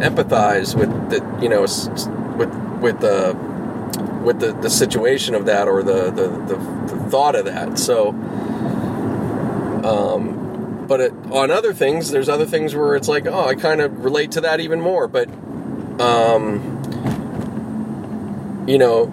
empathize 0.00 0.74
with 0.74 0.90
the 1.10 1.42
you 1.42 1.48
know 1.48 1.62
with 1.62 2.54
with 2.80 3.00
the 3.00 3.34
with 4.22 4.40
the, 4.40 4.52
the 4.52 4.70
situation 4.70 5.34
of 5.34 5.46
that 5.46 5.68
or 5.68 5.82
the 5.82 6.10
the, 6.10 6.28
the, 6.28 6.56
the 6.56 7.10
thought 7.10 7.34
of 7.34 7.44
that. 7.46 7.78
So, 7.78 8.10
um, 9.84 10.86
but 10.86 11.00
it, 11.00 11.12
on 11.30 11.50
other 11.50 11.72
things, 11.72 12.10
there's 12.10 12.28
other 12.28 12.46
things 12.46 12.74
where 12.74 12.96
it's 12.96 13.08
like, 13.08 13.26
oh, 13.26 13.46
I 13.46 13.54
kind 13.54 13.80
of 13.80 14.04
relate 14.04 14.32
to 14.32 14.40
that 14.42 14.60
even 14.60 14.80
more. 14.80 15.06
But, 15.08 15.28
um, 16.00 16.74
you 18.66 18.78
know, 18.78 19.12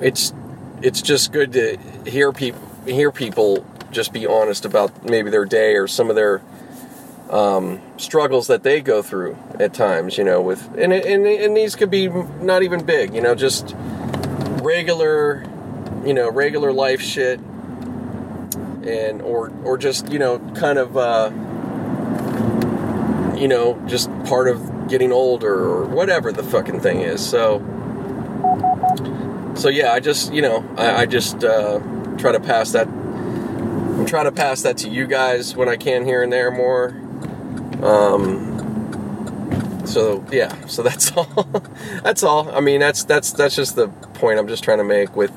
it's 0.00 0.32
it's 0.80 1.02
just 1.02 1.32
good 1.32 1.52
to 1.52 1.76
hear 2.06 2.32
people 2.32 2.60
hear 2.86 3.12
people 3.12 3.64
just 3.92 4.12
be 4.12 4.26
honest 4.26 4.64
about 4.64 5.04
maybe 5.04 5.30
their 5.30 5.44
day 5.44 5.76
or 5.76 5.86
some 5.86 6.10
of 6.10 6.16
their 6.16 6.42
um, 7.32 7.80
struggles 7.96 8.46
that 8.46 8.62
they 8.62 8.80
go 8.80 9.02
through 9.02 9.36
at 9.58 9.74
times. 9.74 10.16
You 10.18 10.24
know, 10.24 10.40
with 10.40 10.68
and 10.78 10.92
and 10.92 11.26
and 11.26 11.56
these 11.56 11.74
could 11.74 11.90
be 11.90 12.08
not 12.08 12.62
even 12.62 12.84
big. 12.84 13.14
You 13.14 13.20
know, 13.20 13.34
just 13.34 13.74
regular, 14.62 15.44
you 16.04 16.14
know, 16.14 16.30
regular 16.30 16.72
life 16.72 17.00
shit, 17.00 17.40
and 18.84 19.22
or 19.22 19.50
or 19.64 19.78
just 19.78 20.12
you 20.12 20.18
know, 20.18 20.38
kind 20.54 20.78
of. 20.78 20.96
Uh, 20.96 21.30
you 23.42 23.48
know, 23.48 23.82
just 23.88 24.08
part 24.24 24.46
of 24.46 24.86
getting 24.88 25.10
older 25.10 25.52
or 25.52 25.84
whatever 25.86 26.30
the 26.30 26.44
fucking 26.44 26.78
thing 26.78 27.00
is. 27.00 27.26
So, 27.28 27.58
so 29.56 29.68
yeah, 29.68 29.92
I 29.92 29.98
just 29.98 30.32
you 30.32 30.42
know 30.42 30.64
I, 30.76 31.02
I 31.02 31.06
just 31.06 31.42
uh, 31.42 31.80
try 32.18 32.30
to 32.30 32.38
pass 32.38 32.70
that. 32.70 32.86
I'm 32.86 34.06
trying 34.06 34.26
to 34.26 34.32
pass 34.32 34.62
that 34.62 34.76
to 34.78 34.88
you 34.88 35.08
guys 35.08 35.56
when 35.56 35.68
I 35.68 35.76
can 35.76 36.04
here 36.04 36.22
and 36.22 36.32
there 36.32 36.52
more. 36.52 37.01
Um, 37.82 39.82
so 39.84 40.24
yeah, 40.30 40.66
so 40.66 40.82
that's 40.82 41.12
all. 41.16 41.26
that's 42.02 42.22
all. 42.22 42.54
I 42.54 42.60
mean, 42.60 42.80
that's 42.80 43.04
that's 43.04 43.32
that's 43.32 43.56
just 43.56 43.76
the 43.76 43.88
point 43.88 44.38
I'm 44.38 44.48
just 44.48 44.64
trying 44.64 44.78
to 44.78 44.84
make 44.84 45.16
with 45.16 45.32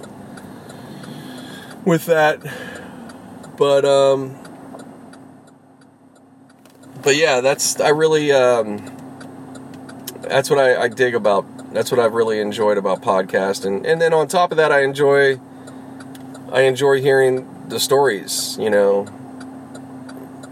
with 1.86 2.06
that. 2.06 2.40
But 3.58 3.86
um, 3.86 4.36
but 7.02 7.16
yeah, 7.16 7.42
that's 7.42 7.80
I 7.80 7.90
really 7.90 8.32
um, 8.32 8.92
that's 10.22 10.50
what 10.50 10.60
I, 10.60 10.84
I 10.84 10.88
dig 10.88 11.16
about 11.16 11.46
that's 11.74 11.92
what 11.92 12.00
I've 12.00 12.14
really 12.14 12.40
enjoyed 12.40 12.78
about 12.78 13.02
podcast, 13.02 13.66
and 13.66 13.86
and 13.86 14.02
then 14.02 14.14
on 14.14 14.28
top 14.28 14.52
of 14.52 14.58
that, 14.58 14.72
I 14.72 14.84
enjoy 14.84 15.40
I 16.52 16.62
enjoy 16.62 17.02
hearing 17.02 17.48
the 17.70 17.80
stories. 17.80 18.58
You 18.60 18.70
know, 18.70 19.08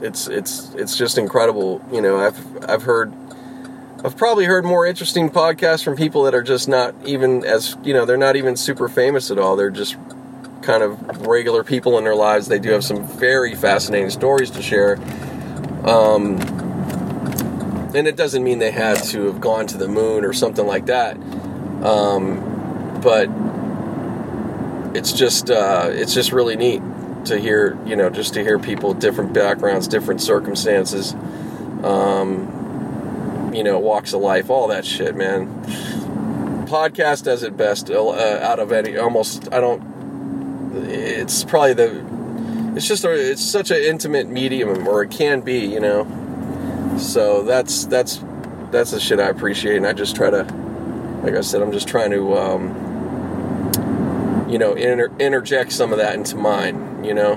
it's 0.04 0.28
it's 0.28 0.74
it's 0.76 0.98
just 0.98 1.18
incredible. 1.18 1.82
You 1.92 2.02
know, 2.02 2.20
I've 2.20 2.70
I've 2.70 2.84
heard. 2.84 3.14
I've 4.06 4.18
probably 4.18 4.44
heard 4.44 4.66
more 4.66 4.86
interesting 4.86 5.30
podcasts 5.30 5.82
from 5.82 5.96
people 5.96 6.24
that 6.24 6.36
are 6.36 6.44
just 6.44 6.68
not 6.68 6.94
even 7.06 7.46
as, 7.46 7.78
you 7.86 7.94
know, 7.94 8.04
they're 8.04 8.18
not 8.18 8.36
even 8.36 8.58
super 8.58 8.90
famous 8.90 9.32
at 9.32 9.40
all. 9.40 9.56
They're 9.56 9.70
just 9.70 9.96
kind 10.62 10.84
of 10.84 11.26
regular 11.26 11.64
people 11.64 11.98
in 11.98 12.04
their 12.04 12.16
lives. 12.16 12.50
They 12.50 12.60
do 12.60 12.72
have 12.72 12.84
some 12.84 13.08
very 13.08 13.56
fascinating 13.56 14.10
stories 14.10 14.52
to 14.52 14.62
share. 14.62 14.98
Um, 15.86 16.36
and 17.96 18.06
it 18.06 18.18
doesn't 18.18 18.44
mean 18.44 18.60
they 18.60 18.72
had 18.72 19.02
to 19.06 19.28
have 19.28 19.40
gone 19.40 19.68
to 19.68 19.78
the 19.78 19.88
moon 19.88 20.26
or 20.26 20.34
something 20.34 20.68
like 20.68 20.88
that. 20.88 21.16
Um, 21.82 23.00
but 23.02 23.30
it's 24.98 25.14
just 25.14 25.50
uh, 25.50 25.88
it's 25.94 26.14
just 26.14 26.34
really 26.34 26.58
neat 26.58 26.82
to 27.26 27.40
hear 27.40 27.78
you 27.86 27.96
know 27.96 28.10
just 28.10 28.34
to 28.36 28.44
hear 28.44 28.60
people 28.60 28.94
different 28.94 29.34
backgrounds, 29.34 29.88
different 29.88 30.22
circumstances, 30.22 31.14
um, 31.84 33.52
you 33.54 33.64
know 33.64 33.80
walks 33.80 34.14
of 34.14 34.22
life, 34.22 34.50
all 34.50 34.68
that 34.70 34.86
shit, 34.86 35.16
man. 35.16 35.48
Podcast 36.68 37.24
does 37.24 37.44
it 37.44 37.56
best 37.58 37.90
uh, 37.92 38.40
out 38.42 38.60
of 38.60 38.72
any 38.72 38.98
almost. 38.98 39.52
I 39.54 39.60
don't. 39.60 39.82
It's 40.88 41.44
probably 41.44 41.74
the. 41.74 42.06
It's 42.76 42.88
just 42.88 43.06
a, 43.06 43.12
it's 43.12 43.44
such 43.44 43.70
an 43.72 43.78
intimate 43.78 44.28
medium, 44.30 44.88
or 44.88 45.04
it 45.04 45.12
can 45.12 45.42
be, 45.42 45.60
you 45.60 45.80
know 45.80 46.08
So 46.98 47.44
that's 47.44 47.86
that's 47.86 48.24
that's 48.72 48.92
the 48.92 49.00
shit 49.00 49.20
I 49.20 49.30
appreciate, 49.30 49.78
and 49.78 49.86
I 49.86 49.94
just 49.94 50.16
try 50.16 50.30
to, 50.30 50.44
like 51.24 51.36
I 51.36 51.42
said, 51.42 51.62
I'm 51.62 51.72
just 51.72 51.88
trying 51.88 52.12
to, 52.12 52.38
um, 52.38 52.74
you 54.54 54.60
know, 54.60 54.74
inter- 54.74 55.12
interject 55.18 55.72
some 55.72 55.92
of 55.92 55.98
that 55.98 56.14
into 56.14 56.36
mine. 56.36 57.04
You 57.04 57.16
know. 57.16 57.34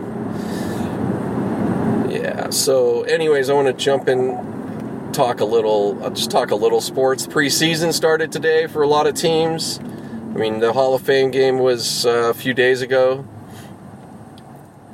Yeah. 2.10 2.50
So, 2.50 3.04
anyways, 3.04 3.48
I 3.48 3.54
want 3.54 3.68
to 3.68 3.72
jump 3.72 4.06
in, 4.06 5.10
talk 5.14 5.40
a 5.40 5.46
little, 5.46 5.98
I'll 6.04 6.10
just 6.10 6.30
talk 6.30 6.50
a 6.50 6.54
little 6.54 6.82
sports. 6.82 7.26
Preseason 7.26 7.94
started 7.94 8.30
today 8.30 8.66
for 8.66 8.82
a 8.82 8.86
lot 8.86 9.06
of 9.06 9.14
teams. 9.14 9.78
I 9.78 10.38
mean, 10.38 10.60
the 10.60 10.74
Hall 10.74 10.94
of 10.94 11.00
Fame 11.02 11.30
game 11.30 11.58
was 11.58 12.04
uh, 12.04 12.28
a 12.28 12.34
few 12.34 12.52
days 12.52 12.82
ago, 12.82 13.26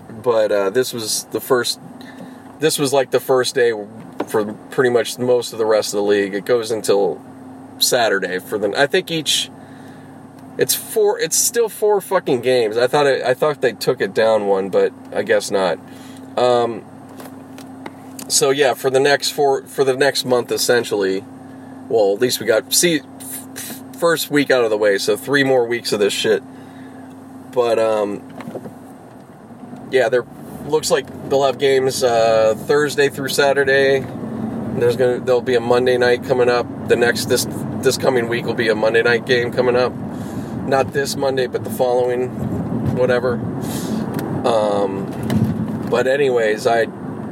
but 0.09 0.53
uh, 0.53 0.71
this 0.71 0.93
was 0.93 1.25
the 1.33 1.41
first. 1.41 1.81
This 2.61 2.79
was 2.79 2.93
like 2.93 3.11
the 3.11 3.19
first 3.19 3.57
day 3.57 3.73
for 4.29 4.53
pretty 4.71 4.91
much 4.91 5.19
most 5.19 5.53
of 5.53 5.59
the 5.59 5.67
rest 5.67 5.93
of 5.93 5.99
the 5.99 6.05
league. 6.05 6.35
It 6.35 6.45
goes 6.45 6.71
until 6.71 7.21
Saturday 7.81 8.39
for 8.39 8.59
the. 8.59 8.81
I 8.81 8.87
think 8.87 9.11
each. 9.11 9.51
It's 10.59 10.75
four. 10.75 11.19
It's 11.19 11.37
still 11.37 11.69
four 11.69 12.01
fucking 12.01 12.41
games. 12.43 12.77
I 12.77 12.87
thought 12.87 13.07
it, 13.07 13.23
I 13.23 13.35
thought 13.35 13.61
they 13.63 13.73
took 13.73 14.01
it 14.01 14.15
down 14.15 14.47
one, 14.47 14.69
but 14.69 14.93
I 15.13 15.23
guess 15.23 15.51
not. 15.51 15.79
Um, 16.37 16.85
so 18.29 18.51
yeah, 18.51 18.75
for 18.75 18.91
the 18.91 19.01
next 19.01 19.31
four 19.31 19.63
for 19.67 19.85
the 19.85 19.97
next 19.97 20.25
month, 20.25 20.53
essentially. 20.53 21.25
Well, 21.89 22.15
at 22.15 22.21
least 22.21 22.41
we 22.41 22.47
got 22.47 22.73
see 22.73 23.01
first 23.99 24.31
week 24.31 24.51
out 24.51 24.65
of 24.65 24.71
the 24.71 24.79
way, 24.79 24.99
so 24.99 25.17
three 25.17 25.45
more 25.45 25.67
weeks 25.67 25.93
of 25.93 26.01
this 26.01 26.13
shit. 26.13 26.43
But 27.53 27.79
um, 27.79 28.23
yeah, 29.91 30.09
there 30.09 30.25
looks 30.67 30.91
like 30.91 31.07
they'll 31.29 31.45
have 31.45 31.59
games 31.59 32.03
uh, 32.03 32.55
Thursday 32.67 33.09
through 33.09 33.29
Saturday. 33.29 34.01
There's 34.79 34.97
gonna 34.97 35.21
there'll 35.21 35.43
be 35.43 35.55
a 35.55 35.61
Monday 35.61 35.99
night 35.99 36.25
coming 36.25 36.49
up. 36.49 36.67
The 36.89 36.97
next 36.97 37.27
this 37.27 37.47
this 37.83 37.97
coming 37.97 38.29
week 38.29 38.45
will 38.45 38.55
be 38.55 38.69
a 38.69 38.75
Monday 38.75 39.03
night 39.03 39.27
game 39.27 39.53
coming 39.53 39.77
up. 39.77 39.93
Not 40.67 40.93
this 40.93 41.17
Monday, 41.17 41.47
but 41.47 41.65
the 41.65 41.71
following, 41.71 42.29
whatever. 42.97 43.35
Um, 44.47 45.87
but 45.91 46.07
anyways, 46.07 46.67
I 46.67 46.85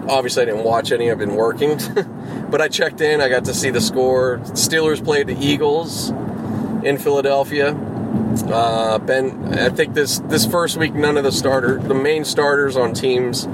obviously 0.08 0.42
I 0.42 0.46
didn't 0.46 0.64
watch 0.64 0.92
any. 0.92 1.10
I've 1.10 1.18
been 1.18 1.34
working, 1.36 1.78
but 2.50 2.60
I 2.60 2.68
checked 2.68 3.00
in. 3.00 3.20
I 3.20 3.28
got 3.28 3.44
to 3.46 3.54
see 3.54 3.70
the 3.70 3.80
score. 3.80 4.38
Steelers 4.44 5.02
played 5.02 5.26
the 5.26 5.38
Eagles 5.38 6.10
in 6.84 6.98
Philadelphia. 6.98 7.74
Uh, 8.48 8.98
ben, 8.98 9.54
I 9.58 9.68
think 9.70 9.94
this 9.94 10.18
this 10.20 10.46
first 10.46 10.76
week, 10.76 10.94
none 10.94 11.16
of 11.16 11.24
the 11.24 11.32
starter, 11.32 11.78
the 11.78 11.94
main 11.94 12.24
starters 12.24 12.76
on 12.76 12.94
teams 12.94 13.46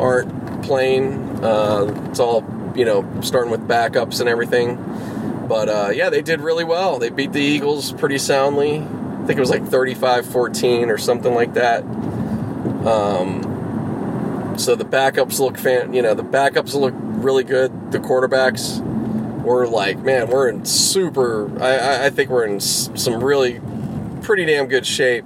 aren't 0.00 0.62
playing. 0.62 1.44
Uh, 1.44 2.08
it's 2.10 2.20
all 2.20 2.42
you 2.76 2.84
know, 2.84 3.20
starting 3.22 3.50
with 3.50 3.66
backups 3.66 4.20
and 4.20 4.28
everything. 4.28 4.76
But 5.48 5.68
uh, 5.68 5.90
yeah, 5.94 6.10
they 6.10 6.22
did 6.22 6.40
really 6.40 6.64
well. 6.64 6.98
They 6.98 7.08
beat 7.08 7.32
the 7.32 7.40
Eagles 7.40 7.92
pretty 7.92 8.18
soundly. 8.18 8.86
I 9.26 9.28
think 9.28 9.38
it 9.38 9.40
was 9.40 9.50
like 9.50 9.64
35-14 9.64 10.86
or 10.86 10.98
something 10.98 11.34
like 11.34 11.54
that. 11.54 11.82
Um, 12.86 14.54
so 14.56 14.76
the 14.76 14.84
backups 14.84 15.40
look 15.40 15.58
fan, 15.58 15.92
you 15.92 16.00
know, 16.00 16.14
the 16.14 16.22
backups 16.22 16.74
look 16.74 16.94
really 16.96 17.42
good. 17.42 17.90
The 17.90 17.98
quarterbacks 17.98 18.80
were 19.42 19.66
like, 19.66 19.98
man, 19.98 20.28
we're 20.30 20.48
in 20.48 20.64
super. 20.64 21.50
I, 21.60 22.06
I 22.06 22.10
think 22.10 22.30
we're 22.30 22.46
in 22.46 22.60
some 22.60 23.20
really 23.20 23.60
pretty 24.22 24.44
damn 24.44 24.68
good 24.68 24.86
shape 24.86 25.24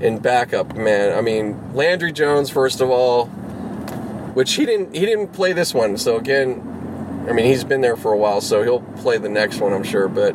in 0.00 0.18
backup, 0.18 0.74
man. 0.74 1.16
I 1.16 1.20
mean, 1.20 1.72
Landry 1.72 2.10
Jones, 2.10 2.50
first 2.50 2.80
of 2.80 2.90
all, 2.90 3.26
which 3.26 4.54
he 4.54 4.66
didn't 4.66 4.92
he 4.92 5.06
didn't 5.06 5.28
play 5.28 5.52
this 5.52 5.72
one. 5.72 5.96
So 5.96 6.16
again, 6.16 7.26
I 7.30 7.32
mean, 7.32 7.46
he's 7.46 7.62
been 7.62 7.80
there 7.80 7.96
for 7.96 8.12
a 8.12 8.18
while, 8.18 8.40
so 8.40 8.64
he'll 8.64 8.80
play 8.80 9.18
the 9.18 9.28
next 9.28 9.60
one, 9.60 9.72
I'm 9.72 9.84
sure. 9.84 10.08
But 10.08 10.34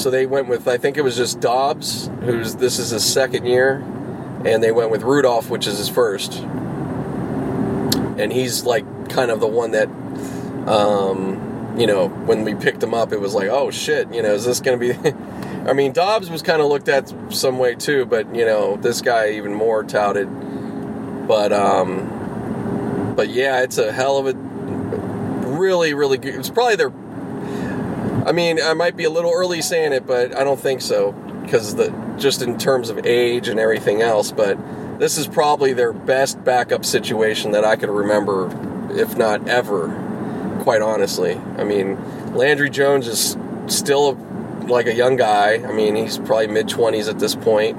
so 0.00 0.10
they 0.10 0.26
went 0.26 0.48
with 0.48 0.66
I 0.66 0.78
think 0.78 0.96
it 0.96 1.02
was 1.02 1.16
just 1.16 1.40
Dobbs, 1.40 2.10
who's 2.22 2.56
this 2.56 2.78
is 2.78 2.90
his 2.90 3.04
second 3.04 3.46
year, 3.46 3.76
and 4.44 4.62
they 4.62 4.72
went 4.72 4.90
with 4.90 5.02
Rudolph, 5.02 5.50
which 5.50 5.66
is 5.66 5.78
his 5.78 5.88
first. 5.88 6.38
And 8.18 8.32
he's 8.32 8.64
like 8.64 8.84
kind 9.10 9.30
of 9.30 9.40
the 9.40 9.46
one 9.46 9.72
that 9.72 9.88
um, 10.68 11.74
you 11.78 11.86
know, 11.86 12.08
when 12.08 12.44
we 12.44 12.54
picked 12.54 12.82
him 12.82 12.94
up, 12.94 13.12
it 13.12 13.20
was 13.20 13.34
like, 13.34 13.48
oh 13.48 13.70
shit, 13.70 14.12
you 14.12 14.22
know, 14.22 14.34
is 14.34 14.44
this 14.44 14.60
going 14.60 14.78
to 14.78 14.94
be? 14.94 15.14
I 15.68 15.72
mean, 15.72 15.92
Dobbs 15.92 16.30
was 16.30 16.42
kind 16.42 16.60
of 16.60 16.68
looked 16.68 16.88
at 16.88 17.12
some 17.32 17.58
way 17.58 17.74
too, 17.74 18.06
but 18.06 18.34
you 18.34 18.44
know, 18.44 18.76
this 18.76 19.02
guy 19.02 19.30
even 19.32 19.54
more 19.54 19.84
touted. 19.84 20.28
But 21.28 21.52
um, 21.52 23.14
but 23.14 23.28
yeah, 23.28 23.62
it's 23.62 23.78
a 23.78 23.92
hell 23.92 24.18
of 24.18 24.26
a 24.26 24.34
really, 24.34 25.94
really 25.94 26.18
good. 26.18 26.34
It's 26.34 26.50
probably 26.50 26.76
their. 26.76 26.92
I 28.26 28.32
mean, 28.32 28.60
I 28.62 28.74
might 28.74 28.96
be 28.96 29.04
a 29.04 29.10
little 29.10 29.32
early 29.32 29.62
saying 29.62 29.92
it, 29.92 30.06
but 30.06 30.36
I 30.36 30.44
don't 30.44 30.60
think 30.60 30.82
so 30.82 31.12
because 31.42 31.74
the 31.74 31.90
just 32.18 32.42
in 32.42 32.58
terms 32.58 32.90
of 32.90 33.04
age 33.06 33.48
and 33.48 33.58
everything 33.58 34.02
else. 34.02 34.30
But 34.30 34.58
this 34.98 35.18
is 35.18 35.26
probably 35.26 35.72
their 35.72 35.92
best 35.92 36.42
backup 36.44 36.84
situation 36.84 37.52
that 37.52 37.64
I 37.64 37.76
could 37.76 37.88
remember, 37.88 38.46
if 38.92 39.16
not 39.16 39.48
ever 39.48 39.88
quite 40.60 40.82
honestly. 40.82 41.40
I 41.56 41.64
mean, 41.64 41.98
Landry 42.34 42.70
Jones 42.70 43.08
is 43.08 43.36
still 43.66 44.14
like 44.68 44.86
a 44.86 44.94
young 44.94 45.16
guy. 45.16 45.54
I 45.54 45.72
mean, 45.72 45.96
he's 45.96 46.18
probably 46.18 46.48
mid 46.48 46.68
20s 46.68 47.08
at 47.08 47.18
this 47.18 47.34
point. 47.34 47.78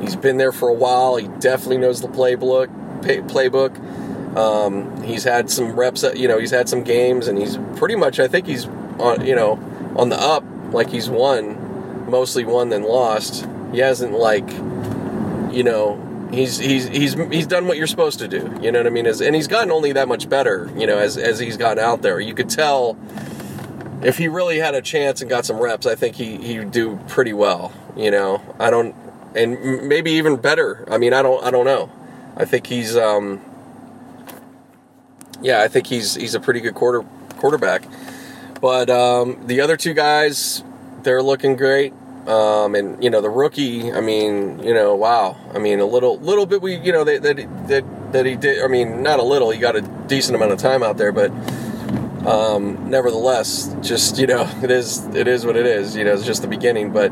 He's 0.00 0.16
been 0.16 0.38
there 0.38 0.52
for 0.52 0.68
a 0.68 0.74
while. 0.74 1.16
He 1.16 1.28
definitely 1.28 1.78
knows 1.78 2.00
the 2.00 2.08
playbook. 2.08 2.68
Playbook. 3.02 4.36
Um, 4.36 5.02
he's 5.02 5.24
had 5.24 5.50
some 5.50 5.72
reps. 5.72 6.02
You 6.02 6.26
know, 6.26 6.38
he's 6.38 6.50
had 6.50 6.68
some 6.68 6.82
games, 6.82 7.28
and 7.28 7.38
he's 7.38 7.58
pretty 7.76 7.96
much. 7.96 8.18
I 8.18 8.26
think 8.26 8.46
he's 8.46 8.66
on. 8.98 9.24
You 9.24 9.36
know, 9.36 9.56
on 9.96 10.08
the 10.08 10.20
up. 10.20 10.44
Like 10.72 10.90
he's 10.90 11.08
won, 11.10 12.10
mostly 12.10 12.44
won 12.44 12.70
than 12.70 12.82
lost. 12.82 13.46
He 13.72 13.78
hasn't 13.78 14.12
like, 14.12 14.48
you 15.54 15.62
know, 15.62 16.28
he's 16.32 16.58
he's 16.58 16.88
he's 16.88 17.14
he's 17.14 17.46
done 17.46 17.66
what 17.66 17.76
you're 17.76 17.86
supposed 17.86 18.18
to 18.20 18.28
do. 18.28 18.58
You 18.60 18.72
know 18.72 18.80
what 18.80 18.86
I 18.86 18.90
mean? 18.90 19.06
As, 19.06 19.20
and 19.20 19.34
he's 19.34 19.48
gotten 19.48 19.70
only 19.70 19.92
that 19.92 20.08
much 20.08 20.28
better. 20.28 20.70
You 20.76 20.86
know, 20.86 20.98
as 20.98 21.16
as 21.16 21.38
he's 21.38 21.56
gotten 21.56 21.82
out 21.82 22.02
there, 22.02 22.18
you 22.20 22.34
could 22.34 22.48
tell 22.48 22.96
if 24.02 24.18
he 24.18 24.28
really 24.28 24.58
had 24.58 24.74
a 24.74 24.82
chance 24.82 25.20
and 25.20 25.30
got 25.30 25.44
some 25.44 25.58
reps. 25.58 25.86
I 25.86 25.94
think 25.94 26.16
he 26.16 26.36
he'd 26.38 26.70
do 26.70 26.98
pretty 27.08 27.32
well. 27.32 27.72
You 27.96 28.10
know, 28.10 28.42
I 28.58 28.70
don't, 28.70 28.94
and 29.34 29.86
maybe 29.86 30.12
even 30.12 30.36
better. 30.36 30.86
I 30.90 30.98
mean, 30.98 31.12
I 31.12 31.22
don't 31.22 31.42
I 31.44 31.50
don't 31.50 31.66
know. 31.66 31.90
I 32.36 32.44
think 32.46 32.66
he's 32.66 32.96
um, 32.96 33.40
yeah, 35.42 35.60
I 35.60 35.68
think 35.68 35.86
he's 35.86 36.14
he's 36.14 36.34
a 36.34 36.40
pretty 36.40 36.60
good 36.60 36.74
quarter 36.74 37.04
quarterback. 37.38 37.82
But 38.62 38.88
um, 38.90 39.48
the 39.48 39.60
other 39.60 39.76
two 39.76 39.92
guys, 39.92 40.62
they're 41.02 41.22
looking 41.22 41.56
great. 41.56 41.92
Um, 42.28 42.76
and 42.76 43.02
you 43.02 43.10
know 43.10 43.20
the 43.20 43.28
rookie. 43.28 43.92
I 43.92 44.00
mean, 44.00 44.62
you 44.62 44.72
know, 44.72 44.94
wow. 44.94 45.36
I 45.52 45.58
mean, 45.58 45.80
a 45.80 45.84
little, 45.84 46.20
little 46.20 46.46
bit. 46.46 46.62
We, 46.62 46.76
you 46.76 46.92
know, 46.92 47.02
that 47.02 47.22
that 47.22 47.66
that, 47.66 48.12
that 48.12 48.24
he 48.24 48.36
did. 48.36 48.62
I 48.62 48.68
mean, 48.68 49.02
not 49.02 49.18
a 49.18 49.24
little. 49.24 49.50
He 49.50 49.58
got 49.58 49.74
a 49.74 49.80
decent 49.80 50.36
amount 50.36 50.52
of 50.52 50.58
time 50.58 50.84
out 50.84 50.96
there, 50.96 51.10
but 51.10 51.32
um, 52.24 52.88
nevertheless, 52.88 53.74
just 53.82 54.18
you 54.18 54.28
know, 54.28 54.48
it 54.62 54.70
is 54.70 55.04
it 55.06 55.26
is 55.26 55.44
what 55.44 55.56
it 55.56 55.66
is. 55.66 55.96
You 55.96 56.04
know, 56.04 56.12
it's 56.12 56.24
just 56.24 56.42
the 56.42 56.48
beginning. 56.48 56.92
But 56.92 57.10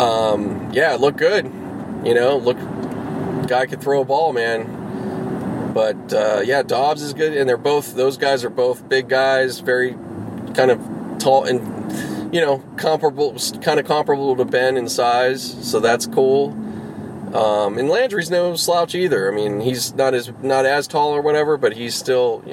um, 0.00 0.70
yeah, 0.72 0.94
it 0.94 1.00
looked 1.00 1.18
good. 1.18 1.46
You 2.04 2.14
know, 2.14 2.36
look, 2.36 2.56
guy 3.48 3.66
could 3.66 3.80
throw 3.80 4.02
a 4.02 4.04
ball, 4.04 4.32
man. 4.32 5.72
But 5.74 6.12
uh, 6.12 6.42
yeah, 6.44 6.62
Dobbs 6.62 7.02
is 7.02 7.12
good, 7.14 7.36
and 7.36 7.48
they're 7.48 7.56
both 7.56 7.96
those 7.96 8.16
guys 8.16 8.44
are 8.44 8.50
both 8.50 8.88
big 8.88 9.08
guys, 9.08 9.58
very 9.58 9.96
kind 10.54 10.70
of 10.70 11.18
tall 11.18 11.44
and 11.44 11.60
you 12.32 12.40
know, 12.40 12.58
comparable, 12.76 13.36
kind 13.60 13.80
of 13.80 13.86
comparable 13.86 14.36
to 14.36 14.44
Ben 14.44 14.76
in 14.76 14.88
size, 14.88 15.56
so 15.68 15.80
that's 15.80 16.06
cool. 16.06 16.52
Um, 17.34 17.78
and 17.78 17.88
Landry's 17.88 18.30
no 18.30 18.56
slouch 18.56 18.94
either. 18.94 19.30
I 19.30 19.34
mean, 19.34 19.60
he's 19.60 19.94
not 19.94 20.14
as 20.14 20.32
not 20.42 20.66
as 20.66 20.86
tall 20.88 21.14
or 21.14 21.22
whatever, 21.22 21.56
but 21.56 21.76
he's 21.76 21.94
still 21.94 22.44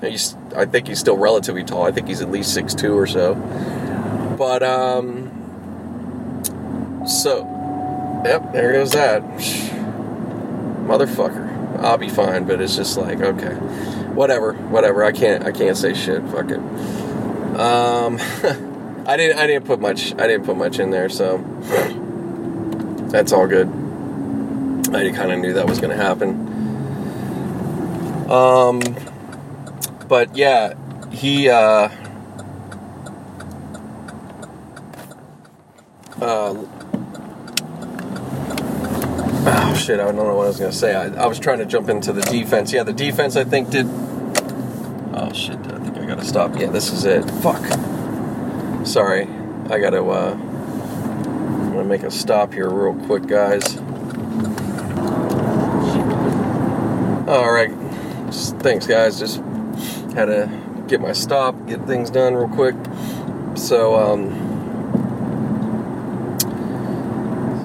he's 0.00 0.36
I 0.54 0.66
think 0.66 0.86
he's 0.88 1.00
still 1.00 1.16
relatively 1.16 1.64
tall. 1.64 1.84
I 1.84 1.92
think 1.92 2.08
he's 2.08 2.20
at 2.20 2.30
least 2.30 2.54
six 2.54 2.74
two 2.74 2.96
or 2.96 3.06
so. 3.06 3.34
But 4.38 4.62
um, 4.62 5.30
so 7.06 7.42
yep, 8.24 8.52
there 8.52 8.72
goes 8.72 8.92
that 8.92 9.22
motherfucker. 10.86 11.80
I'll 11.80 11.98
be 11.98 12.08
fine, 12.08 12.44
but 12.44 12.60
it's 12.60 12.76
just 12.76 12.96
like 12.96 13.20
okay, 13.20 13.54
whatever, 14.14 14.52
whatever. 14.52 15.02
I 15.02 15.10
can't 15.10 15.44
I 15.44 15.50
can't 15.50 15.76
say 15.76 15.92
shit. 15.92 16.22
Fuck 16.28 16.50
it. 16.50 16.60
Um. 17.56 18.18
I 19.06 19.18
didn't 19.18 19.38
I 19.38 19.46
didn't 19.46 19.66
put 19.66 19.80
much 19.80 20.14
I 20.14 20.26
didn't 20.26 20.46
put 20.46 20.56
much 20.56 20.78
in 20.78 20.90
there, 20.90 21.10
so 21.10 21.38
that's 23.10 23.32
all 23.32 23.46
good. 23.46 23.68
I 24.94 25.10
kind 25.12 25.30
of 25.30 25.38
knew 25.40 25.52
that 25.52 25.68
was 25.68 25.78
going 25.78 25.96
to 25.96 26.02
happen. 26.02 26.50
Um, 28.30 28.80
but 30.08 30.34
yeah, 30.34 30.74
he 31.10 31.50
uh, 31.50 31.90
uh, 36.22 36.54
oh 39.46 39.74
shit, 39.76 40.00
I 40.00 40.04
don't 40.04 40.16
know 40.16 40.34
what 40.34 40.44
I 40.44 40.48
was 40.48 40.58
going 40.58 40.70
to 40.70 40.76
say. 40.76 40.94
I, 40.94 41.08
I 41.08 41.26
was 41.26 41.38
trying 41.38 41.58
to 41.58 41.66
jump 41.66 41.90
into 41.90 42.12
the 42.12 42.22
defense. 42.22 42.72
Yeah, 42.72 42.84
the 42.84 42.94
defense 42.94 43.36
I 43.36 43.44
think 43.44 43.68
did. 43.68 43.86
Oh 45.12 45.30
shit, 45.34 45.62
Gotta 46.06 46.24
stop. 46.24 46.58
Yeah, 46.58 46.70
this 46.70 46.92
is 46.92 47.04
it. 47.04 47.28
Fuck. 47.42 47.64
Sorry. 48.86 49.26
I 49.70 49.78
gotta, 49.78 50.02
uh, 50.04 50.34
I'm 50.34 51.72
gonna 51.72 51.84
make 51.84 52.02
a 52.02 52.10
stop 52.10 52.52
here 52.52 52.68
real 52.68 52.94
quick, 53.06 53.26
guys. 53.26 53.78
Alright. 57.26 57.72
Thanks, 58.62 58.86
guys. 58.86 59.18
Just 59.18 59.38
had 60.14 60.26
to 60.26 60.84
get 60.86 61.00
my 61.00 61.12
stop, 61.12 61.66
get 61.66 61.84
things 61.86 62.10
done 62.10 62.34
real 62.34 62.48
quick. 62.48 62.76
So, 63.56 63.96
um, 63.96 64.44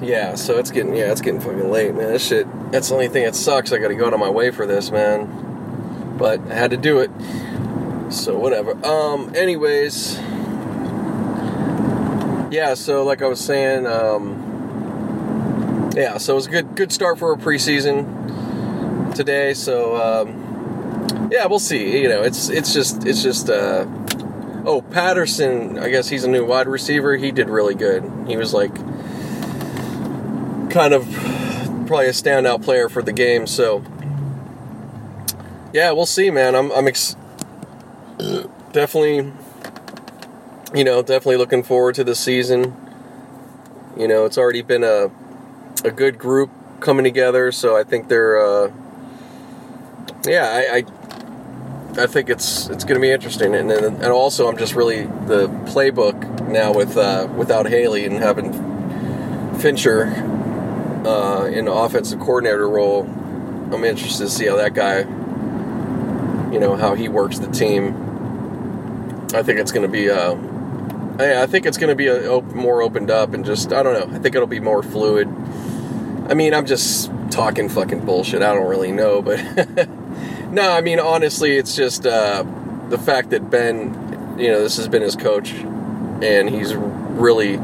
yeah, 0.02 0.34
so 0.34 0.58
it's 0.58 0.70
getting 0.70 0.94
yeah, 0.96 1.12
it's 1.12 1.20
getting 1.20 1.40
fucking 1.40 1.70
late, 1.70 1.94
man. 1.94 2.12
This 2.12 2.26
shit. 2.26 2.46
That's 2.72 2.88
the 2.88 2.94
only 2.94 3.08
thing 3.08 3.24
that 3.24 3.36
sucks. 3.36 3.72
I 3.72 3.78
got 3.78 3.88
to 3.88 3.94
go 3.94 4.06
out 4.06 4.14
of 4.14 4.20
my 4.20 4.30
way 4.30 4.50
for 4.50 4.66
this, 4.66 4.90
man. 4.90 6.16
But 6.18 6.40
I 6.50 6.54
had 6.54 6.70
to 6.70 6.76
do 6.76 7.00
it. 7.00 7.10
So 8.10 8.38
whatever. 8.38 8.72
Um. 8.84 9.32
Anyways. 9.34 10.18
Yeah. 12.50 12.74
So 12.74 13.04
like 13.04 13.22
I 13.22 13.26
was 13.26 13.40
saying. 13.40 13.86
Um. 13.86 14.46
Yeah. 15.96 16.18
So 16.18 16.32
it 16.32 16.36
was 16.36 16.46
a 16.46 16.50
good 16.50 16.76
good 16.76 16.92
start 16.92 17.18
for 17.18 17.32
a 17.32 17.36
preseason 17.36 19.14
today. 19.14 19.54
So. 19.54 19.96
Um, 19.96 20.40
yeah, 21.30 21.46
we'll 21.46 21.60
see. 21.60 22.02
You 22.02 22.08
know, 22.08 22.22
it's 22.22 22.48
it's 22.48 22.74
just 22.74 23.06
it's 23.06 23.22
just. 23.22 23.48
Uh, 23.48 23.86
oh, 24.64 24.84
Patterson. 24.90 25.78
I 25.78 25.88
guess 25.88 26.08
he's 26.08 26.24
a 26.24 26.28
new 26.28 26.44
wide 26.44 26.66
receiver. 26.66 27.16
He 27.16 27.30
did 27.30 27.48
really 27.48 27.74
good. 27.74 28.02
He 28.26 28.36
was 28.36 28.52
like 28.52 28.74
kind 30.70 30.94
of 30.94 31.04
probably 31.86 32.06
a 32.06 32.10
standout 32.10 32.62
player 32.62 32.88
for 32.88 33.02
the 33.02 33.12
game. 33.12 33.46
So 33.46 33.84
yeah, 35.72 35.92
we'll 35.92 36.06
see, 36.06 36.30
man. 36.30 36.54
I'm 36.54 36.70
I'm 36.72 36.88
ex- 36.88 37.16
definitely 38.72 39.32
you 40.74 40.84
know 40.84 41.02
definitely 41.02 41.36
looking 41.36 41.62
forward 41.62 41.94
to 41.96 42.04
the 42.04 42.14
season. 42.14 42.76
You 43.96 44.08
know, 44.08 44.24
it's 44.24 44.38
already 44.38 44.62
been 44.62 44.84
a 44.84 45.10
a 45.84 45.90
good 45.90 46.18
group 46.18 46.50
coming 46.80 47.04
together, 47.04 47.52
so 47.52 47.76
I 47.76 47.84
think 47.84 48.08
they're 48.08 48.40
uh, 48.40 48.72
yeah, 50.24 50.46
I, 50.46 50.76
I 50.76 50.84
I 52.02 52.06
think 52.06 52.30
it's 52.30 52.68
it's 52.68 52.84
going 52.84 52.94
to 52.94 53.00
be 53.00 53.10
interesting, 53.10 53.54
and 53.54 53.70
and 53.70 54.06
also 54.06 54.48
I'm 54.48 54.56
just 54.56 54.74
really 54.74 55.04
the 55.04 55.48
playbook 55.66 56.48
now 56.48 56.72
with 56.72 56.96
uh, 56.96 57.28
without 57.36 57.66
Haley 57.66 58.04
and 58.04 58.16
having 58.16 58.52
Fichtner 59.60 60.30
uh, 61.04 61.44
in 61.46 61.66
the 61.66 61.72
offensive 61.72 62.20
coordinator 62.20 62.68
role, 62.68 63.02
I'm 63.02 63.84
interested 63.84 64.24
to 64.24 64.30
see 64.30 64.46
how 64.46 64.56
that 64.56 64.74
guy, 64.74 65.00
you 66.52 66.58
know, 66.58 66.76
how 66.76 66.94
he 66.94 67.08
works 67.08 67.38
the 67.38 67.48
team. 67.48 68.09
I 69.34 69.42
think 69.42 69.58
it's 69.58 69.72
going 69.72 69.86
to 69.86 69.92
be, 69.92 70.10
uh, 70.10 70.36
I 71.18 71.46
think 71.46 71.66
it's 71.66 71.78
going 71.78 71.90
to 71.90 71.96
be 71.96 72.06
a, 72.08 72.40
more 72.40 72.82
opened 72.82 73.10
up 73.10 73.34
and 73.34 73.44
just, 73.44 73.72
I 73.72 73.82
don't 73.82 73.94
know. 73.94 74.16
I 74.16 74.18
think 74.20 74.34
it'll 74.34 74.46
be 74.46 74.60
more 74.60 74.82
fluid. 74.82 75.28
I 76.28 76.34
mean, 76.34 76.54
I'm 76.54 76.66
just 76.66 77.10
talking 77.30 77.68
fucking 77.68 78.04
bullshit. 78.04 78.42
I 78.42 78.54
don't 78.54 78.68
really 78.68 78.92
know, 78.92 79.22
but 79.22 79.40
no, 80.50 80.70
I 80.70 80.80
mean, 80.80 81.00
honestly, 81.00 81.56
it's 81.56 81.74
just 81.74 82.06
uh, 82.06 82.44
the 82.88 82.98
fact 82.98 83.30
that 83.30 83.50
Ben, 83.50 84.36
you 84.38 84.50
know, 84.50 84.62
this 84.62 84.76
has 84.76 84.88
been 84.88 85.02
his 85.02 85.16
coach, 85.16 85.52
and 85.52 86.48
he's 86.48 86.74
really 86.74 87.58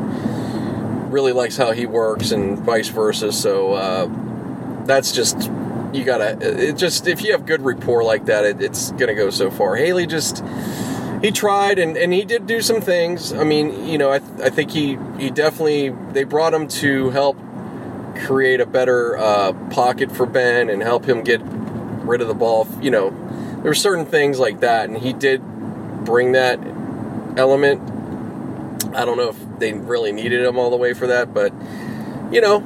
really 1.16 1.32
likes 1.32 1.56
how 1.56 1.72
he 1.72 1.86
works 1.86 2.30
and 2.30 2.58
vice 2.58 2.88
versa. 2.88 3.32
So 3.32 3.72
uh, 3.72 4.84
that's 4.84 5.12
just 5.12 5.50
you 5.92 6.04
gotta. 6.04 6.36
It 6.40 6.76
just 6.76 7.06
if 7.06 7.22
you 7.22 7.32
have 7.32 7.46
good 7.46 7.62
rapport 7.62 8.04
like 8.04 8.26
that, 8.26 8.44
it, 8.44 8.60
it's 8.60 8.90
gonna 8.92 9.14
go 9.14 9.30
so 9.30 9.50
far. 9.50 9.76
Haley 9.76 10.06
just 10.06 10.44
he 11.26 11.32
tried 11.32 11.80
and, 11.80 11.96
and 11.96 12.12
he 12.12 12.24
did 12.24 12.46
do 12.46 12.60
some 12.60 12.80
things. 12.80 13.32
I 13.32 13.42
mean, 13.42 13.88
you 13.88 13.98
know, 13.98 14.12
I, 14.12 14.20
I 14.44 14.48
think 14.48 14.70
he 14.70 14.96
he 15.18 15.28
definitely 15.28 15.88
they 16.12 16.22
brought 16.22 16.54
him 16.54 16.68
to 16.68 17.10
help 17.10 17.36
create 18.24 18.60
a 18.60 18.66
better 18.66 19.18
uh, 19.18 19.52
pocket 19.70 20.12
for 20.12 20.24
Ben 20.24 20.70
and 20.70 20.80
help 20.82 21.04
him 21.04 21.24
get 21.24 21.40
rid 21.42 22.20
of 22.20 22.28
the 22.28 22.34
ball. 22.34 22.68
You 22.80 22.92
know, 22.92 23.10
there 23.10 23.64
were 23.64 23.74
certain 23.74 24.06
things 24.06 24.38
like 24.38 24.60
that, 24.60 24.88
and 24.88 24.96
he 24.96 25.12
did 25.12 25.42
bring 26.04 26.30
that 26.32 26.60
element. 27.36 27.82
I 28.94 29.04
don't 29.04 29.16
know 29.16 29.30
if 29.30 29.58
they 29.58 29.72
really 29.72 30.12
needed 30.12 30.44
him 30.44 30.56
all 30.60 30.70
the 30.70 30.76
way 30.76 30.94
for 30.94 31.08
that, 31.08 31.34
but 31.34 31.52
you 32.30 32.40
know, 32.40 32.60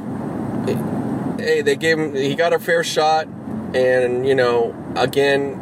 hey, 1.38 1.62
they 1.62 1.76
gave 1.76 1.98
him. 1.98 2.14
He 2.14 2.34
got 2.34 2.52
a 2.52 2.58
fair 2.58 2.84
shot, 2.84 3.26
and 3.72 4.28
you 4.28 4.34
know, 4.34 4.76
again, 4.96 5.58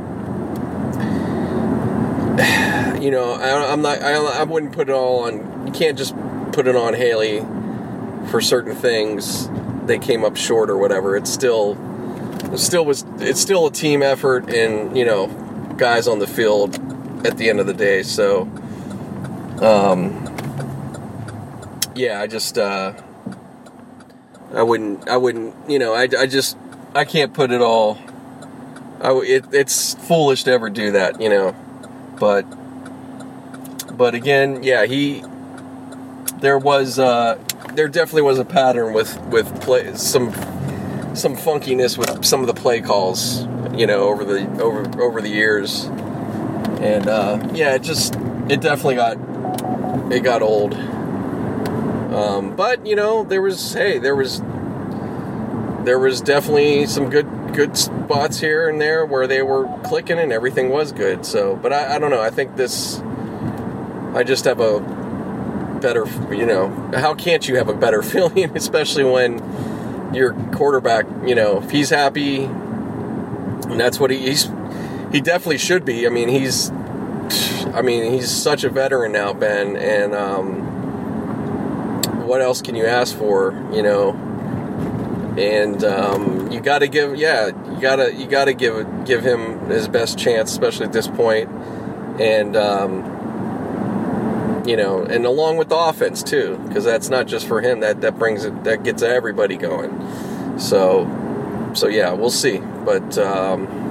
you 3.01 3.11
know, 3.11 3.33
I, 3.33 3.73
am 3.73 3.83
not. 3.83 4.01
I, 4.01 4.15
I 4.15 4.45
wouldn't 4.45 4.73
put 4.73 4.89
it 4.89 4.93
all 4.93 5.25
on. 5.25 5.67
You 5.67 5.73
can't 5.73 5.99
just 5.99 6.15
put 6.53 6.69
it 6.69 6.77
on 6.77 6.95
Haley 6.95 7.41
for 8.31 8.41
certain 8.41 8.77
things. 8.77 9.49
They 9.87 9.99
came 9.99 10.25
up 10.25 10.37
short 10.37 10.71
or 10.71 10.77
whatever. 10.79 11.17
It's 11.17 11.33
still, 11.33 11.77
it 12.53 12.59
still 12.59 12.85
was. 12.85 13.05
It's 13.19 13.41
still 13.41 13.67
a 13.67 13.73
team 13.73 14.03
effort, 14.03 14.53
and 14.55 14.97
you 14.97 15.05
know, 15.05 15.27
guys 15.79 16.07
on 16.07 16.21
the 16.21 16.29
field 16.29 16.77
at 17.27 17.39
the 17.39 17.51
end 17.51 17.59
of 17.59 17.67
the 17.67 17.75
day. 17.75 18.05
So, 18.05 18.43
um, 19.61 20.25
yeah, 21.97 22.21
I 22.21 22.29
just 22.29 22.57
uh, 22.57 22.93
I 24.55 24.63
wouldn't 24.63 25.09
I 25.09 25.17
wouldn't 25.17 25.57
you 25.69 25.81
know 25.81 25.93
I, 25.93 26.03
I 26.17 26.27
just 26.27 26.57
I 26.95 27.05
can't 27.05 27.35
put 27.35 27.51
it 27.51 27.61
all. 27.61 27.99
I, 29.01 29.11
it, 29.25 29.47
it's 29.53 29.95
foolish 30.07 30.45
to 30.45 30.53
ever 30.53 30.71
do 30.71 30.93
that, 30.93 31.21
you 31.21 31.31
know. 31.31 31.57
But 32.19 32.43
but 33.97 34.15
again, 34.15 34.63
yeah, 34.63 34.87
he 34.87 35.23
there 36.41 36.59
was 36.59 36.99
uh, 36.99 37.39
there 37.75 37.89
definitely 37.89 38.23
was 38.23 38.39
a 38.39 38.45
pattern 38.45 38.93
with 38.93 39.21
with 39.27 39.61
play 39.61 39.95
some 39.95 40.33
some 41.15 41.37
funkiness 41.37 41.99
with 41.99 42.25
some 42.25 42.41
of 42.41 42.47
the 42.47 42.55
play 42.55 42.81
calls, 42.81 43.43
you 43.75 43.87
know, 43.87 44.09
over 44.09 44.25
the 44.25 44.49
over 44.61 45.03
over 45.03 45.21
the 45.21 45.29
years. 45.29 45.85
And 46.81 47.09
uh, 47.09 47.49
yeah, 47.53 47.75
it 47.75 47.83
just 47.83 48.15
it 48.49 48.61
definitely 48.61 48.97
got 48.97 49.17
it 50.13 50.21
got 50.21 50.43
old. 50.43 50.75
Um, 52.15 52.57
but 52.57 52.87
you 52.87 52.97
know, 52.97 53.25
there 53.25 53.43
was 53.43 53.73
hey, 53.75 53.99
there 53.99 54.17
was 54.17 54.41
there 55.85 55.99
was 55.99 56.21
definitely 56.21 56.87
some 56.87 57.11
good 57.11 57.27
good 57.59 57.77
spots 57.77 58.39
here 58.39 58.69
and 58.69 58.81
there 58.81 59.05
where 59.05 59.27
they 59.27 59.43
were 59.43 59.67
clicking 59.83 60.17
and 60.17 60.33
everything 60.33 60.69
was 60.69 60.93
good. 60.93 61.27
So, 61.27 61.57
but 61.57 61.73
I, 61.73 61.97
I 61.97 61.99
don't 61.99 62.13
know. 62.13 62.21
I 62.21 62.31
think 62.31 62.55
this. 62.55 63.01
I 64.15 64.23
just 64.23 64.45
have 64.45 64.61
a 64.61 64.79
better, 65.83 66.07
you 66.33 66.47
know, 66.47 66.69
how 66.95 67.15
can't 67.15 67.49
you 67.49 67.57
have 67.57 67.69
a 67.69 67.75
better 67.75 68.01
feeling, 68.13 68.57
especially 68.57 69.03
when 69.03 70.15
your 70.15 70.35
quarterback, 70.53 71.07
you 71.27 71.35
know, 71.35 71.61
if 71.61 71.73
he's 71.73 71.91
happy, 71.91 72.45
and 72.45 73.81
that's 73.81 73.99
what 73.99 74.13
he, 74.13 74.19
he's, 74.19 74.45
he 75.11 75.21
definitely 75.21 75.59
should 75.59 75.85
be. 75.85 76.07
I 76.07 76.11
mean, 76.11 76.29
he's, 76.29 76.71
I 77.75 77.83
mean, 77.83 78.13
he's 78.13 78.31
such 78.31 78.63
a 78.63 78.71
veteran 78.71 79.11
now, 79.11 79.33
Ben, 79.33 79.77
and 79.77 80.15
um, 80.15 80.63
what 82.25 82.41
else 82.41 82.63
can 82.63 82.77
you 82.77 82.87
ask 82.87 83.17
for? 83.17 83.51
You 83.73 83.83
know, 83.83 84.28
and 85.39 85.85
um, 85.85 86.51
you 86.51 86.61
got 86.61 86.81
to 86.81 86.89
give, 86.89 87.15
yeah, 87.17 87.47
you 87.47 87.81
gotta 87.81 88.13
you 88.13 88.27
gotta 88.27 88.53
give 88.53 89.05
give 89.05 89.23
him 89.23 89.67
his 89.67 89.87
best 89.87 90.19
chance, 90.19 90.51
especially 90.51 90.87
at 90.87 90.93
this 90.93 91.07
point, 91.07 91.49
and 92.21 92.57
um, 92.57 93.05
you 94.67 94.77
know, 94.77 95.05
and 95.05 95.25
along 95.25 95.57
with 95.57 95.69
the 95.69 95.77
offense 95.77 96.25
too, 96.25 96.61
because 96.67 96.85
that's 96.85 97.09
not 97.09 97.29
just 97.29 97.47
for 97.47 97.61
him. 97.61 97.81
That 97.81 98.01
that 98.01 98.19
brings 98.19 98.45
it, 98.45 98.65
that 98.65 98.83
gets 98.83 99.03
everybody 99.03 99.57
going. 99.57 100.59
So, 100.59 101.07
so 101.75 101.87
yeah, 101.89 102.13
we'll 102.13 102.31
see, 102.31 102.59
but. 102.59 103.17
Um, 103.17 103.87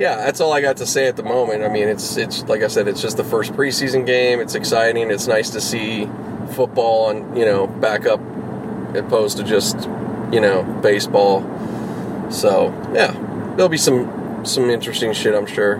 yeah, 0.00 0.14
that's 0.14 0.40
all 0.40 0.52
I 0.52 0.60
got 0.60 0.76
to 0.76 0.86
say 0.86 1.08
at 1.08 1.16
the 1.16 1.24
moment. 1.24 1.64
I 1.64 1.68
mean, 1.68 1.88
it's 1.88 2.16
it's 2.16 2.44
like 2.44 2.62
I 2.62 2.68
said, 2.68 2.86
it's 2.86 3.02
just 3.02 3.16
the 3.16 3.24
first 3.24 3.52
preseason 3.54 4.06
game. 4.06 4.38
It's 4.38 4.54
exciting. 4.54 5.10
It's 5.10 5.26
nice 5.26 5.50
to 5.50 5.60
see 5.60 6.08
football 6.52 7.10
and 7.10 7.36
you 7.36 7.44
know 7.44 7.66
back 7.66 8.06
up 8.06 8.20
opposed 8.94 9.36
to 9.38 9.44
just 9.44 9.76
you 10.32 10.40
know 10.40 10.62
baseball. 10.82 11.42
So 12.30 12.68
yeah, 12.92 13.12
there'll 13.56 13.68
be 13.68 13.76
some 13.76 14.44
some 14.44 14.70
interesting 14.70 15.12
shit, 15.12 15.34
I'm 15.34 15.46
sure. 15.46 15.76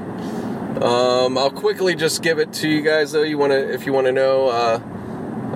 Um, 0.82 1.36
I'll 1.36 1.50
quickly 1.50 1.94
just 1.94 2.22
give 2.22 2.38
it 2.38 2.52
to 2.54 2.68
you 2.68 2.82
guys 2.82 3.12
though. 3.12 3.22
You 3.22 3.38
want 3.38 3.52
to, 3.52 3.72
if 3.72 3.86
you 3.86 3.92
want 3.92 4.06
to 4.06 4.12
know, 4.12 4.48
uh, 4.48 4.80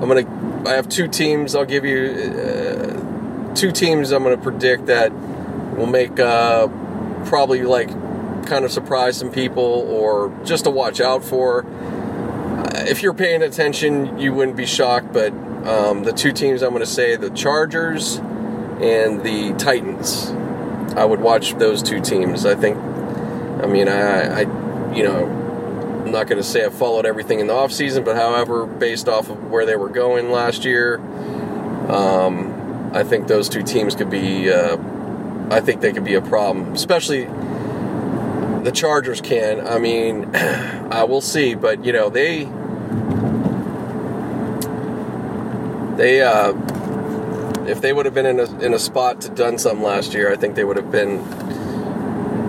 I'm 0.00 0.08
gonna. 0.08 0.68
I 0.68 0.74
have 0.74 0.88
two 0.88 1.08
teams. 1.08 1.54
I'll 1.54 1.64
give 1.64 1.84
you 1.84 2.10
uh, 2.10 3.54
two 3.54 3.72
teams. 3.72 4.10
I'm 4.12 4.22
gonna 4.22 4.38
predict 4.38 4.86
that 4.86 5.12
will 5.76 5.86
make 5.86 6.18
uh, 6.18 6.68
probably 7.24 7.62
like 7.62 7.88
kind 8.46 8.64
of 8.64 8.72
surprise 8.72 9.16
some 9.16 9.30
people 9.30 9.62
or 9.62 10.36
just 10.44 10.64
to 10.64 10.70
watch 10.70 11.00
out 11.00 11.24
for 11.24 11.64
if 12.86 13.02
you're 13.02 13.14
paying 13.14 13.42
attention, 13.42 14.18
you 14.18 14.32
wouldn't 14.32 14.56
be 14.56 14.66
shocked. 14.66 15.12
But 15.12 15.32
um, 15.64 16.02
the 16.04 16.12
two 16.12 16.32
teams 16.32 16.62
I'm 16.62 16.70
going 16.70 16.80
to 16.80 16.86
say 16.86 17.16
the 17.16 17.30
Chargers 17.30 18.16
and 18.16 19.22
the 19.22 19.54
Titans. 19.58 20.30
I 20.96 21.04
would 21.04 21.20
watch 21.20 21.54
those 21.54 21.82
two 21.82 22.00
teams. 22.00 22.44
I 22.44 22.54
think. 22.54 22.76
I 22.76 23.66
mean, 23.66 23.88
I, 23.88 24.40
I 24.40 24.92
you 24.92 25.04
know, 25.04 25.24
I'm 26.04 26.10
not 26.10 26.26
going 26.26 26.42
to 26.42 26.46
say 26.46 26.64
I 26.64 26.68
followed 26.68 27.06
everything 27.06 27.40
in 27.40 27.46
the 27.46 27.54
off 27.54 27.72
season, 27.72 28.02
but 28.02 28.16
however, 28.16 28.66
based 28.66 29.08
off 29.08 29.30
of 29.30 29.50
where 29.50 29.64
they 29.64 29.76
were 29.76 29.88
going 29.88 30.30
last 30.30 30.64
year, 30.64 30.96
um, 31.88 32.90
I 32.92 33.04
think 33.04 33.28
those 33.28 33.48
two 33.48 33.62
teams 33.62 33.94
could 33.94 34.10
be. 34.10 34.50
Uh, 34.50 34.76
I 35.50 35.60
think 35.60 35.80
they 35.80 35.92
could 35.92 36.04
be 36.04 36.14
a 36.14 36.22
problem, 36.22 36.72
especially 36.72 37.24
the 38.64 38.72
Chargers 38.72 39.20
can. 39.20 39.66
I 39.66 39.78
mean, 39.78 40.30
I 40.34 41.04
will 41.04 41.20
see, 41.20 41.54
but 41.54 41.84
you 41.84 41.92
know 41.92 42.10
they 42.10 42.48
they 46.02 46.20
uh, 46.20 46.52
if 47.68 47.80
they 47.80 47.92
would 47.92 48.06
have 48.06 48.14
been 48.14 48.26
in 48.26 48.40
a 48.40 48.58
in 48.58 48.74
a 48.74 48.78
spot 48.78 49.20
to 49.20 49.28
done 49.28 49.56
something 49.56 49.84
last 49.84 50.14
year, 50.14 50.32
I 50.32 50.36
think 50.36 50.56
they 50.56 50.64
would 50.64 50.76
have 50.76 50.90
been. 50.90 51.20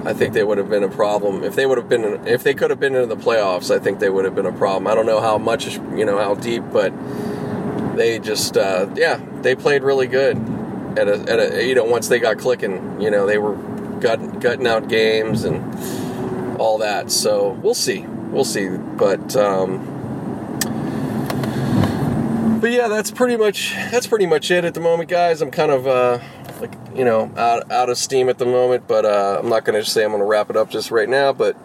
I 0.06 0.12
think 0.12 0.34
they 0.34 0.44
would 0.44 0.58
have 0.58 0.70
been 0.70 0.84
a 0.84 0.90
problem 0.90 1.44
if 1.44 1.56
they 1.56 1.68
would 1.68 1.78
have 1.78 1.88
been 1.88 2.28
if 2.28 2.42
they 2.42 2.56
could 2.56 2.72
have 2.72 2.80
been 2.80 2.96
in 2.96 3.10
the 3.10 3.16
playoffs. 3.16 3.70
I 3.74 3.78
think 3.78 4.00
they 4.00 4.10
would 4.10 4.26
have 4.26 4.34
been 4.34 4.48
a 4.48 4.52
problem. 4.52 4.88
I 4.88 4.96
don't 4.96 5.06
know 5.06 5.22
how 5.22 5.38
much 5.38 5.76
you 5.76 6.04
know 6.04 6.18
how 6.18 6.34
deep, 6.34 6.64
but 6.74 6.92
they 7.96 8.18
just 8.18 8.58
uh, 8.58 8.90
yeah 8.96 9.22
they 9.44 9.54
played 9.54 9.84
really 9.84 10.08
good 10.08 10.36
at 10.98 11.08
a, 11.08 11.20
at 11.32 11.40
a 11.40 11.64
you 11.64 11.76
know 11.76 11.84
once 11.84 12.08
they 12.08 12.18
got 12.18 12.40
clicking 12.40 13.00
you 13.00 13.12
know 13.12 13.28
they 13.28 13.38
were 13.38 13.56
gut, 14.00 14.40
gutting 14.40 14.66
out 14.66 14.88
games 14.90 15.44
and 15.44 16.60
all 16.60 16.80
that. 16.80 17.12
So 17.12 17.52
we'll 17.62 17.76
see, 17.76 18.00
we'll 18.32 18.46
see, 18.46 18.70
but. 18.70 19.36
Um, 19.36 19.93
but 22.64 22.72
yeah, 22.72 22.88
that's 22.88 23.12
pretty 23.12 23.36
much 23.36 23.74
that's 23.92 24.08
pretty 24.08 24.26
much 24.26 24.50
it 24.50 24.64
at 24.64 24.74
the 24.74 24.80
moment, 24.80 25.10
guys. 25.10 25.42
I'm 25.42 25.52
kind 25.52 25.70
of 25.70 25.86
uh, 25.86 26.20
like 26.62 26.72
you 26.96 27.04
know 27.04 27.30
out 27.36 27.70
out 27.70 27.90
of 27.90 27.98
steam 27.98 28.30
at 28.30 28.38
the 28.38 28.46
moment, 28.46 28.88
but 28.88 29.04
uh, 29.04 29.42
I'm 29.44 29.50
not 29.50 29.66
to 29.84 29.84
say 29.84 30.06
I'm 30.06 30.12
to 30.22 30.26
wrap 30.26 30.50
it 30.50 30.56
up 30.56 30.70
just 30.70 30.90
right 30.90 31.10
now. 31.10 31.34
But 31.34 31.58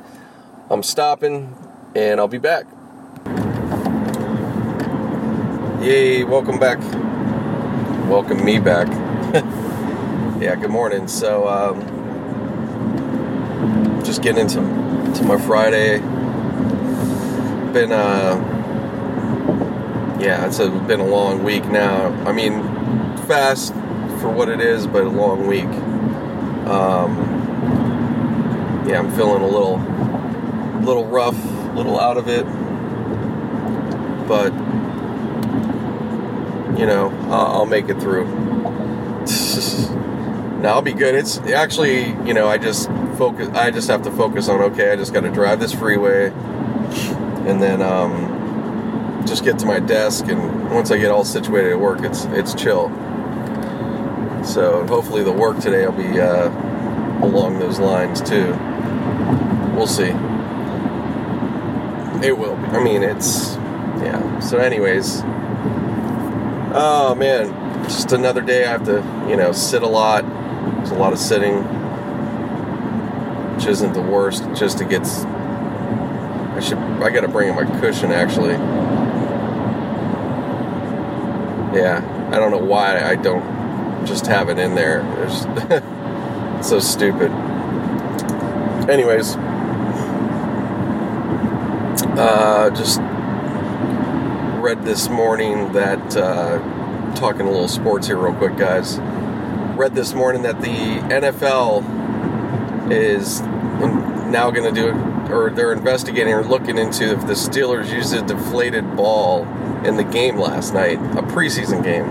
I'm 0.68 0.82
stopping, 0.82 1.56
and 1.94 2.18
I'll 2.18 2.26
be 2.26 2.38
back. 2.38 2.66
Yay! 5.80 6.24
Welcome 6.24 6.58
back. 6.58 6.80
Welcome 8.10 8.44
me 8.44 8.58
back. 8.58 8.88
yeah. 10.42 10.56
Good 10.56 10.70
morning. 10.70 11.06
So 11.06 11.46
um, 11.46 11.80
just 14.04 14.20
getting 14.20 14.40
into 14.40 14.56
to 15.16 15.22
my 15.24 15.38
Friday. 15.38 16.00
Been 17.72 17.92
uh 17.92 18.57
yeah, 20.20 20.46
it's 20.46 20.58
a, 20.58 20.68
been 20.68 21.00
a 21.00 21.06
long 21.06 21.44
week 21.44 21.64
now. 21.66 22.08
I 22.24 22.32
mean, 22.32 22.62
fast 23.26 23.72
for 24.20 24.30
what 24.30 24.48
it 24.48 24.60
is, 24.60 24.86
but 24.86 25.04
a 25.04 25.08
long 25.08 25.46
week. 25.46 25.68
Um, 26.68 27.16
yeah, 28.88 28.98
I'm 28.98 29.10
feeling 29.12 29.42
a 29.42 29.46
little, 29.46 29.78
little 30.84 31.06
rough, 31.06 31.36
a 31.36 31.72
little 31.74 32.00
out 32.00 32.16
of 32.16 32.28
it, 32.28 32.44
but 34.26 34.52
you 36.78 36.86
know, 36.86 37.10
I'll, 37.30 37.58
I'll 37.58 37.66
make 37.66 37.88
it 37.88 38.00
through. 38.00 38.24
now 40.60 40.74
I'll 40.74 40.82
be 40.82 40.94
good. 40.94 41.14
It's 41.14 41.38
actually, 41.38 42.08
you 42.26 42.34
know, 42.34 42.48
I 42.48 42.58
just 42.58 42.88
focus. 43.16 43.48
I 43.50 43.70
just 43.70 43.88
have 43.88 44.02
to 44.02 44.10
focus 44.10 44.48
on. 44.48 44.60
Okay, 44.72 44.90
I 44.90 44.96
just 44.96 45.14
got 45.14 45.20
to 45.20 45.30
drive 45.30 45.60
this 45.60 45.72
freeway, 45.72 46.30
and 46.30 47.62
then. 47.62 47.82
Um, 47.82 48.27
just 49.28 49.44
get 49.44 49.58
to 49.58 49.66
my 49.66 49.78
desk, 49.78 50.26
and 50.28 50.70
once 50.70 50.90
I 50.90 50.98
get 50.98 51.10
all 51.10 51.24
situated 51.24 51.72
at 51.72 51.80
work, 51.80 52.00
it's 52.02 52.24
it's 52.26 52.54
chill. 52.54 52.88
So 54.44 54.86
hopefully 54.86 55.22
the 55.22 55.32
work 55.32 55.58
today 55.58 55.86
will 55.86 55.92
be 55.92 56.18
uh, 56.18 56.48
along 57.22 57.58
those 57.58 57.78
lines 57.78 58.22
too. 58.22 58.56
We'll 59.74 59.86
see. 59.86 60.14
It 62.26 62.36
will. 62.36 62.56
Be. 62.56 62.62
I 62.68 62.82
mean, 62.82 63.02
it's 63.02 63.56
yeah. 64.00 64.40
So, 64.40 64.58
anyways, 64.58 65.20
oh 66.74 67.14
man, 67.16 67.84
just 67.84 68.12
another 68.12 68.40
day. 68.40 68.64
I 68.64 68.70
have 68.70 68.84
to 68.86 69.04
you 69.28 69.36
know 69.36 69.52
sit 69.52 69.82
a 69.82 69.88
lot. 69.88 70.24
There's 70.76 70.90
a 70.90 70.94
lot 70.94 71.12
of 71.12 71.18
sitting, 71.18 71.62
which 73.54 73.66
isn't 73.66 73.92
the 73.92 74.02
worst. 74.02 74.44
Just 74.54 74.78
to 74.78 74.84
get. 74.84 75.06
I 75.06 76.60
should. 76.60 76.78
I 76.78 77.10
got 77.10 77.20
to 77.20 77.28
bring 77.28 77.50
in 77.50 77.54
my 77.54 77.80
cushion 77.80 78.10
actually 78.10 78.56
yeah, 81.78 82.30
I 82.32 82.40
don't 82.40 82.50
know 82.50 82.58
why 82.58 82.98
I 83.00 83.14
don't 83.14 84.04
just 84.04 84.26
have 84.26 84.48
it 84.48 84.58
in 84.58 84.74
there. 84.74 85.02
It's 86.58 86.68
so 86.68 86.80
stupid. 86.80 87.30
Anyways, 88.90 89.36
uh, 92.18 92.70
just 92.74 92.98
read 94.60 94.84
this 94.84 95.08
morning 95.08 95.72
that 95.72 96.16
uh, 96.16 96.58
talking 97.14 97.42
a 97.42 97.50
little 97.50 97.68
sports 97.68 98.08
here 98.08 98.16
real 98.16 98.34
quick, 98.34 98.56
guys. 98.56 98.98
Read 99.78 99.94
this 99.94 100.14
morning 100.14 100.42
that 100.42 100.60
the 100.60 100.66
NFL 100.66 101.84
is 102.90 103.40
now 103.40 104.50
going 104.50 104.74
to 104.74 104.80
do 104.80 104.88
it, 104.88 105.30
or 105.30 105.50
they're 105.50 105.72
investigating 105.72 106.32
or 106.32 106.42
looking 106.42 106.76
into 106.76 107.12
if 107.12 107.20
the 107.28 107.34
Steelers 107.34 107.92
use 107.92 108.12
a 108.12 108.22
deflated 108.22 108.96
ball 108.96 109.46
in 109.84 109.96
the 109.96 110.04
game 110.04 110.36
last 110.36 110.74
night, 110.74 110.98
a 110.98 111.22
preseason 111.22 111.82
game. 111.82 112.06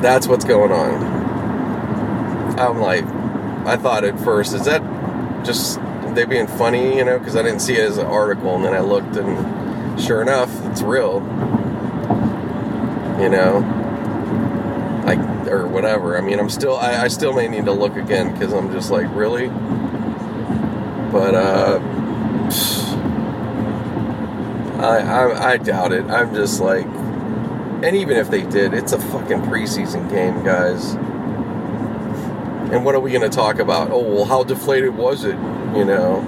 That's 0.00 0.26
what's 0.26 0.44
going 0.44 0.70
on. 0.70 2.58
I'm 2.58 2.78
like, 2.78 3.04
I 3.66 3.76
thought 3.76 4.04
at 4.04 4.18
first, 4.20 4.54
is 4.54 4.64
that 4.66 4.82
just 5.44 5.80
they 6.14 6.24
being 6.24 6.46
funny, 6.46 6.96
you 6.96 7.04
know, 7.04 7.18
because 7.18 7.36
I 7.36 7.42
didn't 7.42 7.60
see 7.60 7.74
it 7.74 7.80
as 7.80 7.98
an 7.98 8.06
article, 8.06 8.54
and 8.54 8.64
then 8.64 8.74
I 8.74 8.80
looked, 8.80 9.16
and 9.16 10.00
sure 10.00 10.22
enough, 10.22 10.50
it's 10.66 10.82
real. 10.82 11.20
You 13.20 13.28
know, 13.28 13.60
like 15.06 15.18
or 15.48 15.66
whatever. 15.66 16.16
I 16.16 16.20
mean, 16.20 16.38
I'm 16.38 16.50
still, 16.50 16.76
I, 16.76 17.04
I 17.04 17.08
still 17.08 17.32
may 17.32 17.48
need 17.48 17.64
to 17.66 17.72
look 17.72 17.96
again 17.96 18.32
because 18.32 18.52
I'm 18.52 18.72
just 18.72 18.90
like, 18.90 19.06
really. 19.14 19.48
But 21.10 21.34
uh, 21.34 21.78
I, 24.84 24.98
I, 24.98 25.50
I 25.52 25.56
doubt 25.56 25.92
it. 25.92 26.04
I'm 26.04 26.34
just 26.34 26.60
like, 26.60 26.84
and 26.84 27.96
even 27.96 28.16
if 28.16 28.30
they 28.30 28.42
did, 28.42 28.74
it's 28.74 28.92
a 28.92 28.98
fucking 28.98 29.42
preseason 29.42 30.08
game, 30.10 30.44
guys. 30.44 30.92
And 32.72 32.84
what 32.84 32.94
are 32.94 33.00
we 33.00 33.10
going 33.10 33.28
to 33.28 33.34
talk 33.34 33.58
about? 33.58 33.90
Oh, 33.90 34.00
well, 34.00 34.24
how 34.24 34.42
deflated 34.42 34.94
was 34.94 35.24
it? 35.24 35.36
You 35.76 35.84
know, 35.84 36.18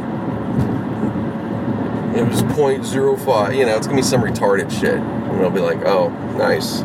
it 2.16 2.26
was 2.26 2.42
0.05. 2.42 3.56
You 3.56 3.66
know, 3.66 3.76
it's 3.76 3.86
going 3.86 3.96
to 3.96 4.02
be 4.02 4.08
some 4.08 4.22
retarded 4.22 4.70
shit. 4.70 4.94
And 4.94 5.40
they'll 5.40 5.50
be 5.50 5.60
like, 5.60 5.84
oh, 5.84 6.08
nice. 6.36 6.82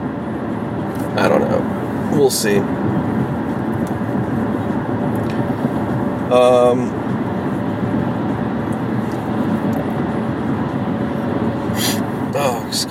I 1.18 1.28
don't 1.28 1.42
know. 1.42 2.18
We'll 2.18 2.30
see. 2.30 2.58
Um, 6.32 7.01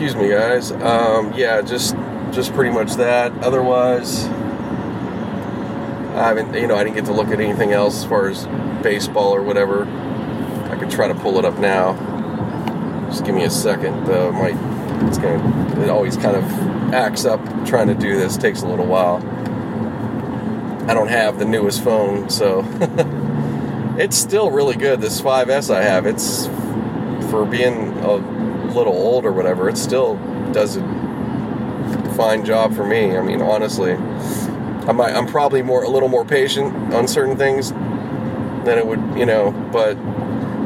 excuse 0.01 0.17
me, 0.17 0.31
guys. 0.31 0.73
Um, 0.73 1.35
yeah, 1.35 1.61
just 1.61 1.95
just 2.33 2.55
pretty 2.55 2.71
much 2.73 2.95
that. 2.95 3.33
Otherwise, 3.45 4.25
I 6.15 6.29
haven't, 6.29 6.55
you 6.55 6.67
know, 6.67 6.75
I 6.75 6.85
didn't 6.85 6.97
get 6.97 7.05
to 7.05 7.13
look 7.13 7.29
at 7.29 7.39
anything 7.39 7.73
else 7.73 7.99
as 7.99 8.05
far 8.07 8.27
as 8.31 8.47
baseball 8.83 9.35
or 9.35 9.43
whatever. 9.43 9.85
I 10.71 10.77
could 10.79 10.91
try 10.91 11.07
to 11.07 11.15
pull 11.15 11.39
it 11.39 11.45
up 11.45 11.59
now. 11.59 11.99
Just 13.11 13.27
give 13.27 13.35
me 13.35 13.45
a 13.45 13.51
second. 13.51 14.09
Uh, 14.09 14.33
my 14.33 14.57
it's 15.07 15.19
gonna 15.19 15.83
it 15.83 15.91
always 15.91 16.17
kind 16.17 16.35
of 16.35 16.45
acts 16.95 17.27
up 17.27 17.45
trying 17.67 17.89
to 17.89 17.95
do 17.95 18.19
this. 18.19 18.39
Takes 18.39 18.63
a 18.63 18.67
little 18.67 18.87
while. 18.87 19.17
I 20.89 20.95
don't 20.95 21.09
have 21.09 21.39
the 21.39 21.45
newest 21.45 21.85
phone, 21.85 22.31
so 22.31 22.65
it's 23.99 24.17
still 24.17 24.51
really 24.51 24.77
good. 24.77 25.03
This 25.03 25.21
5S 25.21 25.69
I 25.69 25.83
have, 25.83 26.07
it's 26.07 26.47
for 27.31 27.45
being 27.45 27.99
a 27.99 28.30
little 28.75 28.95
old 28.95 29.25
or 29.25 29.33
whatever, 29.33 29.69
it 29.69 29.77
still 29.77 30.17
does 30.53 30.77
a 30.77 32.15
fine 32.17 32.45
job 32.45 32.75
for 32.75 32.85
me. 32.85 33.17
I 33.17 33.23
mean, 33.23 33.41
honestly, 33.41 33.93
I'm, 33.93 35.01
I'm 35.01 35.27
probably 35.27 35.63
more 35.63 35.85
a 35.85 35.89
little 35.89 36.09
more 36.09 36.25
patient 36.25 36.95
on 36.95 37.07
certain 37.09 37.37
things 37.37 37.71
than 37.71 38.79
it 38.79 38.87
would, 38.87 39.01
you 39.17 39.27
know. 39.27 39.53
But 39.73 39.97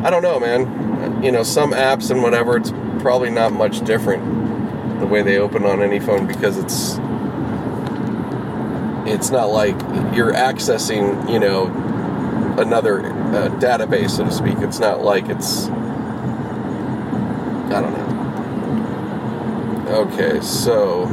I 0.04 0.10
don't 0.10 0.22
know, 0.22 0.40
man. 0.40 1.22
You 1.22 1.32
know, 1.32 1.42
some 1.42 1.72
apps 1.72 2.10
and 2.10 2.22
whatever, 2.22 2.56
it's 2.56 2.70
probably 3.00 3.30
not 3.30 3.52
much 3.52 3.84
different 3.84 5.00
the 5.00 5.06
way 5.06 5.22
they 5.22 5.38
open 5.38 5.64
on 5.64 5.82
any 5.82 6.00
phone 6.00 6.26
because 6.26 6.56
it's 6.56 6.98
it's 9.06 9.30
not 9.30 9.46
like 9.46 9.76
you're 10.16 10.32
accessing, 10.32 11.30
you 11.30 11.38
know, 11.38 11.66
another 12.58 13.06
uh, 13.06 13.48
database, 13.58 14.10
so 14.10 14.24
to 14.24 14.30
speak. 14.30 14.58
It's 14.58 14.78
not 14.78 15.02
like 15.02 15.28
it's 15.28 15.66
Okay, 19.94 20.40
so 20.40 21.04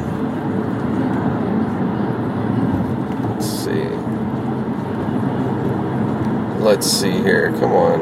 let's 3.29 3.45
see. 3.45 3.83
Let's 6.59 6.87
see 6.87 7.11
here. 7.11 7.51
Come 7.59 7.73
on. 7.73 8.01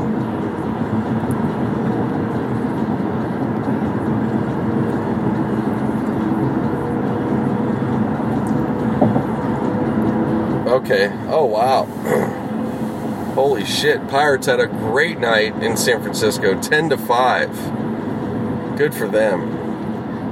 Okay. 10.69 11.11
Oh 11.27 11.43
wow. 11.43 11.83
Holy 13.35 13.65
shit. 13.65 14.07
Pirates 14.07 14.47
had 14.47 14.61
a 14.61 14.67
great 14.67 15.19
night 15.19 15.61
in 15.61 15.75
San 15.75 16.01
Francisco. 16.01 16.57
10 16.61 16.91
to 16.91 16.97
5. 16.97 18.77
Good 18.77 18.93
for 18.95 19.09
them. 19.09 19.58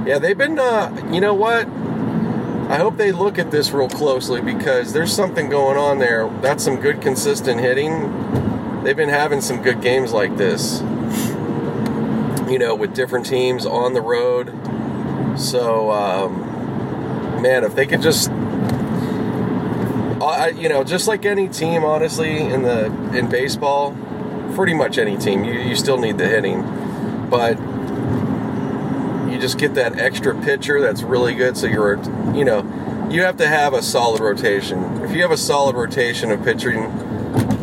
Yeah, 0.08 0.18
they've 0.18 0.38
been. 0.38 0.58
Uh, 0.58 1.10
you 1.12 1.20
know 1.20 1.34
what? 1.34 1.68
I 2.70 2.78
hope 2.78 2.96
they 2.96 3.12
look 3.12 3.38
at 3.38 3.50
this 3.50 3.72
real 3.72 3.90
closely 3.90 4.40
because 4.40 4.94
there's 4.94 5.12
something 5.12 5.50
going 5.50 5.76
on 5.76 5.98
there. 5.98 6.30
That's 6.40 6.64
some 6.64 6.76
good 6.76 7.02
consistent 7.02 7.60
hitting. 7.60 8.82
They've 8.82 8.96
been 8.96 9.10
having 9.10 9.42
some 9.42 9.60
good 9.60 9.82
games 9.82 10.14
like 10.14 10.38
this. 10.38 10.80
You 12.50 12.58
know, 12.58 12.74
with 12.74 12.94
different 12.94 13.26
teams 13.26 13.66
on 13.66 13.92
the 13.92 14.00
road. 14.00 14.46
So, 15.38 15.90
um, 15.90 17.42
man, 17.42 17.64
if 17.64 17.74
they 17.74 17.84
could 17.84 18.00
just 18.00 18.30
I, 18.30 20.54
you 20.56 20.70
know, 20.70 20.84
just 20.84 21.06
like 21.06 21.26
any 21.26 21.50
team, 21.50 21.84
honestly, 21.84 22.38
in 22.38 22.62
the 22.62 22.86
in 23.14 23.28
baseball, 23.28 23.94
pretty 24.54 24.72
much 24.72 24.96
any 24.96 25.18
team, 25.18 25.44
you, 25.44 25.52
you 25.52 25.76
still 25.76 25.98
need 25.98 26.16
the 26.16 26.26
hitting, 26.26 26.62
but 27.28 27.58
you 29.38 29.42
just 29.42 29.58
get 29.58 29.74
that 29.74 29.98
extra 30.00 30.34
pitcher 30.42 30.80
that's 30.80 31.02
really 31.02 31.32
good. 31.32 31.56
So 31.56 31.68
you're, 31.68 31.94
you 32.34 32.44
know, 32.44 33.08
you 33.08 33.22
have 33.22 33.36
to 33.36 33.46
have 33.46 33.72
a 33.72 33.82
solid 33.82 34.20
rotation. 34.20 34.82
If 35.04 35.14
you 35.14 35.22
have 35.22 35.30
a 35.30 35.36
solid 35.36 35.76
rotation 35.76 36.32
of 36.32 36.42
pitching, 36.42 36.90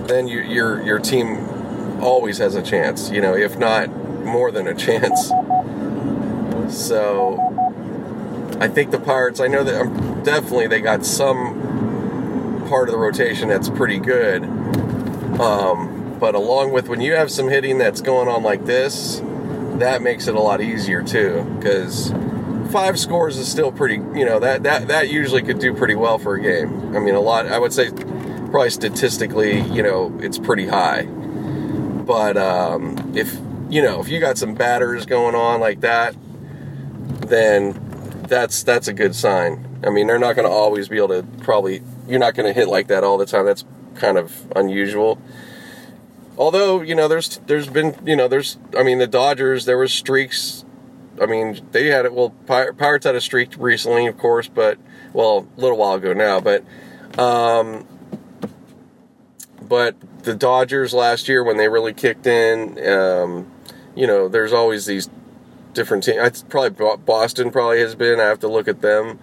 then 0.07 0.27
you, 0.29 0.39
your 0.39 0.81
your 0.81 0.99
team 0.99 1.49
always 2.01 2.37
has 2.37 2.55
a 2.55 2.61
chance. 2.61 3.11
You 3.11 3.19
know, 3.19 3.35
if 3.35 3.57
not 3.57 3.89
more 4.23 4.51
than 4.51 4.67
a 4.67 4.73
chance. 4.73 5.27
So 6.73 7.37
I 8.61 8.69
think 8.69 8.91
the 8.91 8.99
Pirates. 8.99 9.41
I 9.41 9.47
know 9.47 9.63
that 9.65 9.81
um, 9.81 10.23
definitely 10.23 10.67
they 10.67 10.79
got 10.79 11.05
some 11.05 12.65
part 12.69 12.87
of 12.87 12.93
the 12.93 12.99
rotation 12.99 13.49
that's 13.49 13.69
pretty 13.69 13.99
good. 13.99 14.43
Um, 15.41 16.15
but 16.21 16.35
along 16.35 16.71
with 16.71 16.87
when 16.87 17.01
you 17.01 17.15
have 17.15 17.29
some 17.29 17.49
hitting 17.49 17.77
that's 17.77 17.99
going 17.99 18.29
on 18.29 18.43
like 18.43 18.65
this, 18.65 19.21
that 19.79 20.01
makes 20.01 20.27
it 20.27 20.35
a 20.35 20.39
lot 20.39 20.61
easier 20.61 21.03
too. 21.03 21.43
Because 21.57 22.11
five 22.71 22.99
scores 22.99 23.37
is 23.37 23.47
still 23.47 23.71
pretty, 23.71 23.95
you 23.95 24.25
know, 24.25 24.39
that, 24.39 24.63
that, 24.63 24.87
that 24.87 25.09
usually 25.09 25.41
could 25.41 25.59
do 25.59 25.73
pretty 25.73 25.95
well 25.95 26.17
for 26.17 26.35
a 26.35 26.41
game. 26.41 26.95
I 26.95 26.99
mean, 26.99 27.15
a 27.15 27.21
lot, 27.21 27.47
I 27.47 27.59
would 27.59 27.73
say 27.73 27.89
probably 27.89 28.69
statistically, 28.69 29.61
you 29.61 29.83
know, 29.83 30.17
it's 30.21 30.37
pretty 30.37 30.67
high. 30.67 31.03
But 31.03 32.37
um, 32.37 33.13
if, 33.15 33.37
you 33.69 33.81
know, 33.81 33.99
if 34.01 34.09
you 34.09 34.19
got 34.19 34.37
some 34.37 34.53
batters 34.55 35.05
going 35.05 35.35
on 35.35 35.59
like 35.59 35.81
that, 35.81 36.15
then 37.27 37.81
that's 38.27 38.63
that's 38.63 38.87
a 38.87 38.93
good 38.93 39.15
sign. 39.15 39.79
I 39.85 39.89
mean, 39.89 40.07
they're 40.07 40.19
not 40.19 40.35
going 40.35 40.47
to 40.47 40.53
always 40.53 40.87
be 40.87 40.97
able 40.97 41.09
to 41.09 41.23
probably 41.41 41.81
you're 42.07 42.19
not 42.19 42.35
going 42.35 42.45
to 42.45 42.53
hit 42.53 42.67
like 42.67 42.87
that 42.87 43.03
all 43.03 43.17
the 43.17 43.25
time. 43.25 43.45
That's 43.45 43.65
kind 43.95 44.17
of 44.17 44.51
unusual. 44.55 45.19
Although 46.37 46.81
you 46.81 46.95
know, 46.95 47.07
there's 47.07 47.37
there's 47.45 47.67
been 47.67 47.95
you 48.05 48.15
know 48.15 48.27
there's 48.27 48.57
I 48.77 48.83
mean 48.83 48.99
the 48.99 49.07
Dodgers 49.07 49.65
there 49.65 49.77
was 49.77 49.93
streaks. 49.93 50.65
I 51.21 51.25
mean 51.25 51.65
they 51.71 51.87
had 51.87 52.05
it. 52.05 52.13
Well, 52.13 52.31
Pirates 52.45 53.05
had 53.05 53.15
a 53.15 53.21
streak 53.21 53.53
recently, 53.57 54.07
of 54.07 54.17
course, 54.17 54.47
but 54.47 54.77
well 55.13 55.47
a 55.57 55.61
little 55.61 55.77
while 55.77 55.95
ago 55.95 56.13
now. 56.13 56.41
But 56.41 56.63
um, 57.17 57.87
but 59.61 59.95
the 60.23 60.35
Dodgers 60.35 60.93
last 60.93 61.27
year 61.27 61.43
when 61.43 61.57
they 61.57 61.69
really 61.69 61.93
kicked 61.93 62.27
in, 62.27 62.77
um, 62.87 63.51
you 63.95 64.07
know, 64.07 64.27
there's 64.27 64.51
always 64.53 64.85
these 64.85 65.09
different 65.73 66.03
teams. 66.03 66.19
I 66.19 66.29
probably 66.49 66.97
Boston 67.05 67.51
probably 67.51 67.79
has 67.79 67.95
been. 67.95 68.19
I 68.19 68.23
have 68.23 68.39
to 68.39 68.47
look 68.47 68.67
at 68.67 68.81
them, 68.81 69.19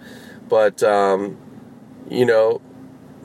but 0.49 0.81
um, 0.81 1.37
you 2.09 2.25
know, 2.25 2.61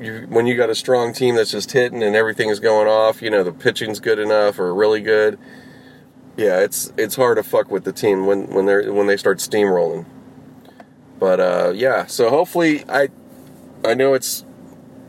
you, 0.01 0.27
when 0.29 0.47
you 0.47 0.57
got 0.57 0.71
a 0.71 0.75
strong 0.75 1.13
team 1.13 1.35
that's 1.35 1.51
just 1.51 1.73
hitting 1.73 2.03
and 2.03 2.15
everything 2.15 2.49
is 2.49 2.61
going 2.61 2.89
off, 2.89 3.23
you 3.23 3.31
know, 3.31 3.43
the 3.43 3.53
pitching's 3.53 4.01
good 4.01 4.19
enough 4.19 4.59
or 4.59 4.75
really 4.75 5.01
good. 5.01 5.39
Yeah, 6.37 6.61
it's 6.61 6.93
it's 6.97 7.17
hard 7.17 7.37
to 7.37 7.43
fuck 7.43 7.71
with 7.71 7.85
the 7.85 7.93
team 7.93 8.27
when 8.27 8.47
when 8.49 8.67
they 8.67 8.89
when 8.89 9.09
they 9.09 9.17
start 9.17 9.39
steamrolling. 9.39 10.07
But 11.19 11.41
uh, 11.41 11.73
yeah, 11.75 12.07
so 12.07 12.31
hopefully 12.31 12.85
I 12.89 13.09
I 13.85 13.95
know 13.95 14.15
it's 14.15 14.45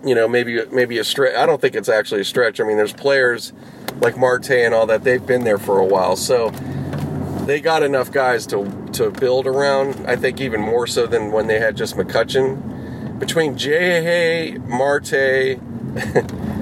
you 0.04 0.16
know 0.16 0.28
maybe 0.28 0.66
maybe 0.72 0.98
a 0.98 1.04
stretch. 1.04 1.36
I 1.36 1.46
don't 1.46 1.62
think 1.62 1.76
it's 1.76 1.90
actually 1.90 2.22
a 2.22 2.26
stretch. 2.26 2.60
I 2.60 2.64
mean, 2.64 2.78
there's 2.78 2.94
players 2.94 3.54
like 4.02 4.18
Marte 4.18 4.52
and 4.52 4.74
all 4.74 4.88
that. 4.88 5.04
They've 5.04 5.24
been 5.24 5.44
there 5.44 5.60
for 5.60 5.78
a 5.78 5.86
while, 5.86 6.16
so 6.16 6.50
they 7.46 7.62
got 7.62 7.84
enough 7.84 8.12
guys 8.12 8.48
to 8.48 8.66
to 8.94 9.12
build 9.12 9.46
around. 9.46 10.04
I 10.08 10.16
think 10.16 10.42
even 10.42 10.62
more 10.62 10.88
so 10.88 11.06
than 11.06 11.32
when 11.32 11.46
they 11.46 11.60
had 11.60 11.78
just 11.78 11.96
McCutchen 11.96 12.79
between 13.20 13.58
J. 13.58 14.58
Marte, 14.66 15.60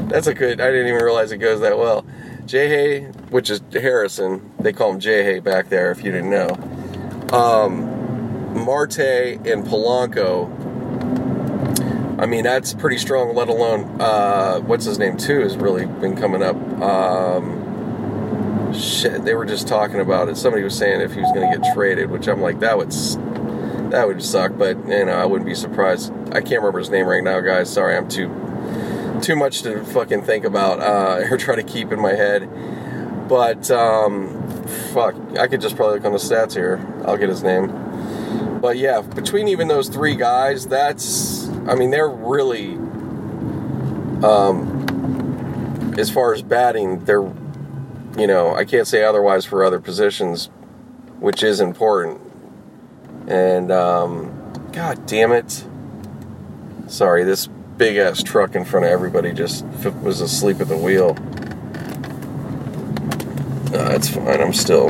that's 0.10 0.28
a 0.28 0.34
good. 0.34 0.60
I 0.60 0.72
didn't 0.72 0.88
even 0.88 1.04
realize 1.04 1.32
it 1.32 1.38
goes 1.38 1.62
that 1.62 1.78
well. 1.78 2.06
J. 2.46 3.02
which 3.30 3.50
is 3.50 3.62
Harrison, 3.74 4.54
they 4.60 4.72
call 4.72 4.94
him 4.94 5.00
J. 5.00 5.40
back 5.40 5.70
there. 5.70 5.92
If 5.92 6.04
you 6.04 6.12
didn't 6.12 6.30
know, 6.30 6.50
um, 7.32 8.56
Marte 8.64 9.00
and 9.00 9.66
Polanco. 9.66 10.50
I 12.20 12.26
mean, 12.26 12.44
that's 12.44 12.74
pretty 12.74 12.98
strong. 12.98 13.36
Let 13.36 13.48
alone 13.48 14.02
uh, 14.02 14.60
what's 14.62 14.86
his 14.86 14.98
name 14.98 15.18
too 15.18 15.42
has 15.42 15.56
really 15.56 15.86
been 15.86 16.16
coming 16.16 16.42
up. 16.42 16.56
Um, 16.82 18.74
shit, 18.74 19.24
they 19.24 19.36
were 19.36 19.46
just 19.46 19.68
talking 19.68 20.00
about 20.00 20.30
it. 20.30 20.38
Somebody 20.38 20.64
was 20.64 20.76
saying 20.76 21.02
if 21.02 21.14
he 21.14 21.22
was 21.22 21.32
going 21.34 21.52
to 21.52 21.58
get 21.58 21.74
traded, 21.74 22.10
which 22.10 22.28
I'm 22.28 22.42
like, 22.42 22.60
that 22.62 22.78
would 22.78 22.92
that 23.90 24.08
would 24.08 24.24
suck. 24.24 24.58
But 24.58 24.78
you 24.88 25.06
know, 25.06 25.14
I 25.14 25.26
wouldn't 25.26 25.48
be 25.48 25.56
surprised. 25.56 26.12
I 26.30 26.42
can't 26.42 26.62
remember 26.62 26.80
his 26.80 26.90
name 26.90 27.08
right 27.08 27.24
now, 27.24 27.40
guys. 27.42 27.72
Sorry, 27.72 27.96
I'm 27.96 28.08
too 28.08 28.30
too 29.22 29.36
much 29.36 29.64
to 29.64 29.84
fucking 29.84 30.22
think 30.24 30.46
about 30.46 30.80
uh, 30.80 31.26
or 31.32 31.38
try 31.38 31.56
to 31.56 31.64
keep 31.64 31.92
in 31.92 32.00
my 32.00 32.14
head. 32.14 32.50
But 33.28 33.70
um, 33.72 34.66
fuck, 34.94 35.16
I 35.38 35.48
could 35.48 35.62
just 35.62 35.76
probably 35.76 35.96
look 35.96 36.06
on 36.06 36.14
the 36.14 36.18
stats 36.18 36.54
here. 36.54 36.86
I'll 37.06 37.18
get 37.18 37.30
his 37.30 37.44
name. 37.44 38.60
But 38.62 38.78
yeah, 38.78 39.02
between 39.02 39.48
even 39.48 39.68
those 39.68 39.90
three 39.90 40.16
guys, 40.16 40.66
that's 40.68 41.48
I 41.68 41.76
mean 41.76 41.92
they're 41.92 42.10
really 42.10 42.76
um, 44.24 45.96
as 45.98 46.10
far 46.10 46.34
as 46.34 46.42
batting, 46.42 47.06
they're 47.06 47.24
you 48.18 48.28
know 48.28 48.56
I 48.56 48.66
can't 48.66 48.88
say 48.88 49.04
otherwise 49.04 49.46
for 49.46 49.64
other 49.64 49.80
positions, 49.80 50.50
which 51.20 51.44
is 51.44 51.60
important. 51.60 52.22
And 53.28 53.72
um, 53.72 54.54
god 54.72 55.06
damn 55.06 55.34
it. 55.34 55.66
Sorry, 56.88 57.24
this 57.24 57.48
big 57.78 57.98
ass 57.98 58.24
truck 58.24 58.56
in 58.56 58.66
front 58.66 58.86
of 58.86 58.92
everybody 58.92 59.34
just 59.34 59.66
was 60.02 60.22
asleep 60.22 60.62
at 60.62 60.68
the 60.68 60.78
wheel. 60.78 61.14
No, 63.72 63.84
that's 63.84 64.08
fine. 64.08 64.42
I'm 64.42 64.54
still. 64.54 64.90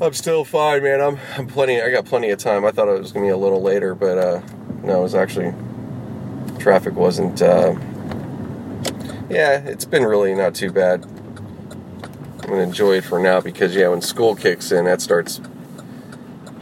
I'm 0.00 0.12
still 0.12 0.44
fine, 0.44 0.82
man. 0.82 1.00
I'm, 1.00 1.18
I'm 1.36 1.46
plenty. 1.46 1.82
I 1.82 1.90
got 1.90 2.04
plenty 2.04 2.30
of 2.30 2.38
time. 2.38 2.64
I 2.64 2.70
thought 2.70 2.86
it 2.88 2.98
was 2.98 3.12
gonna 3.12 3.26
be 3.26 3.30
a 3.30 3.36
little 3.36 3.62
later, 3.62 3.94
but 3.94 4.18
uh, 4.18 4.40
no, 4.82 5.00
it 5.00 5.02
was 5.02 5.14
actually 5.14 5.52
traffic 6.60 6.94
wasn't. 6.94 7.42
Uh, 7.42 7.74
yeah, 9.28 9.58
it's 9.58 9.84
been 9.84 10.04
really 10.04 10.34
not 10.34 10.54
too 10.54 10.70
bad. 10.70 11.04
I'm 12.42 12.50
gonna 12.50 12.62
enjoy 12.62 12.98
it 12.98 13.04
for 13.04 13.18
now 13.18 13.40
because 13.40 13.74
yeah, 13.74 13.88
when 13.88 14.00
school 14.00 14.36
kicks 14.36 14.70
in, 14.70 14.84
that 14.84 15.00
starts 15.00 15.40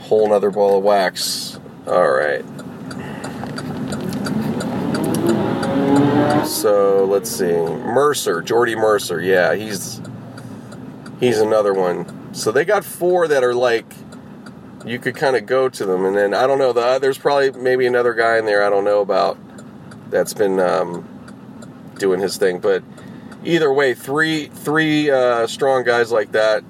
whole 0.05 0.29
nother 0.29 0.51
ball 0.51 0.79
of 0.79 0.85
wax. 0.85 1.59
All 1.87 2.11
right. 2.11 2.45
So 6.47 7.05
let's 7.05 7.31
see, 7.31 7.53
Mercer, 7.53 8.43
Jordy 8.43 8.77
Mercer. 8.77 9.21
Yeah, 9.21 9.55
he's 9.55 10.01
he's 11.21 11.39
another 11.39 11.73
one. 11.73 12.35
So 12.35 12.53
they 12.53 12.65
got 12.65 12.85
four 12.85 13.29
that 13.29 13.43
are 13.43 13.55
like 13.55 13.87
you 14.85 14.99
could 14.99 15.17
kind 15.17 15.37
of 15.37 15.47
go 15.47 15.69
to 15.69 15.87
them, 15.87 16.05
and 16.05 16.17
then 16.17 16.35
I 16.35 16.47
don't 16.47 16.59
know. 16.59 16.73
The, 16.73 16.99
there's 16.99 17.19
probably 17.19 17.53
maybe 17.53 17.87
another 17.87 18.15
guy 18.15 18.39
in 18.39 18.45
there 18.45 18.63
I 18.63 18.71
don't 18.71 18.85
know 18.85 19.01
about 19.01 19.39
that's 20.11 20.35
been 20.35 20.61
um, 20.61 21.09
doing 21.99 22.21
his 22.21 22.37
thing, 22.37 22.61
but 22.61 22.83
either 23.45 23.73
way, 23.73 23.95
three 23.95 24.47
three 24.47 25.11
uh, 25.11 25.47
strong 25.47 25.85
guys 25.85 26.13
like 26.13 26.33
that. 26.33 26.63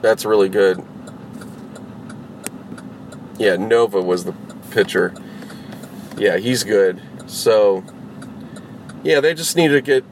That's 0.00 0.24
really 0.24 0.48
good. 0.48 0.84
Yeah, 3.38 3.56
Nova 3.56 4.00
was 4.00 4.24
the 4.24 4.32
pitcher. 4.70 5.14
Yeah, 6.16 6.36
he's 6.36 6.64
good. 6.64 7.02
So, 7.26 7.84
yeah, 9.02 9.20
they 9.20 9.34
just 9.34 9.56
need 9.56 9.68
to 9.68 9.80
get 9.80 10.04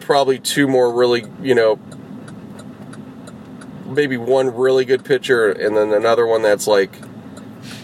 probably 0.00 0.38
two 0.38 0.68
more 0.68 0.92
really, 0.92 1.24
you 1.40 1.54
know, 1.54 1.78
maybe 3.86 4.16
one 4.16 4.54
really 4.54 4.84
good 4.84 5.04
pitcher 5.04 5.50
and 5.50 5.76
then 5.76 5.92
another 5.92 6.26
one 6.26 6.42
that's 6.42 6.66
like 6.66 6.92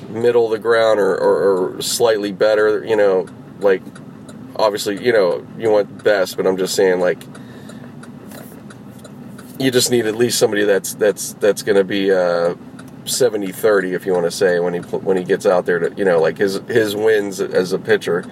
middle 0.08 0.46
of 0.46 0.50
the 0.52 0.58
ground 0.58 0.98
or, 0.98 1.14
or, 1.14 1.76
or 1.76 1.82
slightly 1.82 2.32
better, 2.32 2.84
you 2.84 2.96
know, 2.96 3.26
like 3.60 3.82
obviously, 4.56 5.04
you 5.04 5.12
know, 5.12 5.46
you 5.58 5.70
want 5.70 6.02
best, 6.02 6.36
but 6.36 6.46
I'm 6.46 6.56
just 6.56 6.74
saying 6.74 7.00
like 7.00 7.22
you 9.58 9.70
just 9.70 9.90
need 9.90 10.06
at 10.06 10.14
least 10.14 10.38
somebody 10.38 10.64
that's 10.64 10.94
that's 10.94 11.34
that's 11.34 11.62
going 11.62 11.76
to 11.76 11.84
be 11.84 12.12
uh, 12.12 12.54
70-30 13.08 13.92
if 13.94 14.06
you 14.06 14.12
want 14.12 14.24
to 14.24 14.30
say 14.30 14.58
when 14.58 14.74
he 14.74 14.80
when 14.80 15.16
he 15.16 15.24
gets 15.24 15.46
out 15.46 15.66
there 15.66 15.78
to 15.78 15.94
you 15.96 16.04
know 16.04 16.20
like 16.20 16.38
his 16.38 16.60
his 16.68 16.94
wins 16.94 17.40
as 17.40 17.72
a 17.72 17.78
pitcher. 17.78 18.24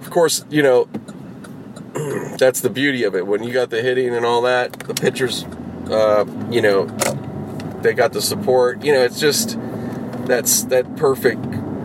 Of 0.00 0.10
course, 0.10 0.44
you 0.48 0.62
know 0.62 0.88
that's 2.38 2.60
the 2.60 2.70
beauty 2.70 3.04
of 3.04 3.14
it 3.14 3.26
when 3.26 3.42
you 3.42 3.52
got 3.52 3.70
the 3.70 3.80
hitting 3.80 4.14
and 4.14 4.26
all 4.26 4.42
that. 4.42 4.72
The 4.80 4.94
pitchers, 4.94 5.44
uh, 5.90 6.24
you 6.50 6.60
know, 6.60 6.86
they 7.80 7.94
got 7.94 8.12
the 8.12 8.22
support. 8.22 8.84
You 8.84 8.92
know, 8.92 9.02
it's 9.02 9.20
just 9.20 9.58
that's 10.26 10.64
that 10.64 10.96
perfect 10.96 11.42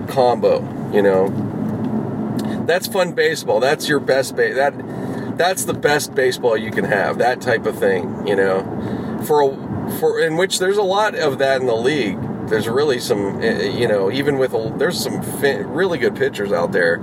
combo. 0.09 0.59
You 0.91 1.01
know, 1.01 2.65
that's 2.67 2.87
fun 2.87 3.13
baseball. 3.13 3.59
That's 3.59 3.87
your 3.87 3.99
best 3.99 4.35
base. 4.35 4.55
That 4.55 5.37
that's 5.37 5.65
the 5.65 5.73
best 5.73 6.13
baseball 6.13 6.57
you 6.57 6.71
can 6.71 6.85
have. 6.85 7.17
That 7.19 7.41
type 7.41 7.65
of 7.65 7.77
thing. 7.79 8.27
You 8.27 8.35
know, 8.35 9.23
for 9.25 9.41
a, 9.41 9.70
for 9.99 10.19
in 10.19 10.37
which 10.37 10.59
there's 10.59 10.77
a 10.77 10.83
lot 10.83 11.15
of 11.15 11.39
that 11.39 11.61
in 11.61 11.67
the 11.67 11.75
league. 11.75 12.17
There's 12.47 12.67
really 12.67 12.99
some, 12.99 13.41
eh, 13.41 13.69
you 13.69 13.87
know, 13.87 14.11
even 14.11 14.37
with 14.37 14.53
a, 14.53 14.73
there's 14.77 15.01
some 15.01 15.21
really 15.41 15.97
good 15.97 16.15
pitchers 16.15 16.51
out 16.51 16.71
there. 16.71 16.97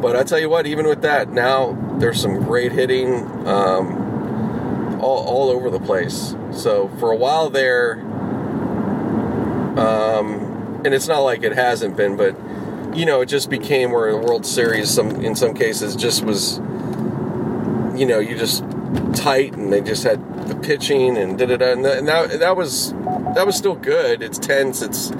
But 0.00 0.16
I 0.16 0.22
tell 0.22 0.38
you 0.38 0.48
what, 0.48 0.66
even 0.66 0.86
with 0.86 1.02
that, 1.02 1.30
now 1.30 1.76
there's 1.98 2.20
some 2.20 2.42
great 2.44 2.72
hitting 2.72 3.14
um, 3.46 5.00
all, 5.00 5.24
all 5.26 5.50
over 5.50 5.70
the 5.70 5.80
place. 5.80 6.34
So 6.52 6.88
for 6.98 7.10
a 7.10 7.16
while 7.16 7.50
there, 7.50 8.00
um, 9.78 10.82
and 10.84 10.94
it's 10.94 11.08
not 11.08 11.20
like 11.20 11.42
it 11.42 11.52
hasn't 11.52 11.96
been, 11.96 12.16
but 12.16 12.36
you 12.96 13.04
know, 13.04 13.20
it 13.20 13.26
just 13.26 13.50
became 13.50 13.90
where 13.90 14.12
the 14.12 14.18
World 14.18 14.46
Series, 14.46 14.90
some 14.90 15.10
in 15.24 15.34
some 15.34 15.54
cases, 15.54 15.96
just 15.96 16.22
was, 16.24 16.58
you 17.98 18.06
know, 18.06 18.20
you 18.20 18.36
just 18.36 18.62
tight, 19.14 19.54
and 19.54 19.72
they 19.72 19.80
just 19.80 20.04
had 20.04 20.48
the 20.48 20.56
pitching 20.56 21.16
and 21.16 21.38
da 21.38 21.46
da 21.46 21.56
da, 21.56 21.72
and 21.72 21.84
that 21.84 22.38
that 22.38 22.56
was 22.56 22.92
that 23.34 23.46
was 23.46 23.56
still 23.56 23.74
good. 23.74 24.22
It's 24.22 24.38
tense. 24.38 24.82
It's 24.82 25.10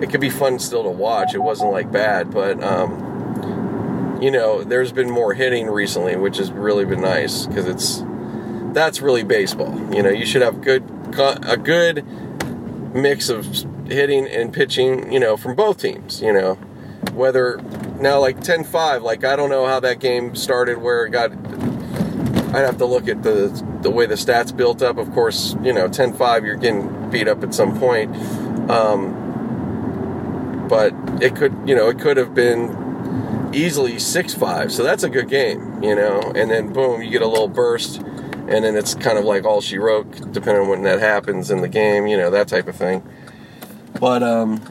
it 0.00 0.10
could 0.10 0.20
be 0.20 0.30
fun 0.30 0.58
still 0.58 0.82
to 0.82 0.90
watch. 0.90 1.34
It 1.34 1.38
wasn't 1.38 1.72
like 1.72 1.90
bad, 1.90 2.30
but 2.30 2.62
um, 2.62 4.18
you 4.20 4.30
know, 4.30 4.62
there's 4.62 4.92
been 4.92 5.10
more 5.10 5.34
hitting 5.34 5.68
recently, 5.68 6.16
which 6.16 6.38
has 6.38 6.50
really 6.50 6.84
been 6.84 7.00
nice 7.00 7.46
because 7.46 7.66
it's 7.66 8.02
that's 8.72 9.00
really 9.00 9.22
baseball. 9.22 9.74
You 9.94 10.02
know, 10.02 10.10
you 10.10 10.26
should 10.26 10.42
have 10.42 10.60
good 10.60 10.84
a 11.18 11.56
good 11.56 12.04
mix 12.94 13.28
of 13.28 13.46
hitting 13.86 14.26
and 14.26 14.52
pitching, 14.52 15.12
you 15.12 15.20
know, 15.20 15.36
from 15.36 15.54
both 15.54 15.80
teams, 15.80 16.20
you 16.20 16.32
know. 16.32 16.54
Whether 17.12 17.58
now 18.00 18.20
like 18.20 18.40
10-5, 18.40 19.02
like 19.02 19.24
I 19.24 19.36
don't 19.36 19.48
know 19.48 19.66
how 19.66 19.80
that 19.80 20.00
game 20.00 20.34
started 20.34 20.78
where 20.78 21.06
it 21.06 21.10
got 21.10 21.30
I'd 22.48 22.64
have 22.64 22.78
to 22.78 22.86
look 22.86 23.08
at 23.08 23.22
the 23.22 23.48
the 23.82 23.90
way 23.90 24.06
the 24.06 24.14
stats 24.14 24.56
built 24.56 24.82
up. 24.82 24.98
Of 24.98 25.12
course, 25.12 25.56
you 25.62 25.72
know, 25.72 25.88
10-5 25.88 26.44
you're 26.44 26.56
getting 26.56 27.10
beat 27.10 27.28
up 27.28 27.42
at 27.42 27.54
some 27.54 27.78
point. 27.78 28.14
Um, 28.70 29.24
but 30.68 30.92
it 31.22 31.36
could, 31.36 31.56
you 31.66 31.74
know, 31.74 31.88
it 31.88 31.98
could 31.98 32.16
have 32.16 32.34
been 32.34 33.50
easily 33.52 33.94
6-5. 33.94 34.70
So 34.70 34.82
that's 34.82 35.02
a 35.02 35.08
good 35.08 35.28
game, 35.28 35.82
you 35.82 35.94
know. 35.94 36.20
And 36.34 36.50
then 36.50 36.72
boom, 36.72 37.02
you 37.02 37.10
get 37.10 37.22
a 37.22 37.28
little 37.28 37.48
burst 37.48 38.02
and 38.48 38.64
then 38.64 38.76
it's 38.76 38.94
kind 38.94 39.18
of 39.18 39.24
like 39.24 39.44
all 39.44 39.60
she 39.60 39.76
wrote 39.76 40.32
depending 40.32 40.62
on 40.62 40.68
when 40.68 40.82
that 40.82 41.00
happens 41.00 41.50
in 41.50 41.62
the 41.62 41.68
game, 41.68 42.06
you 42.06 42.16
know, 42.16 42.30
that 42.30 42.46
type 42.48 42.68
of 42.68 42.76
thing. 42.76 43.02
But 43.98 44.22
um, 44.22 44.62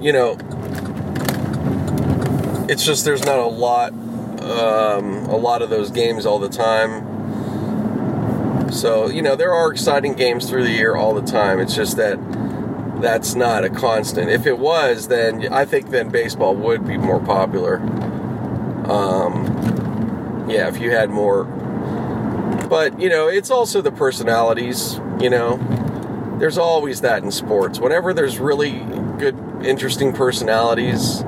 you 0.00 0.12
know, 0.12 0.36
it's 2.68 2.84
just 2.84 3.04
there's 3.04 3.24
not 3.24 3.38
a 3.38 3.46
lot, 3.46 3.92
um, 3.92 5.24
a 5.26 5.36
lot 5.36 5.62
of 5.62 5.70
those 5.70 5.90
games 5.90 6.26
all 6.26 6.38
the 6.38 6.48
time. 6.48 7.12
So 8.70 9.08
you 9.08 9.22
know, 9.22 9.36
there 9.36 9.52
are 9.52 9.70
exciting 9.70 10.14
games 10.14 10.48
through 10.48 10.64
the 10.64 10.72
year 10.72 10.96
all 10.96 11.14
the 11.14 11.22
time. 11.22 11.60
It's 11.60 11.74
just 11.74 11.96
that 11.96 12.18
that's 13.00 13.34
not 13.34 13.64
a 13.64 13.70
constant. 13.70 14.30
If 14.30 14.46
it 14.46 14.58
was, 14.58 15.08
then 15.08 15.52
I 15.52 15.64
think 15.64 15.90
then 15.90 16.08
baseball 16.10 16.54
would 16.56 16.86
be 16.86 16.96
more 16.96 17.20
popular. 17.20 17.76
Um, 18.90 20.46
yeah, 20.48 20.68
if 20.68 20.80
you 20.80 20.90
had 20.90 21.10
more 21.10 21.44
but, 22.68 22.98
you 22.98 23.08
know, 23.08 23.28
it's 23.28 23.50
also 23.50 23.80
the 23.82 23.92
personalities, 23.92 25.00
you 25.20 25.30
know. 25.30 25.58
There's 26.40 26.58
always 26.58 27.02
that 27.02 27.22
in 27.22 27.30
sports. 27.30 27.78
Whenever 27.78 28.12
there's 28.12 28.38
really 28.38 28.80
good, 29.18 29.38
interesting 29.62 30.12
personalities, 30.12 31.22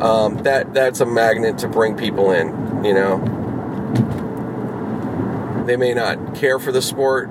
um, 0.00 0.42
that 0.44 0.72
that's 0.72 1.00
a 1.00 1.06
magnet 1.06 1.58
to 1.58 1.68
bring 1.68 1.96
people 1.96 2.30
in, 2.30 2.84
you 2.84 2.94
know. 2.94 3.18
They 5.66 5.76
may 5.76 5.94
not 5.94 6.34
care 6.34 6.58
for 6.58 6.72
the 6.72 6.82
sport, 6.82 7.28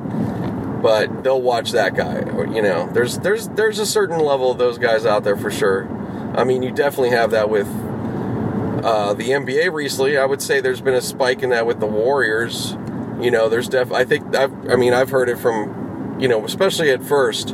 but 0.81 1.23
they'll 1.23 1.41
watch 1.41 1.71
that 1.71 1.95
guy. 1.95 2.19
You 2.53 2.61
know, 2.61 2.89
there's 2.93 3.19
there's 3.19 3.49
there's 3.49 3.79
a 3.79 3.85
certain 3.85 4.19
level 4.19 4.51
of 4.51 4.57
those 4.57 4.77
guys 4.77 5.05
out 5.05 5.23
there 5.23 5.35
for 5.35 5.51
sure. 5.51 5.87
I 6.35 6.43
mean, 6.43 6.63
you 6.63 6.71
definitely 6.71 7.09
have 7.09 7.31
that 7.31 7.49
with 7.49 7.67
uh, 8.83 9.13
the 9.13 9.29
NBA 9.29 9.73
recently. 9.73 10.17
I 10.17 10.25
would 10.25 10.41
say 10.41 10.61
there's 10.61 10.81
been 10.81 10.93
a 10.93 11.01
spike 11.01 11.43
in 11.43 11.49
that 11.49 11.65
with 11.65 11.79
the 11.79 11.87
Warriors. 11.87 12.77
You 13.19 13.31
know, 13.31 13.49
there's 13.49 13.67
def. 13.67 13.91
I 13.91 14.05
think 14.05 14.35
I've. 14.35 14.69
I 14.69 14.75
mean, 14.75 14.93
I've 14.93 15.09
heard 15.09 15.27
it 15.27 15.37
from, 15.37 16.17
you 16.19 16.27
know, 16.27 16.45
especially 16.45 16.91
at 16.91 17.03
first, 17.03 17.51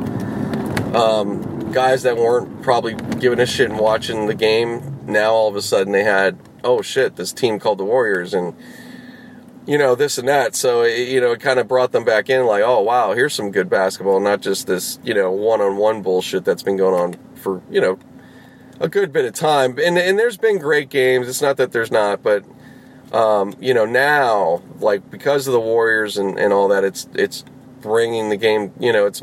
um, 0.94 1.72
guys 1.72 2.04
that 2.04 2.16
weren't 2.16 2.62
probably 2.62 2.94
giving 3.18 3.40
a 3.40 3.46
shit 3.46 3.70
and 3.70 3.78
watching 3.80 4.26
the 4.26 4.34
game. 4.34 4.95
Now 5.06 5.32
all 5.32 5.48
of 5.48 5.56
a 5.56 5.62
sudden 5.62 5.92
they 5.92 6.04
had, 6.04 6.38
oh 6.64 6.82
shit, 6.82 7.16
this 7.16 7.32
team 7.32 7.58
called 7.58 7.78
the 7.78 7.84
Warriors, 7.84 8.34
and 8.34 8.54
you 9.66 9.78
know 9.78 9.94
this 9.94 10.18
and 10.18 10.28
that. 10.28 10.54
So 10.54 10.82
it, 10.82 11.08
you 11.08 11.20
know, 11.20 11.32
it 11.32 11.40
kind 11.40 11.58
of 11.58 11.68
brought 11.68 11.92
them 11.92 12.04
back 12.04 12.28
in, 12.28 12.44
like, 12.46 12.62
oh 12.62 12.80
wow, 12.80 13.12
here's 13.12 13.34
some 13.34 13.50
good 13.50 13.70
basketball, 13.70 14.20
not 14.20 14.40
just 14.40 14.66
this, 14.66 14.98
you 15.02 15.14
know, 15.14 15.30
one-on-one 15.30 16.02
bullshit 16.02 16.44
that's 16.44 16.62
been 16.62 16.76
going 16.76 16.94
on 16.94 17.36
for 17.36 17.62
you 17.70 17.80
know 17.80 17.98
a 18.80 18.88
good 18.88 19.12
bit 19.12 19.24
of 19.24 19.32
time. 19.32 19.78
And 19.78 19.98
and 19.98 20.18
there's 20.18 20.36
been 20.36 20.58
great 20.58 20.90
games. 20.90 21.28
It's 21.28 21.42
not 21.42 21.56
that 21.56 21.72
there's 21.72 21.90
not, 21.90 22.22
but 22.22 22.44
um, 23.12 23.54
you 23.60 23.72
know, 23.72 23.84
now, 23.84 24.62
like 24.80 25.10
because 25.10 25.46
of 25.46 25.52
the 25.52 25.60
Warriors 25.60 26.16
and, 26.16 26.38
and 26.38 26.52
all 26.52 26.68
that, 26.68 26.84
it's 26.84 27.08
it's 27.14 27.44
bringing 27.80 28.28
the 28.28 28.36
game. 28.36 28.72
You 28.78 28.92
know, 28.92 29.06
it's 29.06 29.22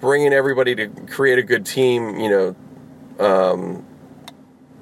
bringing 0.00 0.32
everybody 0.32 0.74
to 0.76 0.88
create 1.06 1.38
a 1.38 1.42
good 1.42 1.66
team. 1.66 2.18
You 2.18 2.30
know, 2.30 2.56
um, 3.18 3.84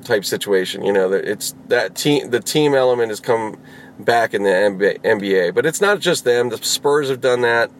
type 0.04 0.24
situation. 0.24 0.84
You 0.84 0.92
know, 0.92 1.12
it's 1.12 1.54
that 1.68 1.94
team. 1.94 2.30
The 2.30 2.40
team 2.40 2.74
element 2.74 3.10
has 3.10 3.20
come 3.20 3.58
back 3.98 4.34
in 4.34 4.42
the 4.42 4.50
NBA, 4.50 5.54
but 5.54 5.66
it's 5.66 5.80
not 5.80 6.00
just 6.00 6.24
them. 6.24 6.48
The 6.48 6.58
Spurs 6.58 7.08
have 7.08 7.20
done 7.20 7.42
that. 7.42 7.70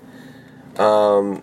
Um, 0.78 1.42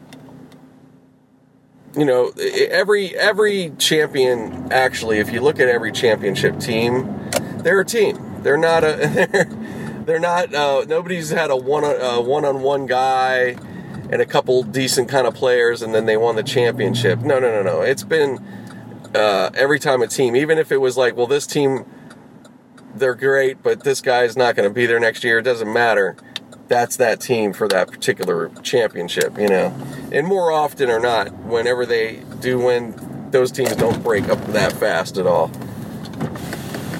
you 1.95 2.05
know, 2.05 2.31
every 2.37 3.15
every 3.15 3.71
champion 3.77 4.71
actually, 4.71 5.19
if 5.19 5.31
you 5.31 5.41
look 5.41 5.59
at 5.59 5.67
every 5.67 5.91
championship 5.91 6.59
team, 6.59 7.29
they're 7.63 7.81
a 7.81 7.85
team 7.85 8.27
they're 8.47 8.57
not 8.57 8.83
a. 8.83 9.47
They're, 10.07 10.19
not. 10.19 10.53
Uh, 10.53 10.85
nobody's 10.87 11.31
had 11.31 11.51
a 11.51 11.57
one 11.57 11.83
a 11.83 12.21
one-on-one 12.21 12.85
guy 12.85 13.57
and 14.09 14.21
a 14.21 14.25
couple 14.25 14.63
decent 14.63 15.09
kind 15.09 15.27
of 15.27 15.33
players, 15.33 15.81
and 15.81 15.93
then 15.93 16.05
they 16.05 16.15
won 16.15 16.37
the 16.37 16.43
championship. 16.43 17.19
No, 17.19 17.39
no, 17.39 17.51
no, 17.51 17.61
no. 17.61 17.81
It's 17.81 18.03
been 18.03 18.41
uh, 19.17 19.51
every 19.55 19.79
time 19.79 20.01
a 20.01 20.07
team, 20.07 20.35
even 20.35 20.57
if 20.57 20.71
it 20.71 20.77
was 20.77 20.97
like, 20.97 21.15
well, 21.15 21.27
this 21.27 21.47
team, 21.47 21.85
they're 22.95 23.15
great, 23.15 23.61
but 23.61 23.83
this 23.83 24.01
guy's 24.01 24.37
not 24.37 24.55
going 24.55 24.67
to 24.67 24.73
be 24.73 24.85
there 24.85 24.99
next 24.99 25.23
year. 25.23 25.39
It 25.39 25.43
doesn't 25.43 25.71
matter. 25.71 26.15
That's 26.67 26.97
that 26.97 27.19
team 27.19 27.53
for 27.53 27.67
that 27.69 27.89
particular 27.89 28.49
championship, 28.61 29.37
you 29.37 29.47
know. 29.47 29.75
And 30.11 30.27
more 30.27 30.51
often 30.51 30.89
or 30.89 30.99
not, 30.99 31.33
whenever 31.33 31.85
they 31.85 32.23
do 32.39 32.59
win, 32.59 33.29
those 33.31 33.51
teams 33.51 33.75
don't 33.75 34.03
break 34.03 34.29
up 34.29 34.43
that 34.47 34.73
fast 34.73 35.17
at 35.17 35.27
all 35.27 35.51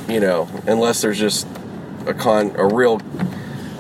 you 0.08 0.20
know, 0.20 0.48
unless 0.68 1.02
there's 1.02 1.20
just 1.20 1.48
a 2.06 2.14
con 2.14 2.56
a 2.56 2.66
real 2.66 3.02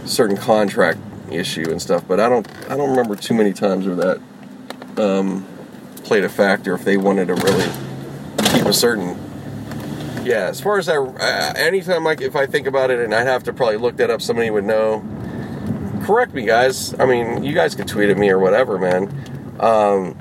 certain 0.05 0.37
contract 0.37 0.99
issue 1.31 1.69
and 1.69 1.81
stuff. 1.81 2.07
But 2.07 2.19
I 2.19 2.29
don't 2.29 2.47
I 2.69 2.75
don't 2.75 2.89
remember 2.89 3.15
too 3.15 3.33
many 3.33 3.53
times 3.53 3.85
where 3.85 3.95
that 3.95 4.21
um, 4.97 5.45
played 6.03 6.23
a 6.23 6.29
factor 6.29 6.73
if 6.73 6.83
they 6.83 6.97
wanted 6.97 7.27
to 7.27 7.35
really 7.35 7.69
keep 8.57 8.65
a 8.65 8.73
certain. 8.73 9.15
Yeah, 10.25 10.47
as 10.47 10.59
far 10.59 10.79
as 10.79 10.89
I, 10.89 10.97
uh, 10.97 11.53
anytime 11.55 12.03
like 12.03 12.21
if 12.21 12.35
I 12.35 12.47
think 12.47 12.65
about 12.65 12.89
it, 12.89 12.99
and 12.99 13.13
I'd 13.13 13.27
have 13.27 13.43
to 13.43 13.53
probably 13.53 13.77
look 13.77 13.97
that 13.97 14.09
up, 14.09 14.21
somebody 14.21 14.49
would 14.49 14.65
know. 14.65 15.05
Correct 16.03 16.33
me, 16.33 16.43
guys. 16.45 16.99
I 16.99 17.05
mean, 17.05 17.43
you 17.43 17.53
guys 17.53 17.75
could 17.75 17.87
tweet 17.87 18.09
at 18.09 18.17
me 18.17 18.29
or 18.29 18.39
whatever, 18.39 18.77
man. 18.79 19.13
Um, 19.59 20.17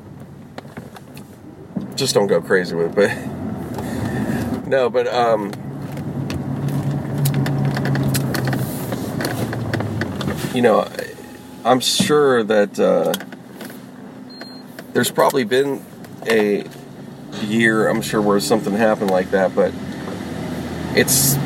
just 1.94 2.14
don't 2.14 2.26
go 2.26 2.42
crazy 2.42 2.74
with 2.74 2.96
it, 2.98 3.08
but 4.62 4.66
no, 4.68 4.90
but 4.90 5.06
um, 5.08 5.50
you 10.54 10.60
know, 10.60 10.86
I'm 11.64 11.80
sure 11.80 12.42
that 12.44 12.78
uh, 12.78 13.14
there's 14.92 15.10
probably 15.10 15.44
been 15.44 15.82
a 16.26 16.64
year, 17.42 17.88
I'm 17.88 18.02
sure, 18.02 18.20
where 18.22 18.40
something 18.40 18.74
happened 18.74 19.10
like 19.10 19.30
that, 19.30 19.54
but 19.54 19.72
it's 20.96 21.36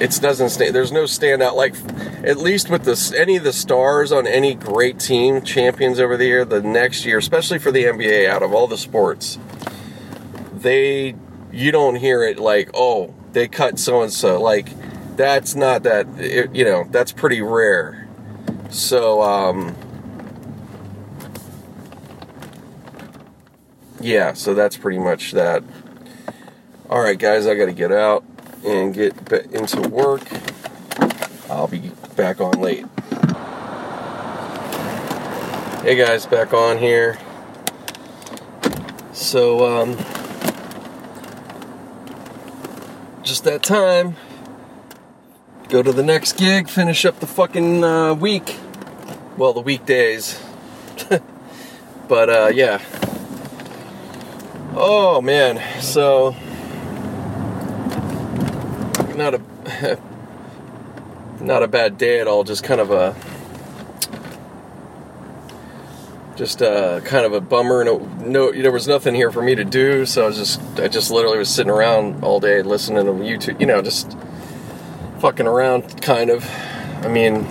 it 0.00 0.18
doesn't 0.20 0.50
stay. 0.50 0.70
There's 0.70 0.92
no 0.92 1.04
standout 1.04 1.54
like 1.54 1.74
at 2.24 2.36
least 2.38 2.70
with 2.70 2.84
the 2.84 3.16
any 3.18 3.36
of 3.36 3.44
the 3.44 3.52
stars 3.52 4.12
on 4.12 4.26
any 4.26 4.54
great 4.54 4.98
team 4.98 5.42
champions 5.42 5.98
over 6.00 6.16
the 6.16 6.26
year. 6.26 6.44
The 6.44 6.62
next 6.62 7.04
year, 7.04 7.18
especially 7.18 7.58
for 7.58 7.70
the 7.70 7.84
NBA, 7.84 8.28
out 8.28 8.42
of 8.42 8.52
all 8.52 8.66
the 8.66 8.78
sports, 8.78 9.38
they 10.52 11.14
you 11.52 11.70
don't 11.72 11.96
hear 11.96 12.22
it 12.22 12.38
like 12.38 12.70
oh 12.74 13.14
they 13.32 13.48
cut 13.48 13.78
so 13.78 14.02
and 14.02 14.12
so 14.12 14.40
like 14.40 14.68
that's 15.16 15.54
not 15.54 15.84
that 15.84 16.06
it, 16.18 16.54
you 16.54 16.64
know 16.64 16.86
that's 16.90 17.12
pretty 17.12 17.40
rare. 17.40 18.08
So 18.70 19.22
um, 19.22 19.74
yeah, 24.00 24.32
so 24.34 24.54
that's 24.54 24.76
pretty 24.76 24.98
much 24.98 25.32
that. 25.32 25.62
All 26.88 27.00
right, 27.00 27.18
guys, 27.18 27.46
I 27.46 27.54
got 27.54 27.66
to 27.66 27.72
get 27.72 27.92
out 27.92 28.24
and 28.64 28.94
get 28.94 29.16
into 29.52 29.88
work. 29.88 30.22
I'll 31.50 31.68
be 31.68 31.90
back 32.16 32.40
on 32.40 32.60
late. 32.60 32.84
Hey 35.82 35.94
guys, 35.94 36.26
back 36.26 36.52
on 36.52 36.78
here. 36.78 37.16
So, 39.12 39.64
um, 39.64 39.96
just 43.22 43.44
that 43.44 43.62
time. 43.62 44.16
Go 45.68 45.82
to 45.82 45.92
the 45.92 46.02
next 46.02 46.36
gig, 46.36 46.68
finish 46.68 47.04
up 47.04 47.20
the 47.20 47.26
fucking 47.26 47.84
uh, 47.84 48.14
week. 48.14 48.56
Well, 49.36 49.52
the 49.52 49.60
weekdays. 49.60 50.40
but, 52.08 52.30
uh, 52.30 52.50
yeah. 52.54 52.80
Oh, 54.78 55.22
man. 55.22 55.80
So, 55.80 56.36
not 59.16 59.32
a 59.32 59.98
not 61.40 61.62
a 61.62 61.68
bad 61.68 61.96
day 61.96 62.20
at 62.20 62.28
all. 62.28 62.44
Just 62.44 62.62
kind 62.62 62.78
of 62.78 62.90
a 62.90 63.16
just 66.36 66.60
a, 66.60 67.00
kind 67.06 67.24
of 67.24 67.32
a 67.32 67.40
bummer. 67.40 67.84
No, 67.84 68.00
no, 68.20 68.52
there 68.52 68.70
was 68.70 68.86
nothing 68.86 69.14
here 69.14 69.30
for 69.30 69.40
me 69.40 69.54
to 69.54 69.64
do, 69.64 70.04
so 70.04 70.24
I 70.24 70.26
was 70.26 70.36
just 70.36 70.60
I 70.78 70.88
just 70.88 71.10
literally 71.10 71.38
was 71.38 71.48
sitting 71.48 71.72
around 71.72 72.22
all 72.22 72.38
day 72.38 72.60
listening 72.60 73.06
to 73.06 73.12
YouTube. 73.12 73.58
You 73.58 73.66
know, 73.66 73.80
just 73.80 74.14
fucking 75.20 75.46
around, 75.46 76.02
kind 76.02 76.28
of. 76.28 76.46
I 77.02 77.08
mean, 77.08 77.46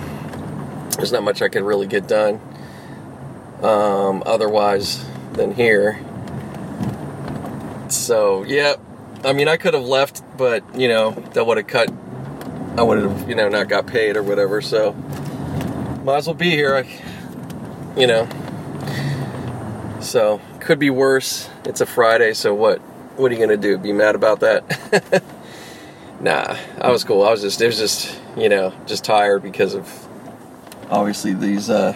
there's 0.90 1.10
not 1.10 1.24
much 1.24 1.42
I 1.42 1.48
could 1.48 1.64
really 1.64 1.88
get 1.88 2.06
done 2.06 2.40
um, 3.62 4.22
otherwise 4.24 5.04
than 5.32 5.52
here. 5.52 6.05
So, 7.92 8.42
yeah, 8.44 8.74
I 9.24 9.32
mean, 9.32 9.48
I 9.48 9.56
could 9.56 9.74
have 9.74 9.84
left, 9.84 10.22
but 10.36 10.62
you 10.78 10.88
know 10.88 11.10
that 11.34 11.46
would 11.46 11.56
have 11.56 11.66
cut. 11.66 11.92
I 12.76 12.82
would 12.82 12.98
have, 12.98 13.28
you 13.28 13.34
know, 13.34 13.48
not 13.48 13.68
got 13.68 13.86
paid 13.86 14.16
or 14.16 14.22
whatever. 14.22 14.60
So, 14.60 14.92
might 16.04 16.16
as 16.16 16.26
well 16.26 16.34
be 16.34 16.50
here. 16.50 16.76
I, 16.76 17.98
you 17.98 18.06
know. 18.06 18.28
So 20.00 20.40
could 20.60 20.78
be 20.78 20.90
worse. 20.90 21.48
It's 21.64 21.80
a 21.80 21.86
Friday, 21.86 22.34
so 22.34 22.54
what? 22.54 22.78
What 23.16 23.30
are 23.30 23.34
you 23.34 23.40
gonna 23.40 23.56
do? 23.56 23.78
Be 23.78 23.92
mad 23.92 24.14
about 24.14 24.40
that? 24.40 25.22
nah, 26.20 26.56
I 26.80 26.90
was 26.90 27.04
cool. 27.04 27.22
I 27.22 27.30
was 27.30 27.40
just, 27.40 27.60
it 27.60 27.66
was 27.66 27.78
just, 27.78 28.20
you 28.36 28.48
know, 28.48 28.74
just 28.86 29.04
tired 29.04 29.42
because 29.42 29.74
of 29.74 30.08
obviously 30.90 31.32
these 31.32 31.70
uh, 31.70 31.94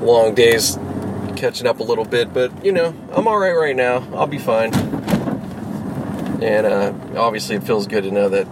long 0.00 0.34
days 0.34 0.76
catching 1.38 1.68
up 1.68 1.78
a 1.78 1.82
little 1.82 2.04
bit, 2.04 2.34
but 2.34 2.64
you 2.64 2.72
know, 2.72 2.92
I'm 3.12 3.28
all 3.28 3.38
right 3.38 3.52
right 3.52 3.76
now. 3.76 4.06
I'll 4.12 4.26
be 4.26 4.38
fine. 4.38 4.74
And 6.42 6.66
uh, 6.66 6.92
obviously, 7.16 7.56
it 7.56 7.62
feels 7.62 7.86
good 7.86 8.04
to 8.04 8.10
know 8.10 8.28
that 8.28 8.46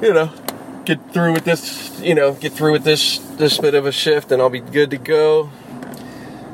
you 0.00 0.14
know 0.14 0.32
get 0.84 1.12
through 1.12 1.32
with 1.32 1.44
this. 1.44 2.00
You 2.00 2.14
know, 2.14 2.32
get 2.32 2.52
through 2.52 2.72
with 2.72 2.84
this 2.84 3.18
this 3.36 3.58
bit 3.58 3.74
of 3.74 3.86
a 3.86 3.92
shift, 3.92 4.32
and 4.32 4.40
I'll 4.40 4.50
be 4.50 4.60
good 4.60 4.90
to 4.90 4.96
go. 4.96 5.50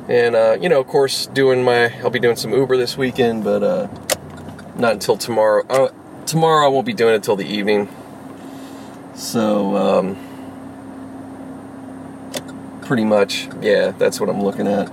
And 0.08 0.34
uh, 0.34 0.56
you 0.60 0.68
know, 0.68 0.80
of 0.80 0.86
course, 0.86 1.26
doing 1.26 1.62
my 1.62 1.94
I'll 2.00 2.10
be 2.10 2.20
doing 2.20 2.36
some 2.36 2.52
Uber 2.52 2.76
this 2.78 2.96
weekend, 2.96 3.44
but 3.44 3.62
uh, 3.62 3.88
not 4.76 4.94
until 4.94 5.18
tomorrow. 5.18 5.66
Uh, 5.68 5.90
tomorrow 6.24 6.64
I 6.64 6.68
won't 6.68 6.86
be 6.86 6.94
doing 6.94 7.12
it 7.12 7.16
until 7.16 7.36
the 7.36 7.46
evening. 7.46 7.88
So. 9.14 9.76
Um, 9.76 10.25
pretty 12.86 13.04
much, 13.04 13.48
yeah, 13.60 13.90
that's 13.98 14.20
what 14.20 14.30
I'm 14.30 14.40
looking 14.40 14.68
at. 14.68 14.88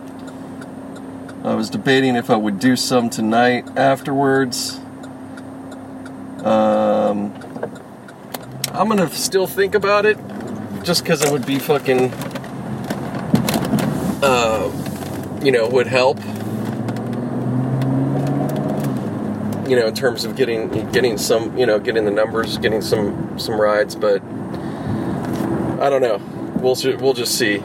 I 1.44 1.53
was 1.53 1.70
debating 1.70 2.15
if 2.15 2.32
I 2.32 2.36
would 2.36 2.60
do 2.60 2.76
some 2.76 3.10
tonight 3.10 3.68
afterwards. 3.78 4.80
Um, 6.44 7.32
I'm 8.72 8.88
gonna 8.90 9.10
still 9.10 9.45
think 9.45 9.76
about 9.76 10.07
it, 10.07 10.18
just 10.82 11.03
because 11.03 11.24
it 11.24 11.32
would 11.32 11.45
be 11.45 11.60
fucking, 11.60 12.11
uh, 14.24 14.72
you 15.44 15.52
know, 15.52 15.70
would 15.70 15.88
help. 15.88 16.18
You 19.70 19.78
know, 19.80 19.88
in 19.88 19.94
terms 19.94 20.26
of 20.26 20.36
getting 20.36 20.70
getting 20.91 21.18
some, 21.20 21.56
you 21.57 21.68
know, 21.68 21.78
getting 21.78 22.06
the 22.06 22.11
numbers, 22.11 22.57
getting 22.57 22.82
some 22.82 23.38
some 23.38 23.61
rides, 23.61 23.95
but 23.95 24.24
I 25.80 25.90
don't 25.90 26.02
know. 26.02 26.20
We'll 26.56 26.76
we'll 26.99 27.14
just 27.14 27.38
see 27.38 27.61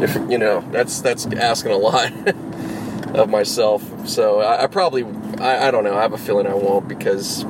if 0.00 0.14
you 0.30 0.38
know 0.38 0.60
that's 0.70 1.00
that's 1.00 1.26
asking 1.26 1.72
a 1.72 1.76
lot 1.76 2.12
of 3.14 3.28
myself. 3.30 4.08
So 4.08 4.40
i, 4.40 4.64
I 4.64 4.66
probably 4.66 5.04
I, 5.40 5.68
I, 5.68 5.70
don't 5.70 5.84
know. 5.84 5.96
I 5.96 6.02
have 6.02 6.12
a 6.12 6.18
feeling 6.18 6.46
i 6.46 6.54
won't 6.54 6.88
because 6.88 7.44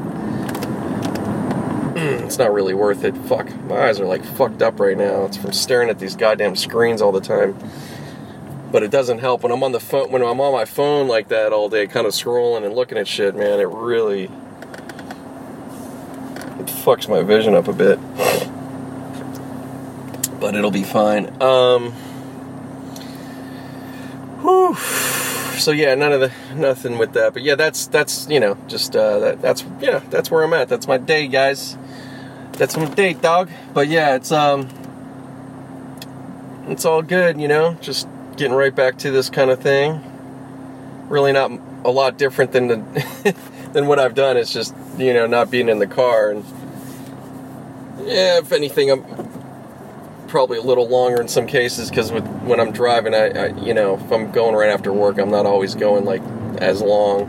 it's 1.97 2.39
not 2.39 2.53
really 2.53 2.75
worth 2.75 3.05
it. 3.05 3.17
Fuck. 3.17 3.55
My 3.65 3.89
eyes 3.89 4.01
are 4.01 4.07
like 4.07 4.25
fucked 4.25 4.63
up 4.63 4.79
right 4.81 4.97
now. 4.97 5.25
It's 5.25 5.37
from 5.37 5.53
staring 5.53 5.89
at 5.89 5.99
these 5.99 6.17
goddamn 6.17 6.57
screens 6.57 7.01
all 7.01 7.13
the 7.13 7.21
time. 7.21 7.57
But 8.71 8.83
it 8.83 8.91
doesn't 8.91 9.21
help 9.21 9.43
when 9.43 9.53
i'm 9.53 9.63
on 9.63 9.73
the 9.73 9.81
phone 9.81 10.11
when 10.11 10.23
i'm 10.23 10.41
on 10.41 10.53
my 10.53 10.65
phone 10.65 11.07
like 11.07 11.29
that 11.29 11.53
all 11.53 11.69
day 11.69 11.87
kind 11.87 12.07
of 12.07 12.13
scrolling 12.13 12.65
and 12.65 12.75
looking 12.75 12.99
at 12.99 13.09
shit 13.09 13.35
man. 13.35 13.61
It 13.61 13.69
really 13.69 14.25
it 14.25 14.31
fucks 16.67 17.09
my 17.09 17.23
vision 17.23 17.55
up 17.55 17.69
a 17.69 17.73
bit. 17.73 17.99
But 20.41 20.55
it'll 20.55 20.71
be 20.71 20.83
fine. 20.83 21.41
Um 21.41 21.95
Whew. 24.47 24.77
So 25.59 25.73
yeah, 25.73 25.95
none 25.97 26.13
of 26.13 26.21
the 26.21 26.31
nothing 26.55 26.99
with 26.99 27.15
that. 27.15 27.33
But 27.33 27.43
yeah, 27.43 27.57
that's 27.57 27.89
that's 27.89 28.29
you 28.29 28.39
know 28.39 28.57
just 28.69 28.95
uh, 28.95 29.19
that, 29.19 29.43
that's 29.43 29.65
yeah 29.81 30.01
that's 30.11 30.31
where 30.31 30.45
I'm 30.45 30.53
at. 30.53 30.69
That's 30.69 30.87
my 30.87 30.99
day, 30.99 31.27
guys. 31.27 31.77
That's 32.53 32.77
my 32.77 32.85
day, 32.85 33.15
dog. 33.15 33.51
But 33.75 33.89
yeah, 33.89 34.15
it's 34.15 34.31
um 34.31 34.69
it's 36.69 36.85
all 36.85 37.03
good, 37.03 37.41
you 37.41 37.49
know. 37.49 37.75
Just 37.81 38.07
getting 38.37 38.55
right 38.57 38.75
back 38.75 38.99
to 38.99 39.11
this 39.11 39.31
kind 39.31 39.51
of 39.51 39.61
thing. 39.61 40.01
Really 41.09 41.33
not 41.33 41.51
a 41.85 41.91
lot 41.91 42.17
different 42.17 42.53
than 42.53 42.69
the 42.69 43.35
than 43.73 43.89
what 43.89 43.99
I've 43.99 44.15
done. 44.15 44.37
It's 44.37 44.53
just 44.53 44.77
you 44.97 45.13
know 45.13 45.27
not 45.27 45.51
being 45.51 45.69
in 45.69 45.81
the 45.81 45.89
car 45.89 46.31
and 46.31 46.45
yeah, 48.07 48.39
if 48.39 48.53
anything, 48.53 48.91
I'm 48.91 49.26
probably 50.27 50.59
a 50.59 50.63
little 50.63 50.89
longer 50.89 51.21
in 51.21 51.29
some 51.29 51.47
cases 51.47 51.91
because 51.91 52.13
when 52.13 52.61
I'm 52.61 52.73
driving, 52.73 53.15
I, 53.15 53.29
I, 53.29 53.47
you 53.61 53.75
know 53.75 53.95
if 53.97 54.13
I'm 54.13 54.31
going 54.33 54.55
right 54.55 54.71
after 54.71 54.93
work, 54.93 55.19
I'm 55.19 55.31
not 55.31 55.47
always 55.47 55.75
going 55.75 56.05
like 56.05 56.23
as 56.59 56.81
long. 56.83 57.27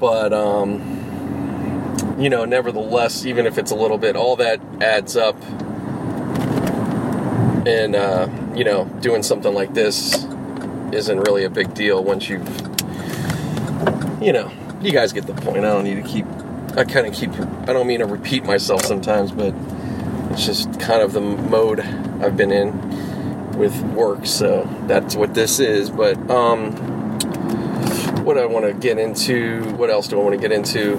But 0.00 0.32
um, 0.32 2.16
you 2.18 2.28
know, 2.28 2.44
nevertheless, 2.44 3.24
even 3.24 3.46
if 3.46 3.58
it's 3.58 3.70
a 3.70 3.74
little 3.74 3.98
bit, 3.98 4.16
all 4.16 4.36
that 4.36 4.60
adds 4.80 5.16
up. 5.16 5.42
And 7.66 7.94
uh, 7.94 8.28
you 8.54 8.64
know, 8.64 8.84
doing 9.00 9.22
something 9.22 9.54
like 9.54 9.74
this 9.74 10.26
isn't 10.92 11.20
really 11.20 11.44
a 11.44 11.50
big 11.50 11.72
deal 11.74 12.02
once 12.02 12.28
you've, 12.28 12.46
you 14.20 14.32
know, 14.32 14.50
you 14.80 14.92
guys 14.92 15.12
get 15.12 15.26
the 15.26 15.34
point. 15.34 15.58
I 15.58 15.72
don't 15.72 15.84
need 15.84 16.02
to 16.02 16.08
keep. 16.08 16.26
I 16.76 16.84
kind 16.84 17.06
of 17.06 17.14
keep. 17.14 17.30
I 17.68 17.72
don't 17.72 17.86
mean 17.86 18.00
to 18.00 18.06
repeat 18.06 18.44
myself 18.44 18.82
sometimes, 18.82 19.32
but 19.32 19.54
it's 20.30 20.46
just 20.46 20.78
kind 20.78 21.02
of 21.02 21.12
the 21.12 21.20
mode 21.20 21.80
I've 21.80 22.36
been 22.36 22.52
in 22.52 23.58
with 23.58 23.80
work, 23.92 24.26
so 24.26 24.68
that's 24.86 25.16
what 25.16 25.34
this 25.34 25.58
is. 25.58 25.90
But 25.90 26.16
um, 26.30 26.72
what 28.24 28.38
I 28.38 28.46
want 28.46 28.66
to 28.66 28.72
get 28.72 28.98
into, 28.98 29.64
what 29.74 29.90
else 29.90 30.08
do 30.08 30.20
I 30.20 30.22
want 30.22 30.34
to 30.34 30.40
get 30.40 30.52
into? 30.52 30.96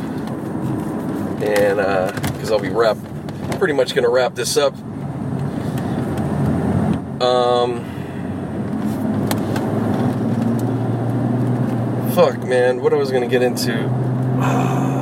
And 1.43 1.77
because 1.77 2.51
uh, 2.51 2.55
I'll 2.55 2.61
be 2.61 2.69
wrap, 2.69 2.97
pretty 3.57 3.73
much 3.73 3.95
going 3.95 4.03
to 4.03 4.11
wrap 4.11 4.35
this 4.35 4.57
up. 4.57 4.75
Um, 7.21 7.85
fuck, 12.13 12.43
man, 12.43 12.81
what 12.81 12.93
I 12.93 12.97
was 12.97 13.11
going 13.11 13.23
to 13.23 13.29
get 13.29 13.41
into. 13.41 14.97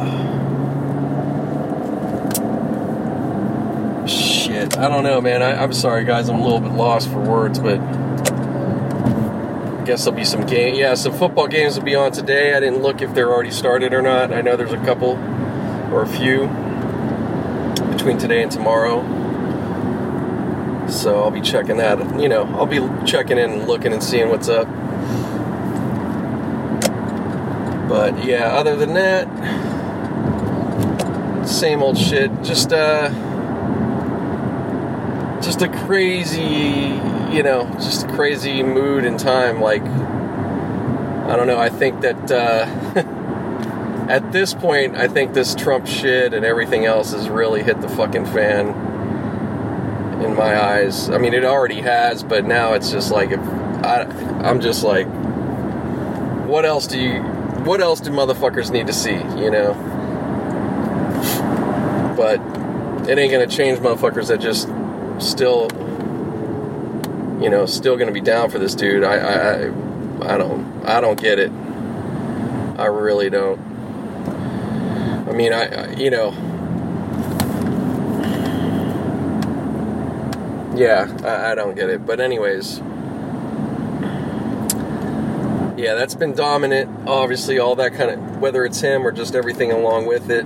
I 4.79 4.87
don't 4.87 5.03
know, 5.03 5.19
man. 5.19 5.43
I, 5.43 5.61
am 5.61 5.73
sorry, 5.73 6.05
guys. 6.05 6.29
I'm 6.29 6.39
a 6.39 6.41
little 6.41 6.61
bit 6.61 6.71
lost 6.71 7.09
for 7.09 7.19
words, 7.19 7.59
but 7.59 7.81
I 7.81 9.83
guess 9.83 10.05
there'll 10.05 10.15
be 10.15 10.23
some 10.23 10.45
game. 10.45 10.75
Yeah, 10.75 10.93
some 10.93 11.11
football 11.11 11.49
games 11.49 11.75
will 11.75 11.83
be 11.83 11.95
on 11.95 12.13
today. 12.13 12.53
I 12.53 12.61
didn't 12.61 12.81
look 12.81 13.01
if 13.01 13.13
they're 13.13 13.29
already 13.29 13.51
started 13.51 13.93
or 13.93 14.01
not. 14.01 14.31
I 14.31 14.39
know 14.39 14.55
there's 14.55 14.71
a 14.71 14.77
couple 14.77 15.17
or 15.91 16.03
a 16.03 16.07
few 16.07 16.47
between 17.91 18.17
today 18.17 18.41
and 18.41 18.49
tomorrow. 18.49 19.01
So 20.87 21.23
I'll 21.23 21.31
be 21.31 21.41
checking 21.41 21.75
that. 21.75 21.99
You 22.17 22.29
know, 22.29 22.45
I'll 22.55 22.65
be 22.65 22.79
checking 23.05 23.37
in 23.37 23.51
and 23.51 23.67
looking 23.67 23.91
and 23.91 24.01
seeing 24.01 24.29
what's 24.29 24.47
up. 24.47 24.69
But 27.89 28.23
yeah, 28.23 28.53
other 28.53 28.77
than 28.77 28.93
that, 28.93 29.27
same 31.45 31.83
old 31.83 31.97
shit. 31.97 32.31
Just 32.43 32.71
uh 32.71 33.09
just 35.41 35.61
a 35.61 35.69
crazy, 35.85 36.99
you 37.31 37.43
know, 37.43 37.69
just 37.75 38.05
a 38.05 38.07
crazy 38.13 38.63
mood 38.63 39.05
and 39.05 39.19
time 39.19 39.61
like 39.61 39.83
I 39.83 41.35
don't 41.35 41.47
know, 41.47 41.59
I 41.59 41.69
think 41.69 42.01
that 42.01 42.31
uh 42.31 42.65
at 44.09 44.31
this 44.31 44.55
point, 44.55 44.95
I 44.95 45.07
think 45.07 45.33
this 45.33 45.53
Trump 45.53 45.85
shit 45.85 46.33
and 46.33 46.43
everything 46.43 46.85
else 46.85 47.13
has 47.13 47.29
really 47.29 47.61
hit 47.61 47.79
the 47.79 47.89
fucking 47.89 48.25
fan 48.25 48.69
in 50.23 50.35
my 50.35 50.59
eyes. 50.59 51.11
I 51.11 51.19
mean, 51.19 51.35
it 51.35 51.45
already 51.45 51.81
has, 51.81 52.23
but 52.23 52.43
now 52.43 52.73
it's 52.73 52.91
just 52.91 53.11
like 53.11 53.29
if 53.29 53.39
I, 53.39 54.03
I'm 54.43 54.59
just 54.61 54.83
like, 54.83 55.07
what 56.47 56.65
else 56.65 56.87
do 56.87 56.99
you, 56.99 57.21
what 57.63 57.81
else 57.81 57.99
do 57.99 58.09
motherfuckers 58.09 58.71
need 58.71 58.87
to 58.87 58.93
see, 58.93 59.13
you 59.13 59.51
know? 59.51 59.75
But 62.17 62.39
it 63.07 63.17
ain't 63.19 63.31
gonna 63.31 63.47
change 63.47 63.77
motherfuckers 63.77 64.27
that 64.29 64.39
just 64.39 64.67
still, 65.19 65.67
you 67.41 67.49
know, 67.49 67.65
still 67.65 67.97
gonna 67.97 68.11
be 68.11 68.21
down 68.21 68.49
for 68.49 68.59
this 68.59 68.75
dude. 68.75 69.03
I, 69.03 69.15
I, 69.15 69.33
I, 69.33 70.33
I 70.33 70.37
don't, 70.37 70.85
I 70.85 71.01
don't 71.01 71.19
get 71.19 71.39
it. 71.39 71.51
I 72.79 72.85
really 72.85 73.29
don't. 73.29 73.59
I 75.27 75.33
mean, 75.33 75.53
I, 75.53 75.65
I 75.65 75.89
you 75.95 76.09
know, 76.09 76.31
yeah, 80.75 81.13
I, 81.23 81.51
I 81.51 81.55
don't 81.55 81.75
get 81.75 81.89
it. 81.89 82.05
But 82.05 82.19
anyways, 82.19 82.79
yeah, 85.77 85.93
that's 85.93 86.15
been 86.15 86.33
dominant. 86.33 87.07
Obviously, 87.07 87.59
all 87.59 87.75
that 87.75 87.93
kind 87.93 88.11
of 88.11 88.37
whether 88.39 88.65
it's 88.65 88.79
him 88.81 89.05
or 89.05 89.11
just 89.11 89.35
everything 89.35 89.71
along 89.71 90.05
with 90.05 90.29
it. 90.29 90.45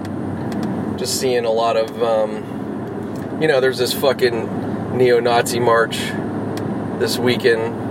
Just 0.98 1.20
seeing 1.20 1.46
a 1.46 1.52
lot 1.52 1.78
of, 1.78 2.04
um, 2.04 3.40
you 3.42 3.48
know, 3.48 3.60
there's 3.60 3.78
this 3.78 3.94
fucking 3.94 4.63
neo-Nazi 4.94 5.60
march 5.60 5.98
this 7.00 7.18
weekend. 7.18 7.82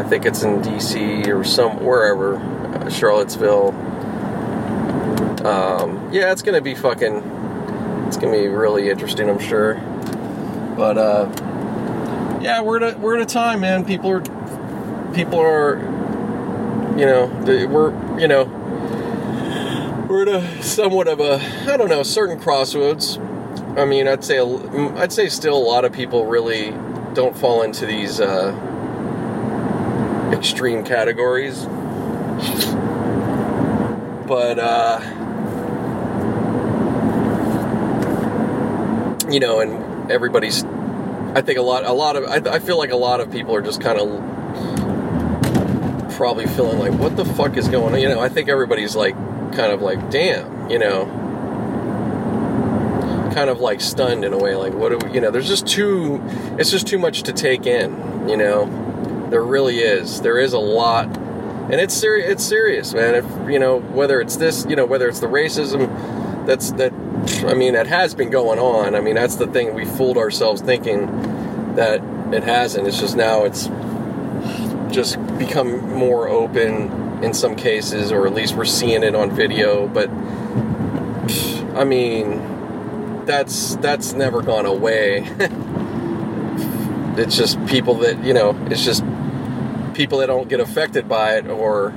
I 0.00 0.02
think 0.02 0.26
it's 0.26 0.42
in 0.42 0.62
D.C. 0.62 1.30
or 1.30 1.44
some 1.44 1.84
wherever, 1.84 2.36
uh, 2.36 2.90
Charlottesville 2.90 3.72
um, 5.46 6.12
yeah, 6.12 6.32
it's 6.32 6.42
gonna 6.42 6.60
be 6.60 6.74
fucking. 6.74 7.18
It's 8.08 8.16
gonna 8.16 8.36
be 8.36 8.48
really 8.48 8.90
interesting, 8.90 9.30
I'm 9.30 9.38
sure. 9.38 9.74
But 10.76 10.98
uh, 10.98 12.38
yeah, 12.42 12.62
we're 12.62 12.82
at 12.82 12.96
a, 12.96 12.98
we're 12.98 13.16
at 13.16 13.22
a 13.22 13.32
time, 13.32 13.60
man. 13.60 13.84
People 13.84 14.10
are 14.10 14.20
people 15.14 15.38
are, 15.38 15.76
you 16.98 17.06
know, 17.06 17.26
we're 17.68 18.18
you 18.18 18.26
know, 18.26 18.44
we're 20.08 20.22
at 20.22 20.28
a 20.28 20.62
somewhat 20.64 21.06
of 21.06 21.20
a 21.20 21.40
I 21.70 21.76
don't 21.76 21.88
know 21.88 22.02
certain 22.02 22.40
crossroads. 22.40 23.18
I 23.76 23.84
mean, 23.84 24.08
I'd 24.08 24.24
say 24.24 24.38
I'd 24.38 25.12
say 25.12 25.28
still 25.28 25.56
a 25.56 25.58
lot 25.58 25.84
of 25.84 25.92
people 25.92 26.26
really 26.26 26.70
don't 27.14 27.36
fall 27.36 27.62
into 27.62 27.86
these 27.86 28.20
uh, 28.20 28.52
extreme 30.32 30.84
categories, 30.84 31.64
but. 34.26 34.58
Uh, 34.58 35.00
you 39.30 39.40
know, 39.40 39.60
and 39.60 40.10
everybody's. 40.10 40.64
I 41.34 41.42
think 41.42 41.58
a 41.58 41.62
lot, 41.62 41.84
a 41.84 41.92
lot 41.92 42.16
of. 42.16 42.24
I, 42.24 42.54
I 42.54 42.58
feel 42.58 42.78
like 42.78 42.90
a 42.90 42.96
lot 42.96 43.20
of 43.20 43.30
people 43.30 43.54
are 43.54 43.62
just 43.62 43.80
kind 43.80 43.98
of 43.98 44.08
probably 46.16 46.46
feeling 46.46 46.78
like, 46.78 46.92
what 46.98 47.16
the 47.16 47.24
fuck 47.24 47.56
is 47.56 47.68
going 47.68 47.94
on? 47.94 48.00
You 48.00 48.08
know, 48.08 48.20
I 48.20 48.28
think 48.28 48.48
everybody's 48.48 48.96
like, 48.96 49.14
kind 49.52 49.72
of 49.72 49.82
like, 49.82 50.10
damn, 50.10 50.70
you 50.70 50.78
know, 50.78 51.04
kind 53.36 53.50
of 53.50 53.60
like 53.60 53.80
stunned 53.80 54.24
in 54.24 54.32
a 54.32 54.38
way. 54.38 54.56
Like, 54.56 54.72
what 54.72 54.88
do 54.88 55.06
we, 55.06 55.14
you 55.14 55.20
know? 55.20 55.30
There's 55.30 55.48
just 55.48 55.66
too. 55.66 56.20
It's 56.58 56.70
just 56.70 56.86
too 56.86 56.98
much 56.98 57.22
to 57.24 57.32
take 57.32 57.66
in. 57.66 58.28
You 58.28 58.36
know, 58.36 59.28
there 59.30 59.44
really 59.44 59.78
is. 59.78 60.22
There 60.22 60.38
is 60.38 60.52
a 60.52 60.58
lot 60.58 61.06
and 61.70 61.80
it's 61.80 61.94
serious. 61.94 62.30
It's 62.30 62.44
serious, 62.44 62.94
man. 62.94 63.16
If 63.16 63.50
you 63.50 63.58
know 63.58 63.80
whether 63.80 64.20
it's 64.20 64.36
this, 64.36 64.64
you 64.68 64.76
know 64.76 64.86
whether 64.86 65.08
it's 65.08 65.18
the 65.18 65.26
racism 65.26 66.46
that's 66.46 66.70
that 66.72 66.92
I 67.44 67.54
mean, 67.54 67.74
it 67.74 67.88
has 67.88 68.14
been 68.14 68.30
going 68.30 68.60
on. 68.60 68.94
I 68.94 69.00
mean, 69.00 69.16
that's 69.16 69.34
the 69.34 69.48
thing. 69.48 69.74
We 69.74 69.84
fooled 69.84 70.16
ourselves 70.16 70.62
thinking 70.62 71.74
that 71.74 72.00
it 72.32 72.44
hasn't. 72.44 72.86
It's 72.86 73.00
just 73.00 73.16
now 73.16 73.44
it's 73.44 73.66
just 74.94 75.16
become 75.38 75.92
more 75.92 76.28
open 76.28 77.24
in 77.24 77.34
some 77.34 77.56
cases, 77.56 78.12
or 78.12 78.28
at 78.28 78.34
least 78.34 78.54
we're 78.54 78.64
seeing 78.64 79.02
it 79.02 79.16
on 79.16 79.32
video. 79.32 79.88
But 79.88 80.08
I 81.76 81.82
mean, 81.82 82.38
that's 83.26 83.76
that's 83.76 84.12
never 84.12 84.42
gone 84.42 84.66
away. 84.66 85.26
it's 87.18 87.36
just 87.36 87.64
people 87.66 87.94
that 87.96 88.22
you 88.24 88.32
know. 88.32 88.56
It's 88.70 88.84
just 88.84 89.04
people 89.94 90.18
that 90.18 90.26
don't 90.26 90.48
get 90.48 90.60
affected 90.60 91.08
by 91.08 91.36
it, 91.36 91.46
or 91.48 91.88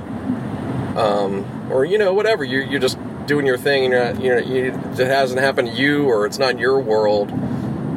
um, 0.96 1.70
or 1.70 1.84
you 1.84 1.98
know, 1.98 2.12
whatever. 2.12 2.44
You 2.44 2.60
you're 2.60 2.80
just 2.80 2.98
doing 3.30 3.46
your 3.46 3.56
thing 3.56 3.94
and 3.94 4.20
you're 4.22 4.40
you 4.40 4.70
know, 4.70 4.74
you, 4.74 5.00
it 5.00 5.06
hasn't 5.06 5.40
happened 5.40 5.68
to 5.68 5.74
you 5.74 6.04
or 6.08 6.26
it's 6.26 6.38
not 6.38 6.58
your 6.58 6.80
world, 6.80 7.30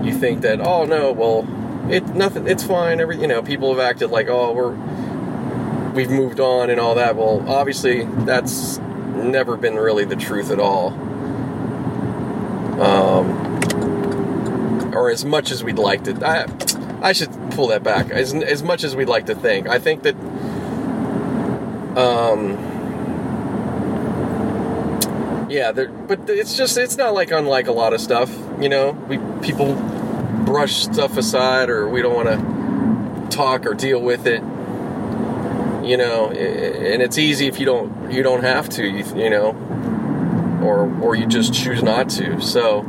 you 0.03 0.14
think 0.14 0.41
that, 0.41 0.61
oh 0.61 0.85
no, 0.85 1.11
well, 1.11 1.47
it 1.91 2.05
nothing, 2.10 2.47
it's 2.47 2.64
fine. 2.64 2.99
Every, 2.99 3.19
you 3.19 3.27
know, 3.27 3.41
people 3.41 3.73
have 3.73 3.80
acted 3.80 4.11
like, 4.11 4.27
oh, 4.27 4.53
we're, 4.53 4.76
we've 5.93 6.11
moved 6.11 6.39
on 6.39 6.69
and 6.69 6.80
all 6.80 6.93
that. 6.95 7.15
Well, 7.15 7.43
obviously, 7.49 8.05
that's 8.26 8.77
never 8.77 9.57
been 9.57 9.76
really 9.76 10.05
the 10.05 10.15
truth 10.15 10.51
at 10.51 10.60
all. 10.60 10.91
Or 14.94 15.10
as 15.10 15.26
much 15.26 15.52
as 15.52 15.64
we'd 15.64 15.80
like 15.80 16.03
to. 16.06 16.14
I, 16.26 16.45
I 17.02 17.11
should 17.14 17.30
pull 17.52 17.68
that 17.68 17.84
back. 17.84 18.10
As, 18.10 18.34
as 18.34 18.64
much 18.64 18.84
as 18.84 18.95
we'd 18.95 19.10
like 19.10 19.26
to 19.26 19.36
think. 19.36 19.68
I 19.68 19.80
think 19.80 20.03
that. 20.03 20.15
Um, 21.98 22.57
yeah, 25.49 25.72
but 25.72 26.30
it's 26.30 26.57
just 26.57 26.78
it's 26.78 26.98
not 26.98 27.14
like 27.14 27.32
unlike 27.32 27.68
a 27.68 27.72
lot 27.72 27.94
of 27.94 28.02
stuff. 28.02 28.36
You 28.60 28.70
know, 28.70 28.91
we 29.07 29.20
people 29.45 29.76
brush 30.45 30.84
stuff 30.84 31.18
aside, 31.18 31.70
or 31.70 31.90
we 31.90 32.02
don't 32.02 32.15
want 32.15 32.30
to 32.30 33.36
talk 33.36 33.65
or 33.65 33.74
deal 33.74 34.02
with 34.02 34.26
it. 34.26 34.41
You 35.88 35.98
know, 35.98 36.32
and 36.32 37.02
it's 37.02 37.18
easy 37.18 37.48
if 37.48 37.60
you 37.60 37.65
don't 37.65 38.11
you 38.11 38.24
don't 38.24 38.44
have 38.44 38.70
to. 38.70 38.84
You, 38.88 39.03
you 39.15 39.30
know, 39.30 39.49
or 40.64 40.90
or 41.02 41.15
you 41.15 41.28
just 41.28 41.53
choose 41.53 41.84
not 41.84 42.10
to. 42.11 42.41
So. 42.41 42.86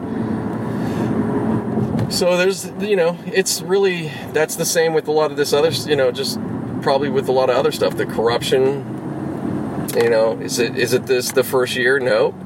So 2.14 2.36
there's, 2.36 2.66
you 2.78 2.94
know, 2.94 3.18
it's 3.26 3.60
really 3.60 4.12
that's 4.32 4.54
the 4.54 4.64
same 4.64 4.94
with 4.94 5.08
a 5.08 5.10
lot 5.10 5.32
of 5.32 5.36
this 5.36 5.52
other, 5.52 5.70
you 5.70 5.96
know, 5.96 6.12
just 6.12 6.38
probably 6.80 7.08
with 7.08 7.28
a 7.28 7.32
lot 7.32 7.50
of 7.50 7.56
other 7.56 7.72
stuff, 7.72 7.96
the 7.96 8.06
corruption, 8.06 9.88
you 9.96 10.10
know, 10.10 10.38
is 10.40 10.60
it 10.60 10.78
is 10.78 10.92
it 10.92 11.06
this 11.06 11.32
the 11.32 11.42
first 11.42 11.74
year? 11.74 11.98
Nope. 11.98 12.36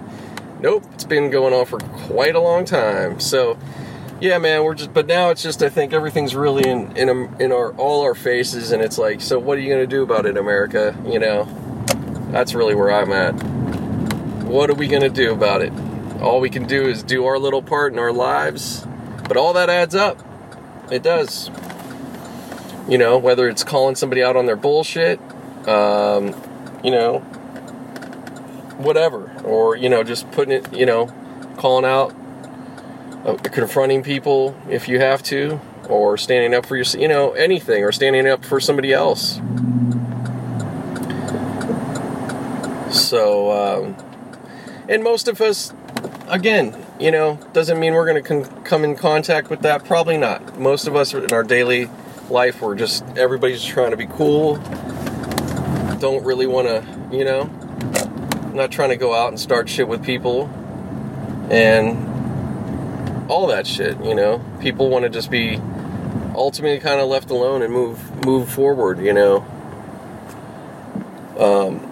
nope. 0.60 0.84
It's 0.92 1.04
been 1.04 1.30
going 1.30 1.54
on 1.54 1.64
for 1.64 1.78
quite 1.78 2.34
a 2.34 2.40
long 2.40 2.66
time. 2.66 3.18
So, 3.18 3.58
yeah, 4.20 4.36
man, 4.36 4.62
we're 4.64 4.74
just. 4.74 4.92
But 4.92 5.06
now 5.06 5.30
it's 5.30 5.42
just. 5.42 5.62
I 5.62 5.70
think 5.70 5.94
everything's 5.94 6.34
really 6.34 6.68
in 6.68 6.94
in 6.94 7.08
um, 7.08 7.34
in 7.40 7.50
our 7.50 7.72
all 7.76 8.02
our 8.02 8.14
faces, 8.14 8.72
and 8.72 8.82
it's 8.82 8.98
like, 8.98 9.22
so 9.22 9.38
what 9.38 9.56
are 9.56 9.60
you 9.62 9.70
gonna 9.70 9.86
do 9.86 10.02
about 10.02 10.26
it, 10.26 10.36
America? 10.36 10.94
You 11.06 11.18
know, 11.18 11.48
that's 12.30 12.54
really 12.54 12.74
where 12.74 12.92
I'm 12.92 13.12
at. 13.12 13.32
What 14.44 14.68
are 14.68 14.74
we 14.74 14.86
gonna 14.86 15.08
do 15.08 15.32
about 15.32 15.62
it? 15.62 15.72
All 16.20 16.40
we 16.40 16.50
can 16.50 16.66
do 16.66 16.88
is 16.88 17.02
do 17.02 17.26
our 17.26 17.38
little 17.38 17.62
part 17.62 17.92
in 17.92 17.98
our 17.98 18.12
lives, 18.12 18.87
but 19.28 19.36
all 19.36 19.52
that 19.52 19.68
adds 19.68 19.94
up. 19.94 20.18
It 20.90 21.02
does. 21.02 21.50
You 22.88 22.96
know, 22.96 23.18
whether 23.18 23.48
it's 23.48 23.62
calling 23.62 23.94
somebody 23.94 24.22
out 24.22 24.34
on 24.34 24.46
their 24.46 24.56
bullshit, 24.56 25.20
um, 25.68 26.34
you 26.82 26.90
know, 26.90 27.18
whatever, 28.78 29.30
or 29.44 29.76
you 29.76 29.90
know, 29.90 30.02
just 30.02 30.30
putting 30.30 30.52
it, 30.52 30.72
you 30.72 30.86
know, 30.86 31.12
calling 31.58 31.84
out, 31.84 32.14
uh, 33.26 33.34
confronting 33.34 34.02
people 34.02 34.56
if 34.70 34.88
you 34.88 34.98
have 34.98 35.22
to, 35.24 35.60
or 35.88 36.16
standing 36.16 36.54
up 36.54 36.64
for 36.64 36.76
your, 36.76 36.86
you 36.98 37.08
know, 37.08 37.32
anything, 37.32 37.84
or 37.84 37.92
standing 37.92 38.26
up 38.26 38.44
for 38.44 38.60
somebody 38.60 38.92
else. 38.92 39.40
So, 42.90 43.52
um, 43.52 43.96
and 44.88 45.04
most 45.04 45.28
of 45.28 45.42
us, 45.42 45.74
again, 46.28 46.74
you 46.98 47.10
know, 47.10 47.38
doesn't 47.52 47.78
mean 47.78 47.94
we're 47.94 48.06
going 48.06 48.22
to 48.22 48.62
come 48.62 48.84
in 48.84 48.96
contact 48.96 49.50
with 49.50 49.60
that. 49.62 49.84
Probably 49.84 50.16
not. 50.16 50.58
Most 50.58 50.86
of 50.86 50.96
us 50.96 51.14
in 51.14 51.32
our 51.32 51.44
daily 51.44 51.90
life, 52.28 52.60
we're 52.60 52.74
just 52.74 53.04
everybody's 53.16 53.64
trying 53.64 53.90
to 53.92 53.96
be 53.96 54.06
cool 54.06 54.62
don't 55.98 56.24
really 56.24 56.46
want 56.46 56.68
to, 56.68 56.84
you 57.16 57.24
know, 57.24 57.44
not 58.54 58.70
trying 58.70 58.90
to 58.90 58.96
go 58.96 59.14
out 59.14 59.28
and 59.28 59.38
start 59.38 59.68
shit 59.68 59.88
with 59.88 60.02
people. 60.04 60.48
and 61.50 62.06
all 63.30 63.46
that 63.48 63.66
shit. 63.66 64.02
You 64.04 64.14
know, 64.14 64.42
people 64.60 64.88
want 64.88 65.04
to 65.04 65.08
just 65.10 65.30
be 65.30 65.60
ultimately 66.34 66.78
kind 66.80 67.00
of 67.00 67.08
left 67.08 67.30
alone 67.30 67.62
and 67.62 67.72
move 67.72 68.24
move 68.24 68.50
forward. 68.50 68.98
You 68.98 69.12
know. 69.12 69.46
Um, 71.38 71.84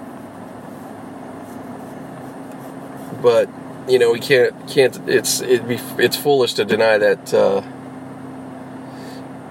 but 3.23 3.49
you 3.89 3.99
know 3.99 4.13
we 4.13 4.21
can't 4.21 4.69
can't 4.69 4.97
it's 5.09 5.41
it 5.41 5.67
be 5.67 5.79
it's 5.99 6.17
foolish 6.17 6.55
to 6.55 6.65
deny 6.65 6.99
that 6.99 7.33
uh, 7.35 7.63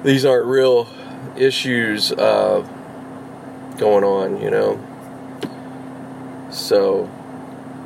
these 0.04 0.26
aren't 0.26 0.46
real 0.46 0.88
issues 1.36 2.12
uh, 2.12 2.62
going 3.78 4.04
on 4.04 4.42
you 4.42 4.50
know? 4.50 4.80
So 6.52 7.10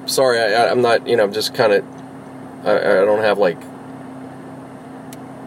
sorry 0.06 0.40
I, 0.40 0.70
i'm 0.70 0.82
not 0.82 1.08
you 1.08 1.16
know 1.16 1.24
i'm 1.24 1.34
just 1.34 1.54
kind 1.54 1.74
of 1.74 1.86
I, 2.66 2.78
I 2.78 3.06
don't 3.06 3.22
have 3.22 3.38
like 3.38 3.58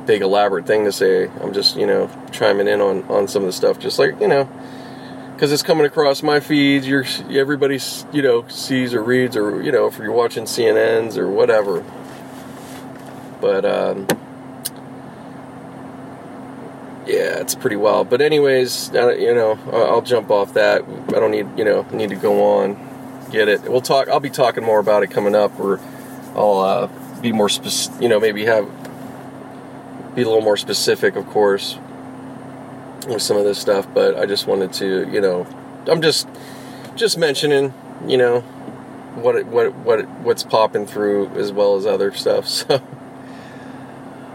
big 0.06 0.22
elaborate 0.22 0.66
thing 0.66 0.84
to 0.84 0.92
say. 0.92 1.28
I'm 1.40 1.52
just 1.52 1.76
you 1.76 1.86
know 1.86 2.10
chiming 2.32 2.68
in 2.68 2.80
on 2.80 3.02
on 3.04 3.28
some 3.28 3.42
of 3.42 3.46
the 3.46 3.52
stuff 3.52 3.78
just 3.78 3.98
like 3.98 4.20
you 4.20 4.28
know 4.28 4.48
because 5.42 5.52
it's 5.52 5.64
coming 5.64 5.84
across 5.84 6.22
my 6.22 6.38
feeds. 6.38 6.86
You're 6.86 7.04
everybody 7.28 7.80
you 8.12 8.22
know 8.22 8.46
sees 8.46 8.94
or 8.94 9.02
reads 9.02 9.36
or 9.36 9.60
you 9.60 9.72
know 9.72 9.88
if 9.88 9.98
you're 9.98 10.12
watching 10.12 10.44
CNNs 10.44 11.16
or 11.18 11.28
whatever. 11.28 11.84
But 13.40 13.64
um, 13.64 14.06
yeah, 17.08 17.40
it's 17.40 17.56
pretty 17.56 17.74
wild. 17.74 18.08
But 18.08 18.20
anyways, 18.20 18.92
you 18.94 19.34
know 19.34 19.58
I'll 19.72 20.00
jump 20.00 20.30
off 20.30 20.54
that. 20.54 20.84
I 21.08 21.18
don't 21.18 21.32
need 21.32 21.48
you 21.58 21.64
know 21.64 21.82
need 21.90 22.10
to 22.10 22.16
go 22.16 22.60
on. 22.60 22.78
Get 23.32 23.48
it? 23.48 23.62
We'll 23.62 23.80
talk. 23.80 24.08
I'll 24.08 24.20
be 24.20 24.30
talking 24.30 24.62
more 24.62 24.78
about 24.78 25.02
it 25.02 25.08
coming 25.08 25.34
up, 25.34 25.58
or 25.58 25.80
I'll 26.36 26.60
uh, 26.60 27.20
be 27.20 27.32
more 27.32 27.48
specific. 27.48 28.00
You 28.00 28.08
know, 28.08 28.20
maybe 28.20 28.44
have 28.44 28.70
be 30.14 30.22
a 30.22 30.24
little 30.24 30.40
more 30.40 30.56
specific, 30.56 31.16
of 31.16 31.26
course 31.26 31.80
with 33.06 33.22
some 33.22 33.36
of 33.36 33.44
this 33.44 33.58
stuff, 33.58 33.86
but 33.92 34.16
I 34.16 34.26
just 34.26 34.46
wanted 34.46 34.72
to, 34.74 35.08
you 35.10 35.20
know, 35.20 35.46
I'm 35.86 36.02
just 36.02 36.28
just 36.94 37.18
mentioning, 37.18 37.72
you 38.06 38.16
know, 38.16 38.40
what 39.16 39.36
it, 39.36 39.46
what 39.46 39.74
what 39.74 40.08
what's 40.20 40.42
popping 40.42 40.86
through 40.86 41.28
as 41.30 41.52
well 41.52 41.76
as 41.76 41.86
other 41.86 42.12
stuff. 42.12 42.46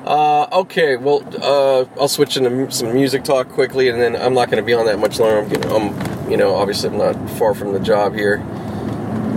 So, 0.08 0.14
uh, 0.14 0.48
okay, 0.62 0.96
well, 0.96 1.22
uh, 1.42 1.84
I'll 2.00 2.08
switch 2.08 2.38
into 2.38 2.72
some 2.72 2.94
music 2.94 3.26
talk 3.26 3.50
quickly, 3.50 3.90
and 3.90 4.00
then 4.00 4.16
I'm 4.16 4.34
not 4.34 4.50
going 4.50 4.64
to 4.64 4.66
be 4.66 4.74
on 4.74 4.86
that 4.86 5.00
much 5.00 5.20
longer. 5.20 5.40
I'm, 5.40 5.50
getting, 5.50 5.70
I'm, 5.70 6.32
you 6.32 6.38
know, 6.38 6.56
obviously 6.56 6.90
I'm 6.90 6.98
not 6.98 7.30
far 7.32 7.54
from 7.54 7.74
the 7.74 7.80
job 7.82 8.16
here. 8.16 8.38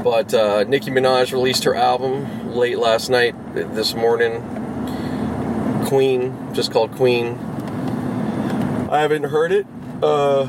But 0.04 0.32
uh, 0.32 0.62
Nicki 0.62 0.92
Minaj 0.92 1.32
released 1.32 1.64
her 1.64 1.74
album 1.74 2.54
late 2.54 2.78
last 2.78 3.10
night, 3.10 3.34
this 3.52 3.94
morning. 3.94 4.44
Queen, 5.86 6.54
just 6.54 6.70
called 6.70 6.92
Queen 6.92 7.36
I 8.90 9.02
haven't 9.02 9.22
heard 9.22 9.52
it. 9.52 9.66
Uh, 10.02 10.48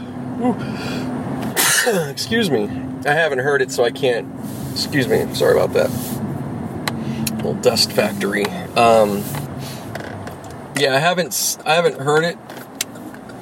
excuse 2.10 2.50
me. 2.50 2.64
I 3.06 3.14
haven't 3.14 3.38
heard 3.40 3.62
it, 3.62 3.72
so 3.72 3.84
I 3.84 3.92
can't. 3.92 4.28
Excuse 4.72 5.08
me. 5.08 5.32
Sorry 5.36 5.54
about 5.54 5.74
that. 5.74 5.92
Little 7.36 7.54
dust 7.54 7.92
factory. 7.92 8.46
Um, 8.76 9.24
yeah, 10.76 10.96
I 10.96 10.98
haven't. 10.98 11.60
I 11.68 11.76
haven't 11.76 12.00
heard 12.00 12.24
it, 12.24 12.36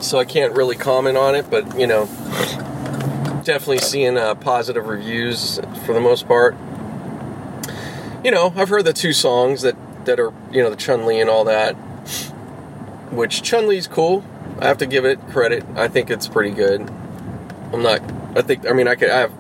so 0.02 0.20
I 0.20 0.26
can't 0.26 0.54
really 0.54 0.76
comment 0.76 1.16
on 1.16 1.34
it. 1.34 1.50
But 1.50 1.80
you 1.80 1.88
know, 1.88 2.08
definitely 3.46 3.78
seeing 3.78 4.18
uh, 4.18 4.36
positive 4.36 4.86
reviews 4.86 5.62
for 5.86 5.94
the 5.94 6.02
most 6.02 6.28
part. 6.28 6.58
You 8.26 8.32
know, 8.32 8.54
I've 8.54 8.68
heard 8.68 8.84
the 8.84 8.92
two 8.92 9.14
songs 9.14 9.62
that 9.62 9.78
that 10.04 10.20
are 10.20 10.34
you 10.52 10.62
know 10.62 10.70
the 10.70 10.76
Chun 10.76 11.06
Li 11.06 11.22
and 11.22 11.30
all 11.30 11.46
that, 11.46 11.72
which 13.12 13.44
Chun 13.44 13.66
Li's 13.70 13.88
cool. 13.88 14.26
I 14.60 14.68
have 14.68 14.78
to 14.80 14.86
give 14.86 15.06
it 15.06 15.20
credit. 15.30 15.64
I 15.76 15.88
think 15.88 16.10
it's 16.10 16.28
pretty 16.28 16.52
good. 16.52 16.82
I'm 17.72 17.82
not. 17.82 18.02
I 18.36 18.42
think. 18.42 18.68
I 18.68 18.74
mean, 18.74 18.88
I 18.88 18.96
could. 18.96 19.10
I 19.10 19.20
have. 19.20 19.34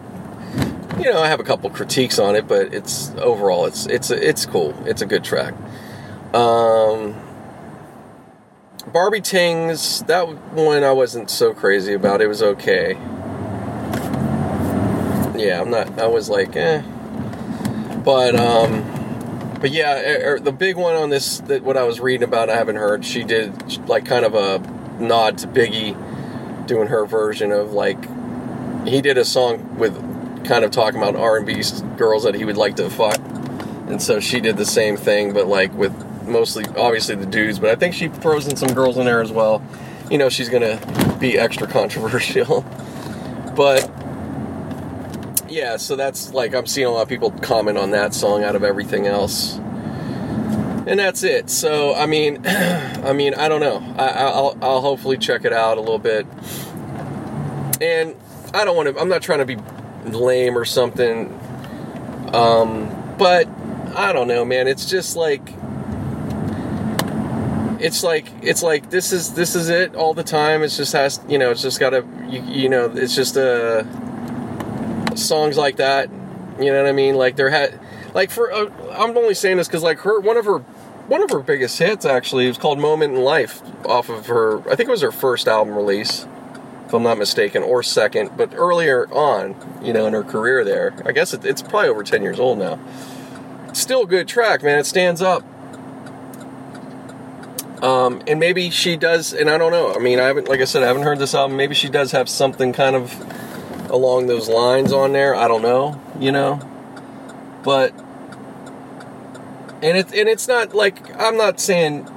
You 0.99 1.11
know, 1.11 1.21
I 1.21 1.27
have 1.27 1.39
a 1.39 1.43
couple 1.43 1.69
critiques 1.69 2.19
on 2.19 2.35
it, 2.35 2.47
but 2.47 2.73
it's 2.73 3.11
overall, 3.15 3.65
it's 3.65 3.85
it's 3.85 4.11
it's 4.11 4.45
cool. 4.45 4.75
It's 4.85 5.01
a 5.01 5.05
good 5.05 5.23
track. 5.23 5.53
Um, 6.33 7.15
Barbie 8.91 9.21
Tingz. 9.21 10.05
That 10.07 10.27
one 10.53 10.83
I 10.83 10.91
wasn't 10.91 11.29
so 11.29 11.53
crazy 11.53 11.93
about. 11.93 12.21
It 12.21 12.27
was 12.27 12.41
okay. 12.41 12.93
Yeah, 15.37 15.61
I'm 15.61 15.69
not. 15.69 15.99
I 15.99 16.07
was 16.07 16.29
like, 16.29 16.55
eh. 16.55 16.81
But 18.03 18.35
um 18.35 18.99
but 19.59 19.71
yeah, 19.71 19.99
er, 19.99 20.35
er, 20.35 20.39
the 20.39 20.53
big 20.53 20.77
one 20.77 20.95
on 20.95 21.09
this 21.09 21.39
that 21.41 21.63
what 21.63 21.75
I 21.75 21.83
was 21.83 21.99
reading 21.99 22.23
about, 22.23 22.49
I 22.49 22.55
haven't 22.55 22.77
heard. 22.77 23.05
She 23.05 23.23
did 23.23 23.87
like 23.87 24.05
kind 24.05 24.25
of 24.25 24.33
a 24.33 24.59
nod 24.99 25.37
to 25.39 25.47
Biggie 25.47 25.95
doing 26.67 26.87
her 26.87 27.05
version 27.05 27.51
of 27.51 27.73
like 27.73 27.97
he 28.87 29.01
did 29.01 29.17
a 29.17 29.25
song 29.25 29.77
with 29.77 29.95
kind 30.45 30.63
of 30.63 30.71
talking 30.71 31.01
about 31.01 31.15
R&B 31.15 31.63
girls 31.97 32.23
that 32.23 32.35
he 32.35 32.45
would 32.45 32.57
like 32.57 32.75
to 32.77 32.89
fuck. 32.89 33.19
And 33.87 34.01
so 34.01 34.19
she 34.19 34.39
did 34.39 34.57
the 34.57 34.65
same 34.65 34.97
thing 34.97 35.33
but 35.33 35.47
like 35.47 35.73
with 35.73 35.93
mostly 36.27 36.65
obviously 36.77 37.15
the 37.15 37.25
dudes, 37.25 37.59
but 37.59 37.69
I 37.69 37.75
think 37.75 37.93
she 37.93 38.07
throws 38.07 38.47
in 38.47 38.55
some 38.55 38.73
girls 38.73 38.97
in 38.97 39.05
there 39.05 39.21
as 39.21 39.31
well. 39.31 39.61
You 40.09 40.17
know, 40.17 40.29
she's 40.29 40.49
going 40.49 40.63
to 40.63 41.17
be 41.19 41.37
extra 41.37 41.67
controversial. 41.67 42.61
but 43.55 43.91
yeah, 45.49 45.77
so 45.77 45.95
that's 45.95 46.33
like 46.33 46.53
I'm 46.53 46.67
seeing 46.67 46.87
a 46.87 46.91
lot 46.91 47.01
of 47.01 47.09
people 47.09 47.31
comment 47.31 47.77
on 47.77 47.91
that 47.91 48.13
song 48.13 48.43
out 48.43 48.55
of 48.55 48.63
everything 48.63 49.07
else 49.07 49.59
and 50.89 50.99
that's 50.99 51.23
it. 51.23 51.51
So 51.51 51.93
I 51.93 52.07
mean, 52.07 52.41
I 52.47 53.13
mean, 53.13 53.35
I 53.35 53.47
don't 53.47 53.61
know. 53.61 53.77
I, 53.97 54.25
will 54.25 54.57
I'll 54.61 54.81
hopefully 54.81 55.17
check 55.17 55.45
it 55.45 55.53
out 55.53 55.77
a 55.77 55.81
little 55.81 55.99
bit. 55.99 56.25
And 57.79 58.15
I 58.53 58.65
don't 58.65 58.75
want 58.75 58.89
to. 58.89 58.99
I'm 58.99 59.07
not 59.07 59.21
trying 59.21 59.39
to 59.39 59.45
be 59.45 59.57
lame 60.09 60.57
or 60.57 60.65
something. 60.65 61.27
Um, 62.33 63.15
but 63.17 63.47
I 63.95 64.11
don't 64.11 64.27
know, 64.27 64.43
man. 64.43 64.67
It's 64.67 64.89
just 64.89 65.15
like 65.15 65.53
it's 67.79 68.03
like 68.03 68.25
it's 68.41 68.63
like 68.63 68.89
this 68.89 69.13
is 69.13 69.35
this 69.35 69.53
is 69.53 69.69
it 69.69 69.95
all 69.95 70.15
the 70.15 70.23
time. 70.23 70.63
It's 70.63 70.75
just 70.75 70.93
has 70.93 71.21
you 71.29 71.37
know. 71.37 71.51
It's 71.51 71.61
just 71.61 71.79
gotta 71.79 72.03
you, 72.27 72.41
you 72.41 72.69
know. 72.69 72.91
It's 72.95 73.15
just 73.15 73.37
uh 73.37 73.83
songs 75.15 75.55
like 75.55 75.75
that. 75.75 76.09
You 76.59 76.71
know 76.73 76.81
what 76.81 76.89
I 76.89 76.93
mean? 76.93 77.13
Like 77.13 77.35
there 77.35 77.51
had 77.51 77.79
like 78.15 78.31
for 78.31 78.51
uh, 78.51 78.69
I'm 78.91 79.15
only 79.15 79.35
saying 79.35 79.57
this 79.57 79.67
because 79.67 79.83
like 79.83 79.99
her 79.99 80.19
one 80.19 80.35
of 80.35 80.45
her 80.45 80.63
one 81.09 81.23
of 81.23 81.31
her 81.31 81.39
biggest 81.39 81.79
hits 81.79 82.05
actually. 82.05 82.45
It 82.45 82.49
was 82.49 82.57
called 82.57 82.79
"Moment 82.79 83.15
in 83.15 83.21
Life" 83.21 83.61
off 83.85 84.09
of 84.09 84.27
her. 84.27 84.59
I 84.69 84.75
think 84.75 84.87
it 84.87 84.91
was 84.91 85.01
her 85.01 85.11
first 85.11 85.47
album 85.47 85.75
release, 85.75 86.25
if 86.85 86.93
I'm 86.93 87.03
not 87.03 87.17
mistaken, 87.17 87.63
or 87.63 87.83
second. 87.83 88.37
But 88.37 88.53
earlier 88.53 89.11
on, 89.11 89.55
you 89.81 89.91
know, 89.91 90.05
in 90.05 90.13
her 90.13 90.23
career, 90.23 90.63
there, 90.63 90.93
I 91.05 91.11
guess 91.11 91.33
it, 91.33 91.43
it's 91.43 91.61
probably 91.61 91.89
over 91.89 92.03
ten 92.03 92.21
years 92.21 92.39
old 92.39 92.59
now. 92.59 92.79
Still 93.73 94.03
a 94.03 94.07
good 94.07 94.27
track, 94.27 94.63
man. 94.63 94.79
It 94.79 94.85
stands 94.85 95.21
up. 95.21 95.43
Um, 97.83 98.21
and 98.27 98.39
maybe 98.39 98.69
she 98.71 98.97
does, 98.97 99.33
and 99.33 99.49
I 99.49 99.57
don't 99.57 99.71
know. 99.71 99.93
I 99.93 99.99
mean, 99.99 100.19
I 100.19 100.25
haven't, 100.25 100.49
like 100.49 100.59
I 100.59 100.65
said, 100.65 100.83
I 100.83 100.87
haven't 100.87 101.03
heard 101.03 101.17
this 101.17 101.33
album. 101.33 101.55
Maybe 101.55 101.73
she 101.73 101.87
does 101.87 102.11
have 102.11 102.27
something 102.27 102.73
kind 102.73 102.95
of 102.95 103.89
along 103.89 104.27
those 104.27 104.49
lines 104.49 104.91
on 104.91 105.13
there. 105.13 105.33
I 105.33 105.47
don't 105.47 105.61
know, 105.61 106.01
you 106.19 106.33
know. 106.33 106.59
But 107.63 107.93
and 109.81 109.97
it's 109.97 110.11
and 110.13 110.27
it's 110.27 110.47
not 110.47 110.73
like 110.73 111.15
I'm 111.19 111.37
not 111.37 111.59
saying, 111.59 112.07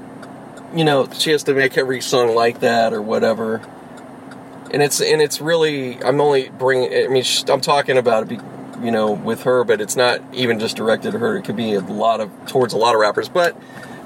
you 0.74 0.84
know, 0.84 1.08
she 1.12 1.30
has 1.30 1.44
to 1.44 1.54
make 1.54 1.78
every 1.78 2.00
song 2.00 2.34
like 2.34 2.60
that 2.60 2.92
or 2.92 3.00
whatever. 3.00 3.62
And 4.72 4.82
it's 4.82 5.00
and 5.00 5.20
it's 5.20 5.40
really 5.40 6.02
I'm 6.02 6.20
only 6.20 6.48
bringing. 6.48 6.92
I 6.92 7.08
mean, 7.08 7.24
I'm 7.48 7.60
talking 7.60 7.98
about 7.98 8.30
it, 8.30 8.40
you 8.82 8.90
know, 8.90 9.12
with 9.12 9.42
her, 9.42 9.64
but 9.64 9.80
it's 9.80 9.96
not 9.96 10.20
even 10.32 10.58
just 10.58 10.76
directed 10.76 11.12
to 11.12 11.18
her. 11.18 11.36
It 11.36 11.44
could 11.44 11.56
be 11.56 11.74
a 11.74 11.80
lot 11.80 12.20
of 12.20 12.30
towards 12.46 12.72
a 12.72 12.78
lot 12.78 12.94
of 12.94 13.00
rappers, 13.00 13.28
but 13.28 13.56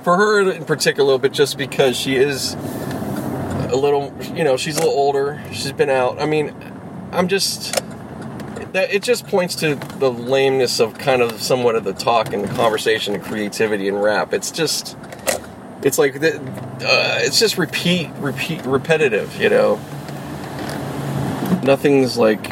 for 0.03 0.16
her 0.16 0.51
in 0.51 0.65
particular, 0.65 1.19
but 1.19 1.33
just 1.33 1.57
because 1.57 1.97
she 1.97 2.16
is 2.16 2.55
a 2.55 3.77
little, 3.77 4.15
you 4.35 4.45
know, 4.45 4.57
she's 4.57 4.77
a 4.77 4.81
little 4.81 4.95
older. 4.95 5.43
She's 5.53 5.73
been 5.73 5.91
out. 5.91 6.20
I 6.20 6.27
mean, 6.27 6.55
I'm 7.12 7.28
just 7.28 7.83
that 8.77 8.93
it 8.93 9.03
just 9.03 9.27
points 9.27 9.55
to 9.55 9.74
the 9.98 10.11
lameness 10.11 10.81
of 10.81 10.98
kind 10.98 11.23
of 11.23 11.40
somewhat 11.40 11.77
of 11.77 11.85
the 11.85 11.94
talk 11.94 12.35
and 12.35 12.44
the 12.44 12.55
conversation 12.55 13.15
and 13.15 13.24
creativity 13.24 13.89
and 13.89 14.03
rap. 14.03 14.35
It's 14.35 14.51
just, 14.51 14.98
it's 15.82 15.97
like, 15.97 16.16
uh, 16.16 16.20
it's 17.23 17.40
just 17.40 17.57
repeat, 17.57 18.11
repeat, 18.19 18.62
repetitive. 18.66 19.35
You 19.40 19.48
know, 19.48 19.77
nothing's 21.62 22.19
like. 22.19 22.51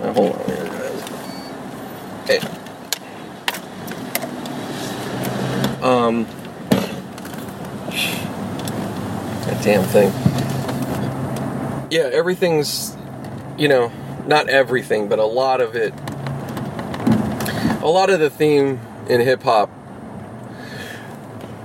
Uh, 0.00 0.12
hold 0.14 0.34
on 0.34 0.44
here, 0.46 0.64
guys. 0.66 1.02
Hey. 2.26 2.38
Um. 5.80 6.26
That 9.46 9.62
damn 9.62 9.84
thing. 9.84 10.12
Yeah, 11.92 12.10
everything's, 12.12 12.96
you 13.56 13.68
know, 13.68 13.92
not 14.26 14.48
everything, 14.48 15.08
but 15.08 15.18
a 15.18 15.24
lot 15.24 15.60
of 15.60 15.74
it. 15.74 15.92
A 17.82 17.88
lot 17.88 18.10
of 18.10 18.20
the 18.20 18.30
theme 18.30 18.80
in 19.08 19.20
hip 19.20 19.42
hop. 19.42 19.70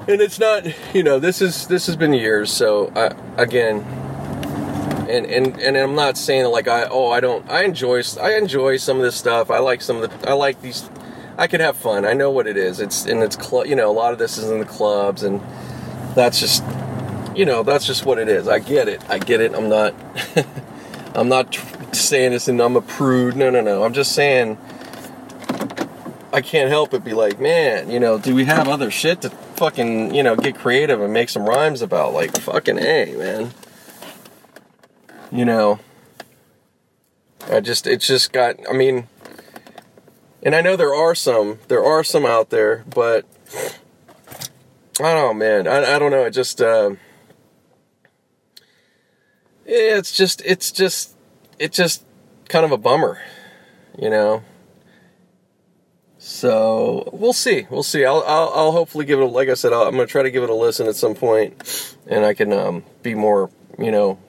And 0.07 0.21
it's 0.21 0.39
not, 0.39 0.65
you 0.95 1.03
know, 1.03 1.19
this 1.19 1.41
is 1.41 1.67
this 1.67 1.85
has 1.87 1.95
been 1.95 2.13
years. 2.13 2.51
So 2.51 2.91
I, 2.95 3.13
again, 3.41 3.81
and 5.09 5.25
and 5.25 5.59
and 5.59 5.77
I'm 5.77 5.95
not 5.95 6.17
saying 6.17 6.45
like 6.45 6.67
I 6.67 6.85
oh 6.85 7.11
I 7.11 7.19
don't 7.19 7.47
I 7.49 7.63
enjoy 7.63 8.01
I 8.21 8.35
enjoy 8.35 8.77
some 8.77 8.97
of 8.97 9.03
this 9.03 9.15
stuff. 9.15 9.51
I 9.51 9.59
like 9.59 9.81
some 9.81 10.01
of 10.01 10.09
the 10.09 10.29
I 10.29 10.33
like 10.33 10.61
these. 10.61 10.89
I 11.37 11.45
can 11.47 11.61
have 11.61 11.77
fun. 11.77 12.05
I 12.05 12.13
know 12.13 12.31
what 12.31 12.47
it 12.47 12.57
is. 12.57 12.79
It's 12.79 13.05
and 13.05 13.21
it's 13.21 13.35
club. 13.35 13.67
You 13.67 13.75
know, 13.75 13.91
a 13.91 13.93
lot 13.93 14.13
of 14.13 14.19
this 14.19 14.37
is 14.37 14.49
in 14.49 14.59
the 14.59 14.65
clubs, 14.65 15.23
and 15.23 15.41
that's 16.15 16.39
just 16.39 16.63
you 17.35 17.45
know 17.45 17.63
that's 17.63 17.85
just 17.85 18.05
what 18.05 18.17
it 18.17 18.27
is. 18.27 18.47
I 18.47 18.59
get 18.59 18.87
it. 18.87 19.07
I 19.09 19.19
get 19.19 19.41
it. 19.41 19.53
I'm 19.53 19.69
not. 19.69 19.93
I'm 21.15 21.29
not 21.29 21.51
saying 21.93 22.31
this 22.31 22.47
and 22.47 22.61
I'm 22.61 22.75
a 22.75 22.81
prude. 22.81 23.35
No, 23.35 23.49
no, 23.49 23.61
no. 23.61 23.83
I'm 23.83 23.93
just 23.93 24.13
saying 24.13 24.57
I 26.37 26.41
can't 26.41 26.69
help 26.69 26.91
but 26.91 27.03
be 27.03 27.13
like, 27.13 27.39
man, 27.39 27.89
you 27.89 27.99
know, 27.99 28.19
do 28.19 28.35
we 28.35 28.45
have 28.45 28.67
other 28.67 28.91
shit 28.91 29.21
to 29.23 29.29
fucking, 29.29 30.13
you 30.13 30.21
know, 30.21 30.35
get 30.35 30.55
creative 30.55 31.01
and 31.01 31.11
make 31.11 31.29
some 31.29 31.49
rhymes 31.49 31.81
about? 31.81 32.13
Like, 32.13 32.37
fucking 32.37 32.77
A, 32.77 33.15
man. 33.15 33.51
You 35.31 35.45
know, 35.45 35.79
I 37.49 37.59
just, 37.59 37.87
it's 37.87 38.05
just 38.05 38.31
got, 38.33 38.55
I 38.69 38.73
mean, 38.73 39.07
and 40.43 40.53
I 40.53 40.61
know 40.61 40.75
there 40.75 40.93
are 40.93 41.15
some, 41.15 41.57
there 41.69 41.83
are 41.83 42.03
some 42.03 42.25
out 42.25 42.51
there, 42.51 42.85
but 42.93 43.25
I 44.99 45.13
don't 45.13 45.15
know, 45.15 45.33
man. 45.33 45.67
I, 45.67 45.95
I 45.95 45.99
don't 45.99 46.11
know. 46.11 46.25
It 46.25 46.31
just, 46.31 46.61
uh, 46.61 46.91
it's 49.65 50.15
just, 50.15 50.41
it's 50.45 50.71
just, 50.71 51.16
it's 51.59 51.77
just 51.77 52.05
kind 52.49 52.65
of 52.65 52.71
a 52.71 52.77
bummer, 52.77 53.19
you 53.97 54.09
know. 54.09 54.43
So 56.19 57.09
we'll 57.13 57.33
see. 57.33 57.67
We'll 57.69 57.83
see. 57.83 58.03
I'll, 58.03 58.23
I'll, 58.27 58.51
I'll 58.53 58.71
hopefully 58.71 59.05
give 59.05 59.19
it. 59.19 59.23
A, 59.23 59.27
like 59.27 59.49
I 59.49 59.53
said, 59.53 59.71
i 59.71 59.83
am 59.83 59.91
gonna 59.91 60.07
try 60.07 60.23
to 60.23 60.31
give 60.31 60.43
it 60.43 60.49
a 60.49 60.53
listen 60.53 60.87
at 60.87 60.95
some 60.95 61.15
point, 61.15 61.95
and 62.07 62.25
I 62.25 62.33
can 62.33 62.51
um, 62.51 62.83
be 63.03 63.15
more. 63.15 63.49
You 63.79 63.91
know, 63.91 64.19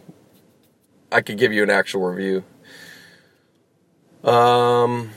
I 1.10 1.22
could 1.22 1.38
give 1.38 1.52
you 1.52 1.62
an 1.62 1.70
actual 1.70 2.02
review. 2.02 2.44
Um. 4.22 5.10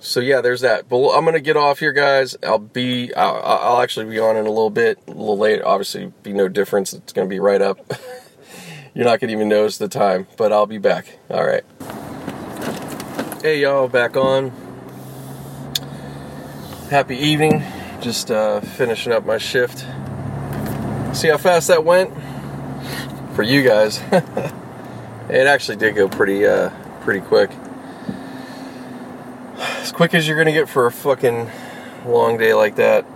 So 0.00 0.18
yeah, 0.18 0.40
there's 0.40 0.62
that. 0.62 0.88
But 0.88 1.10
I'm 1.10 1.24
gonna 1.24 1.40
get 1.40 1.56
off 1.56 1.78
here, 1.78 1.92
guys. 1.92 2.36
I'll 2.42 2.58
be. 2.58 3.14
I'll, 3.14 3.40
I'll 3.42 3.80
actually 3.80 4.06
be 4.06 4.18
on 4.18 4.36
in 4.36 4.46
a 4.46 4.50
little 4.50 4.70
bit, 4.70 4.98
a 5.06 5.10
little 5.10 5.38
late. 5.38 5.62
Obviously, 5.62 6.12
be 6.22 6.32
no 6.32 6.48
difference. 6.48 6.92
It's 6.92 7.12
gonna 7.12 7.28
be 7.28 7.38
right 7.38 7.62
up. 7.62 7.78
You're 8.94 9.06
not 9.06 9.20
gonna 9.20 9.32
even 9.32 9.48
notice 9.48 9.78
the 9.78 9.88
time, 9.88 10.26
but 10.36 10.52
I'll 10.52 10.66
be 10.66 10.78
back. 10.78 11.18
All 11.30 11.44
right. 11.44 11.64
Hey 13.42 13.60
y'all, 13.60 13.88
back 13.88 14.16
on 14.16 14.52
happy 16.92 17.16
evening. 17.16 17.62
Just 18.02 18.30
uh, 18.30 18.60
finishing 18.60 19.14
up 19.14 19.24
my 19.24 19.38
shift. 19.38 19.78
See 21.16 21.28
how 21.28 21.38
fast 21.38 21.68
that 21.68 21.86
went 21.86 22.12
for 23.34 23.42
you 23.42 23.62
guys. 23.62 23.98
it 24.12 25.46
actually 25.46 25.78
did 25.78 25.94
go 25.94 26.06
pretty, 26.06 26.46
uh, 26.46 26.68
pretty 27.00 27.20
quick. 27.20 27.50
As 29.56 29.90
quick 29.90 30.12
as 30.12 30.28
you're 30.28 30.36
gonna 30.36 30.52
get 30.52 30.68
for 30.68 30.84
a 30.84 30.92
fucking 30.92 31.50
long 32.04 32.36
day 32.36 32.52
like 32.52 32.76
that. 32.76 33.06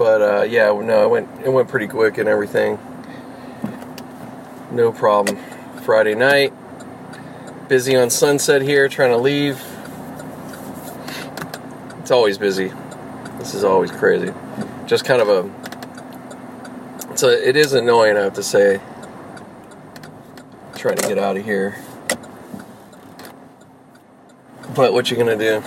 But 0.00 0.22
uh, 0.22 0.42
yeah, 0.44 0.68
no, 0.68 1.04
it 1.04 1.10
went 1.10 1.28
it 1.44 1.50
went 1.50 1.68
pretty 1.68 1.86
quick 1.86 2.16
and 2.16 2.26
everything. 2.26 2.78
No 4.70 4.92
problem. 4.92 5.36
Friday 5.82 6.14
night, 6.14 6.54
busy 7.68 7.94
on 7.96 8.08
Sunset 8.08 8.62
here, 8.62 8.88
trying 8.88 9.10
to 9.10 9.18
leave 9.18 9.62
it's 12.00 12.10
always 12.10 12.38
busy. 12.38 12.72
This 13.36 13.52
is 13.52 13.62
always 13.62 13.90
crazy. 13.90 14.32
Just 14.86 15.04
kind 15.04 15.20
of 15.20 15.28
a. 15.28 17.14
So 17.14 17.28
it 17.28 17.54
is 17.54 17.74
annoying, 17.74 18.16
I 18.16 18.20
have 18.20 18.32
to 18.36 18.42
say. 18.42 18.80
Trying 20.76 20.96
to 20.96 21.08
get 21.08 21.18
out 21.18 21.36
of 21.36 21.44
here. 21.44 21.76
But 24.74 24.94
what 24.94 25.10
you 25.10 25.18
gonna 25.18 25.36
do? 25.36 25.62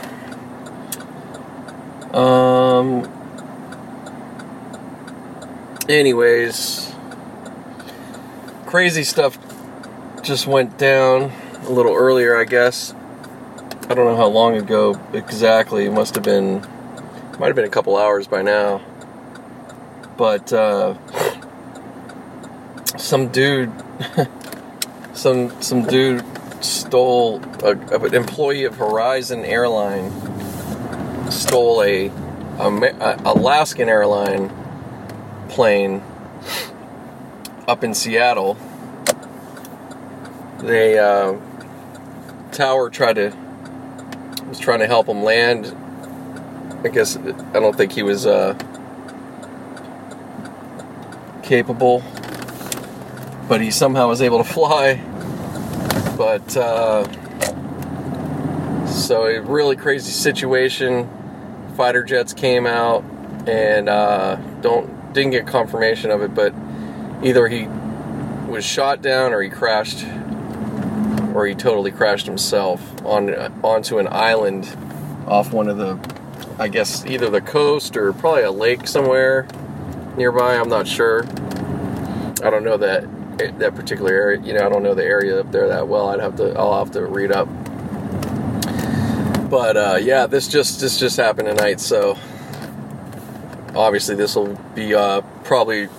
Um. 2.17 3.22
Anyways, 5.89 6.93
crazy 8.65 9.03
stuff 9.03 9.37
just 10.21 10.47
went 10.47 10.77
down 10.77 11.29
a 11.63 11.69
little 11.69 11.93
earlier, 11.93 12.37
I 12.37 12.45
guess. 12.45 12.93
I 13.89 13.93
don't 13.93 14.05
know 14.05 14.15
how 14.15 14.27
long 14.27 14.55
ago 14.55 14.97
exactly. 15.11 15.85
It 15.85 15.91
must 15.91 16.15
have 16.15 16.23
been, 16.23 16.61
might 17.37 17.47
have 17.47 17.55
been 17.57 17.65
a 17.65 17.69
couple 17.69 17.97
hours 17.97 18.27
by 18.27 18.41
now. 18.41 18.79
But 20.15 20.53
uh, 20.53 20.95
some 22.97 23.27
dude, 23.27 23.71
some 25.13 25.61
some 25.61 25.85
dude 25.85 26.23
stole 26.63 27.41
a, 27.61 27.71
an 27.71 28.13
employee 28.13 28.63
of 28.63 28.77
Horizon 28.77 29.43
Airline 29.43 30.11
stole 31.29 31.83
a, 31.83 32.07
a, 32.59 32.69
a 32.69 33.21
Alaskan 33.25 33.89
airline 33.89 34.62
plane 35.53 36.01
up 37.67 37.83
in 37.83 37.93
Seattle. 37.93 38.57
the 40.57 40.97
uh, 40.97 42.51
tower 42.51 42.89
tried 42.89 43.13
to 43.13 43.31
was 44.47 44.57
trying 44.57 44.79
to 44.79 44.87
help 44.87 45.07
him 45.07 45.23
land. 45.23 45.75
I 46.83 46.87
guess 46.87 47.17
I 47.17 47.59
don't 47.59 47.75
think 47.75 47.91
he 47.91 48.01
was 48.01 48.25
uh, 48.25 48.57
capable, 51.43 52.01
but 53.47 53.61
he 53.61 53.69
somehow 53.69 54.07
was 54.07 54.23
able 54.23 54.39
to 54.39 54.43
fly. 54.51 54.95
But 56.17 56.57
uh, 56.57 57.05
so 58.87 59.27
a 59.27 59.39
really 59.39 59.75
crazy 59.75 60.11
situation. 60.11 61.07
Fighter 61.77 62.03
jets 62.03 62.33
came 62.33 62.65
out 62.65 63.03
and 63.47 63.87
uh, 63.87 64.35
don't 64.61 64.92
didn't 65.13 65.31
get 65.31 65.47
confirmation 65.47 66.11
of 66.11 66.21
it, 66.21 66.33
but 66.33 66.53
either 67.23 67.47
he 67.47 67.67
was 68.47 68.65
shot 68.65 69.01
down 69.01 69.33
or 69.33 69.41
he 69.41 69.49
crashed 69.49 70.05
or 71.33 71.45
he 71.47 71.55
totally 71.55 71.91
crashed 71.91 72.25
himself 72.25 73.03
on 73.05 73.33
onto 73.63 73.97
an 73.97 74.07
island 74.07 74.75
off 75.27 75.51
one 75.51 75.67
of 75.67 75.77
the, 75.77 75.97
I 76.59 76.67
guess 76.67 77.05
either 77.05 77.29
the 77.29 77.41
coast 77.41 77.97
or 77.97 78.13
probably 78.13 78.43
a 78.43 78.51
lake 78.51 78.87
somewhere 78.87 79.47
nearby. 80.17 80.55
I'm 80.55 80.69
not 80.69 80.87
sure. 80.87 81.25
I 82.43 82.49
don't 82.49 82.63
know 82.63 82.77
that 82.77 83.07
that 83.37 83.75
particular 83.75 84.11
area. 84.11 84.41
You 84.41 84.53
know, 84.53 84.65
I 84.65 84.69
don't 84.69 84.83
know 84.83 84.93
the 84.93 85.05
area 85.05 85.39
up 85.39 85.51
there 85.51 85.67
that 85.69 85.87
well. 85.87 86.09
I'd 86.09 86.19
have 86.19 86.35
to. 86.37 86.53
I'll 86.53 86.77
have 86.77 86.91
to 86.91 87.05
read 87.05 87.31
up. 87.31 87.47
But 89.49 89.77
uh, 89.77 89.97
yeah, 90.01 90.27
this 90.27 90.47
just 90.47 90.79
this 90.79 90.99
just 90.99 91.17
happened 91.17 91.47
tonight. 91.47 91.79
So 91.79 92.17
obviously 93.75 94.15
this 94.15 94.35
will 94.35 94.55
be 94.75 94.93
uh, 94.93 95.21
probably 95.43 95.89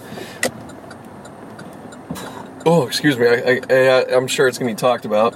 Oh, 2.67 2.87
excuse 2.87 3.19
me. 3.19 3.27
I, 3.27 3.61
I, 3.69 4.17
i'm 4.17 4.27
sure 4.27 4.49
it's 4.49 4.57
going 4.57 4.75
to 4.75 4.75
be 4.75 4.81
talked 4.81 5.05
about. 5.05 5.35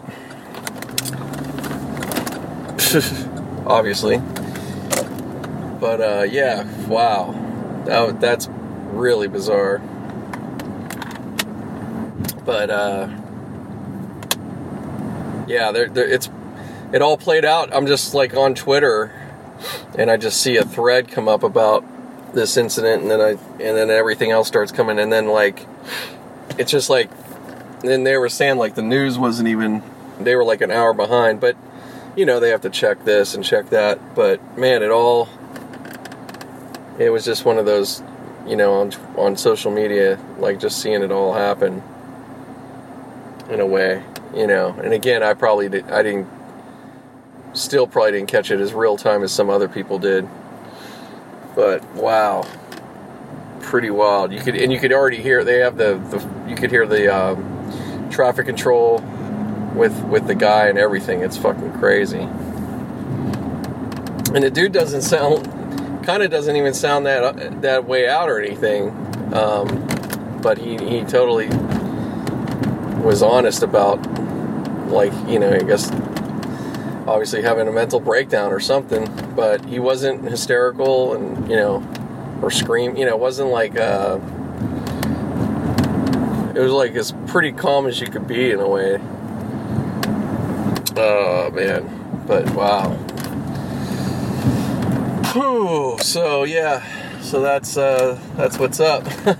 Obviously. 3.66 4.16
But 5.78 6.00
uh, 6.00 6.22
yeah, 6.22 6.64
wow. 6.86 7.32
That, 7.84 8.18
that's 8.18 8.48
really 8.92 9.28
bizarre. 9.28 9.78
But 12.46 12.70
uh, 12.70 13.08
yeah, 15.46 15.70
there, 15.70 15.90
there, 15.90 16.08
it's 16.08 16.30
it 16.94 17.02
all 17.02 17.18
played 17.18 17.44
out. 17.44 17.74
I'm 17.74 17.86
just 17.86 18.14
like 18.14 18.34
on 18.34 18.54
Twitter, 18.54 19.12
and 19.98 20.10
I 20.10 20.16
just 20.16 20.40
see 20.40 20.56
a 20.56 20.64
thread 20.64 21.08
come 21.08 21.28
up 21.28 21.42
about 21.42 21.84
this 22.34 22.56
incident, 22.56 23.02
and 23.02 23.10
then 23.10 23.20
I 23.20 23.30
and 23.30 23.76
then 23.76 23.90
everything 23.90 24.30
else 24.30 24.48
starts 24.48 24.72
coming, 24.72 24.98
and 24.98 25.12
then 25.12 25.28
like 25.28 25.66
it's 26.58 26.70
just 26.70 26.90
like, 26.90 27.10
then 27.80 28.04
they 28.04 28.16
were 28.16 28.28
saying 28.28 28.58
like 28.58 28.74
the 28.74 28.82
news 28.82 29.18
wasn't 29.18 29.48
even, 29.48 29.82
they 30.18 30.34
were 30.34 30.44
like 30.44 30.60
an 30.60 30.70
hour 30.70 30.92
behind, 30.92 31.40
but 31.40 31.56
you 32.16 32.26
know, 32.26 32.40
they 32.40 32.50
have 32.50 32.62
to 32.62 32.70
check 32.70 33.04
this 33.04 33.34
and 33.34 33.44
check 33.44 33.70
that. 33.70 34.14
But 34.14 34.58
man, 34.58 34.82
it 34.82 34.90
all, 34.90 35.28
it 36.98 37.10
was 37.10 37.24
just 37.24 37.44
one 37.44 37.58
of 37.58 37.66
those, 37.66 38.02
you 38.46 38.56
know, 38.56 38.80
on, 38.80 38.92
on 39.16 39.36
social 39.36 39.70
media, 39.70 40.18
like 40.38 40.58
just 40.58 40.82
seeing 40.82 41.02
it 41.02 41.12
all 41.12 41.32
happen 41.32 41.82
in 43.50 43.60
a 43.60 43.66
way, 43.66 44.02
you 44.34 44.46
know. 44.46 44.70
And 44.82 44.92
again, 44.92 45.22
I 45.22 45.34
probably 45.34 45.68
did, 45.68 45.88
I 45.90 46.02
didn't, 46.02 46.28
still 47.52 47.86
probably 47.86 48.12
didn't 48.12 48.28
catch 48.28 48.50
it 48.50 48.60
as 48.60 48.74
real 48.74 48.96
time 48.96 49.22
as 49.22 49.32
some 49.32 49.48
other 49.48 49.68
people 49.68 49.98
did. 49.98 50.28
But 51.54 51.84
wow, 51.94 52.46
pretty 53.60 53.90
wild. 53.90 54.32
You 54.32 54.40
could 54.40 54.56
and 54.56 54.72
you 54.72 54.78
could 54.78 54.92
already 54.92 55.22
hear 55.22 55.44
they 55.44 55.58
have 55.58 55.76
the, 55.76 55.96
the 56.10 56.50
you 56.50 56.56
could 56.56 56.70
hear 56.70 56.86
the 56.86 57.14
um, 57.14 58.10
traffic 58.10 58.46
control 58.46 58.98
with 59.74 60.02
with 60.04 60.26
the 60.26 60.34
guy 60.34 60.68
and 60.68 60.78
everything. 60.78 61.22
It's 61.22 61.36
fucking 61.36 61.72
crazy. 61.74 62.28
and 64.34 64.44
the 64.44 64.50
dude 64.50 64.72
doesn't 64.72 65.02
sound, 65.02 65.46
kind 66.04 66.22
of 66.22 66.30
doesn't 66.30 66.54
even 66.56 66.74
sound 66.74 67.06
that 67.06 67.62
that 67.62 67.86
way 67.86 68.08
out 68.08 68.28
or 68.28 68.40
anything. 68.40 68.90
Um, 69.34 69.86
but 70.42 70.58
he 70.58 70.76
he 70.78 71.02
totally 71.02 71.48
was 73.02 73.22
honest 73.22 73.62
about, 73.62 73.96
like 74.88 75.12
you 75.28 75.38
know, 75.38 75.52
I 75.52 75.60
guess 75.60 75.90
obviously 77.08 77.42
having 77.42 77.66
a 77.66 77.72
mental 77.72 78.00
breakdown 78.00 78.52
or 78.52 78.60
something. 78.60 79.08
But 79.34 79.64
he 79.64 79.78
wasn't 79.78 80.24
hysterical 80.24 81.14
and 81.14 81.48
you 81.48 81.56
know, 81.56 82.38
or 82.42 82.50
scream. 82.50 82.96
You 82.96 83.06
know, 83.06 83.14
it 83.14 83.20
wasn't 83.20 83.50
like. 83.50 83.76
Uh, 83.76 84.18
it 86.54 86.60
was 86.60 86.72
like 86.72 86.94
as 86.96 87.12
pretty 87.28 87.52
calm 87.52 87.86
as 87.86 88.00
you 88.00 88.08
could 88.08 88.26
be 88.26 88.50
in 88.50 88.58
a 88.58 88.68
way. 88.68 89.00
Oh 90.96 91.52
man, 91.52 92.24
but 92.26 92.50
wow. 92.50 92.90
Whew. 95.32 95.98
So 96.00 96.42
yeah, 96.42 96.82
so 97.20 97.40
that's 97.40 97.76
uh, 97.76 98.18
that's 98.34 98.58
what's 98.58 98.80
up. 98.80 99.04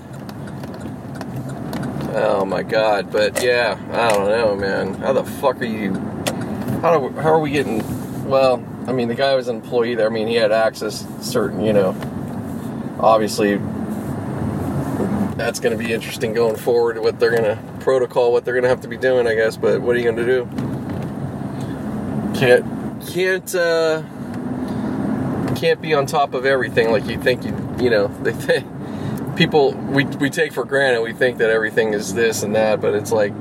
oh 2.15 2.45
my 2.45 2.63
god, 2.63 3.11
but 3.11 3.43
yeah, 3.43 3.77
I 3.91 4.09
don't 4.13 4.29
know, 4.29 4.55
man. 4.55 4.93
How 4.93 5.11
the 5.11 5.25
fuck 5.25 5.61
are 5.61 5.65
you? 5.65 6.08
How 6.81 6.97
do, 6.97 7.09
how 7.19 7.33
are 7.33 7.39
we 7.39 7.51
getting? 7.51 7.83
Well, 8.29 8.63
I 8.87 8.93
mean, 8.93 9.09
the 9.09 9.15
guy 9.15 9.35
was 9.35 9.49
an 9.49 9.57
employee 9.57 9.95
there. 9.95 10.07
I 10.07 10.09
mean, 10.09 10.29
he 10.29 10.35
had 10.35 10.53
access 10.53 11.05
certain, 11.19 11.61
you 11.61 11.73
know. 11.73 11.89
Obviously, 13.01 13.57
that's 15.35 15.59
going 15.59 15.77
to 15.77 15.83
be 15.83 15.91
interesting 15.91 16.33
going 16.33 16.55
forward. 16.55 16.97
What 16.99 17.19
they're 17.19 17.31
going 17.31 17.43
to 17.43 17.61
protocol, 17.81 18.31
what 18.31 18.45
they're 18.45 18.53
going 18.53 18.63
to 18.63 18.69
have 18.69 18.79
to 18.81 18.87
be 18.87 18.95
doing, 18.95 19.27
I 19.27 19.35
guess. 19.35 19.57
But 19.57 19.81
what 19.81 19.95
are 19.95 19.99
you 19.99 20.05
going 20.09 20.15
to 20.15 20.25
do? 20.25 20.45
Can't 22.39 22.65
can't 23.07 23.55
uh, 23.55 24.01
can't 25.55 25.81
be 25.81 25.93
on 25.93 26.05
top 26.05 26.33
of 26.33 26.45
everything 26.45 26.91
like 26.91 27.05
you 27.07 27.21
think 27.21 27.43
you 27.43 27.53
you 27.79 27.89
know 27.89 28.07
they 28.23 28.31
think 28.31 28.65
people 29.35 29.73
we 29.73 30.05
we 30.05 30.29
take 30.29 30.53
for 30.53 30.63
granted. 30.63 31.01
We 31.01 31.11
think 31.11 31.39
that 31.39 31.49
everything 31.49 31.93
is 31.93 32.13
this 32.13 32.43
and 32.43 32.55
that, 32.55 32.79
but 32.79 32.93
it's 32.93 33.11
like 33.11 33.33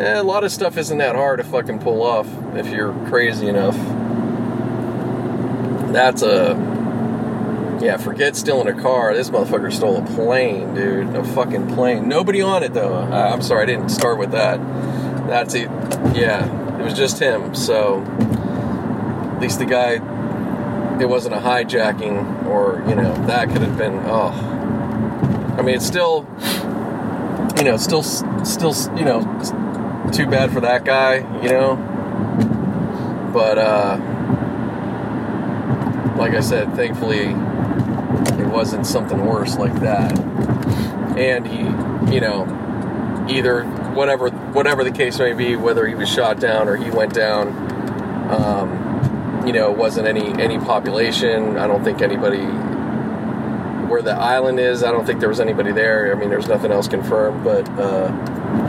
eh, 0.00 0.20
a 0.20 0.22
lot 0.22 0.44
of 0.44 0.52
stuff 0.52 0.76
isn't 0.76 0.98
that 0.98 1.16
hard 1.16 1.38
to 1.38 1.44
fucking 1.44 1.78
pull 1.80 2.02
off 2.02 2.26
if 2.54 2.68
you're 2.68 2.92
crazy 3.08 3.48
enough. 3.48 3.76
That's 5.92 6.22
a 6.22 6.54
yeah, 7.80 7.96
forget 7.96 8.36
stealing 8.36 8.68
a 8.68 8.80
car. 8.80 9.14
This 9.14 9.30
motherfucker 9.30 9.72
stole 9.72 9.98
a 9.98 10.06
plane, 10.06 10.74
dude. 10.74 11.14
A 11.14 11.24
fucking 11.24 11.74
plane. 11.74 12.08
Nobody 12.08 12.42
on 12.42 12.62
it 12.62 12.74
though. 12.74 12.94
Uh, 12.94 13.30
I'm 13.32 13.42
sorry, 13.42 13.62
I 13.62 13.66
didn't 13.66 13.90
start 13.90 14.18
with 14.18 14.32
that. 14.32 14.58
That's 15.28 15.54
it. 15.54 15.70
Yeah, 16.14 16.78
it 16.78 16.82
was 16.82 16.94
just 16.94 17.18
him. 17.20 17.54
So 17.54 18.02
at 18.02 19.40
least 19.40 19.58
the 19.58 19.66
guy. 19.66 20.00
It 21.00 21.08
wasn't 21.08 21.36
a 21.36 21.38
hijacking, 21.38 22.46
or 22.46 22.82
you 22.88 22.96
know, 22.96 23.14
that 23.26 23.48
could 23.50 23.62
have 23.62 23.78
been. 23.78 24.00
Oh, 24.06 24.32
I 25.56 25.62
mean, 25.62 25.76
it's 25.76 25.86
still, 25.86 26.26
you 27.56 27.62
know, 27.62 27.76
still, 27.76 28.02
still, 28.02 28.74
you 28.96 29.04
know, 29.04 29.22
too 30.12 30.26
bad 30.26 30.52
for 30.52 30.60
that 30.60 30.84
guy, 30.84 31.16
you 31.42 31.48
know. 31.48 31.76
But 33.32 33.58
uh, 33.58 33.96
like 36.16 36.34
I 36.34 36.40
said, 36.40 36.74
thankfully 36.74 37.28
it 38.42 38.48
wasn't 38.48 38.86
something 38.86 39.24
worse 39.24 39.56
like 39.56 39.74
that. 39.80 40.18
And 41.16 41.46
he, 41.46 42.14
you 42.14 42.20
know, 42.20 42.46
either 43.28 43.64
whatever 43.64 44.30
whatever 44.30 44.84
the 44.84 44.90
case 44.90 45.18
may 45.18 45.32
be, 45.32 45.56
whether 45.56 45.86
he 45.86 45.94
was 45.94 46.08
shot 46.08 46.40
down 46.40 46.68
or 46.68 46.76
he 46.76 46.90
went 46.90 47.12
down, 47.14 47.48
um, 48.30 49.46
you 49.46 49.52
know, 49.52 49.70
wasn't 49.70 50.06
any 50.06 50.30
any 50.42 50.58
population. 50.58 51.58
I 51.58 51.66
don't 51.66 51.84
think 51.84 52.02
anybody 52.02 52.44
where 53.88 54.02
the 54.02 54.14
island 54.14 54.60
is. 54.60 54.82
I 54.82 54.90
don't 54.90 55.06
think 55.06 55.20
there 55.20 55.28
was 55.28 55.40
anybody 55.40 55.72
there. 55.72 56.14
I 56.14 56.18
mean, 56.18 56.30
there's 56.30 56.48
nothing 56.48 56.72
else 56.72 56.88
confirmed, 56.88 57.44
but. 57.44 57.68
Uh, 57.78 58.67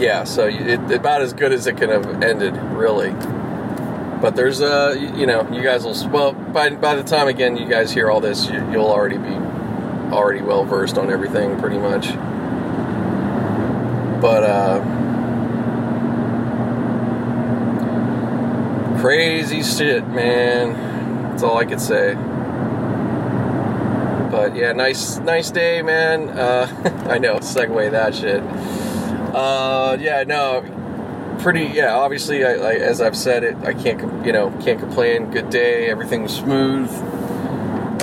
yeah, 0.00 0.24
so 0.24 0.46
it, 0.46 0.80
about 0.90 1.20
as 1.20 1.32
good 1.32 1.52
as 1.52 1.66
it 1.66 1.76
could 1.76 1.90
have 1.90 2.22
ended, 2.22 2.56
really. 2.56 3.10
But 4.20 4.34
there's, 4.34 4.60
uh, 4.60 4.96
you 4.98 5.26
know, 5.26 5.48
you 5.50 5.62
guys 5.62 5.84
will. 5.84 6.08
Well, 6.10 6.32
by 6.32 6.70
by 6.70 6.94
the 6.96 7.02
time 7.02 7.28
again 7.28 7.56
you 7.56 7.68
guys 7.68 7.92
hear 7.92 8.10
all 8.10 8.20
this, 8.20 8.48
you, 8.48 8.58
you'll 8.70 8.90
already 8.90 9.18
be 9.18 9.34
already 10.12 10.42
well 10.42 10.64
versed 10.64 10.98
on 10.98 11.10
everything, 11.10 11.58
pretty 11.58 11.78
much. 11.78 12.08
But 14.20 14.42
uh, 14.42 14.80
crazy 19.00 19.62
shit, 19.62 20.06
man. 20.08 21.30
That's 21.30 21.42
all 21.42 21.56
I 21.56 21.64
could 21.64 21.80
say. 21.80 22.14
But 24.30 24.54
yeah, 24.54 24.72
nice, 24.72 25.18
nice 25.18 25.50
day, 25.50 25.82
man. 25.82 26.28
Uh, 26.28 27.06
I 27.08 27.18
know, 27.18 27.36
segue 27.36 27.90
that 27.90 28.14
shit. 28.14 28.42
Uh, 29.34 29.96
yeah, 30.00 30.24
no, 30.24 30.64
pretty. 31.40 31.64
Yeah, 31.64 31.94
obviously, 31.94 32.44
I, 32.44 32.52
I, 32.54 32.74
as 32.74 33.00
I've 33.00 33.16
said 33.16 33.44
it, 33.44 33.56
I 33.58 33.74
can't, 33.74 34.26
you 34.26 34.32
know, 34.32 34.50
can't 34.62 34.78
complain. 34.78 35.30
Good 35.30 35.50
day, 35.50 35.88
everything's 35.88 36.36
smooth. 36.36 36.90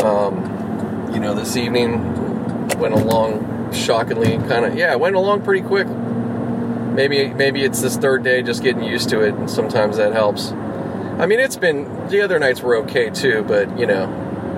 Um, 0.04 1.12
you 1.14 1.20
know, 1.20 1.34
this 1.34 1.58
evening 1.58 2.68
went 2.80 2.94
along 2.94 3.74
shockingly, 3.74 4.38
kind 4.48 4.66
of. 4.66 4.76
Yeah, 4.76 4.96
went 4.96 5.16
along 5.16 5.44
pretty 5.44 5.66
quick. 5.66 5.88
Maybe, 5.88 7.28
maybe 7.34 7.64
it's 7.64 7.82
this 7.82 7.98
third 7.98 8.24
day, 8.24 8.42
just 8.42 8.64
getting 8.64 8.84
used 8.84 9.10
to 9.10 9.22
it, 9.22 9.36
and 9.36 9.50
sometimes 9.50 9.98
that 9.98 10.14
helps. 10.14 10.52
I 10.52 11.26
mean, 11.26 11.40
it's 11.40 11.58
been 11.58 12.08
the 12.10 12.22
other 12.22 12.40
nights 12.40 12.62
were 12.62 12.78
okay 12.78 13.10
too, 13.10 13.44
but 13.48 13.78
you 13.78 13.86
know, 13.86 14.06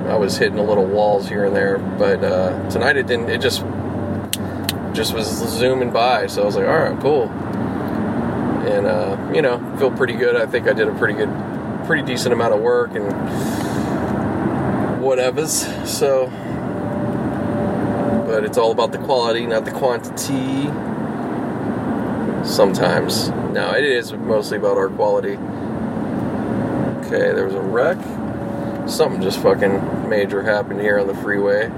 I 0.08 0.16
was 0.16 0.38
hitting 0.38 0.60
a 0.60 0.64
little 0.64 0.86
walls 0.86 1.28
here 1.28 1.46
and 1.46 1.56
there. 1.56 1.78
But 1.78 2.24
uh, 2.24 2.70
tonight 2.70 2.98
it 2.98 3.08
didn't. 3.08 3.30
It 3.30 3.42
just 3.42 3.64
just 5.00 5.14
was 5.14 5.28
zooming 5.28 5.92
by. 5.92 6.28
So 6.28 6.42
I 6.42 6.46
was 6.46 6.58
like, 6.58 6.68
all 6.68 6.78
right, 6.78 7.00
cool. 7.00 7.30
And, 8.68 8.86
uh, 8.86 9.32
you 9.34 9.42
know, 9.42 9.58
feel 9.78 9.92
pretty 9.92 10.12
good. 10.12 10.36
I 10.36 10.46
think 10.46 10.68
I 10.68 10.74
did 10.74 10.90
a 10.90 10.94
pretty 10.96 11.14
good, 11.14 11.30
pretty 11.86 12.04
decent 12.04 12.34
amount 12.34 12.54
of 12.54 12.60
work 12.60 12.92
and 12.96 13.06
whatevers. 15.02 15.88
So, 15.88 16.28
but 18.28 18.44
it's 18.44 18.58
all 18.58 18.74
about 18.74 18.92
the 18.92 18.98
quality, 18.98 19.48
not 19.48 19.64
the 19.64 19.72
quantity. 19.72 20.66
Sometimes. 22.46 23.30
No, 23.54 23.72
it 23.78 23.86
is 23.86 24.12
mostly 24.12 24.58
about 24.58 24.76
our 24.76 24.90
quality. 24.90 25.38
Okay, 27.06 27.34
there 27.34 27.46
was 27.46 27.56
a 27.56 27.62
wreck. 27.62 27.98
Something 28.90 29.22
just 29.22 29.40
fucking 29.42 30.10
major 30.10 30.44
happened 30.44 30.82
here 30.82 31.00
on 31.00 31.08
the 31.08 31.16
freeway. 31.16 31.70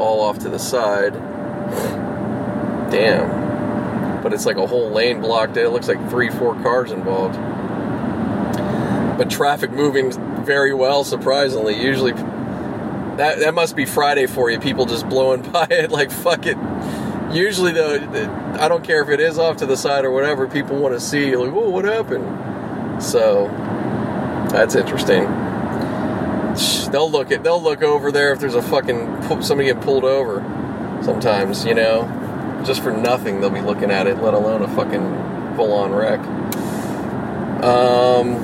All 0.00 0.20
off 0.20 0.40
to 0.40 0.48
the 0.48 0.58
side. 0.58 1.14
Damn. 2.90 4.22
But 4.22 4.32
it's 4.32 4.46
like 4.46 4.56
a 4.56 4.66
whole 4.66 4.90
lane 4.90 5.20
blocked. 5.20 5.56
It 5.56 5.68
looks 5.70 5.88
like 5.88 6.08
three, 6.10 6.30
four 6.30 6.54
cars 6.62 6.90
involved. 6.90 7.36
But 9.18 9.30
traffic 9.30 9.70
moving 9.70 10.12
very 10.44 10.74
well, 10.74 11.04
surprisingly. 11.04 11.80
Usually, 11.80 12.12
that 12.12 13.38
that 13.40 13.54
must 13.54 13.76
be 13.76 13.84
Friday 13.84 14.26
for 14.26 14.50
you. 14.50 14.58
People 14.58 14.86
just 14.86 15.08
blowing 15.08 15.42
by 15.52 15.66
it 15.70 15.90
like 15.90 16.10
fuck 16.10 16.46
it. 16.46 16.56
Usually, 17.32 17.72
though, 17.72 17.94
I 18.60 18.68
don't 18.68 18.84
care 18.84 19.02
if 19.02 19.08
it 19.08 19.20
is 19.20 19.38
off 19.38 19.56
to 19.58 19.66
the 19.66 19.76
side 19.76 20.04
or 20.04 20.10
whatever. 20.10 20.46
People 20.46 20.78
want 20.78 20.94
to 20.94 21.00
see 21.00 21.34
like, 21.36 21.52
oh, 21.52 21.68
what 21.68 21.84
happened? 21.84 23.02
So 23.02 23.48
that's 24.50 24.74
interesting. 24.74 25.24
They'll 26.92 27.10
look 27.10 27.32
at 27.32 27.42
they'll 27.42 27.62
look 27.62 27.82
over 27.82 28.12
there 28.12 28.32
if 28.32 28.40
there's 28.40 28.54
a 28.54 28.62
fucking 28.62 29.42
somebody 29.42 29.64
get 29.64 29.80
pulled 29.80 30.04
over. 30.04 30.40
Sometimes, 31.02 31.64
you 31.64 31.74
know, 31.74 32.02
just 32.64 32.82
for 32.82 32.92
nothing 32.92 33.40
they'll 33.40 33.50
be 33.50 33.60
looking 33.60 33.90
at 33.90 34.06
it, 34.06 34.22
let 34.22 34.34
alone 34.34 34.62
a 34.62 34.68
fucking 34.68 35.56
full 35.56 35.72
on 35.72 35.92
wreck. 35.92 36.20
Um, 37.62 38.38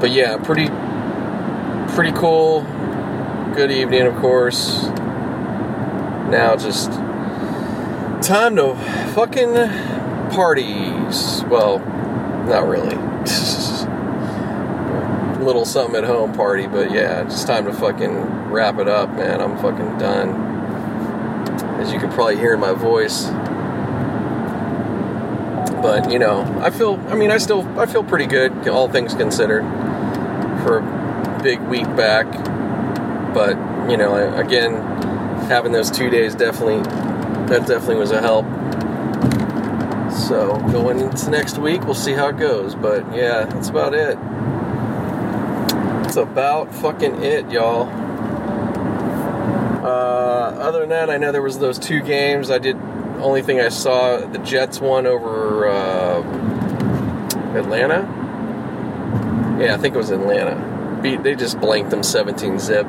but 0.00 0.10
yeah, 0.10 0.36
pretty 0.38 0.68
pretty 1.94 2.12
cool. 2.12 2.62
Good 3.54 3.70
evening, 3.70 4.02
of 4.02 4.16
course. 4.16 4.84
Now 6.30 6.56
just 6.56 6.90
time 8.26 8.56
to 8.56 8.74
fucking 9.14 9.54
parties. 10.30 11.44
Well, 11.46 11.78
not 12.48 12.66
really. 12.66 12.96
Little 15.44 15.64
something 15.64 15.96
at 15.96 16.04
home 16.04 16.32
party, 16.32 16.66
but 16.66 16.90
yeah, 16.90 17.22
just 17.24 17.46
time 17.46 17.66
to 17.66 17.72
fucking 17.72 18.50
wrap 18.50 18.78
it 18.78 18.88
up, 18.88 19.10
man. 19.10 19.40
I'm 19.40 19.56
fucking 19.58 19.98
done 19.98 20.53
as 21.80 21.92
you 21.92 21.98
can 21.98 22.10
probably 22.10 22.36
hear 22.36 22.54
in 22.54 22.60
my 22.60 22.72
voice. 22.72 23.26
But 25.82 26.10
you 26.10 26.18
know, 26.18 26.42
I 26.62 26.70
feel. 26.70 26.94
I 27.08 27.14
mean, 27.14 27.30
I 27.30 27.38
still. 27.38 27.66
I 27.78 27.86
feel 27.86 28.02
pretty 28.02 28.26
good, 28.26 28.68
all 28.68 28.88
things 28.88 29.14
considered, 29.14 29.62
for 30.62 30.78
a 30.78 31.40
big 31.42 31.60
week 31.60 31.84
back. 31.96 32.26
But 33.34 33.56
you 33.90 33.96
know, 33.96 34.34
again, 34.36 34.74
having 35.48 35.72
those 35.72 35.90
two 35.90 36.10
days 36.10 36.34
definitely. 36.34 36.82
That 37.44 37.66
definitely 37.66 37.96
was 37.96 38.10
a 38.10 38.22
help. 38.22 38.46
So 40.10 40.56
going 40.72 41.00
into 41.00 41.28
next 41.28 41.58
week, 41.58 41.84
we'll 41.84 41.94
see 41.94 42.12
how 42.12 42.28
it 42.28 42.38
goes. 42.38 42.74
But 42.74 43.14
yeah, 43.14 43.44
that's 43.44 43.68
about 43.68 43.92
it. 43.92 44.16
That's 46.02 46.16
about 46.16 46.74
fucking 46.74 47.22
it, 47.22 47.50
y'all. 47.50 48.03
Uh, 49.94 50.56
other 50.58 50.80
than 50.80 50.88
that, 50.88 51.08
I 51.08 51.18
know 51.18 51.30
there 51.30 51.40
was 51.40 51.60
those 51.60 51.78
two 51.78 52.00
games. 52.00 52.50
I 52.50 52.58
did. 52.58 52.76
Only 53.18 53.42
thing 53.42 53.60
I 53.60 53.68
saw, 53.68 54.18
the 54.18 54.38
Jets 54.38 54.80
won 54.80 55.06
over 55.06 55.68
uh, 55.68 56.20
Atlanta. 57.56 58.02
Yeah, 59.60 59.74
I 59.74 59.78
think 59.78 59.94
it 59.94 59.98
was 59.98 60.10
Atlanta. 60.10 61.00
Beat. 61.00 61.22
They 61.22 61.36
just 61.36 61.60
blanked 61.60 61.90
them 61.90 62.02
17 62.02 62.58
zip. 62.58 62.86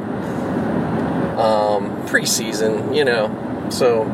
Um, 1.37 2.07
preseason, 2.07 2.95
you 2.95 3.05
know, 3.05 3.67
so 3.69 4.05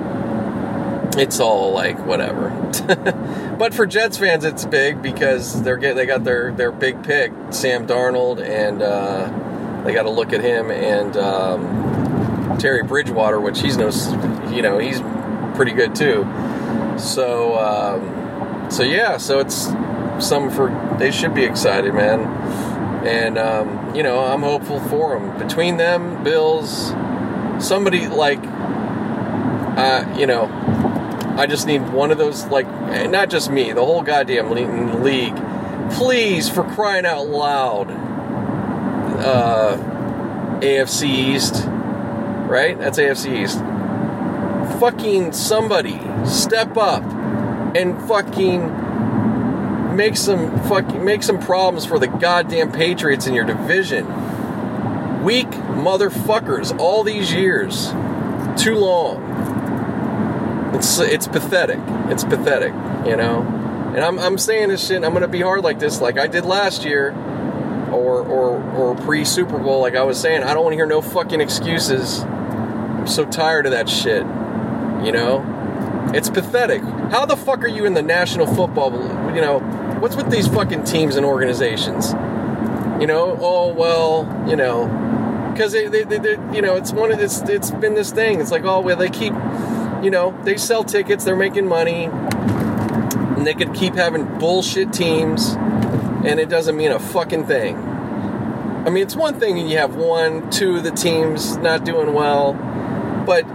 it's 1.18 1.40
all 1.40 1.72
like 1.72 1.98
whatever. 2.06 2.50
but 3.58 3.74
for 3.74 3.86
Jets 3.86 4.18
fans, 4.18 4.44
it's 4.44 4.66
big 4.66 5.02
because 5.02 5.64
they're 5.64 5.78
get 5.78 5.96
they 5.96 6.06
got 6.06 6.26
their 6.26 6.52
their 6.52 6.72
big 6.72 7.04
pick, 7.04 7.32
Sam 7.52 7.88
Darnold, 7.88 8.42
and 8.42 8.82
uh, 8.82 9.84
they 9.86 9.94
got 9.94 10.04
to 10.04 10.10
look 10.10 10.34
at 10.34 10.42
him 10.42 10.72
and 10.72 11.16
um, 11.16 11.91
Teddy 12.60 12.82
Bridgewater, 12.84 13.40
which 13.40 13.62
he's 13.62 13.78
no, 13.78 13.90
you 14.52 14.62
know, 14.62 14.78
he's 14.78 15.02
pretty 15.56 15.72
good 15.72 15.96
too. 15.96 16.24
So 16.98 17.58
um, 17.58 18.70
so 18.72 18.84
yeah, 18.84 19.18
so 19.18 19.40
it's 19.40 19.68
some 20.20 20.50
for 20.50 20.70
they 21.00 21.12
should 21.12 21.34
be 21.34 21.44
excited, 21.44 21.94
man. 21.94 22.22
And 23.06 23.38
um, 23.38 23.96
you 23.96 24.04
know, 24.04 24.20
I'm 24.20 24.42
hopeful 24.42 24.80
for 24.80 25.18
them. 25.18 25.38
Between 25.40 25.78
them, 25.78 26.24
Bills, 26.24 26.94
somebody 27.60 28.08
like, 28.08 28.40
uh, 28.44 30.16
you 30.18 30.28
know, 30.28 30.50
I 31.38 31.48
just 31.48 31.66
need 31.66 31.80
one 31.90 32.12
of 32.12 32.18
those, 32.18 32.46
like, 32.48 32.68
not 33.10 33.30
just 33.30 33.50
me, 33.50 33.72
the 33.72 33.84
whole 33.84 34.02
goddamn 34.02 34.52
league. 35.02 35.36
Please, 35.92 36.50
for 36.50 36.64
crying 36.64 37.06
out 37.06 37.28
loud, 37.28 37.90
uh, 39.20 39.78
AFC 40.62 41.08
East, 41.10 41.68
right? 42.52 42.78
That's 42.78 43.00
AFC 43.00 43.44
East. 43.44 43.60
Fucking 44.80 45.32
somebody 45.32 46.00
step 46.26 46.76
up 46.78 47.04
and 47.76 48.00
fucking 48.08 49.96
make 49.96 50.18
some 50.18 50.60
fucking 50.64 51.04
make 51.04 51.24
some 51.24 51.40
problems 51.40 51.86
for 51.86 51.98
the 51.98 52.08
goddamn 52.08 52.72
Patriots 52.72 53.26
in 53.26 53.34
your 53.34 53.46
division. 53.46 54.06
Weak 55.24 55.48
motherfuckers 55.48 56.78
all 56.78 57.04
these 57.04 57.34
years. 57.34 57.92
Too 58.62 58.76
long. 58.76 59.30
It's 60.76 61.00
it's 61.00 61.28
pathetic. 61.28 61.80
It's 62.10 62.26
pathetic, 62.26 62.74
you 63.06 63.16
know. 63.16 63.42
And 63.96 64.00
I'm 64.00 64.20
I'm 64.20 64.38
saying 64.38 64.70
this 64.70 64.86
shit. 64.88 65.04
I'm 65.04 65.14
gonna 65.14 65.28
be 65.28 65.42
hard 65.42 65.64
like 65.64 65.80
this, 65.80 66.02
like 66.02 66.18
I 66.18 66.28
did 66.28 66.46
last 66.46 66.84
year, 66.84 67.12
or 67.92 68.22
or 68.22 68.62
or 68.74 68.96
pre 68.96 69.24
Super 69.26 69.58
Bowl. 69.58 69.82
Like 69.82 69.96
I 69.96 70.04
was 70.04 70.20
saying, 70.20 70.44
I 70.44 70.54
don't 70.54 70.64
want 70.64 70.74
to 70.74 70.78
hear 70.78 70.86
no 70.86 71.02
fucking 71.02 71.40
excuses. 71.40 72.26
I'm 73.02 73.08
so 73.08 73.26
tired 73.26 73.66
of 73.66 73.72
that 73.72 73.90
shit. 73.90 74.22
You 75.04 75.12
know, 75.12 76.12
it's 76.14 76.30
pathetic. 76.30 76.84
How 76.84 77.26
the 77.26 77.36
fuck 77.36 77.64
are 77.64 77.68
you 77.68 77.86
in 77.86 77.96
the 77.96 78.04
National 78.04 78.46
Football? 78.46 78.92
You 79.34 79.42
know, 79.42 79.58
what's 80.00 80.16
with 80.16 80.30
these 80.30 80.48
fucking 80.48 80.84
teams 80.84 81.16
and 81.16 81.26
organizations? 81.26 82.12
You 83.02 83.08
know, 83.08 83.36
oh 83.42 83.74
well, 83.74 84.46
you 84.48 84.56
know, 84.56 84.86
because 85.52 85.72
they, 85.72 85.88
they, 85.88 86.04
they, 86.04 86.38
you 86.54 86.62
know, 86.62 86.76
it's 86.76 86.92
one 86.92 87.12
of 87.12 87.18
this. 87.18 87.42
It's 87.42 87.72
been 87.72 87.96
this 87.96 88.12
thing. 88.12 88.40
It's 88.40 88.52
like, 88.52 88.66
oh 88.66 88.82
well, 88.82 88.98
they 88.98 89.10
keep 89.10 89.34
you 90.04 90.12
know, 90.12 90.40
they 90.44 90.58
sell 90.58 90.84
tickets, 90.84 91.24
they're 91.24 91.36
making 91.36 91.68
money, 91.68 92.06
and 92.06 93.48
they 93.48 93.56
could 93.56 93.74
keep 93.74 93.96
having 93.96 94.26
bullshit 94.38 94.94
teams, 94.94 95.56
and 96.24 96.40
it 96.40 96.50
doesn't 96.50 96.78
mean 96.78 96.92
a 96.92 97.00
fucking 97.00 97.48
thing. 97.48 97.78
I 97.78 98.90
mean, 98.92 99.04
it's 99.04 99.16
one 99.16 99.40
thing 99.40 99.58
you 99.58 99.80
have 99.80 99.96
one, 99.96 100.52
two 100.52 100.78
of 100.78 100.84
the 100.84 100.92
teams 100.92 101.58
not 101.58 101.84
doing 101.84 102.14
well, 102.14 102.54
but 103.32 103.46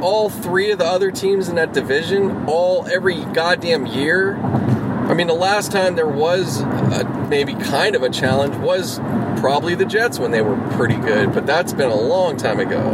all 0.00 0.30
three 0.30 0.70
of 0.70 0.78
the 0.78 0.84
other 0.84 1.10
teams 1.10 1.48
in 1.48 1.56
that 1.56 1.72
division, 1.72 2.44
all 2.46 2.86
every 2.86 3.24
goddamn 3.24 3.86
year. 3.86 4.36
I 4.36 5.14
mean, 5.14 5.26
the 5.26 5.34
last 5.34 5.72
time 5.72 5.96
there 5.96 6.06
was 6.06 6.60
a, 6.60 7.26
maybe 7.28 7.54
kind 7.54 7.96
of 7.96 8.04
a 8.04 8.08
challenge 8.08 8.54
was 8.54 9.00
probably 9.40 9.74
the 9.74 9.84
Jets 9.84 10.20
when 10.20 10.30
they 10.30 10.42
were 10.42 10.56
pretty 10.76 10.94
good, 10.94 11.32
but 11.34 11.44
that's 11.44 11.72
been 11.72 11.90
a 11.90 12.00
long 12.00 12.36
time 12.36 12.60
ago. 12.60 12.92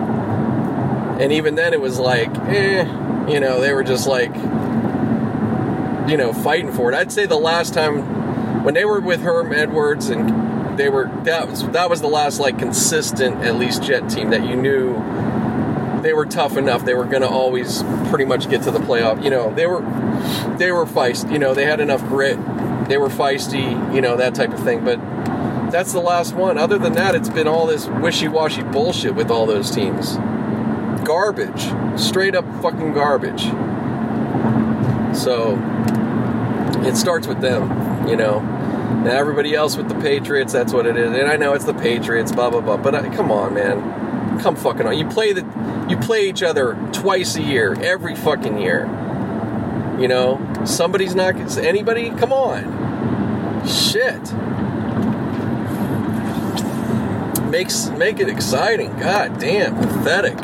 And 1.21 1.33
even 1.33 1.55
then, 1.55 1.75
it 1.75 1.83
was 1.83 1.99
like, 1.99 2.35
eh, 2.49 2.85
you 3.31 3.39
know, 3.39 3.61
they 3.61 3.75
were 3.75 3.85
just 3.85 4.07
like, 4.07 4.35
you 6.09 6.17
know, 6.17 6.33
fighting 6.33 6.73
for 6.73 6.91
it. 6.91 6.97
I'd 6.97 7.13
say 7.13 7.27
the 7.27 7.37
last 7.37 7.75
time 7.75 8.65
when 8.65 8.73
they 8.73 8.87
were 8.87 9.01
with 9.01 9.21
Herm 9.21 9.53
Edwards 9.53 10.09
and 10.09 10.79
they 10.79 10.89
were 10.89 11.11
that 11.25 11.49
was 11.49 11.69
that 11.71 11.91
was 11.91 12.01
the 12.01 12.09
last 12.09 12.39
like 12.39 12.59
consistent 12.59 13.43
at 13.43 13.57
least 13.57 13.83
Jet 13.83 14.09
team 14.09 14.31
that 14.31 14.47
you 14.47 14.57
knew 14.57 14.95
they 16.09 16.15
were 16.15 16.25
tough 16.25 16.57
enough. 16.57 16.87
They 16.87 16.95
were 16.95 17.05
going 17.05 17.21
to 17.21 17.29
always 17.29 17.83
pretty 18.09 18.25
much 18.25 18.49
get 18.49 18.63
to 18.63 18.71
the 18.71 18.79
playoff. 18.79 19.23
You 19.23 19.29
know, 19.29 19.53
they 19.55 19.67
were 19.67 19.83
they 20.57 20.73
were 20.73 20.87
feisty. 20.87 21.31
You 21.33 21.39
know, 21.39 21.53
they 21.53 21.67
had 21.67 21.81
enough 21.81 22.01
grit. 22.09 22.39
They 22.89 22.97
were 22.97 23.11
feisty. 23.11 23.95
You 23.95 24.01
know, 24.01 24.17
that 24.17 24.35
type 24.35 24.55
of 24.55 24.65
thing. 24.65 24.87
But 24.87 24.97
that's 25.71 25.93
the 25.93 26.01
last 26.01 26.33
one. 26.33 26.57
Other 26.57 26.79
than 26.79 26.95
that, 26.95 27.15
it's 27.15 27.29
been 27.29 27.47
all 27.47 27.67
this 27.67 27.89
wishy-washy 27.89 28.63
bullshit 28.63 29.17
with 29.17 29.31
all 29.31 29.45
those 29.45 29.71
teams 29.71 30.17
garbage. 31.05 31.71
Straight 32.01 32.35
up 32.35 32.47
fucking 32.63 32.95
garbage. 32.95 33.43
So 35.15 35.59
it 36.87 36.97
starts 36.97 37.27
with 37.27 37.43
them, 37.43 38.09
you 38.09 38.17
know. 38.17 38.39
And 38.39 39.09
everybody 39.09 39.55
else 39.55 39.77
with 39.77 39.91
the 39.91 39.95
Patriots, 39.97 40.55
that's 40.55 40.73
what 40.73 40.87
it 40.87 40.97
is. 40.97 41.15
And 41.15 41.29
I 41.29 41.37
know 41.37 41.53
it's 41.53 41.67
the 41.67 41.75
Patriots, 41.75 42.33
blah 42.33 42.49
blah 42.49 42.63
blah. 42.63 42.79
But 42.79 42.95
I, 42.95 43.15
come 43.15 43.31
on, 43.31 43.53
man, 43.53 44.41
come 44.41 44.57
fucking 44.57 44.87
on. 44.87 44.97
You 44.97 45.07
play 45.07 45.35
the, 45.35 45.43
you 45.89 45.97
play 45.97 46.29
each 46.29 46.43
other 46.43 46.77
twice 46.93 47.37
a 47.37 47.43
year, 47.43 47.75
every 47.81 48.15
fucking 48.15 48.59
year. 48.59 48.87
You 49.99 50.09
know, 50.09 50.65
somebody's 50.65 51.15
not 51.15 51.37
anybody. 51.59 52.11
Come 52.11 52.33
on, 52.33 53.67
shit. 53.67 54.21
Makes 57.51 57.89
make 57.91 58.21
it 58.21 58.29
exciting. 58.29 58.97
God 58.99 59.39
damn, 59.39 59.77
pathetic 59.77 60.39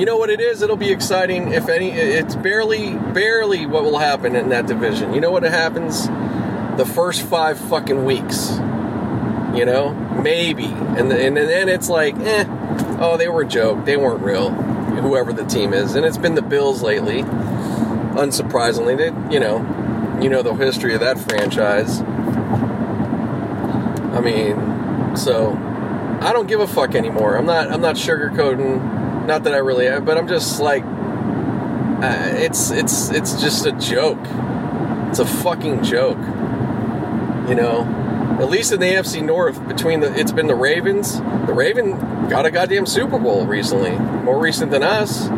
you 0.00 0.06
know 0.06 0.16
what 0.16 0.30
it 0.30 0.40
is? 0.40 0.62
It'll 0.62 0.76
be 0.76 0.90
exciting 0.90 1.52
if 1.52 1.68
any. 1.68 1.90
It's 1.90 2.34
barely, 2.34 2.94
barely 2.94 3.66
what 3.66 3.84
will 3.84 3.98
happen 3.98 4.34
in 4.34 4.48
that 4.48 4.66
division. 4.66 5.12
You 5.12 5.20
know 5.20 5.30
what 5.30 5.42
happens? 5.42 6.06
The 6.78 6.86
first 6.86 7.20
five 7.20 7.58
fucking 7.58 8.06
weeks. 8.06 8.50
You 9.54 9.66
know, 9.66 9.92
maybe, 10.22 10.64
and 10.64 11.12
and 11.12 11.36
then 11.36 11.68
it's 11.68 11.90
like, 11.90 12.16
eh, 12.16 12.44
oh, 13.00 13.16
they 13.16 13.28
were 13.28 13.42
a 13.42 13.48
joke. 13.48 13.84
They 13.84 13.96
weren't 13.96 14.22
real. 14.22 14.50
Whoever 14.50 15.32
the 15.32 15.44
team 15.44 15.72
is, 15.72 15.94
and 15.94 16.04
it's 16.04 16.18
been 16.18 16.34
the 16.34 16.42
Bills 16.42 16.82
lately. 16.82 17.22
Unsurprisingly, 17.22 18.96
they, 18.96 19.12
you 19.32 19.40
know, 19.40 20.18
you 20.20 20.28
know 20.28 20.42
the 20.42 20.54
history 20.54 20.94
of 20.94 21.00
that 21.00 21.18
franchise. 21.18 22.00
I 24.12 24.20
mean, 24.20 25.16
so 25.16 25.52
I 26.20 26.32
don't 26.32 26.46
give 26.46 26.60
a 26.60 26.66
fuck 26.66 26.94
anymore. 26.94 27.36
I'm 27.36 27.46
not. 27.46 27.70
I'm 27.72 27.80
not 27.80 27.96
sugarcoating 27.96 29.00
not 29.30 29.44
that 29.44 29.54
I 29.54 29.58
really, 29.58 29.86
am, 29.86 30.04
but 30.04 30.18
I'm 30.18 30.26
just 30.26 30.60
like, 30.60 30.82
uh, 30.82 32.34
it's 32.34 32.70
it's 32.70 33.10
it's 33.10 33.40
just 33.40 33.64
a 33.64 33.72
joke. 33.72 34.18
It's 35.08 35.20
a 35.20 35.26
fucking 35.26 35.84
joke. 35.84 36.18
You 37.48 37.54
know, 37.54 37.84
at 38.40 38.50
least 38.50 38.72
in 38.72 38.80
the 38.80 38.86
AFC 38.86 39.24
North, 39.24 39.66
between 39.68 40.00
the 40.00 40.18
it's 40.18 40.32
been 40.32 40.46
the 40.46 40.54
Ravens. 40.54 41.18
The 41.18 41.52
Raven 41.52 41.92
got 42.28 42.46
a 42.46 42.50
goddamn 42.50 42.86
Super 42.86 43.18
Bowl 43.18 43.46
recently, 43.46 43.98
more 43.98 44.40
recent 44.40 44.70
than 44.70 44.82
us. 44.82 45.28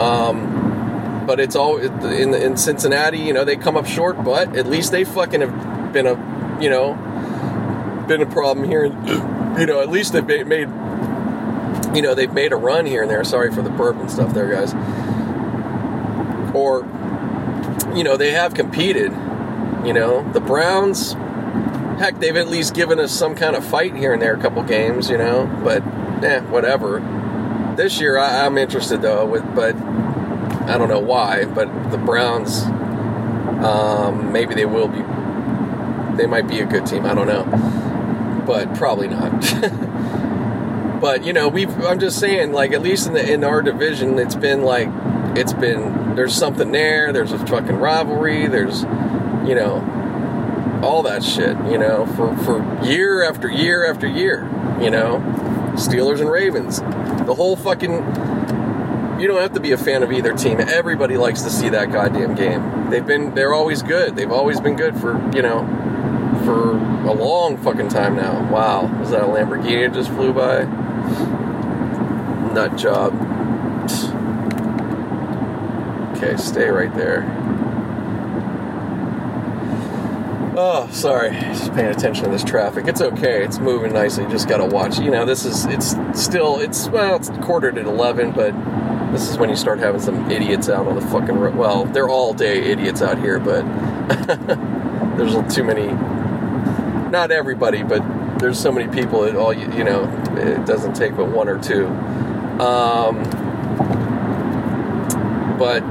Um, 0.00 1.24
but 1.26 1.38
it's 1.38 1.54
all 1.54 1.78
in 1.78 2.34
in 2.34 2.56
Cincinnati. 2.56 3.18
You 3.18 3.32
know, 3.32 3.44
they 3.44 3.56
come 3.56 3.76
up 3.76 3.86
short, 3.86 4.22
but 4.24 4.56
at 4.56 4.66
least 4.66 4.92
they 4.92 5.04
fucking 5.04 5.40
have 5.40 5.92
been 5.92 6.06
a 6.06 6.58
you 6.60 6.68
know 6.68 6.94
been 8.08 8.22
a 8.22 8.26
problem 8.26 8.66
here. 8.66 8.86
You 9.52 9.66
know, 9.66 9.82
at 9.82 9.90
least 9.90 10.14
they've 10.14 10.46
made 10.46 10.66
you 11.94 12.00
know, 12.00 12.14
they've 12.14 12.32
made 12.32 12.52
a 12.52 12.56
run 12.56 12.86
here 12.86 13.02
and 13.02 13.10
there. 13.10 13.22
Sorry 13.24 13.52
for 13.52 13.62
the 13.62 13.70
burp 13.70 13.96
and 13.96 14.10
stuff 14.10 14.32
there, 14.32 14.50
guys. 14.50 14.72
Or, 16.54 16.80
you 17.94 18.04
know, 18.04 18.16
they 18.16 18.32
have 18.32 18.54
competed. 18.54 19.12
You 19.84 19.92
know, 19.92 20.30
the 20.32 20.40
Browns, 20.40 21.14
heck, 22.02 22.18
they've 22.18 22.36
at 22.36 22.48
least 22.48 22.74
given 22.74 22.98
us 22.98 23.12
some 23.12 23.36
kind 23.36 23.54
of 23.54 23.64
fight 23.64 23.94
here 23.94 24.12
and 24.12 24.20
there 24.20 24.34
a 24.34 24.40
couple 24.40 24.60
games, 24.64 25.08
you 25.08 25.16
know, 25.16 25.46
but, 25.62 25.84
eh, 26.24 26.40
whatever. 26.40 26.98
This 27.76 28.00
year, 28.00 28.18
I, 28.18 28.44
am 28.44 28.58
interested 28.58 29.02
though, 29.02 29.24
with, 29.24 29.44
but 29.54 29.76
I 30.68 30.76
don't 30.78 30.88
know 30.88 30.98
why, 30.98 31.44
but 31.44 31.92
the 31.92 31.98
Browns, 31.98 32.64
um, 33.64 34.32
maybe 34.32 34.56
they 34.56 34.66
will 34.66 34.88
be, 34.88 34.98
they 36.16 36.26
might 36.26 36.48
be 36.48 36.58
a 36.58 36.66
good 36.66 36.86
team, 36.86 37.06
I 37.06 37.14
don't 37.14 37.28
know, 37.28 37.44
but 38.46 38.74
probably 38.74 39.06
not. 39.06 39.32
But 41.00 41.24
you 41.24 41.32
know, 41.32 41.48
we've. 41.48 41.68
I'm 41.84 41.98
just 41.98 42.20
saying, 42.20 42.52
like 42.52 42.70
at 42.70 42.80
least 42.80 43.08
in 43.08 43.14
the 43.14 43.28
in 43.28 43.42
our 43.42 43.60
division, 43.60 44.20
it's 44.20 44.36
been 44.36 44.62
like 44.62 44.86
it's 45.36 45.52
been 45.52 46.14
there's 46.14 46.32
something 46.32 46.70
there. 46.70 47.12
There's 47.12 47.32
a 47.32 47.44
fucking 47.44 47.74
rivalry. 47.74 48.46
There's 48.46 48.82
you 48.82 49.56
know 49.56 50.01
all 50.82 51.02
that 51.04 51.22
shit. 51.22 51.56
You 51.70 51.78
know 51.78 52.06
for 52.06 52.36
for 52.38 52.84
year 52.84 53.22
after 53.22 53.48
year 53.48 53.90
after 53.90 54.06
year. 54.06 54.48
You 54.80 54.90
know 54.90 55.18
Steelers 55.76 56.20
and 56.20 56.30
Ravens. 56.30 56.80
The 57.26 57.34
whole 57.34 57.56
fucking 57.56 57.92
you 59.22 59.28
don't 59.28 59.40
have 59.40 59.52
to 59.52 59.60
be 59.60 59.70
a 59.70 59.78
fan 59.78 60.02
of 60.02 60.10
either 60.10 60.34
team. 60.34 60.58
Everybody 60.60 61.16
likes 61.16 61.42
to 61.42 61.50
see 61.50 61.68
that 61.68 61.92
goddamn 61.92 62.34
game. 62.34 62.90
They've 62.90 63.06
been 63.06 63.34
they're 63.34 63.54
always 63.54 63.82
good. 63.82 64.16
They've 64.16 64.32
always 64.32 64.60
been 64.60 64.74
good 64.74 64.96
for, 64.96 65.12
you 65.34 65.42
know, 65.42 65.60
for 66.44 66.72
a 67.08 67.12
long 67.12 67.56
fucking 67.56 67.88
time 67.88 68.16
now. 68.16 68.50
Wow. 68.50 68.86
Was 68.98 69.10
that 69.10 69.22
a 69.22 69.26
Lamborghini 69.26 69.86
that 69.86 69.94
just 69.94 70.10
flew 70.10 70.32
by? 70.32 70.64
Nut 72.52 72.76
job. 72.76 73.14
Okay, 76.16 76.36
stay 76.36 76.68
right 76.68 76.92
there. 76.94 77.22
Oh, 80.54 80.86
sorry. 80.90 81.30
Just 81.30 81.72
paying 81.72 81.90
attention 81.90 82.24
to 82.24 82.30
this 82.30 82.44
traffic. 82.44 82.86
It's 82.86 83.00
okay. 83.00 83.42
It's 83.42 83.58
moving 83.58 83.94
nicely. 83.94 84.26
Just 84.26 84.48
gotta 84.48 84.66
watch. 84.66 84.98
You 84.98 85.10
know, 85.10 85.24
this 85.24 85.46
is. 85.46 85.64
It's 85.66 85.96
still. 86.12 86.60
It's 86.60 86.88
well. 86.88 87.16
It's 87.16 87.30
quartered 87.42 87.78
at 87.78 87.86
eleven, 87.86 88.32
but 88.32 88.52
this 89.12 89.30
is 89.30 89.38
when 89.38 89.48
you 89.48 89.56
start 89.56 89.78
having 89.78 90.00
some 90.00 90.30
idiots 90.30 90.68
out 90.68 90.86
on 90.86 90.94
the 90.94 91.00
fucking 91.00 91.38
road. 91.38 91.54
Well, 91.54 91.86
they're 91.86 92.08
all 92.08 92.34
day 92.34 92.64
idiots 92.64 93.00
out 93.00 93.18
here, 93.18 93.38
but 93.38 93.62
there's 95.16 95.54
too 95.54 95.64
many. 95.64 95.86
Not 97.10 97.30
everybody, 97.30 97.82
but 97.82 98.02
there's 98.38 98.60
so 98.60 98.70
many 98.70 98.92
people. 98.92 99.24
It 99.24 99.36
all 99.36 99.54
you, 99.54 99.72
you 99.72 99.84
know. 99.84 100.04
It 100.36 100.66
doesn't 100.66 100.94
take 100.94 101.16
but 101.16 101.28
one 101.28 101.48
or 101.48 101.58
two. 101.58 101.86
Um, 102.60 103.22
but 105.58 105.82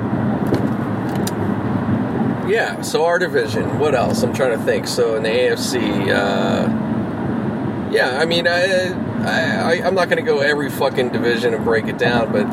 yeah, 2.51 2.81
so 2.81 3.05
our 3.05 3.17
division. 3.17 3.79
What 3.79 3.95
else? 3.95 4.23
I'm 4.23 4.33
trying 4.33 4.59
to 4.59 4.63
think. 4.65 4.85
So 4.85 5.15
in 5.15 5.23
the 5.23 5.29
AFC, 5.29 6.09
uh, 6.09 6.67
yeah, 7.89 8.19
I 8.19 8.25
mean, 8.25 8.45
I, 8.45 8.89
I, 9.23 9.81
I'm 9.81 9.95
not 9.95 10.09
going 10.09 10.17
to 10.17 10.29
go 10.29 10.39
every 10.39 10.69
fucking 10.69 11.09
division 11.09 11.53
and 11.53 11.63
break 11.63 11.87
it 11.87 11.97
down, 11.97 12.29
but 12.33 12.45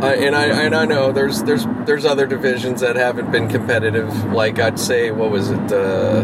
uh, 0.00 0.14
and 0.14 0.36
I 0.36 0.46
and 0.62 0.76
I 0.76 0.84
know 0.84 1.10
there's 1.10 1.42
there's 1.42 1.66
there's 1.86 2.04
other 2.04 2.28
divisions 2.28 2.82
that 2.82 2.94
haven't 2.94 3.32
been 3.32 3.48
competitive. 3.48 4.14
Like 4.32 4.60
I'd 4.60 4.78
say, 4.78 5.10
what 5.10 5.32
was 5.32 5.50
it? 5.50 5.72
Uh, 5.72 6.22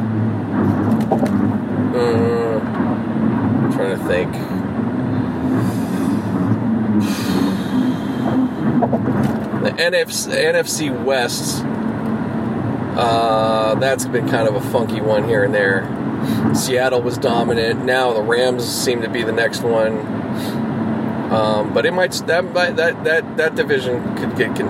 uh, 1.92 2.60
I'm 2.62 3.72
trying 3.72 3.98
to 3.98 4.04
think. 4.06 4.32
The 9.62 9.70
NFC, 9.70 10.32
NFC 10.34 11.04
West 11.04 11.64
uh, 12.96 13.74
that's 13.76 14.04
been 14.04 14.28
kind 14.28 14.46
of 14.46 14.54
a 14.54 14.60
funky 14.70 15.00
one 15.00 15.26
here 15.26 15.44
and 15.44 15.54
there. 15.54 15.82
Seattle 16.54 17.02
was 17.02 17.18
dominant. 17.18 17.84
Now 17.84 18.12
the 18.12 18.22
Rams 18.22 18.64
seem 18.64 19.02
to 19.02 19.08
be 19.08 19.22
the 19.22 19.32
next 19.32 19.62
one. 19.62 19.98
Um, 21.32 21.72
but 21.72 21.86
it 21.86 21.92
might 21.92 22.12
that 22.26 22.52
that 22.52 23.04
that 23.04 23.36
that 23.38 23.54
division 23.54 24.16
could 24.16 24.36
get 24.36 24.60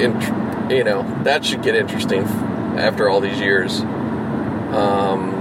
in, 0.00 0.70
you 0.70 0.82
know 0.82 1.02
that 1.24 1.44
should 1.44 1.62
get 1.62 1.74
interesting 1.74 2.22
after 2.78 3.10
all 3.10 3.20
these 3.20 3.38
years. 3.38 3.80
Um, 3.80 5.36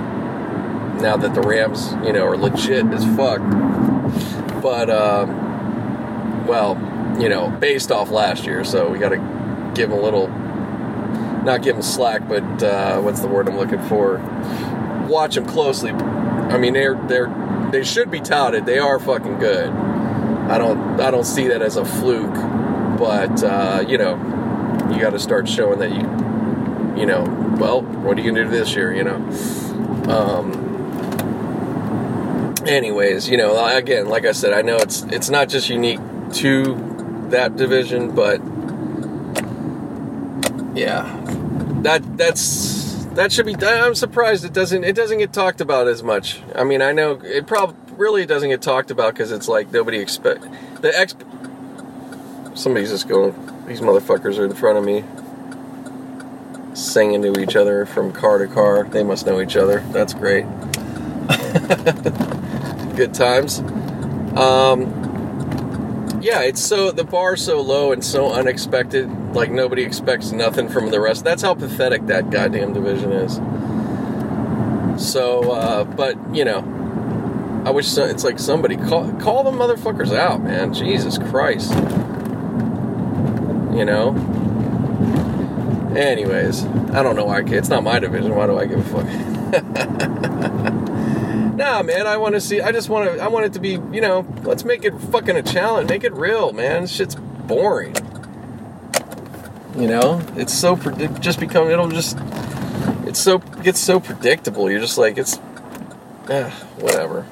now 1.01 1.15
that 1.15 1.33
the 1.33 1.41
Rams 1.41 1.93
you 2.06 2.11
know 2.11 2.25
are 2.25 2.35
legit 2.35 2.85
as 2.88 3.06
fuck, 3.15 3.39
but 4.61 4.89
um, 4.89 6.45
well 6.45 6.75
you 7.22 7.30
know 7.30 7.49
based 7.49 7.89
off 7.89 8.11
last 8.11 8.45
year, 8.45 8.65
so 8.65 8.89
we 8.89 8.99
got 8.99 9.09
to 9.09 9.72
give 9.73 9.89
them 9.89 9.98
a 9.98 10.01
little 10.01 10.27
not 11.49 11.63
give 11.63 11.75
them 11.75 11.81
slack, 11.81 12.27
but 12.27 12.63
uh, 12.63 13.01
what's 13.01 13.21
the 13.21 13.27
word 13.27 13.49
I'm 13.49 13.57
looking 13.57 13.81
for? 13.81 14.19
Watch 15.09 15.33
them 15.33 15.45
closely. 15.45 15.91
I 15.91 16.57
mean, 16.57 16.73
they're 16.73 16.95
they're 17.07 17.69
they 17.71 17.83
should 17.83 18.11
be 18.11 18.19
touted. 18.19 18.65
They 18.65 18.77
are 18.77 18.99
fucking 18.99 19.39
good. 19.39 19.69
I 19.69 20.57
don't 20.59 21.01
I 21.01 21.09
don't 21.09 21.25
see 21.25 21.47
that 21.47 21.61
as 21.61 21.75
a 21.75 21.85
fluke, 21.85 22.33
but 22.99 23.43
uh, 23.43 23.83
you 23.87 23.97
know, 23.97 24.15
you 24.91 24.99
got 24.99 25.11
to 25.11 25.19
start 25.19 25.49
showing 25.49 25.79
that 25.79 25.91
you 25.91 26.01
you 26.99 27.07
know, 27.07 27.23
well, 27.59 27.81
what 27.81 28.17
are 28.17 28.21
you 28.21 28.31
gonna 28.31 28.43
do 28.43 28.49
this 28.49 28.75
year? 28.75 28.93
You 28.93 29.03
know. 29.05 29.15
Um, 30.07 30.69
anyways, 32.67 33.27
you 33.27 33.37
know, 33.37 33.65
again, 33.75 34.07
like 34.07 34.25
I 34.25 34.33
said, 34.33 34.53
I 34.53 34.61
know 34.61 34.77
it's 34.77 35.01
it's 35.03 35.29
not 35.29 35.49
just 35.49 35.69
unique 35.69 35.99
to 36.33 37.25
that 37.29 37.55
division, 37.55 38.13
but 38.13 38.39
yeah, 40.77 41.03
that 41.83 42.17
that's 42.17 43.06
that 43.16 43.32
should 43.32 43.45
be. 43.45 43.56
I'm 43.56 43.95
surprised 43.95 44.45
it 44.45 44.53
doesn't 44.53 44.83
it 44.83 44.95
doesn't 44.95 45.17
get 45.17 45.33
talked 45.33 45.61
about 45.61 45.88
as 45.88 46.03
much. 46.03 46.41
I 46.56 46.64
mean, 46.64 46.82
I 46.82 46.91
know 46.91 47.19
it 47.24 47.48
probably 47.48 47.75
really 47.95 48.25
doesn't 48.25 48.49
get 48.49 48.61
talked 48.61 48.91
about 48.91 49.14
because 49.14 49.32
it's 49.32 49.48
like 49.48 49.72
nobody 49.72 49.99
expect 49.99 50.45
the 50.82 50.98
ex. 50.98 51.16
Somebody's 52.56 52.90
just 52.90 53.08
going. 53.08 53.33
These 53.67 53.82
motherfuckers 53.82 54.40
are 54.40 54.45
in 54.45 54.53
front 54.53 54.77
of 54.77 54.83
me, 54.83 55.03
singing 56.75 57.22
to 57.22 57.40
each 57.40 57.56
other 57.56 57.85
from 57.85 58.11
car 58.11 58.40
to 58.40 58.48
car. 58.48 58.83
They 58.83 59.03
must 59.03 59.25
know 59.25 59.41
each 59.41 59.56
other. 59.56 59.80
That's 59.91 60.14
great. 60.14 60.43
Good 62.95 63.14
times. 63.14 63.59
Um, 64.38 66.19
yeah, 66.22 66.41
it's 66.41 66.61
so 66.61 66.91
the 66.91 67.03
bar 67.03 67.35
so 67.35 67.61
low 67.61 67.91
and 67.91 68.03
so 68.03 68.32
unexpected. 68.32 69.09
Like 69.33 69.51
nobody 69.51 69.83
expects 69.83 70.32
nothing 70.32 70.69
from 70.69 70.90
the 70.90 70.99
rest. 70.99 71.24
That's 71.24 71.41
how 71.41 71.53
pathetic 71.53 72.08
that 72.08 72.30
goddamn 72.30 72.74
division 72.74 73.11
is. 73.11 73.35
So, 75.11 75.51
uh, 75.51 75.83
but 75.83 76.35
you 76.35 76.43
know, 76.45 76.59
I 77.66 77.72
wish 77.72 77.88
so, 77.88 78.06
it's 78.06 78.24
like 78.24 78.40
somebody 78.40 78.75
call 78.75 79.11
call 79.14 79.43
the 79.43 79.51
motherfuckers 79.51 80.16
out, 80.16 80.41
man. 80.41 80.74
Jesus 80.74 81.17
Christ. 81.17 81.72
You 83.75 83.85
know. 83.85 84.16
Anyways, 85.95 86.66
I 86.93 87.01
don't 87.03 87.16
know 87.16 87.25
why. 87.25 87.41
It's 87.45 87.69
not 87.69 87.83
my 87.83 87.99
division. 87.99 88.35
Why 88.35 88.45
do 88.48 88.58
I 88.58 88.66
give 88.66 88.80
a 88.80 89.03
fuck? 89.03 90.75
Nah, 91.59 91.83
man, 91.83 92.08
I 92.08 92.16
want 92.16 92.35
to 92.35 92.41
see. 92.41 92.61
I 92.61 92.72
just 92.72 92.88
want 92.88 93.11
to. 93.11 93.22
I 93.22 93.27
want 93.27 93.45
it 93.48 93.51
to 93.53 93.59
be. 93.59 93.72
You 93.72 93.99
know, 93.99 94.25
let's 94.43 94.64
make 94.64 94.85
it 94.85 94.98
fucking 95.11 95.35
a 95.35 95.43
challenge. 95.43 95.90
Make 95.90 96.06
it 96.06 96.14
real, 96.14 96.53
man. 96.53 96.83
This 96.83 96.91
shit's 96.93 97.16
boring. 97.16 97.93
You 99.75 99.88
know, 99.88 100.22
it's 100.35 100.53
so. 100.53 100.75
Just 101.19 101.39
become. 101.39 101.69
It'll 101.69 101.89
just. 101.89 102.17
It's 103.06 103.19
so 103.19 103.38
gets 103.38 103.80
so 103.80 103.99
predictable. 103.99 104.69
You're 104.69 104.81
just 104.81 104.98
like 104.98 105.17
it's. 105.17 105.38
Eh, 106.30 106.49
whatever. 106.77 107.25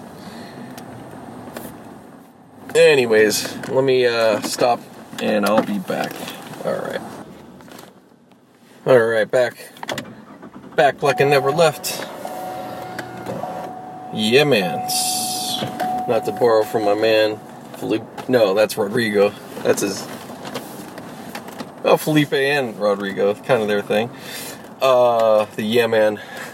Anyways, 2.76 3.56
let 3.70 3.84
me 3.84 4.06
uh, 4.06 4.42
stop, 4.42 4.80
and 5.22 5.46
I'll 5.46 5.64
be 5.64 5.80
back. 5.80 6.14
All 6.64 6.76
right. 6.76 7.02
All 8.86 9.00
right, 9.00 9.30
back. 9.30 9.72
Back 10.76 11.02
like 11.02 11.20
I 11.20 11.26
never 11.26 11.52
left. 11.52 12.08
Yeah, 14.14 14.46
man. 14.46 14.88
Not 16.08 16.24
to 16.26 16.32
borrow 16.40 16.64
from 16.64 16.86
my 16.86 16.94
man, 16.94 17.40
Felipe. 17.78 18.04
No, 18.30 18.54
that's 18.54 18.78
Rodrigo. 18.78 19.30
That's 19.64 19.82
his. 19.82 20.08
Oh, 21.88 21.98
Felipe 21.98 22.34
and 22.34 22.78
Rodrigo, 22.78 23.34
kind 23.34 23.62
of 23.62 23.68
their 23.70 23.82
thing. 23.82 24.10
Uh, 24.82 25.46
the 25.56 25.64
Yeah 25.64 25.88
Man. 25.88 26.22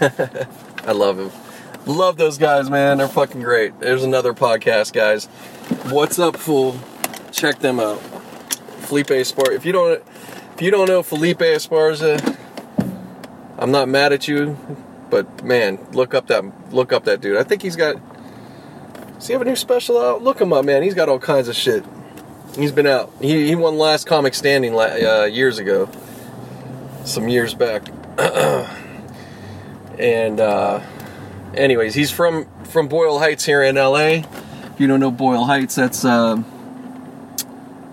I 0.86 0.92
love 0.92 1.18
him. 1.18 1.30
Love 1.86 2.16
those 2.16 2.38
guys, 2.38 2.70
man. 2.70 2.98
They're 2.98 3.08
fucking 3.08 3.42
great. 3.42 3.78
There's 3.80 4.04
another 4.04 4.32
podcast, 4.32 4.92
guys. 4.92 5.26
What's 5.90 6.18
up, 6.18 6.36
fool? 6.36 6.78
Check 7.32 7.58
them 7.58 7.80
out. 7.80 7.98
Felipe 8.86 9.08
Esparza. 9.08 9.54
If 9.54 9.66
you 9.66 9.72
don't, 9.72 10.02
if 10.54 10.62
you 10.62 10.70
don't 10.70 10.88
know 10.88 11.02
Felipe 11.02 11.40
Esparza, 11.40 12.38
I'm 13.58 13.70
not 13.70 13.88
mad 13.88 14.12
at 14.12 14.28
you. 14.28 14.56
But 15.10 15.44
man, 15.44 15.78
look 15.92 16.14
up 16.14 16.28
that 16.28 16.44
look 16.72 16.92
up 16.92 17.04
that 17.04 17.20
dude. 17.20 17.36
I 17.36 17.42
think 17.42 17.60
he's 17.62 17.76
got. 17.76 17.96
Does 19.14 19.26
he 19.26 19.32
have 19.32 19.42
a 19.42 19.44
new 19.44 19.56
special 19.56 20.00
out? 20.00 20.22
Look 20.22 20.40
him 20.40 20.52
up, 20.52 20.64
man. 20.64 20.82
He's 20.82 20.94
got 20.94 21.08
all 21.08 21.18
kinds 21.18 21.48
of 21.48 21.56
shit. 21.56 21.84
He's 22.56 22.72
been 22.72 22.86
out. 22.86 23.12
He, 23.20 23.46
he 23.46 23.54
won 23.54 23.78
Last 23.78 24.06
Comic 24.06 24.34
Standing 24.34 24.74
uh, 24.78 25.24
years 25.24 25.58
ago, 25.58 25.88
some 27.04 27.28
years 27.28 27.54
back. 27.54 27.88
and 29.98 30.40
uh, 30.40 30.80
anyways, 31.54 31.94
he's 31.94 32.10
from 32.10 32.46
from 32.64 32.88
Boyle 32.88 33.18
Heights 33.18 33.44
here 33.44 33.62
in 33.62 33.76
LA. 33.76 34.22
If 34.22 34.78
you 34.78 34.86
don't 34.86 35.00
know 35.00 35.10
Boyle 35.10 35.44
Heights, 35.44 35.74
that's 35.74 36.04
uh, 36.04 36.36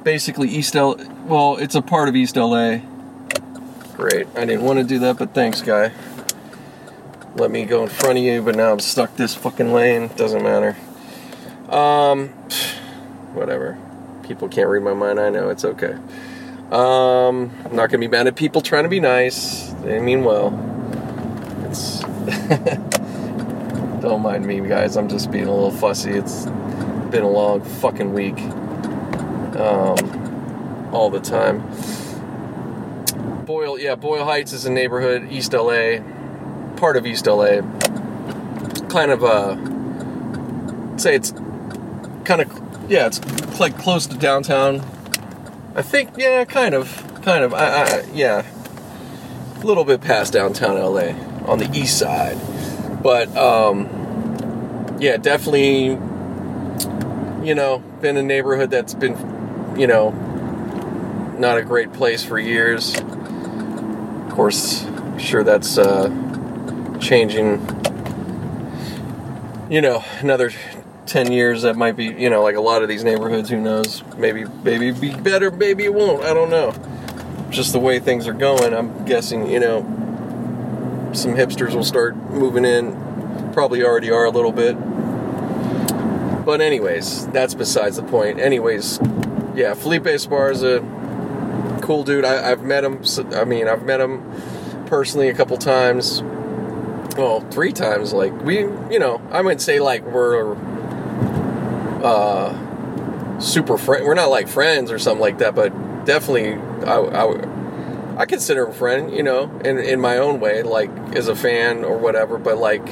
basically 0.03 0.49
East 0.49 0.75
L. 0.75 0.95
Well, 1.25 1.57
it's 1.57 1.75
a 1.75 1.81
part 1.81 2.09
of 2.09 2.15
East 2.15 2.35
LA. 2.35 2.79
Great. 3.95 4.27
I 4.35 4.45
didn't 4.45 4.63
want 4.63 4.79
to 4.79 4.85
do 4.85 4.99
that, 4.99 5.17
but 5.17 5.33
thanks, 5.33 5.61
guy 5.61 5.91
let 7.35 7.49
me 7.49 7.65
go 7.65 7.83
in 7.83 7.89
front 7.89 8.17
of 8.17 8.23
you, 8.23 8.41
but 8.41 8.55
now 8.55 8.71
I'm 8.71 8.79
stuck 8.79 9.15
this 9.15 9.35
fucking 9.35 9.73
lane. 9.73 10.09
Doesn't 10.15 10.43
matter. 10.43 10.75
Um, 11.69 12.29
whatever. 13.33 13.77
People 14.23 14.47
can't 14.47 14.69
read 14.69 14.83
my 14.83 14.93
mind. 14.93 15.19
I 15.19 15.29
know 15.29 15.49
it's 15.49 15.65
okay. 15.65 15.93
Um, 16.71 17.51
I'm 17.65 17.75
not 17.75 17.89
gonna 17.89 17.99
be 17.99 18.07
mad 18.07 18.27
at 18.27 18.35
people 18.35 18.61
trying 18.61 18.83
to 18.83 18.89
be 18.89 18.99
nice. 18.99 19.73
They 19.83 19.99
mean 19.99 20.23
well. 20.23 20.53
It's 21.65 21.99
don't 24.01 24.21
mind 24.21 24.45
me, 24.45 24.61
guys. 24.61 24.95
I'm 24.95 25.09
just 25.09 25.31
being 25.31 25.47
a 25.47 25.53
little 25.53 25.71
fussy. 25.71 26.11
It's 26.11 26.45
been 27.11 27.23
a 27.23 27.29
long 27.29 27.61
fucking 27.61 28.13
week. 28.13 28.39
Um, 29.57 30.89
all 30.93 31.09
the 31.09 31.19
time. 31.19 31.59
Boyle, 33.45 33.79
yeah, 33.79 33.95
Boyle 33.95 34.23
Heights 34.23 34.53
is 34.53 34.65
a 34.65 34.71
neighborhood, 34.71 35.27
East 35.29 35.53
LA, 35.53 35.99
part 36.77 36.95
of 36.95 37.05
East 37.05 37.27
LA. 37.27 37.61
Kind 38.87 39.11
of 39.11 39.23
uh 39.23 39.57
say 40.97 41.15
it's 41.15 41.33
kind 42.23 42.41
of 42.41 42.60
yeah, 42.91 43.07
it's 43.07 43.57
like 43.57 43.77
close 43.77 44.05
to 44.07 44.17
downtown. 44.17 44.81
I 45.75 45.81
think 45.81 46.09
yeah, 46.17 46.43
kind 46.43 46.75
of, 46.75 47.21
kind 47.21 47.45
of. 47.45 47.53
I, 47.53 47.83
I 47.83 48.03
yeah, 48.13 48.45
a 49.55 49.65
little 49.65 49.85
bit 49.85 50.01
past 50.01 50.33
downtown 50.33 50.75
LA 50.75 51.13
on 51.49 51.57
the 51.57 51.71
east 51.73 51.97
side, 51.97 52.37
but 53.01 53.33
um, 53.37 53.87
yeah, 54.99 55.15
definitely. 55.15 55.97
You 57.47 57.55
know, 57.55 57.79
been 58.01 58.17
a 58.17 58.21
neighborhood 58.21 58.69
that's 58.69 58.93
been, 58.93 59.15
you 59.75 59.87
know, 59.87 60.11
not 61.39 61.57
a 61.57 61.63
great 61.63 61.93
place 61.93 62.23
for 62.25 62.37
years. 62.37 62.95
Of 62.99 64.29
course, 64.31 64.85
sure 65.17 65.43
that's 65.45 65.77
uh, 65.77 66.09
changing. 66.99 67.65
You 69.71 69.81
know, 69.81 70.03
another 70.19 70.51
10 71.11 71.29
years 71.29 71.63
that 71.63 71.75
might 71.75 71.97
be 71.97 72.05
you 72.05 72.29
know 72.29 72.41
like 72.41 72.55
a 72.55 72.61
lot 72.61 72.81
of 72.81 72.87
these 72.87 73.03
neighborhoods 73.03 73.49
who 73.49 73.59
knows? 73.59 74.01
Maybe 74.15 74.45
maybe 74.63 74.91
be 74.91 75.13
better 75.13 75.51
maybe 75.51 75.83
it 75.83 75.93
won't. 75.93 76.23
I 76.23 76.33
don't 76.33 76.49
know. 76.49 76.73
Just 77.49 77.73
the 77.73 77.79
way 77.79 77.99
things 77.99 78.29
are 78.29 78.33
going 78.33 78.73
i'm 78.73 79.03
guessing 79.03 79.45
you 79.49 79.59
know 79.59 79.81
some 81.11 81.35
hipsters 81.35 81.75
will 81.75 81.83
start 81.83 82.15
moving 82.15 82.63
in. 82.63 83.51
Probably 83.51 83.83
already 83.83 84.09
are 84.09 84.23
a 84.23 84.29
little 84.29 84.53
bit. 84.53 84.75
But 86.45 86.61
anyways 86.61 87.27
that's 87.27 87.55
besides 87.55 87.97
the 87.97 88.03
point. 88.03 88.39
Anyways 88.39 88.97
yeah 89.53 89.73
felipe 89.73 90.03
esparza 90.03 90.79
cool 91.81 92.05
dude. 92.05 92.23
I, 92.23 92.47
have 92.47 92.63
met 92.63 92.85
him 92.85 93.03
i 93.33 93.43
mean 93.43 93.67
i've 93.67 93.83
met 93.83 93.99
him 93.99 94.23
personally 94.85 95.27
a 95.27 95.33
couple 95.33 95.57
times. 95.57 96.23
Well 97.17 97.41
three 97.51 97.73
times 97.73 98.13
like 98.13 98.31
we 98.43 98.59
you 98.59 98.97
know 98.97 99.21
i 99.29 99.41
would 99.41 99.59
say 99.59 99.81
like 99.81 100.05
we're 100.05 100.55
uh, 102.03 103.39
super 103.39 103.77
friend. 103.77 104.05
We're 104.05 104.13
not 104.13 104.29
like 104.29 104.47
friends 104.47 104.91
or 104.91 104.99
something 104.99 105.21
like 105.21 105.39
that, 105.39 105.55
but 105.55 105.69
definitely 106.05 106.53
I, 106.85 106.97
I, 106.97 108.21
I 108.21 108.25
consider 108.25 108.65
him 108.65 108.71
a 108.71 108.73
friend, 108.73 109.13
you 109.13 109.23
know, 109.23 109.51
in, 109.65 109.77
in 109.79 109.99
my 109.99 110.17
own 110.17 110.39
way, 110.39 110.63
like 110.63 110.89
as 111.15 111.27
a 111.27 111.35
fan 111.35 111.83
or 111.83 111.97
whatever. 111.97 112.37
But 112.37 112.57
like, 112.57 112.85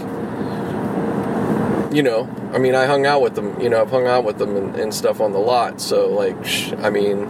you 1.94 2.04
know, 2.04 2.30
I 2.54 2.58
mean, 2.58 2.76
I 2.76 2.86
hung 2.86 3.06
out 3.06 3.22
with 3.22 3.36
them, 3.36 3.60
you 3.60 3.70
know, 3.70 3.82
I've 3.82 3.90
hung 3.90 4.08
out 4.08 4.24
with 4.24 4.38
them 4.38 4.56
and, 4.56 4.76
and 4.76 4.94
stuff 4.94 5.22
on 5.22 5.32
the 5.32 5.40
lot. 5.40 5.82
So 5.82 6.08
like, 6.10 6.38
I 6.80 6.90
mean, 6.90 7.28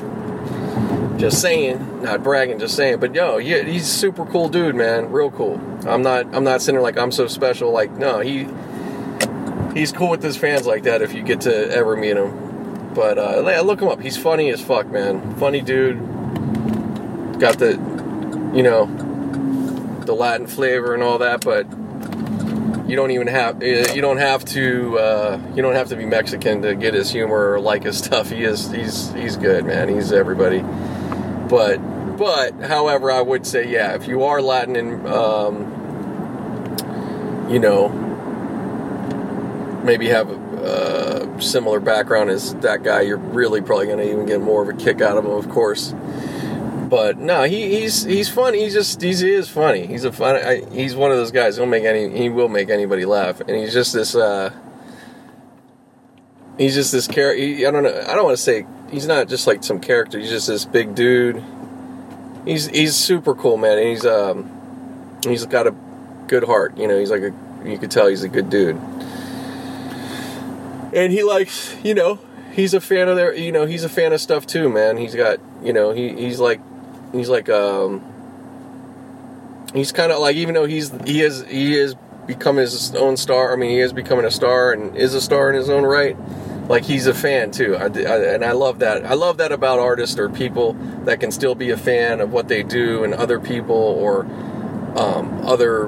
just 1.18 1.42
saying, 1.42 2.04
not 2.04 2.24
bragging, 2.24 2.60
just 2.60 2.76
saying. 2.76 3.00
But 3.00 3.14
yo, 3.14 3.38
yeah, 3.38 3.64
he's 3.64 3.88
super 3.88 4.26
cool 4.26 4.50
dude, 4.50 4.76
man, 4.76 5.12
real 5.12 5.32
cool. 5.32 5.60
I'm 5.86 6.02
not, 6.02 6.34
I'm 6.34 6.44
not 6.44 6.62
sitting 6.62 6.82
like 6.82 6.98
I'm 6.98 7.12
so 7.12 7.28
special. 7.28 7.72
Like, 7.72 7.92
no, 7.92 8.20
he 8.20 8.48
he's 9.80 9.92
cool 9.94 10.10
with 10.10 10.22
his 10.22 10.36
fans 10.36 10.68
like 10.68 10.84
that 10.84 11.02
if 11.02 11.14
you 11.14 11.24
get 11.24 11.40
to 11.42 11.72
ever 11.72 11.96
meet 11.96 12.18
him. 12.18 12.94
But 12.94 13.18
uh, 13.18 13.62
look 13.62 13.82
him 13.82 13.88
up. 13.88 14.02
He's 14.02 14.18
funny 14.18 14.50
as 14.50 14.62
fuck, 14.62 14.88
man. 14.88 15.36
Funny 15.36 15.62
dude. 15.62 15.98
Got 17.40 17.60
the, 17.60 17.72
you 18.54 18.62
know, 18.62 18.88
the 20.06 20.14
Latin 20.14 20.48
flavor 20.48 20.94
and 20.94 21.02
all 21.02 21.20
that, 21.20 21.40
but 21.42 21.66
you 22.90 22.98
don't 22.98 23.12
even 23.12 23.28
have 23.28 23.62
uh, 23.62 23.94
you 23.94 24.02
don't 24.02 24.18
have 24.18 24.44
to 24.46 24.98
uh, 25.00 25.40
you 25.56 25.62
don't 25.62 25.76
have 25.76 25.90
to 25.90 25.96
be 25.96 26.06
Mexican 26.06 26.64
to 26.64 26.76
get 26.76 26.94
his 26.94 27.12
humor 27.12 27.52
or 27.52 27.60
like 27.62 27.84
his 27.84 27.98
stuff. 28.00 28.32
He 28.32 28.44
is 28.44 28.70
he's 28.72 29.14
he's 29.14 29.38
good, 29.38 29.66
man. 29.66 29.88
He's 29.88 30.12
everybody. 30.12 30.60
But 31.48 31.78
but 32.18 32.54
however, 32.56 33.12
I 33.12 33.22
would 33.22 33.46
say 33.46 33.72
yeah, 33.72 33.94
if 33.94 34.08
you 34.08 34.24
are 34.24 34.42
Latin 34.42 34.76
and 34.76 35.08
um, 35.08 35.76
you 37.50 37.60
know 37.60 38.09
maybe 39.84 40.08
have 40.10 40.30
a 40.30 41.42
similar 41.42 41.80
background 41.80 42.30
as 42.30 42.54
that 42.56 42.84
guy, 42.84 43.02
you're 43.02 43.18
really 43.18 43.62
probably 43.62 43.88
going 43.88 44.00
to 44.00 44.10
even 44.10 44.26
get 44.26 44.42
more 44.42 44.62
of 44.62 44.70
a 44.70 44.74
kick 44.74 45.02
out 45.02 45.18
of 45.18 45.26
him, 45.26 45.32
of 45.32 45.50
course. 45.50 45.94
But 46.90 47.18
no, 47.18 47.44
he, 47.44 47.80
he's 47.80 48.04
he's 48.04 48.30
funny. 48.30 48.64
He's 48.64 48.74
just 48.74 49.00
he's, 49.00 49.20
he 49.20 49.32
is 49.32 49.48
funny. 49.48 49.86
He's 49.86 50.06
a 50.06 50.12
fun. 50.12 50.38
I, 50.38 50.64
he's 50.72 50.96
one 50.96 51.12
of 51.12 51.18
those 51.18 51.32
guys. 51.32 51.58
He'll 51.58 51.68
make 51.68 51.84
any. 51.84 52.10
He 52.18 52.30
will 52.30 52.50
make 52.50 52.70
anybody 52.70 53.06
laugh, 53.06 53.42
and 53.42 53.52
he's 53.52 53.74
just 53.74 53.94
this. 53.94 54.16
Uh, 54.16 54.52
he's 56.58 56.74
just 56.74 56.92
this 56.92 57.08
character. 57.08 57.68
I 57.68 57.70
don't 57.70 57.84
know. 57.84 58.06
I 58.08 58.16
don't 58.16 58.24
want 58.24 58.38
to 58.38 58.42
say 58.42 58.66
he's 58.90 59.06
not 59.06 59.28
just 59.28 59.46
like 59.46 59.64
some 59.64 59.80
character. 59.80 60.18
He's 60.18 60.32
just 60.32 60.48
this 60.48 60.66
big 60.66 60.96
dude. 60.96 61.44
He's 62.44 62.66
he's 62.66 62.96
super 62.96 63.36
cool, 63.36 63.58
man. 63.58 63.78
And 63.78 63.88
he's 63.88 64.06
um 64.06 65.20
he's 65.24 65.46
got 65.46 65.68
a 65.68 65.76
good 66.26 66.44
heart. 66.44 66.76
You 66.76 66.88
know, 66.88 66.98
he's 66.98 67.12
like 67.12 67.22
a 67.22 67.34
you 67.66 67.78
could 67.78 67.92
tell 67.92 68.08
he's 68.08 68.24
a 68.24 68.30
good 68.30 68.50
dude 68.50 68.82
and 70.94 71.12
he 71.12 71.24
likes, 71.24 71.76
you 71.84 71.94
know, 71.94 72.20
he's 72.54 72.74
a 72.74 72.82
fan 72.82 73.08
of 73.08 73.16
their, 73.16 73.34
you 73.34 73.52
know, 73.52 73.66
he's 73.66 73.84
a 73.84 73.90
fan 73.90 74.14
of 74.14 74.22
stuff 74.22 74.46
too, 74.46 74.70
man. 74.70 74.98
He's 74.98 75.16
got, 75.16 75.40
you 75.64 75.74
know, 75.74 75.92
he 75.92 76.16
he's 76.16 76.40
like, 76.40 76.62
he's 77.12 77.30
like, 77.30 77.50
um, 77.50 78.02
he's 79.74 79.92
kind 79.92 80.12
of 80.12 80.20
like, 80.20 80.36
even 80.36 80.54
though 80.54 80.66
he's 80.66 80.92
he 81.06 81.22
is 81.22 81.46
he 81.48 81.78
is 81.78 81.96
become 82.28 82.58
his 82.58 82.94
own 82.96 83.18
star. 83.18 83.54
I 83.54 83.56
mean, 83.56 83.72
he 83.72 83.80
is 83.80 83.94
becoming 83.94 84.26
a 84.26 84.32
star 84.32 84.72
and 84.72 84.96
is 84.96 85.14
a 85.14 85.22
star 85.22 85.50
in 85.50 85.56
his 85.56 85.70
own 85.70 85.84
right. 85.84 86.18
Like 86.68 86.84
he's 86.86 87.08
a 87.08 87.16
fan 87.16 87.50
too, 87.50 87.76
I, 87.76 87.86
I, 87.86 88.34
and 88.36 88.46
I 88.46 88.52
love 88.52 88.80
that. 88.80 89.04
I 89.04 89.16
love 89.16 89.38
that 89.38 89.52
about 89.52 89.80
artists 89.80 90.20
or 90.20 90.30
people 90.30 90.74
that 91.06 91.20
can 91.20 91.32
still 91.32 91.56
be 91.56 91.72
a 91.72 91.78
fan 91.78 92.22
of 92.22 92.32
what 92.32 92.48
they 92.48 92.62
do 92.62 93.04
and 93.04 93.16
other 93.16 93.40
people 93.40 93.76
or 93.76 94.26
um, 94.96 95.42
other, 95.44 95.88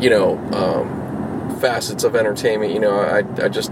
you 0.00 0.08
know, 0.08 0.38
um, 0.54 1.58
facets 1.60 2.04
of 2.04 2.16
entertainment. 2.16 2.72
You 2.72 2.80
know, 2.80 2.98
I 2.98 3.18
I 3.44 3.48
just 3.48 3.70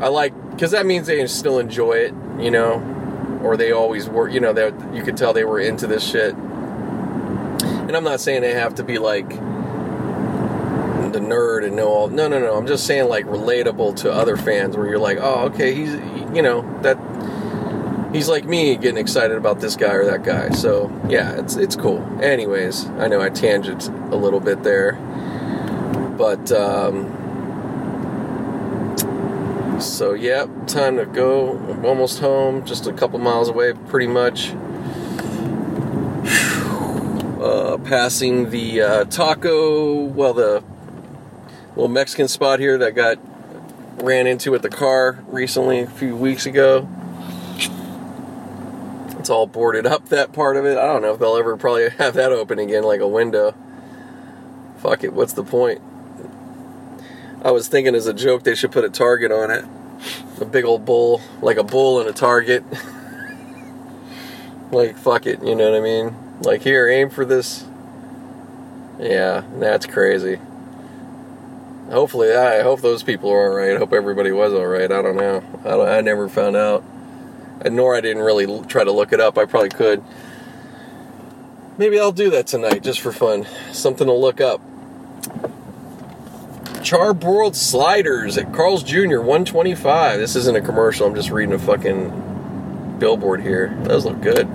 I 0.00 0.08
like 0.08 0.32
because 0.50 0.70
that 0.70 0.86
means 0.86 1.06
they 1.06 1.26
still 1.26 1.58
enjoy 1.58 1.92
it, 1.92 2.14
you 2.38 2.50
know, 2.50 2.80
or 3.42 3.56
they 3.56 3.72
always 3.72 4.08
were, 4.08 4.28
you 4.28 4.40
know, 4.40 4.52
that 4.52 4.94
you 4.94 5.02
could 5.02 5.16
tell 5.16 5.32
they 5.32 5.44
were 5.44 5.60
into 5.60 5.86
this 5.86 6.02
shit. 6.02 6.34
And 6.34 7.96
I'm 7.96 8.04
not 8.04 8.20
saying 8.20 8.40
they 8.40 8.54
have 8.54 8.74
to 8.76 8.82
be 8.82 8.98
like 8.98 9.28
the 9.28 11.18
nerd 11.18 11.66
and 11.66 11.76
know 11.76 11.88
all. 11.88 12.08
No, 12.08 12.28
no, 12.28 12.38
no. 12.38 12.54
I'm 12.56 12.66
just 12.66 12.86
saying 12.86 13.08
like 13.08 13.26
relatable 13.26 13.96
to 13.96 14.12
other 14.12 14.36
fans, 14.36 14.76
where 14.76 14.86
you're 14.86 14.98
like, 14.98 15.18
oh, 15.20 15.46
okay, 15.46 15.74
he's, 15.74 15.92
you 16.34 16.40
know, 16.40 16.62
that 16.82 16.96
he's 18.14 18.28
like 18.28 18.44
me 18.44 18.76
getting 18.76 18.96
excited 18.98 19.36
about 19.36 19.60
this 19.60 19.76
guy 19.76 19.92
or 19.92 20.04
that 20.06 20.22
guy. 20.24 20.50
So 20.50 20.90
yeah, 21.08 21.38
it's 21.38 21.56
it's 21.56 21.76
cool. 21.76 22.00
Anyways, 22.22 22.86
I 22.86 23.08
know 23.08 23.20
I 23.20 23.28
tangent 23.28 23.88
a 23.88 24.16
little 24.16 24.40
bit 24.40 24.62
there, 24.62 24.92
but. 26.16 26.50
um 26.52 27.19
so, 29.80 30.12
yeah, 30.12 30.46
time 30.66 30.96
to 30.96 31.06
go. 31.06 31.56
I'm 31.56 31.84
almost 31.84 32.18
home, 32.20 32.64
just 32.64 32.86
a 32.86 32.92
couple 32.92 33.18
miles 33.18 33.48
away, 33.48 33.72
pretty 33.72 34.06
much. 34.06 34.52
Uh, 37.40 37.78
passing 37.84 38.50
the 38.50 38.82
uh, 38.82 39.04
taco, 39.04 40.04
well, 40.04 40.34
the 40.34 40.62
little 41.70 41.88
Mexican 41.88 42.28
spot 42.28 42.60
here 42.60 42.76
that 42.78 42.94
got 42.94 43.18
ran 44.02 44.26
into 44.26 44.50
with 44.50 44.62
the 44.62 44.68
car 44.68 45.22
recently, 45.28 45.80
a 45.80 45.86
few 45.86 46.14
weeks 46.16 46.46
ago. 46.46 46.88
It's 49.18 49.30
all 49.30 49.46
boarded 49.46 49.86
up, 49.86 50.08
that 50.10 50.32
part 50.32 50.56
of 50.56 50.64
it. 50.64 50.78
I 50.78 50.86
don't 50.86 51.02
know 51.02 51.14
if 51.14 51.20
they'll 51.20 51.36
ever 51.36 51.56
probably 51.56 51.88
have 51.98 52.14
that 52.14 52.32
open 52.32 52.58
again, 52.58 52.82
like 52.82 53.00
a 53.00 53.08
window. 53.08 53.54
Fuck 54.78 55.04
it, 55.04 55.12
what's 55.12 55.32
the 55.32 55.44
point? 55.44 55.80
I 57.42 57.52
was 57.52 57.68
thinking 57.68 57.94
as 57.94 58.06
a 58.06 58.12
joke 58.12 58.42
they 58.42 58.54
should 58.54 58.72
put 58.72 58.84
a 58.84 58.90
target 58.90 59.32
on 59.32 59.50
it. 59.50 59.64
A 60.40 60.44
big 60.44 60.64
old 60.64 60.84
bull, 60.84 61.20
like 61.40 61.56
a 61.56 61.64
bull 61.64 62.00
and 62.00 62.08
a 62.08 62.12
target. 62.12 62.64
like, 64.72 64.96
fuck 64.96 65.26
it, 65.26 65.42
you 65.42 65.54
know 65.54 65.70
what 65.70 65.78
I 65.78 65.82
mean? 65.82 66.14
Like, 66.42 66.62
here, 66.62 66.88
aim 66.88 67.10
for 67.10 67.24
this. 67.24 67.64
Yeah, 68.98 69.44
that's 69.58 69.86
crazy. 69.86 70.38
Hopefully, 71.90 72.32
I 72.32 72.62
hope 72.62 72.82
those 72.82 73.02
people 73.02 73.30
are 73.30 73.50
alright. 73.50 73.74
I 73.74 73.78
hope 73.78 73.92
everybody 73.92 74.30
was 74.30 74.52
alright. 74.52 74.92
I 74.92 75.02
don't 75.02 75.16
know. 75.16 75.42
I, 75.64 75.68
don't, 75.70 75.88
I 75.88 76.00
never 76.02 76.28
found 76.28 76.56
out. 76.56 76.84
And 77.62 77.74
nor 77.74 77.96
I 77.96 78.00
didn't 78.00 78.22
really 78.22 78.64
try 78.66 78.84
to 78.84 78.92
look 78.92 79.12
it 79.12 79.20
up. 79.20 79.36
I 79.36 79.44
probably 79.44 79.70
could. 79.70 80.02
Maybe 81.78 81.98
I'll 81.98 82.12
do 82.12 82.30
that 82.30 82.46
tonight 82.46 82.82
just 82.82 83.00
for 83.00 83.10
fun. 83.10 83.46
Something 83.72 84.06
to 84.06 84.12
look 84.12 84.40
up. 84.40 84.60
Charbroiled 86.80 87.54
sliders 87.54 88.38
at 88.38 88.52
Carl's 88.54 88.82
Jr. 88.82 89.18
125. 89.18 90.18
This 90.18 90.34
isn't 90.34 90.56
a 90.56 90.60
commercial. 90.62 91.06
I'm 91.06 91.14
just 91.14 91.30
reading 91.30 91.54
a 91.54 91.58
fucking 91.58 92.96
billboard 92.98 93.42
here. 93.42 93.76
Those 93.82 94.06
look 94.06 94.20
good. 94.20 94.46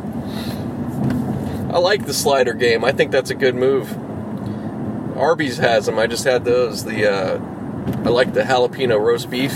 I 1.72 1.78
like 1.78 2.06
the 2.06 2.14
slider 2.14 2.54
game. 2.54 2.84
I 2.84 2.92
think 2.92 3.12
that's 3.12 3.30
a 3.30 3.36
good 3.36 3.54
move. 3.54 3.95
Arby's 5.18 5.58
has 5.58 5.86
them. 5.86 6.00
I 6.00 6.08
just 6.08 6.24
had 6.24 6.45
those. 6.45 6.84
The 6.84 7.12
uh, 7.12 7.38
I 8.06 8.10
like 8.10 8.34
the 8.34 8.42
jalapeno 8.42 9.00
roast 9.00 9.30
beef. 9.30 9.54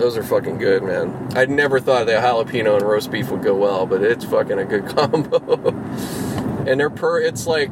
Those 0.00 0.16
are 0.16 0.22
fucking 0.22 0.58
good, 0.58 0.82
man. 0.82 1.28
I 1.36 1.46
never 1.46 1.80
thought 1.80 2.06
that 2.06 2.22
jalapeno 2.22 2.76
and 2.76 2.82
roast 2.82 3.10
beef 3.10 3.30
would 3.30 3.42
go 3.42 3.54
well, 3.54 3.86
but 3.86 4.02
it's 4.02 4.24
fucking 4.24 4.58
a 4.58 4.64
good 4.64 4.86
combo. 4.96 5.68
and 6.66 6.80
they're 6.80 6.90
per. 6.90 7.20
It's 7.20 7.46
like 7.46 7.70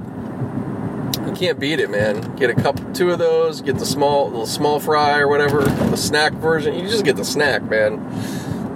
can't 1.34 1.58
beat 1.58 1.80
it, 1.80 1.90
man. 1.90 2.36
Get 2.36 2.50
a 2.50 2.54
couple, 2.54 2.92
two 2.92 3.10
of 3.10 3.18
those. 3.18 3.60
Get 3.60 3.78
the 3.78 3.86
small, 3.86 4.26
little 4.26 4.46
small 4.46 4.80
fry 4.80 5.18
or 5.18 5.28
whatever, 5.28 5.62
the 5.62 5.96
snack 5.96 6.32
version. 6.34 6.74
You 6.74 6.88
just 6.88 7.04
get 7.04 7.16
the 7.16 7.24
snack, 7.24 7.62
man. 7.62 7.98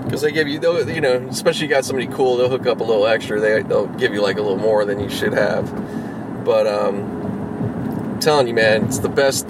Because 0.05 0.23
they 0.23 0.33
give 0.33 0.49
you, 0.49 0.61
you 0.61 1.01
know, 1.01 1.27
especially 1.29 1.67
you 1.67 1.71
got 1.71 1.85
somebody 1.85 2.07
cool, 2.09 2.37
they'll 2.37 2.49
hook 2.49 2.67
up 2.67 2.81
a 2.81 2.85
little 2.85 3.07
extra. 3.07 3.41
They, 3.41 3.63
they'll 3.63 3.87
give 3.87 4.15
you 4.15 4.23
like 4.23 4.39
a 4.39 4.43
little 4.43 4.57
more 4.57 4.85
than 4.85 5.01
you 5.01 5.11
should 5.11 5.35
have. 5.35 6.45
But 6.45 6.67
um, 6.67 8.15
I'm 8.15 8.21
telling 8.21 8.49
you, 8.49 8.55
man, 8.55 8.87
it's 8.87 8.99
the 8.99 9.09
best. 9.09 9.47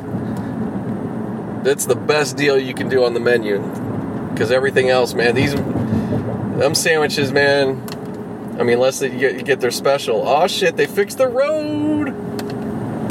It's 1.65 1.87
the 1.87 1.97
best 1.97 2.37
deal 2.37 2.59
you 2.59 2.75
can 2.75 2.89
do 2.89 3.05
on 3.05 3.15
the 3.15 3.21
menu. 3.21 3.61
Because 4.33 4.51
everything 4.51 4.91
else, 4.91 5.15
man, 5.15 5.35
these 5.35 5.55
them 5.55 6.75
sandwiches, 6.75 7.31
man. 7.33 7.81
I 8.59 8.65
mean, 8.65 8.75
unless 8.75 8.99
they 8.99 9.11
get, 9.11 9.37
you 9.37 9.43
get 9.43 9.61
their 9.61 9.71
special. 9.71 10.27
Oh 10.27 10.49
shit, 10.49 10.77
they 10.77 10.87
fixed 10.87 11.19
the 11.19 11.29
road. 11.29 12.28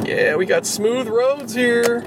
Yeah, 0.07 0.37
we 0.37 0.45
got 0.45 0.65
smooth 0.65 1.09
roads 1.09 1.53
here. 1.53 2.05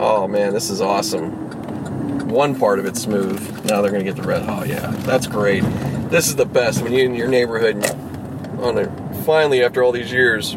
Oh 0.00 0.26
man, 0.26 0.52
this 0.52 0.70
is 0.70 0.80
awesome. 0.80 2.28
One 2.28 2.58
part 2.58 2.80
of 2.80 2.84
it's 2.84 3.00
smooth. 3.00 3.64
Now 3.66 3.80
they're 3.80 3.92
gonna 3.92 4.02
get 4.02 4.16
the 4.16 4.22
red. 4.22 4.42
Oh 4.48 4.64
yeah, 4.64 4.90
that's 5.06 5.28
great. 5.28 5.62
This 6.10 6.26
is 6.26 6.34
the 6.34 6.44
best 6.44 6.82
when 6.82 6.92
you're 6.92 7.04
in 7.04 7.14
your 7.14 7.28
neighborhood 7.28 7.76
and 7.76 8.60
on 8.60 8.76
a 8.76 9.22
finally 9.22 9.62
after 9.62 9.84
all 9.84 9.92
these 9.92 10.10
years 10.10 10.56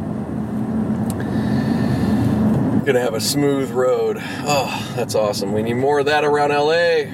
gonna 2.86 3.00
have 3.00 3.14
a 3.16 3.22
smooth 3.22 3.70
road. 3.72 4.18
Oh, 4.20 4.94
that's 4.96 5.14
awesome. 5.16 5.54
We 5.54 5.62
need 5.62 5.74
more 5.74 6.00
of 6.00 6.06
that 6.06 6.24
around 6.24 6.50
LA. 6.50 7.12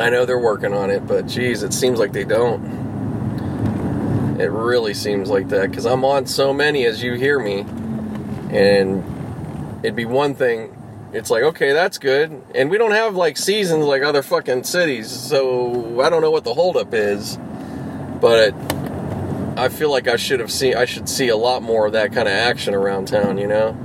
I 0.00 0.10
know 0.10 0.24
they're 0.24 0.38
working 0.38 0.72
on 0.72 0.90
it, 0.90 1.06
but 1.06 1.26
geez, 1.26 1.62
it 1.62 1.72
seems 1.72 1.98
like 1.98 2.12
they 2.12 2.24
don't. 2.24 2.60
It 4.40 4.50
really 4.50 4.94
seems 4.94 5.28
like 5.28 5.48
that 5.48 5.70
because 5.70 5.86
I'm 5.86 6.04
on 6.04 6.26
so 6.26 6.52
many 6.52 6.86
as 6.86 7.02
you 7.02 7.14
hear 7.14 7.38
me, 7.38 7.64
and 8.50 9.04
it'd 9.82 9.96
be 9.96 10.04
one 10.04 10.34
thing. 10.34 10.72
It's 11.12 11.30
like 11.30 11.42
okay, 11.44 11.72
that's 11.72 11.98
good, 11.98 12.42
and 12.54 12.70
we 12.70 12.78
don't 12.78 12.90
have 12.90 13.14
like 13.14 13.36
seasons 13.36 13.84
like 13.86 14.02
other 14.02 14.22
fucking 14.22 14.64
cities, 14.64 15.10
so 15.10 16.00
I 16.00 16.10
don't 16.10 16.20
know 16.20 16.30
what 16.30 16.44
the 16.44 16.54
holdup 16.54 16.92
is, 16.92 17.38
but 18.20 18.52
I 19.56 19.70
feel 19.70 19.90
like 19.90 20.06
I 20.08 20.16
should 20.16 20.40
have 20.40 20.50
seen. 20.50 20.76
I 20.76 20.84
should 20.84 21.08
see 21.08 21.28
a 21.28 21.36
lot 21.36 21.62
more 21.62 21.86
of 21.86 21.92
that 21.92 22.12
kind 22.12 22.28
of 22.28 22.34
action 22.34 22.74
around 22.74 23.08
town, 23.08 23.38
you 23.38 23.46
know. 23.46 23.76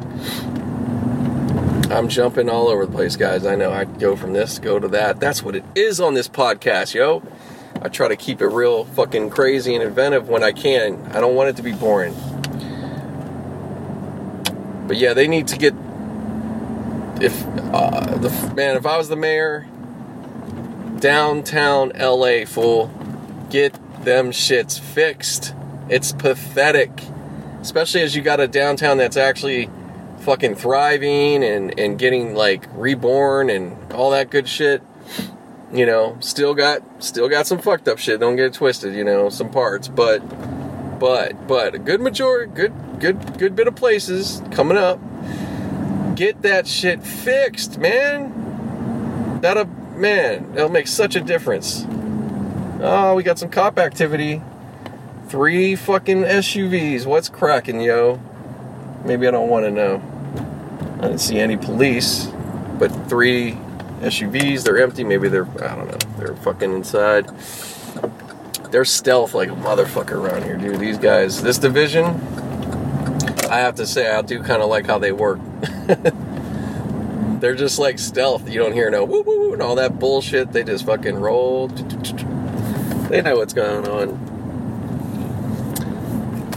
I'm 1.89 2.07
jumping 2.09 2.49
all 2.49 2.67
over 2.67 2.85
the 2.85 2.91
place, 2.91 3.15
guys. 3.15 3.45
I 3.45 3.55
know 3.55 3.71
I 3.71 3.85
go 3.85 4.15
from 4.15 4.33
this, 4.33 4.59
go 4.59 4.79
to 4.79 4.87
that. 4.89 5.19
That's 5.19 5.43
what 5.43 5.55
it 5.55 5.63
is 5.75 5.99
on 5.99 6.13
this 6.13 6.27
podcast, 6.27 6.93
yo. 6.93 7.21
I 7.81 7.89
try 7.89 8.07
to 8.07 8.15
keep 8.15 8.41
it 8.41 8.47
real 8.47 8.85
fucking 8.85 9.29
crazy 9.29 9.75
and 9.75 9.83
inventive 9.83 10.29
when 10.29 10.43
I 10.43 10.51
can. 10.51 11.01
I 11.13 11.19
don't 11.19 11.35
want 11.35 11.49
it 11.49 11.55
to 11.57 11.63
be 11.63 11.73
boring. 11.73 12.15
But 14.91 14.97
yeah, 14.97 15.13
they 15.13 15.29
need 15.29 15.47
to 15.47 15.57
get. 15.57 15.73
If 17.21 17.47
uh, 17.73 18.17
the 18.17 18.53
man, 18.57 18.75
if 18.75 18.85
I 18.85 18.97
was 18.97 19.07
the 19.07 19.15
mayor, 19.15 19.65
downtown 20.99 21.93
LA, 21.97 22.43
fool, 22.43 22.91
get 23.49 23.73
them 24.03 24.31
shits 24.31 24.77
fixed. 24.77 25.55
It's 25.87 26.11
pathetic, 26.11 26.91
especially 27.61 28.01
as 28.01 28.17
you 28.17 28.21
got 28.21 28.41
a 28.41 28.49
downtown 28.49 28.97
that's 28.97 29.15
actually 29.15 29.69
fucking 30.19 30.55
thriving 30.55 31.41
and, 31.41 31.79
and 31.79 31.97
getting 31.97 32.35
like 32.35 32.67
reborn 32.73 33.49
and 33.49 33.93
all 33.93 34.11
that 34.11 34.29
good 34.29 34.49
shit. 34.49 34.83
You 35.71 35.85
know, 35.85 36.17
still 36.19 36.53
got 36.53 36.81
still 37.01 37.29
got 37.29 37.47
some 37.47 37.59
fucked 37.59 37.87
up 37.87 37.97
shit. 37.97 38.19
Don't 38.19 38.35
get 38.35 38.51
twisted. 38.51 38.93
You 38.93 39.05
know, 39.05 39.29
some 39.29 39.51
parts, 39.51 39.87
but 39.87 40.21
but 41.01 41.47
but 41.47 41.73
a 41.73 41.79
good 41.79 41.99
majority, 41.99 42.51
good 42.53 42.71
good 42.99 43.39
good 43.39 43.55
bit 43.55 43.67
of 43.67 43.75
places 43.75 44.43
coming 44.51 44.77
up. 44.77 44.99
Get 46.15 46.43
that 46.43 46.67
shit 46.67 47.01
fixed, 47.01 47.79
man. 47.79 49.39
That'll 49.41 49.65
man, 49.65 50.53
it'll 50.53 50.69
make 50.69 50.85
such 50.85 51.15
a 51.15 51.19
difference. 51.19 51.87
Oh, 52.83 53.15
we 53.15 53.23
got 53.23 53.39
some 53.39 53.49
cop 53.49 53.79
activity. 53.79 54.43
Three 55.27 55.75
fucking 55.75 56.21
SUVs. 56.21 57.07
What's 57.07 57.29
cracking, 57.29 57.81
yo? 57.81 58.21
Maybe 59.03 59.27
I 59.27 59.31
don't 59.31 59.49
want 59.49 59.65
to 59.65 59.71
know. 59.71 60.03
I 60.99 61.07
didn't 61.07 61.21
see 61.21 61.39
any 61.39 61.57
police, 61.57 62.27
but 62.77 62.89
three 63.09 63.53
SUVs. 64.01 64.63
They're 64.63 64.79
empty. 64.79 65.03
Maybe 65.03 65.29
they're, 65.29 65.47
I 65.63 65.75
don't 65.75 65.87
know, 65.87 65.97
they're 66.19 66.35
fucking 66.35 66.71
inside. 66.71 67.27
They're 68.71 68.85
stealth 68.85 69.33
like 69.33 69.49
a 69.49 69.53
motherfucker 69.53 70.13
around 70.13 70.43
here, 70.43 70.55
dude. 70.55 70.79
These 70.79 70.97
guys, 70.97 71.43
this 71.43 71.57
division, 71.57 72.05
I 73.49 73.57
have 73.57 73.75
to 73.75 73.85
say, 73.85 74.09
I 74.09 74.21
do 74.21 74.41
kind 74.41 74.61
of 74.61 74.69
like 74.69 74.87
how 74.87 74.97
they 74.97 75.11
work. 75.11 75.39
they're 77.41 77.55
just 77.55 77.79
like 77.79 77.99
stealth. 77.99 78.49
You 78.49 78.59
don't 78.59 78.71
hear 78.71 78.89
no 78.89 79.03
woo 79.03 79.23
woo 79.23 79.39
woo 79.39 79.53
and 79.53 79.61
all 79.61 79.75
that 79.75 79.99
bullshit. 79.99 80.53
They 80.53 80.63
just 80.63 80.85
fucking 80.85 81.15
roll. 81.15 81.67
They 81.67 83.21
know 83.21 83.35
what's 83.35 83.53
going 83.53 83.85
on. 83.89 84.17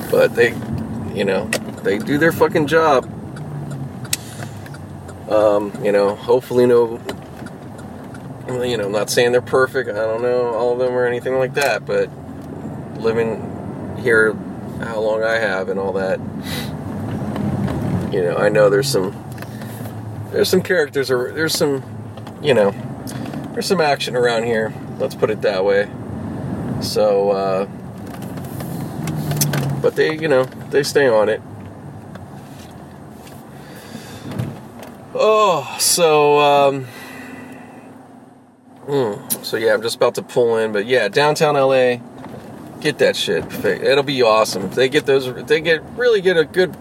But 0.09 0.37
they, 0.37 0.51
you 1.13 1.25
know, 1.25 1.47
they 1.83 1.99
do 1.99 2.17
their 2.17 2.31
fucking 2.31 2.69
job. 2.69 3.11
Um, 5.29 5.73
you 5.83 5.91
know, 5.91 6.15
hopefully 6.15 6.67
no 6.67 7.01
you 8.49 8.77
know, 8.77 8.87
I'm 8.87 8.93
not 8.93 9.11
saying 9.11 9.33
they're 9.33 9.43
perfect. 9.43 9.89
I 9.91 9.95
don't 9.95 10.23
know 10.23 10.55
all 10.55 10.73
of 10.73 10.79
them 10.79 10.93
or 10.93 11.07
anything 11.07 11.37
like 11.39 11.55
that, 11.55 11.87
but 11.87 12.11
living 12.99 13.97
here 14.01 14.35
how 14.81 15.01
long 15.01 15.23
I 15.23 15.39
have 15.39 15.69
and 15.69 15.79
all 15.79 15.93
that, 15.95 16.19
you 18.13 18.23
know, 18.23 18.37
I 18.37 18.49
know 18.49 18.71
there's 18.71 18.89
some 18.89 19.25
there's 20.31 20.49
some 20.49 20.63
characters 20.63 21.11
or 21.11 21.33
there's 21.33 21.57
some, 21.57 21.83
you 22.43 22.55
know, 22.55 22.73
there's 23.53 23.67
some 23.67 23.81
action 23.81 24.17
around 24.17 24.45
here. 24.45 24.75
Let's 24.99 25.15
put 25.15 25.31
it 25.31 25.43
that 25.43 25.65
way. 25.65 25.89
So, 26.81 27.31
uh, 27.31 27.67
but 29.81 29.95
they, 29.95 30.19
you 30.19 30.29
know, 30.29 30.45
they 30.71 30.83
stay 30.83 31.07
on 31.07 31.29
it. 31.29 31.41
Oh, 35.15 35.77
so, 35.79 36.41
um, 36.41 36.87
mm, 38.87 39.45
so 39.45 39.57
yeah, 39.57 39.75
I'm 39.75 39.83
just 39.83 39.97
about 39.97 40.15
to 40.17 40.23
pull 40.23 40.57
in, 40.57 40.73
but 40.73 40.87
yeah, 40.87 41.09
downtown 41.09 41.55
LA, 41.55 41.97
get 42.81 42.99
that 42.99 43.17
shit. 43.17 43.45
It'll 43.65 44.05
be 44.05 44.23
awesome 44.23 44.65
if 44.65 44.75
they 44.75 44.89
get 44.89 45.07
those. 45.07 45.27
If 45.27 45.47
they 45.47 45.61
get 45.61 45.83
really 45.97 46.21
get 46.21 46.37
a 46.37 46.45
good 46.45 46.77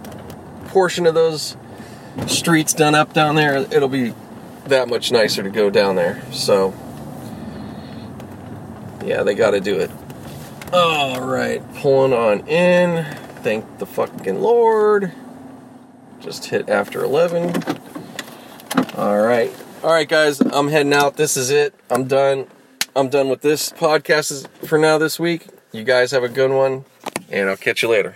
portion 0.68 1.06
of 1.06 1.14
those 1.14 1.56
streets 2.28 2.74
done 2.74 2.96
up 2.96 3.14
down 3.14 3.36
there. 3.36 3.56
It'll 3.56 3.88
be 3.88 4.14
that 4.66 4.88
much 4.88 5.12
nicer 5.12 5.44
to 5.44 5.50
go 5.50 5.70
down 5.70 5.96
there. 5.96 6.22
So, 6.32 6.74
yeah, 9.06 9.24
they 9.24 9.36
got 9.36 9.52
to 9.52 9.60
do 9.60 9.80
it. 9.80 9.92
All 10.72 11.22
right, 11.22 11.62
pulling 11.76 12.14
on 12.14 12.48
in. 12.48 13.06
Thank 13.44 13.78
the 13.78 13.86
fucking 13.86 14.42
Lord. 14.42 15.14
Just 16.20 16.46
hit 16.46 16.70
after 16.70 17.04
11. 17.04 17.54
All 18.96 19.20
right. 19.20 19.52
All 19.84 19.92
right, 19.92 20.08
guys, 20.08 20.40
I'm 20.40 20.70
heading 20.70 20.94
out. 20.94 21.18
This 21.18 21.36
is 21.36 21.50
it. 21.50 21.74
I'm 21.90 22.08
done. 22.08 22.48
I'm 22.96 23.10
done 23.10 23.28
with 23.28 23.42
this 23.42 23.70
podcast 23.70 24.48
for 24.66 24.78
now 24.78 24.98
this 24.98 25.20
week. 25.20 25.46
You 25.74 25.84
guys 25.84 26.12
have 26.12 26.24
a 26.24 26.30
good 26.30 26.52
one, 26.52 26.86
and 27.30 27.50
I'll 27.50 27.58
catch 27.58 27.84
you 27.84 27.90
later. 27.90 28.16